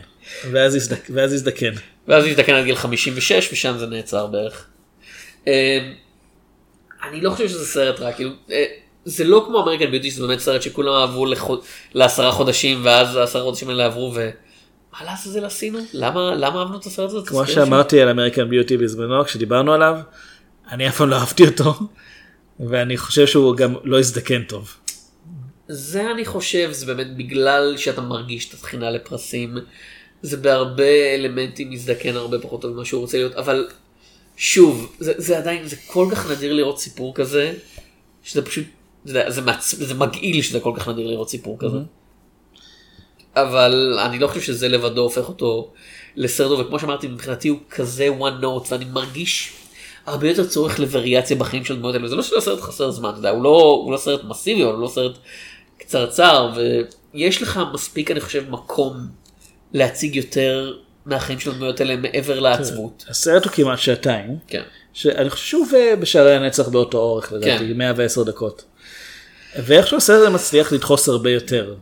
ואז 0.52 0.74
הזדק- 0.74 1.10
ואז 1.14 1.32
הזדקן. 1.32 1.72
ואז 2.08 2.24
הזדקן 2.26 2.54
עד 2.54 2.64
גיל 2.64 2.74
56 2.74 3.48
ושם 3.52 3.74
זה 3.78 3.86
נעצר 3.86 4.26
בערך. 4.26 4.66
אה, 5.48 5.78
אני 7.08 7.20
לא 7.20 7.30
חושב 7.30 7.48
שזה 7.48 7.66
סרט 7.66 8.00
רע, 8.00 8.12
כאילו, 8.12 8.30
אה, 8.50 8.64
זה 9.04 9.24
לא 9.24 9.42
כמו 9.46 9.62
אמריקן 9.62 9.90
ביוטי, 9.90 10.10
זה 10.10 10.26
באמת 10.26 10.38
סרט 10.40 10.62
שכולם 10.62 10.92
אהבו 10.92 11.26
לחוד- 11.26 11.60
לעשרה 11.94 12.32
חודשים 12.32 12.80
ואז 12.84 13.16
העשרה 13.16 13.42
חודשים 13.42 13.68
האלה 13.70 13.86
עברו 13.86 14.12
ומה 14.92 15.10
לעזאזל 15.10 15.44
עשינו? 15.44 15.78
למה 15.92 16.34
למה 16.34 16.60
אהבנו 16.60 16.78
את 16.78 16.86
הסרט 16.86 17.10
הזה? 17.10 17.26
כמו. 17.26 17.46
שאמרתי 17.46 18.00
על 18.00 18.08
אמריקן 18.08 18.48
ביוטי 18.48 18.76
בזמנו, 18.76 19.24
כשדיברנו 19.24 19.72
עליו, 19.72 19.98
אני 20.70 20.88
אף 20.88 20.96
פעם 20.96 21.08
לא 21.08 21.16
אהבתי 21.16 21.46
אותו, 21.46 21.74
ואני 22.60 22.96
חושב 22.96 23.26
שהוא 23.26 23.56
גם 23.56 23.74
לא 23.84 23.98
הזדקן 23.98 24.42
טוב. 24.42 24.74
זה 25.68 26.10
אני 26.10 26.24
חושב, 26.24 26.68
זה 26.72 26.86
באמת 26.86 27.16
בגלל 27.16 27.74
שאתה 27.76 28.00
מרגיש 28.00 28.48
את 28.48 28.54
התחינה 28.54 28.90
לפרסים, 28.90 29.58
זה 30.22 30.36
בהרבה 30.36 31.14
אלמנטים 31.14 31.70
מזדקן 31.70 32.16
הרבה 32.16 32.38
פחות 32.38 32.62
טוב 32.62 32.72
ממה 32.72 32.84
שהוא 32.84 33.00
רוצה 33.00 33.18
להיות, 33.18 33.34
אבל 33.34 33.68
שוב, 34.36 34.96
זה, 34.98 35.12
זה 35.16 35.38
עדיין, 35.38 35.68
זה 35.68 35.76
כל 35.86 36.08
כך 36.10 36.30
נדיר 36.30 36.52
לראות 36.52 36.80
סיפור 36.80 37.14
כזה, 37.14 37.52
שזה 38.22 38.42
פשוט, 38.42 38.64
זה, 39.04 39.24
זה, 39.28 39.42
מעצ... 39.42 39.74
זה 39.74 39.94
מגעיל 39.94 40.42
שזה 40.42 40.60
כל 40.60 40.72
כך 40.76 40.88
נדיר 40.88 41.06
לראות 41.06 41.30
סיפור 41.30 41.58
כזה. 41.58 41.78
אבל 43.36 43.98
אני 44.04 44.18
לא 44.18 44.26
חושב 44.26 44.40
שזה 44.40 44.68
לבדו 44.68 45.00
הופך 45.00 45.28
אותו 45.28 45.70
לסרט, 46.16 46.58
וכמו 46.58 46.78
שאמרתי, 46.78 47.08
מבחינתי 47.08 47.48
הוא 47.48 47.58
כזה 47.70 48.08
one 48.20 48.42
note, 48.42 48.72
ואני 48.72 48.84
מרגיש 48.84 49.52
הרבה 50.06 50.28
יותר 50.28 50.44
צורך 50.44 50.80
לווריאציה 50.80 51.36
בחיים 51.36 51.64
של 51.64 51.76
דמויות 51.76 51.94
האלה, 51.94 52.08
זה 52.08 52.16
לא 52.16 52.22
שהסרט 52.22 52.60
חסר 52.60 52.90
זמן, 52.90 53.10
אתה 53.10 53.18
יודע, 53.18 53.30
הוא 53.30 53.42
לא, 53.42 53.80
הוא 53.84 53.92
לא 53.92 53.96
סרט 53.96 54.24
מסיבי, 54.24 54.62
הוא 54.62 54.80
לא 54.82 54.88
סרט 54.88 55.18
קצרצר, 55.78 56.50
ויש 57.14 57.42
לך 57.42 57.60
מספיק, 57.74 58.10
אני 58.10 58.20
חושב, 58.20 58.50
מקום 58.50 58.96
להציג 59.72 60.16
יותר 60.16 60.74
מהחיים 61.06 61.40
של 61.40 61.50
הדמויות 61.50 61.80
האלה 61.80 61.96
מעבר 61.96 62.40
לעצבות. 62.40 63.04
הסרט 63.08 63.44
הוא 63.44 63.52
כמעט 63.52 63.78
שעתיים, 63.78 64.36
כן. 64.46 64.62
שאני 64.92 65.30
חושב 65.30 65.46
שהוא 65.46 65.66
אה, 65.76 65.96
בשערי 65.96 66.36
הנצח 66.36 66.68
באותו 66.68 66.98
אורך 66.98 67.32
לדעתי, 67.32 67.68
כן. 67.68 67.78
110 67.78 68.22
דקות. 68.22 68.64
ואיכשהו 69.56 69.96
הסרט 69.96 70.20
הזה 70.20 70.30
מצליח 70.30 70.72
לדחוס 70.72 71.08
הרבה 71.08 71.30
יותר. 71.30 71.74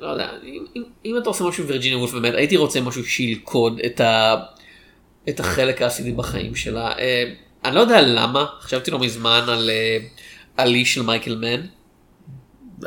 לא 0.00 0.06
יודע, 0.06 0.28
אם, 0.44 0.64
אם, 0.76 0.82
אם 1.04 1.18
אתה 1.18 1.28
עושה 1.28 1.44
משהו 1.44 1.66
וירג'יניה 1.66 1.98
וולף 1.98 2.12
באמת, 2.12 2.34
הייתי 2.34 2.56
רוצה 2.56 2.80
משהו 2.80 3.04
שילכוד 3.04 3.80
את, 3.86 4.00
ה, 4.00 4.34
את 5.28 5.40
החלק 5.40 5.82
האסידי 5.82 6.12
בחיים 6.12 6.54
שלה. 6.54 6.92
אה, 6.98 7.24
אני 7.64 7.74
לא 7.74 7.80
יודע 7.80 8.00
למה, 8.00 8.46
חשבתי 8.60 8.90
לא 8.90 8.98
מזמן 8.98 9.44
על 9.48 9.70
אה, 9.70 9.98
עלי 10.56 10.84
של 10.84 11.02
מייקל 11.02 11.36
מן. 11.36 11.60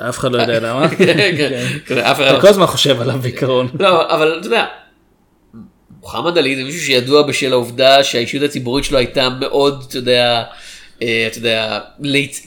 אף 0.09 0.19
אחד 0.19 0.31
לא 0.31 0.41
יודע 0.41 0.59
למה. 0.59 0.89
כן, 1.87 1.97
אף 1.97 2.17
אחד 2.17 2.25
אתה 2.25 2.33
לא- 2.33 2.41
כל 2.41 2.47
הזמן 2.47 2.65
חושב 2.65 3.01
עליו 3.01 3.19
בעיקרון. 3.19 3.67
לא, 3.79 4.15
אבל 4.15 4.37
אתה 4.39 4.47
יודע, 4.47 4.65
מוחמד 6.01 6.37
עלי 6.37 6.55
זה 6.55 6.63
מישהו 6.63 6.81
שידוע 6.81 7.21
בשל 7.21 7.51
העובדה 7.51 8.03
שהאישיות 8.03 8.43
הציבורית 8.43 8.85
שלו 8.85 8.97
הייתה 8.97 9.29
מאוד, 9.29 9.83
אתה 9.87 9.97
יודע, 9.97 10.43
אתה 10.97 11.07
יודע, 11.37 11.79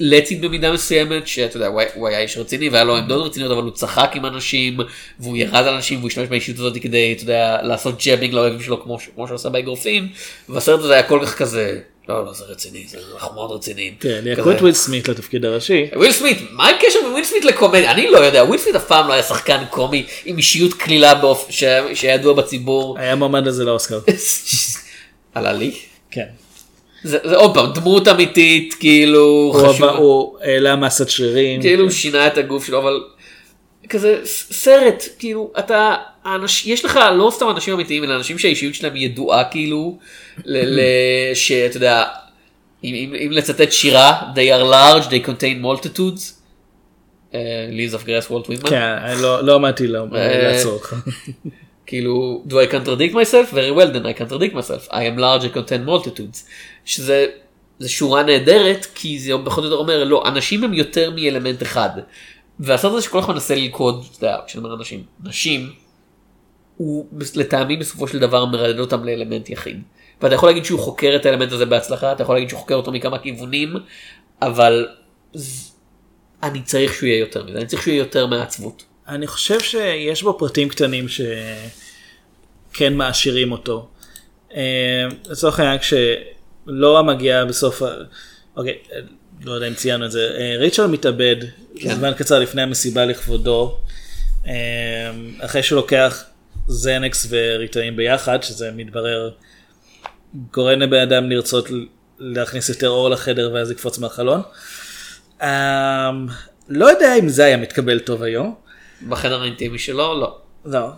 ליצנית 0.00 0.40
במידה 0.40 0.72
מסוימת, 0.72 1.26
שאתה 1.28 1.56
יודע, 1.56 1.66
הוא 1.94 2.08
היה- 2.08 2.20
איש 2.20 2.38
רציני 2.38 2.68
והיה 2.68 2.84
לו 2.84 2.96
עמדות 2.96 3.26
רציניות, 3.26 3.52
אבל 3.52 3.62
הוא 3.62 3.70
צחק 3.70 4.10
עם 4.14 4.26
אנשים, 4.26 4.76
והוא 5.20 5.36
ירד 5.36 5.54
על 5.66 5.74
אנשים, 5.74 5.98
והוא 5.98 6.08
השתמש 6.08 6.28
באישיות 6.28 6.58
הזאת 6.58 6.76
כדי, 6.82 7.12
אתה 7.12 7.22
יודע, 7.22 7.58
לעשות 7.62 8.02
jabbing 8.04 8.34
לאויבים 8.34 8.60
שלו 8.60 8.82
כמו 8.82 9.00
שהוא 9.00 9.26
עושה 9.34 9.48
באגרופים, 9.48 10.08
והסרט 10.48 10.80
הזה 10.80 10.92
היה 10.92 11.02
כל 11.02 11.20
כך 11.26 11.34
כזה, 11.38 11.78
לא, 12.08 12.24
לא, 12.24 12.32
זה 12.32 12.44
רציני, 12.44 12.84
זה 12.88 12.98
אנחנו 13.14 13.34
מאוד 13.34 13.50
רציניים. 13.50 13.94
כן, 14.00 14.20
כזה. 14.20 14.30
יקחו 14.30 14.50
את 14.52 14.60
וויל 14.60 14.74
סמית 14.74 15.08
לתפקיד 15.08 15.44
הראשי. 15.44 15.86
וויל 15.96 16.12
סמית, 16.12 16.38
מה 16.50 16.68
הקשר 16.68 16.98
בין 17.02 17.12
וויל 17.12 17.24
סמית 17.24 17.44
לקומדיה? 17.44 17.90
אני 17.92 18.10
לא 18.10 18.18
יודע, 18.18 18.44
וויל 18.44 18.60
סמית 18.60 18.74
אף 18.76 18.84
פעם 18.84 19.08
לא 19.08 19.12
היה 19.12 19.22
שחקן 19.22 19.64
קומי 19.70 20.06
עם 20.24 20.36
אישיות 20.36 20.74
קלילה 20.74 21.22
שהיה 21.50 22.14
ידוע 22.14 22.32
בציבור. 22.34 22.98
היה 22.98 23.14
מועמד 23.14 23.46
לזה 23.46 23.64
לאוסקר. 23.64 24.00
עלה 25.34 25.52
לי? 25.52 25.72
כן. 26.10 26.26
זה 27.08 27.18
זה 27.24 27.36
עוד 27.36 27.54
פעם 27.54 27.72
דמות 27.72 28.08
אמיתית 28.08 28.74
כאילו 28.80 29.20
הוא 29.24 29.54
חשוב. 29.54 29.88
הוא 29.88 30.38
העלה 30.42 30.76
מסת 30.76 31.08
שרירים. 31.08 31.60
כאילו 31.60 31.82
הוא 31.82 31.90
שינה 31.90 32.26
את 32.26 32.38
הגוף 32.38 32.66
שלו 32.66 32.78
אבל 32.78 33.00
כזה 33.88 34.20
סרט 34.24 35.04
כאילו 35.18 35.52
אתה 35.58 35.94
האנש, 36.24 36.66
יש 36.66 36.84
לך 36.84 37.00
לא 37.16 37.30
סתם 37.34 37.50
אנשים 37.50 37.74
אמיתיים 37.74 38.04
אלא 38.04 38.14
אנשים 38.16 38.38
שהאישיות 38.38 38.74
שלהם 38.74 38.96
ידועה 38.96 39.44
כאילו 39.44 39.98
ל, 40.44 40.56
ל, 40.76 40.80
שאתה 41.34 41.76
יודע 41.76 42.04
אם, 42.84 42.94
אם, 42.94 43.14
אם 43.26 43.32
לצטט 43.32 43.72
שירה 43.72 44.20
they 44.34 44.60
are 44.60 44.72
large 44.72 45.06
they 45.10 45.26
contain 45.28 45.64
multitudes. 45.64 46.20
Leaves 47.70 47.94
of 47.94 48.04
Grass 48.04 48.30
וולט 48.30 48.46
וויטמן. 48.46 48.70
כן, 48.70 48.82
אני 49.04 49.22
לא 49.22 49.44
לא 49.44 49.54
עמדתי 49.54 49.86
לה- 49.86 49.98
אה, 50.14 50.42
לעצור 50.52 50.72
אותך. 50.72 50.94
כאילו 51.86 52.42
do 52.48 52.52
I 52.52 52.72
contradict 52.72 53.12
myself 53.14 53.52
very 53.54 53.72
well 53.78 53.90
then 53.94 54.04
I 54.06 54.22
contradict 54.22 54.54
myself 54.54 54.90
I 54.90 54.96
am 54.96 55.18
large 55.18 55.44
I 55.44 55.56
contain 55.58 55.88
multitudes 55.88 56.44
שזה 56.88 57.26
זה 57.78 57.88
שורה 57.88 58.22
נהדרת 58.22 58.86
כי 58.94 59.18
זה 59.18 59.36
בכל 59.36 59.62
זאת 59.62 59.72
אומר 59.72 60.04
לא 60.04 60.28
אנשים 60.28 60.64
הם 60.64 60.74
יותר 60.74 61.10
מאלמנט 61.10 61.62
אחד. 61.62 61.90
והסרט 62.60 62.92
הזה 62.92 63.02
שכל 63.02 63.18
אחד 63.18 63.32
מנסה 63.32 63.54
ללכוד 63.54 64.04
כשאני 64.46 64.64
אומר 64.64 64.74
אנשים 64.74 65.04
נשים 65.24 65.72
הוא 66.76 67.06
לטעמי 67.36 67.76
בסופו 67.76 68.08
של 68.08 68.18
דבר 68.18 68.44
מרדד 68.44 68.78
אותם 68.78 69.04
לאלמנט 69.04 69.50
יחיד. 69.50 69.82
ואתה 70.22 70.34
יכול 70.34 70.48
להגיד 70.48 70.64
שהוא 70.64 70.80
חוקר 70.80 71.12
את 71.16 71.26
האלמנט 71.26 71.52
הזה 71.52 71.66
בהצלחה 71.66 72.12
אתה 72.12 72.22
יכול 72.22 72.34
להגיד 72.34 72.48
שהוא 72.48 72.60
חוקר 72.60 72.74
אותו 72.74 72.92
מכמה 72.92 73.18
כיוונים 73.18 73.74
אבל 74.42 74.88
אני 76.42 76.62
צריך 76.62 76.94
שהוא 76.94 77.06
יהיה 77.06 77.18
יותר 77.18 77.44
מזה 77.44 77.58
אני 77.58 77.66
צריך 77.66 77.82
שהוא 77.82 77.92
יהיה 77.92 78.00
יותר 78.00 78.26
מעצבות. 78.26 78.84
אני 79.08 79.26
חושב 79.26 79.60
שיש 79.60 80.22
בו 80.22 80.38
פרטים 80.38 80.68
קטנים 80.68 81.06
שכן 81.08 82.94
מעשירים 82.94 83.52
אותו. 83.52 83.88
אה, 84.54 85.06
לצורך 85.30 85.60
העניין 85.60 85.78
כשלורה 86.68 87.02
מגיעה 87.02 87.44
בסוף, 87.44 87.82
אוקיי, 88.56 88.78
לא 89.44 89.52
יודע 89.52 89.68
אם 89.68 89.74
ציינו 89.74 90.06
את 90.06 90.10
זה, 90.10 90.30
אה, 90.38 90.56
ריצ'רד 90.58 90.90
מתאבד 90.90 91.36
כן. 91.76 91.94
זמן 91.94 92.12
קצר 92.16 92.38
לפני 92.38 92.62
המסיבה 92.62 93.04
לכבודו, 93.04 93.78
אה, 94.46 95.10
אחרי 95.40 95.62
שהוא 95.62 95.76
לוקח 95.76 96.24
זנקס 96.66 97.26
וריטאים 97.30 97.96
ביחד, 97.96 98.42
שזה 98.42 98.70
מתברר 98.76 99.30
גורם 100.52 100.80
לבן 100.80 101.00
אדם 101.00 101.30
לרצות 101.30 101.68
להכניס 102.18 102.68
יותר 102.68 102.88
אור 102.88 103.10
לחדר 103.10 103.50
ואז 103.54 103.70
לקפוץ 103.70 103.98
מהחלון. 103.98 104.42
אה, 105.42 106.10
לא 106.68 106.86
יודע 106.86 107.14
אם 107.18 107.28
זה 107.28 107.44
היה 107.44 107.56
מתקבל 107.56 107.98
טוב 107.98 108.22
היום. 108.22 108.54
בחדר 109.08 109.42
האינטימי 109.42 109.78
שלו 109.78 110.20
לא. 110.20 110.38
לא. 110.64 110.88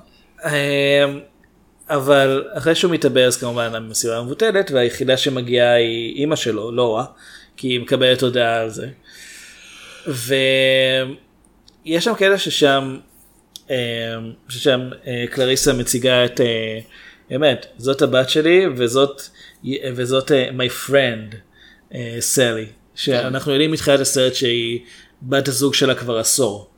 אבל 1.91 2.45
אחרי 2.53 2.75
שהוא 2.75 2.93
מתאבד 2.93 3.23
אז 3.23 3.37
כמובן 3.37 3.75
המסיבה 3.75 4.23
מבוטלת 4.23 4.71
והיחידה 4.71 5.17
שמגיעה 5.17 5.75
היא 5.75 6.17
אימא 6.17 6.37
שלו, 6.37 6.73
לורה, 6.73 7.05
כי 7.57 7.69
היא 7.69 7.81
מקבלת 7.81 8.23
הודעה 8.23 8.61
על 8.61 8.71
זה. 8.71 8.89
ויש 10.07 12.05
שם 12.05 12.15
קטע 12.15 12.39
ששם, 12.39 12.99
אמ, 13.71 13.75
ששם 14.49 14.81
אה, 15.07 15.25
קלריסה 15.31 15.73
מציגה 15.73 16.25
את, 16.25 16.41
אה, 16.41 16.79
באמת, 17.31 17.67
זאת 17.79 18.03
הבת 18.03 18.31
שלי 18.31 18.67
וזאת, 18.77 19.23
וזאת 19.95 20.33
אה, 20.33 20.49
my 20.51 20.89
friend, 20.89 21.35
אה, 21.95 22.17
סלי, 22.21 22.67
שאנחנו 22.95 23.53
יודעים 23.53 23.71
מתחילת 23.71 24.01
הסרט 24.01 24.35
שהיא 24.35 24.81
בת 25.23 25.49
הזוג 25.49 25.75
שלה 25.75 25.95
כבר 25.95 26.19
עשור. 26.19 26.70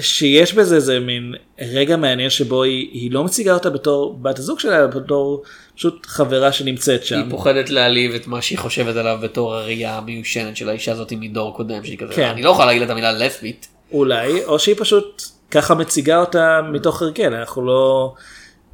שיש 0.00 0.54
בזה 0.54 0.76
איזה 0.76 1.00
מין 1.00 1.34
רגע 1.60 1.96
מעניין 1.96 2.30
שבו 2.30 2.62
היא, 2.62 2.88
היא 2.92 3.10
לא 3.10 3.24
מציגה 3.24 3.54
אותה 3.54 3.70
בתור 3.70 4.18
בת 4.22 4.38
הזוג 4.38 4.60
שלה, 4.60 4.78
אלא 4.78 4.86
בתור 4.86 5.42
פשוט 5.76 6.06
חברה 6.06 6.52
שנמצאת 6.52 7.04
שם. 7.04 7.16
היא 7.16 7.30
פוחדת 7.30 7.70
להעליב 7.70 8.14
את 8.14 8.26
מה 8.26 8.42
שהיא 8.42 8.58
חושבת 8.58 8.96
עליו 8.96 9.18
בתור 9.22 9.54
הראייה 9.54 9.96
המיושנת 9.96 10.56
של 10.56 10.68
האישה 10.68 10.92
הזאת 10.92 11.12
מדור 11.12 11.56
קודם 11.56 11.84
שהיא 11.84 11.98
כזה 11.98 12.14
כן. 12.14 12.28
אני 12.28 12.42
לא 12.42 12.50
יכולה 12.50 12.66
להגיד 12.66 12.82
את 12.82 12.90
המילה 12.90 13.12
לסבית. 13.12 13.68
אולי, 13.92 14.44
או 14.44 14.58
שהיא 14.58 14.74
פשוט 14.78 15.22
ככה 15.50 15.74
מציגה 15.74 16.20
אותה 16.20 16.60
מתוך 16.72 17.02
הרגל, 17.02 17.34
אנחנו 17.34 17.66
לא... 17.66 18.14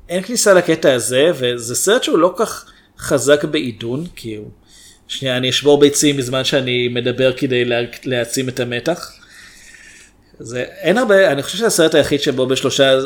אין 0.09 0.23
כניסה 0.23 0.55
לקטע 0.55 0.93
הזה, 0.93 1.31
וזה 1.35 1.75
סרט 1.75 2.03
שהוא 2.03 2.19
לא 2.19 2.35
כך 2.37 2.67
חזק 2.99 3.45
בעידון, 3.45 4.07
כי 4.17 4.35
הוא... 4.35 4.49
שנייה, 5.09 5.37
אני 5.37 5.51
אשבור 5.51 5.81
ביצים 5.81 6.17
בזמן 6.17 6.45
שאני 6.45 6.89
מדבר 6.89 7.33
כדי 7.33 7.65
לה... 7.65 7.77
להעצים 8.05 8.49
את 8.49 8.61
המתח. 8.61 9.13
זה 10.43 10.65
אין 10.81 10.99
הרבה, 10.99 11.33
אני 11.33 11.43
חושב 11.43 11.57
שזה 11.57 11.67
הסרט 11.67 11.95
היחיד 11.95 12.21
שבו 12.21 12.47
בשלושה 12.47 12.93
אה, 12.95 12.99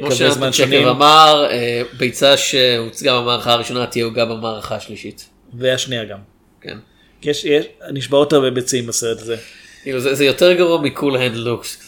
כמו 0.00 0.08
קווי 0.10 0.30
זמן 0.30 0.52
שונים, 0.52 0.80
שקר 0.82 0.90
אמר 0.90 1.46
אה, 1.50 1.82
ביצה 1.98 2.36
שהוצגה 2.36 3.20
במערכה 3.20 3.52
הראשונה 3.52 3.86
תהיה 3.86 4.04
עוגה 4.04 4.24
במערכה 4.24 4.76
השלישית. 4.76 5.28
והשנייה 5.58 6.04
גם. 6.04 6.18
כן. 6.60 6.76
יש, 7.22 7.44
יש, 7.44 7.64
נשבעות 7.92 8.32
הרבה 8.32 8.50
ביצים 8.50 8.86
בסרט 8.86 9.20
הזה. 9.20 9.36
כאילו 9.82 10.00
זה, 10.00 10.14
זה 10.14 10.24
יותר 10.24 10.52
גרוע 10.52 10.80
מקול 10.82 11.16
הנד 11.16 11.34
לוקס. 11.36 11.78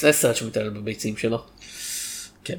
זה 0.00 0.12
סרט 0.12 0.36
שמתעלל 0.36 0.68
בביצים 0.70 1.16
שלו. 1.16 1.42
כן. 2.44 2.56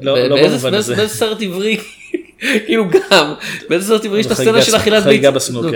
לא, 0.00 0.28
לא 0.28 0.36
באיזה- 0.36 0.48
במובן 0.54 0.74
הזה. 0.74 0.94
באיזה 0.96 1.14
סרט 1.14 1.42
עברי 1.42 1.76
כאילו 2.66 2.84
גם 2.90 3.34
באיזה 3.68 3.86
סרט 3.88 4.04
עברי 4.04 4.20
יש 4.20 4.26
את 4.26 4.30
הסצנה 4.30 4.52
חגיגה- 4.52 4.62
של 4.64 4.76
אכילת 4.76 5.02
חגיגה 5.04 5.30
ביצים. 5.30 5.54
בסנוקר, 5.54 5.68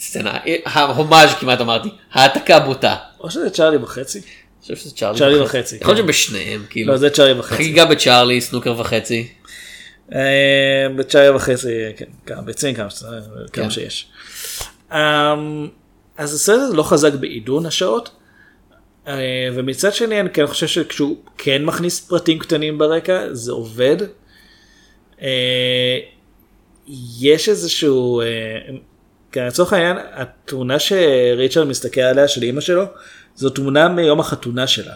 סנוקר, 0.00 0.28
יש 0.28 0.44
כן. 0.44 0.60
את 0.62 0.66
ה- 0.66 0.68
הסצנה 0.68 0.82
ההומאז' 0.82 1.30
כמעט 1.40 1.60
אמרתי 1.60 1.88
העתקה 2.12 2.60
בוטה. 2.60 2.96
או 3.20 3.30
שזה 3.30 3.50
צ'ארלי 3.50 3.76
וחצי. 3.76 4.18
אני 4.18 4.26
חושב 4.62 4.76
שזה 4.76 4.94
צ'ארלי, 4.94 5.18
צ'ארלי 5.18 5.40
וחצי, 5.40 5.76
יכול 5.76 5.94
להיות 5.94 6.06
כן. 6.06 6.12
שבשניהם 6.12 6.64
כאילו. 6.70 6.92
לא, 6.92 6.98
זה 6.98 7.10
צ'ארלי 7.10 7.38
וחצי. 7.40 7.54
חגיגה 7.56 7.84
בצ'ארלי 7.84 8.40
סנוקר 8.40 8.74
וחצי. 8.80 9.28
אה, 10.14 10.18
בצ'ארלי 10.96 11.28
וחצי, 11.36 11.68
כן, 11.96 12.04
כמה 12.26 12.42
ביצים, 12.42 12.74
כמה 12.74 12.88
כמה. 13.52 13.70
שיש. 13.70 14.06
אמ, 14.92 15.68
אז 16.16 16.34
הסרט 16.34 16.60
הזה 16.62 16.76
לא 16.76 16.82
חזק 16.82 17.12
בעידון 17.12 17.66
השעות, 17.66 18.10
אה, 19.08 19.14
ומצד 19.54 19.94
שני 19.94 20.20
אני 20.20 20.30
כן 20.30 20.46
חושב 20.46 20.66
שכשהוא 20.66 21.16
כן 21.38 21.64
מכניס 21.64 22.00
פרטים 22.00 22.38
קטנים 22.38 22.78
ברקע, 22.78 23.22
זה 23.32 23.52
עובד. 23.52 23.96
אה, 25.22 25.98
יש 27.20 27.48
איזשהו, 27.48 28.22
כן, 29.32 29.46
לצורך 29.46 29.72
העניין, 29.72 29.96
התמונה 30.12 30.78
שריצ'רד 30.78 31.66
מסתכל 31.66 32.00
עליה 32.00 32.28
של 32.28 32.42
אימא 32.42 32.60
שלו, 32.60 32.84
זו 33.34 33.50
תמונה 33.50 33.88
מיום 33.88 34.20
החתונה 34.20 34.66
שלה. 34.66 34.94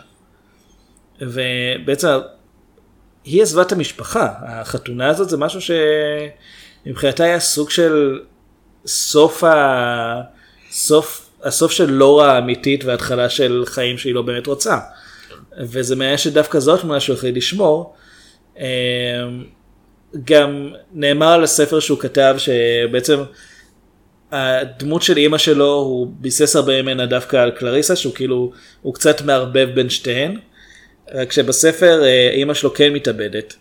ובעצם 1.21 2.09
היא 3.25 3.43
עזבה 3.43 3.63
את 3.63 3.73
המשפחה, 3.73 4.29
החתונה 4.43 5.09
הזאת 5.09 5.29
זה 5.29 5.37
משהו 5.37 5.61
שמבחינתה 6.87 7.25
היה 7.25 7.41
סוג 7.41 7.71
של 7.71 8.21
סוף, 8.87 9.45
ה... 9.45 10.21
סוף, 10.71 11.31
הסוף 11.43 11.73
של 11.73 11.91
לורה 11.91 12.33
האמיתית 12.33 12.85
וההתחלה 12.85 13.29
של 13.29 13.63
חיים 13.67 13.99
שהיא 13.99 14.15
לא 14.15 14.23
באמת 14.23 14.47
רוצה. 14.47 14.79
וזה 15.59 15.97
מעניין 15.97 16.19
שדווקא 16.19 16.59
זו 16.59 16.75
התמונה 16.75 17.01
שהוא 17.01 17.17
החליט 17.17 17.37
לשמור. 17.37 17.95
אמ, 18.59 18.65
גם 20.25 20.73
נאמר 20.93 21.33
על 21.33 21.45
הספר 21.45 21.81
שהוא 21.81 21.99
כתב 21.99 22.35
שבעצם 22.39 23.23
הדמות 24.33 25.03
של 25.03 25.17
אימא 25.17 25.39
שלו 25.39 25.73
הוא 25.75 26.07
ביסס 26.21 26.57
הרבה 26.57 26.83
ממנה 26.83 27.07
דווקא 27.07 27.37
על 27.37 27.51
קלריסה 27.51 27.97
שהוא 27.97 28.15
כאילו 28.15 28.53
הוא 28.83 28.95
קצת 28.95 29.23
מערבב 29.23 29.69
בין 29.75 29.91
שתיהן. 29.91 30.39
רק 31.15 31.33
שבספר 31.33 32.03
אה, 32.05 32.31
אימא 32.31 32.55
שלו 32.55 32.75
כן 32.75 32.93
מתאבדת. 32.93 33.55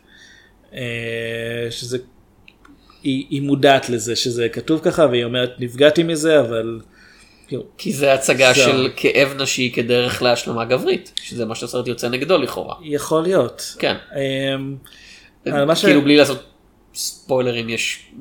אה, 0.74 0.80
שזה 1.70 1.98
היא, 3.04 3.26
היא 3.30 3.42
מודעת 3.42 3.90
לזה 3.90 4.16
שזה 4.16 4.50
כתוב 4.50 4.82
ככה 4.84 5.06
והיא 5.12 5.24
אומרת 5.24 5.52
נפגעתי 5.60 6.04
מזה 6.04 6.40
אבל. 6.40 6.80
כאילו, 7.48 7.64
כי 7.78 7.94
זה 7.94 8.14
הצגה 8.14 8.54
זהו. 8.54 8.66
של 8.66 8.90
כאב 8.96 9.34
נשי 9.42 9.72
כדרך 9.76 10.22
להשלמה 10.22 10.66
גברית 10.66 11.12
שזה 11.24 11.46
מה 11.46 11.56
שהסרט 11.56 11.88
יוצא 11.88 12.10
נגדו 12.10 12.38
לכאורה. 12.38 12.76
יכול 12.84 13.24
להיות. 13.24 13.76
כן. 13.80 13.96
אמ, 14.56 14.76
מה 15.68 15.76
ש- 15.76 15.86
כאילו 15.86 16.02
בלי 16.02 16.18
לעשות 16.18 16.44
ספוילרים 16.96 17.70
יש 17.70 18.12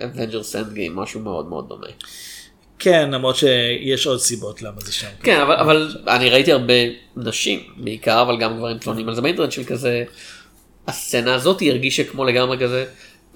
אנד 0.00 0.72
גיים 0.72 0.96
משהו 0.96 1.20
מאוד 1.20 1.48
מאוד 1.48 1.68
דומה. 1.68 1.86
כן 2.78 3.10
למרות 3.10 3.36
שיש 3.36 4.06
עוד 4.06 4.20
סיבות 4.20 4.62
למה 4.62 4.80
זה 4.80 4.92
שם. 4.92 5.06
כן 5.22 5.40
אבל, 5.40 5.54
אבל 5.54 5.96
אני 6.08 6.30
ראיתי 6.30 6.52
הרבה 6.52 6.74
נשים 7.16 7.60
בעיקר 7.76 8.22
אבל 8.22 8.38
גם 8.38 8.56
גברים 8.56 8.78
טוענים 8.78 9.08
על 9.08 9.14
זה 9.14 9.22
באינטרנט 9.22 9.52
של 9.52 9.64
כזה 9.64 10.04
הסצנה 10.86 11.34
הזאת 11.34 11.62
הרגישה 11.62 12.04
כמו 12.04 12.24
לגמרי 12.24 12.58
כזה 12.58 12.84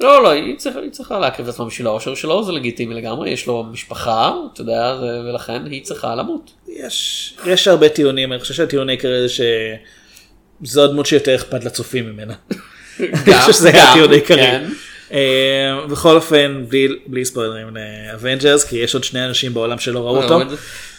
לא, 0.00 0.22
לא, 0.22 0.30
היא 0.30 0.56
צריכה, 0.56 0.80
היא 0.80 0.90
צריכה 0.90 1.18
להקריב 1.18 1.48
את 1.48 1.54
עצמה 1.54 1.66
בשביל 1.66 1.86
האושר 1.86 2.14
שלו, 2.14 2.44
זה 2.44 2.52
לגיטימי 2.52 2.94
לגמרי, 2.94 3.30
יש 3.30 3.46
לו 3.46 3.64
משפחה, 3.72 4.32
אתה 4.52 4.60
יודע, 4.60 4.96
ולכן 5.00 5.66
היא 5.66 5.84
צריכה 5.84 6.14
למות. 6.14 6.50
יש, 6.68 7.34
יש 7.46 7.68
הרבה 7.68 7.88
טיעונים, 7.88 8.32
אני 8.32 8.40
חושב 8.40 8.54
שהטיעון 8.54 8.88
העיקרי 8.88 9.28
זה 9.28 9.44
שזו 10.64 10.84
הדמות 10.84 11.06
שיותר 11.06 11.34
אכפת 11.34 11.64
לצופים 11.64 12.06
ממנה. 12.10 12.34
אני 13.00 13.34
חושב 13.34 13.52
שזה 13.58 13.68
היה 13.68 13.84
גם, 13.84 13.90
הטיעון 13.90 14.10
העיקרי. 14.10 14.36
כן. 14.36 14.68
אה, 15.12 15.18
בכל 15.90 16.16
אופן, 16.16 16.64
בלי, 16.68 16.88
בלי 17.06 17.24
ספוילרים 17.24 17.66
ל 18.12 18.17
Avengers, 18.17 18.64
כי 18.64 18.76
יש 18.76 18.94
עוד 18.94 19.04
שני 19.04 19.24
אנשים 19.26 19.54
בעולם 19.54 19.78
שלא 19.78 19.98
ראו 20.06 20.22
אותו. 20.22 20.40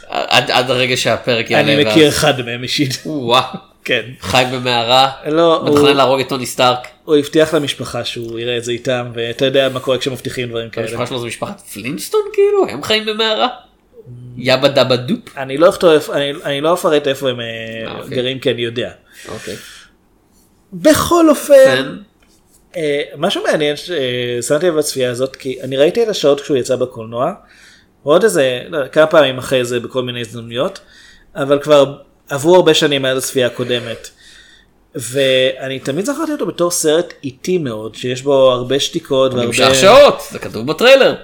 עד, 0.07 0.51
עד 0.51 0.71
הרגע 0.71 0.97
שהפרק 0.97 1.51
יעלה. 1.51 1.73
אני 1.73 1.83
מכיר 1.85 2.03
ואז- 2.05 2.13
אחד 2.13 2.41
מהם 2.45 2.63
אישית. 2.63 3.01
וואו. 3.05 3.43
כן. 3.85 4.01
חי 4.21 4.43
במערה, 4.53 5.11
לא, 5.27 5.55
הוא- 5.57 5.69
מתכנן 5.69 5.97
להרוג 5.97 6.19
את 6.19 6.29
טוני 6.29 6.45
סטארק. 6.45 6.87
הוא 7.05 7.15
הבטיח 7.15 7.53
למשפחה 7.53 8.05
שהוא 8.05 8.39
יראה 8.39 8.57
את 8.57 8.63
זה 8.63 8.71
איתם, 8.71 9.05
ואתה 9.13 9.45
יודע 9.45 9.69
מה 9.69 9.79
קורה 9.79 9.97
כשמבטיחים 9.97 10.49
דברים 10.49 10.69
כאלה. 10.69 10.87
המשפחה 10.87 11.05
שלו 11.07 11.19
זה 11.19 11.27
משפחת 11.27 11.61
פלינטסטון 11.73 12.21
כאילו? 12.33 12.67
הם 12.69 12.83
חיים 12.83 13.05
במערה? 13.05 13.47
Yabba 14.37 14.67
dabba 14.67 14.95
doo? 14.95 15.37
אני 15.37 15.57
לא 15.57 15.69
אכתוב 15.69 15.91
אני- 16.13 16.33
אני 16.45 16.61
לא 16.61 16.73
אפרט 16.73 17.07
איפה 17.07 17.29
הם 17.29 17.39
אה, 17.39 17.45
אה, 17.45 17.99
אוקיי. 17.99 18.17
גרים 18.17 18.39
כי 18.39 18.51
אני 18.51 18.61
יודע. 18.61 18.91
אוקיי. 19.27 19.55
בכל 20.73 20.93
כן. 21.23 21.29
אופן, 21.29 21.53
אה, 21.55 21.81
משהו 23.17 23.43
מעניין 23.43 23.75
ששמתי 23.75 24.67
לב 24.67 24.75
בצפייה 24.75 25.11
הזאת, 25.11 25.35
כי 25.35 25.61
אני 25.61 25.77
ראיתי 25.77 26.03
את 26.03 26.07
השעות 26.07 26.41
כשהוא 26.41 26.57
יצא 26.57 26.75
בקולנוע, 26.75 27.33
ועוד 28.05 28.23
איזה, 28.23 28.61
לא, 28.69 28.87
כמה 28.87 29.07
פעמים 29.07 29.37
אחרי 29.37 29.65
זה 29.65 29.79
בכל 29.79 30.03
מיני 30.03 30.21
הזדמנויות, 30.21 30.79
אבל 31.35 31.59
כבר 31.59 31.97
עברו 32.29 32.55
הרבה 32.55 32.73
שנים 32.73 33.01
מאז 33.01 33.17
הצפייה 33.17 33.47
הקודמת. 33.47 34.09
ואני 34.95 35.79
תמיד 35.79 36.05
זכרתי 36.05 36.31
אותו 36.31 36.45
בתור 36.45 36.71
סרט 36.71 37.13
איטי 37.23 37.57
מאוד, 37.57 37.95
שיש 37.95 38.21
בו 38.21 38.51
הרבה 38.51 38.79
שתיקות 38.79 39.33
והרבה... 39.33 39.47
נמשך 39.47 39.75
שעות, 39.75 40.21
זה 40.31 40.39
כתוב 40.39 40.67
בטריילר. 40.67 41.15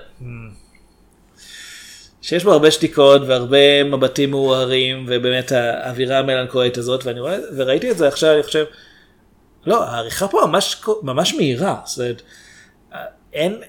שיש 2.21 2.43
בו 2.43 2.51
הרבה 2.51 2.71
שתיקות 2.71 3.21
והרבה 3.27 3.83
מבטים 3.83 4.31
מעורערים 4.31 5.05
ובאמת 5.09 5.51
האווירה 5.51 6.19
המלנכולית 6.19 6.77
הזאת 6.77 7.05
ואני 7.05 7.19
רואה 7.19 7.37
וראיתי 7.55 7.91
את 7.91 7.97
זה 7.97 8.07
עכשיו 8.07 8.33
אני 8.33 8.43
חושב 8.43 8.65
לא 9.65 9.83
העריכה 9.83 10.27
פה 10.27 10.41
ממש 10.47 10.81
ממש 11.03 11.33
מהירה 11.33 11.75
זאת 11.85 11.99
אומרת, 11.99 12.21
אין 13.33 13.61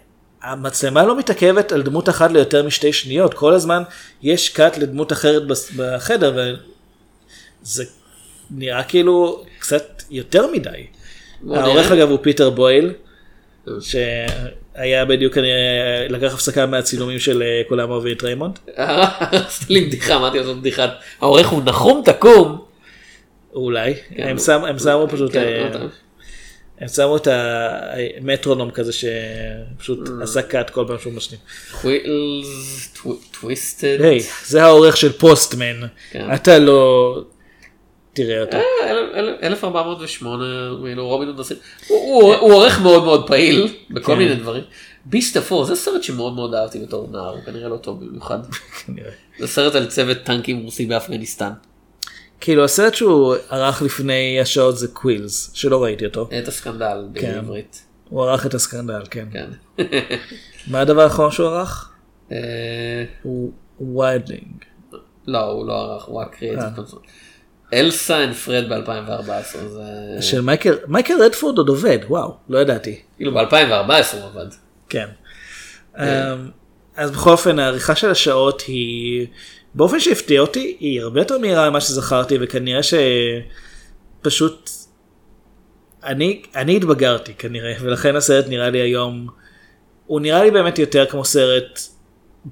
המצלמה 0.42 1.04
לא 1.04 1.18
מתעכבת 1.18 1.72
על 1.72 1.82
דמות 1.82 2.08
אחת 2.08 2.30
ליותר 2.30 2.66
משתי 2.66 2.92
שניות 2.92 3.34
כל 3.34 3.54
הזמן 3.54 3.82
יש 4.22 4.48
קאט 4.48 4.78
לדמות 4.78 5.12
אחרת 5.12 5.42
בחדר 5.76 6.56
וזה 7.62 7.84
נראה 8.50 8.82
כאילו 8.82 9.44
קצת 9.58 10.02
יותר 10.10 10.46
מדי. 10.52 10.86
העורך. 11.50 11.92
אגב 11.92 12.10
הוא 12.10 12.18
פיטר 12.22 12.50
בויל 12.50 12.92
שהיה 13.80 15.04
בדיוק 15.04 15.34
כנראה 15.34 16.06
לקח 16.08 16.34
הפסקה 16.34 16.66
מהצילומים 16.66 17.18
של 17.18 17.42
אה, 17.42 17.62
כולם 17.68 17.90
אוהבים 17.90 18.16
את 18.16 18.22
ריימונד. 18.22 18.58
עשית 19.46 19.70
לי 19.70 19.84
בדיחה, 19.86 20.16
אמרתי 20.16 20.38
לעשות 20.38 20.60
בדיחת. 20.60 20.90
העורך 21.20 21.48
הוא 21.48 21.62
נחום 21.64 22.02
תקום. 22.04 22.65
אולי 23.56 23.94
כן, 24.16 24.22
הם 24.22 24.36
הוא- 24.36 24.44
שמו- 24.44 24.66
הם 24.66 24.78
שמו 24.78 25.06
פשוט 25.10 25.32
כן, 25.32 25.38
אה. 25.74 25.86
הם 26.78 26.88
שמו 26.88 27.16
את 27.16 27.28
המטרונום 27.30 28.70
כזה 28.70 28.92
שפשוט 28.92 30.08
Mm. 30.08 30.22
עשה 30.22 30.42
קאט 30.42 30.70
כל 30.70 30.84
פעם 30.88 30.98
שהוא 30.98 31.12
משלים. 31.12 31.40
טווילס, 31.82 32.94
טוויסטד. 33.40 34.00
היי 34.00 34.20
זה 34.46 34.62
העורך 34.64 34.96
של 34.96 35.12
פוסטמן 35.12 35.80
כן. 36.10 36.34
אתה 36.34 36.58
לא 36.58 37.14
תראה 38.12 38.40
אותו. 38.40 38.56
אה, 38.56 38.62
אל- 38.90 39.10
אל- 39.14 39.36
1408, 39.42 40.44
כאילו 40.82 41.06
רובין 41.08 41.28
הוד 41.28 41.40
הסרט. 41.40 41.58
הוא- 41.88 42.34
עורך 42.34 42.80
מאוד 42.80 43.04
מאוד 43.04 43.26
פעיל 43.26 43.68
בכל 43.90 44.12
כן. 44.12 44.18
מיני 44.18 44.34
דברים. 44.34 44.62
ביסט 45.04 45.36
אפור 45.36 45.64
זה 45.64 45.76
סרט 45.76 46.02
שמאוד 46.02 46.32
מאוד 46.34 46.54
אהבתי 46.54 46.78
בתור 46.78 47.08
נער, 47.12 47.30
הוא 47.34 47.40
כנראה 47.46 47.68
לא 47.68 47.76
טוב 47.76 48.04
במיוחד. 48.04 48.38
זה 49.40 49.46
סרט 49.46 49.74
על 49.74 49.86
צוות 49.86 50.16
טנקים 50.24 50.62
רוסי 50.64 50.86
באפגניסטן. 50.86 51.50
כאילו 52.40 52.64
הסרט 52.64 52.94
שהוא 52.94 53.34
ערך 53.50 53.82
לפני 53.82 54.40
השעות 54.40 54.78
זה 54.78 54.88
קווילס 54.88 55.50
שלא 55.54 55.84
ראיתי 55.84 56.06
אותו. 56.06 56.28
את 56.38 56.48
הסקנדל 56.48 57.08
כן. 57.14 57.32
בעברית. 57.34 57.82
הוא 58.08 58.24
ערך 58.24 58.46
את 58.46 58.54
הסקנדל 58.54 59.02
כן. 59.10 59.28
כן. 59.32 59.50
מה 60.70 60.80
הדבר 60.80 61.02
האחרון 61.02 61.30
שהוא 61.30 61.48
ערך? 61.48 61.92
אה, 62.32 63.04
הוא 63.22 63.52
ויידלינג. 63.80 64.64
לא, 65.26 65.38
הוא 65.38 65.66
לא 65.66 65.72
ערך, 65.72 66.04
הוא 66.04 66.20
רק 66.20 66.36
קריאטיב 66.36 66.62
אה. 66.62 66.70
קונסול. 66.70 67.00
אלסה 67.74 68.24
אנד 68.24 68.34
פרד 68.34 68.72
ב-2014, 68.72 69.58
זה... 69.68 69.82
של 70.20 70.40
מייקל 70.40 70.74
מייקל 70.86 71.14
רדפורד 71.22 71.58
עוד 71.58 71.68
עובד 71.68 71.98
וואו 72.08 72.34
לא 72.48 72.58
ידעתי. 72.58 73.00
כאילו 73.16 73.34
ב-2014 73.34 74.16
הוא 74.16 74.24
עבד. 74.24 74.46
כן. 74.88 75.06
אמ, 75.98 76.04
אז 76.96 77.10
בכל 77.10 77.30
אופן 77.30 77.58
העריכה 77.58 77.94
של 77.94 78.10
השעות 78.10 78.60
היא 78.60 79.26
באופן 79.76 80.00
שהפתיע 80.00 80.40
אותי 80.40 80.76
היא 80.80 81.00
הרבה 81.00 81.20
יותר 81.20 81.38
מהירה 81.38 81.70
ממה 81.70 81.80
שזכרתי 81.80 82.38
וכנראה 82.40 82.80
שפשוט 84.22 84.70
אני 86.04 86.42
אני 86.54 86.76
התבגרתי 86.76 87.34
כנראה 87.34 87.74
ולכן 87.80 88.16
הסרט 88.16 88.48
נראה 88.48 88.70
לי 88.70 88.80
היום 88.80 89.26
הוא 90.06 90.20
נראה 90.20 90.44
לי 90.44 90.50
באמת 90.50 90.78
יותר 90.78 91.06
כמו 91.06 91.24
סרט 91.24 91.80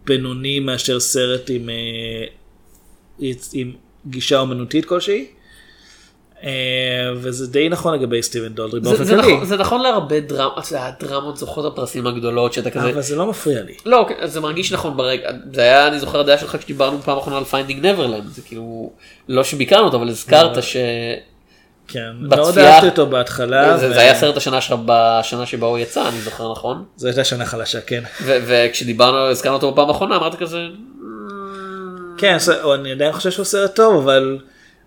בינוני 0.05 0.61
מאשר 0.61 1.01
סרט 1.01 1.51
עם, 1.51 1.71
אה, 1.71 2.25
עם 3.53 3.73
גישה 4.07 4.41
אומנותית 4.41 4.85
כלשהי. 4.85 5.27
אה, 6.45 6.51
וזה 7.17 7.47
די 7.47 7.69
נכון 7.69 7.95
לגבי 7.95 8.23
סטיבן 8.23 8.49
דולדרי 8.49 8.81
זה- 8.83 8.89
באופן 8.91 9.05
זה 9.05 9.15
כללי. 9.15 9.33
נכון- 9.33 9.45
זה 9.45 9.57
נכון 9.57 9.81
להרבה 9.83 10.21
דרמות, 10.21 10.73
הדרמות 10.79 11.37
זוכות 11.37 11.65
הפרסים 11.73 12.07
הגדולות 12.07 12.53
שאתה 12.53 12.71
כזה... 12.71 12.91
אבל 12.91 13.01
זה 13.03 13.17
לא 13.17 13.27
מפריע 13.27 13.63
לי. 13.63 13.75
לא, 13.87 14.07
כן, 14.09 14.27
זה 14.27 14.41
מרגיש 14.41 14.73
נכון 14.73 14.97
ברגע, 14.97 15.29
זה 15.53 15.61
היה, 15.61 15.89
אני 15.89 15.99
זוכר 16.01 16.21
הדעה 16.21 16.39
שלך 16.39 16.57
כשדיברנו 16.57 17.03
פעם 17.03 17.19
אחרונה 17.19 17.39
על 17.39 17.45
Finding 17.45 17.87
Neverland, 17.87 18.27
זה 18.27 18.43
כאילו, 18.43 18.91
לא 19.29 19.45
שביקרנו 19.45 19.85
אותו, 19.85 19.97
אבל 19.97 20.09
הזכרת 20.09 20.63
ש... 20.63 20.77
כן, 21.89 22.01
בצפייה- 22.23 22.37
מאוד 22.43 22.59
אהבתי 22.59 22.87
אותו 22.89 23.07
בהתחלה. 23.07 23.79
זה 23.79 23.91
ו- 23.91 23.95
זה 23.95 24.01
היה 24.01 24.15
סרט 24.15 24.37
השנה 24.37 24.61
שלך 24.61 24.79
בשנה 24.87 25.47
שבה 25.47 25.67
הוא 25.67 25.79
יצא, 25.79 26.09
אני 26.09 26.21
זוכר 26.21 26.53
נכון? 26.53 26.85
זו 26.97 27.07
הייתה 27.09 27.25
שנה 27.25 27.47
חלשה, 27.47 27.81
כן. 27.81 28.03
וכשדיברנו, 28.25 29.17
הזכרנו 29.19 29.57
אותו 29.57 29.73
בפעם 29.73 29.89
האחרונה, 29.89 30.17
אמרת 30.17 30.35
כזה, 30.35 30.59
כן, 32.19 32.39
ס- 32.39 32.49
אני 32.75 32.93
עדיין 32.93 33.13
חושב 33.13 33.31
שהוא 33.31 33.45
סרט 33.45 33.75
טוב, 33.75 34.03
אבל 34.03 34.39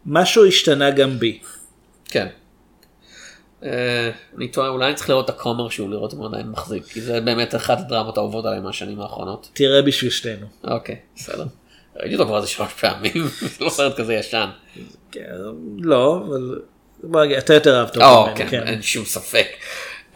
משהו 0.07 0.45
השתנה 0.45 0.91
גם 0.91 1.19
בי. 1.19 1.39
כן. 2.05 2.27
אה, 3.63 4.11
אני 4.37 4.47
טועה, 4.47 4.69
אולי 4.69 4.87
אני 4.87 4.95
צריך 4.95 5.09
לראות 5.09 5.25
את 5.25 5.35
הכומר 5.35 5.69
שהוא 5.69 5.89
לראות 5.89 6.13
אם 6.13 6.17
הוא 6.17 6.27
עדיין 6.27 6.47
מחזיק, 6.47 6.85
כי 6.85 7.01
זה 7.01 7.21
באמת 7.21 7.55
אחת 7.55 7.79
הדרמות 7.79 8.17
האהובות 8.17 8.45
עליי 8.45 8.59
מהשנים 8.59 9.01
האחרונות. 9.01 9.49
תראה 9.53 9.81
בשביל 9.81 10.11
שתינו. 10.11 10.45
אוקיי, 10.63 10.95
בסדר. 11.15 11.45
ראיתי 11.95 12.15
אותו 12.15 12.25
כבר 12.25 12.37
איזה 12.37 12.47
שלוש 12.47 12.73
פעמים, 12.73 13.27
זה 13.57 13.65
לא 13.65 13.69
סרט 13.69 13.97
כזה 13.97 14.13
ישן. 14.13 14.49
כן, 15.11 15.21
לא, 15.79 16.23
אבל 17.11 17.37
אתה 17.37 17.53
יותר 17.53 17.79
אהבת 17.79 17.97
או, 17.97 18.03
אותו. 18.03 18.31
כן, 18.35 18.47
ממני, 18.57 18.71
אין 18.71 18.81
שום 18.81 19.05
ספק. 19.05 19.47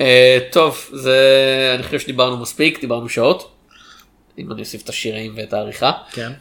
אה, 0.02 0.40
טוב, 0.52 0.90
זה, 0.94 1.72
אני 1.76 1.84
חושב 1.84 2.00
שדיברנו 2.00 2.38
מספיק, 2.38 2.82
דיברנו 2.82 3.10
שעות. 3.10 3.52
אם 4.38 4.52
אני 4.52 4.62
אוסיף 4.62 4.84
את 4.84 4.90
השירים 4.90 5.34
ואת 5.38 5.54
העריכה. 5.54 5.92
כן. 6.12 6.32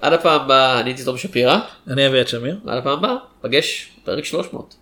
עד 0.00 0.12
הפעם 0.12 0.40
הבאה, 0.40 0.80
אני 0.80 0.90
הייתי 0.90 1.04
תום 1.04 1.18
שפירא. 1.18 1.58
אני 1.88 2.06
אביא 2.06 2.20
את 2.20 2.28
שמיר. 2.28 2.56
עד 2.66 2.78
הפעם 2.78 2.98
הבאה, 2.98 3.16
פגש 3.40 3.90
פרק 4.04 4.24
300. 4.24 4.74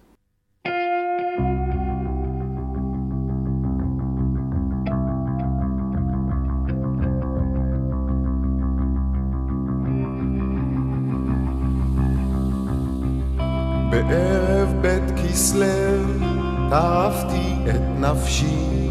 בערב 13.91 14.75
בית 14.81 15.03
כסלו 15.17 16.23
טרפתי 16.71 17.55
את 17.71 17.81
נפשי, 18.01 18.89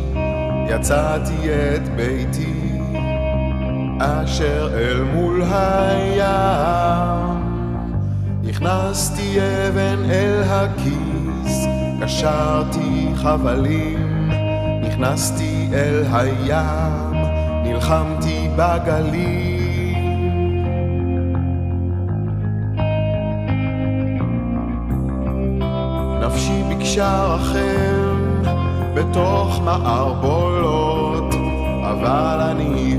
יצאתי 0.70 1.50
את 1.76 1.96
ביתי, 1.96 2.61
אשר 4.02 4.70
אל 4.74 5.02
מול 5.14 5.44
הים. 5.52 6.32
הכנסתי 8.50 9.38
אבן 9.40 10.10
אל 10.10 10.44
הכיס, 10.46 11.66
קשרתי 12.02 13.12
חבלים, 13.16 14.30
נכנסתי 14.84 15.70
אל 15.74 16.04
הים, 16.14 17.14
נלחמתי 17.64 18.50
בגלים. 18.56 19.62
נפשי 26.22 26.64
ביקשה 26.68 27.26
רחם 27.26 28.42
בתוך 28.94 29.62
מערבולות, 29.64 31.36
אבל 31.84 32.38
אני 32.42 32.91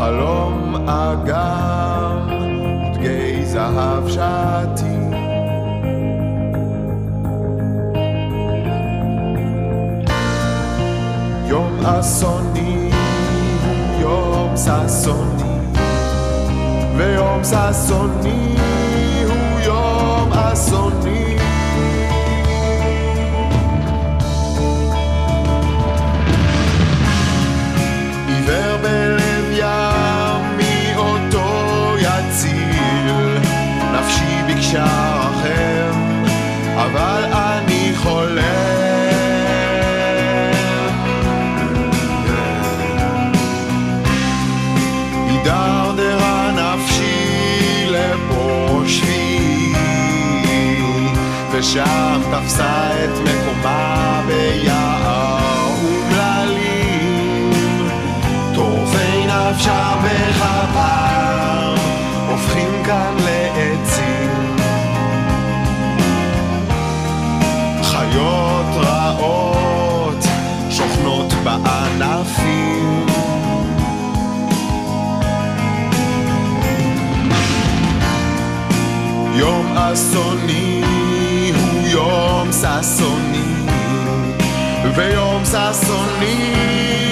ובחלום 0.00 0.88
אגם 0.88 2.28
דגי 2.94 3.44
זהב 3.44 4.08
שעתי. 4.08 4.84
יום 11.46 11.80
אסוני 11.84 12.90
הוא 13.64 14.00
יום 14.00 14.54
ששוני, 14.56 15.58
ויום 16.96 17.44
ששוני 17.44 18.56
הוא 19.26 19.60
יום 19.60 20.32
אסוני. 20.32 21.29
ביקשה 34.70 35.16
רחם, 35.16 36.24
אבל 36.76 37.24
אני 37.32 37.92
חולם. 37.96 38.40
הידרדרה 45.26 46.50
נפשי 46.52 47.86
לפה 47.88 48.80
ושם 51.52 52.20
תפסה 52.32 52.90
את 53.04 53.10
מקומה 53.18 54.22
ביער 54.26 55.38
אומללים. 55.80 57.50
טורפי 58.54 59.26
נפשה 59.26 59.94
בכפר, 60.04 61.74
הופכים 62.28 62.82
כאן 62.84 63.19
הוא 82.62 82.68
יום 82.68 82.82
ששוני, 82.82 83.42
ויום 84.96 85.44
ששוני 85.44 87.09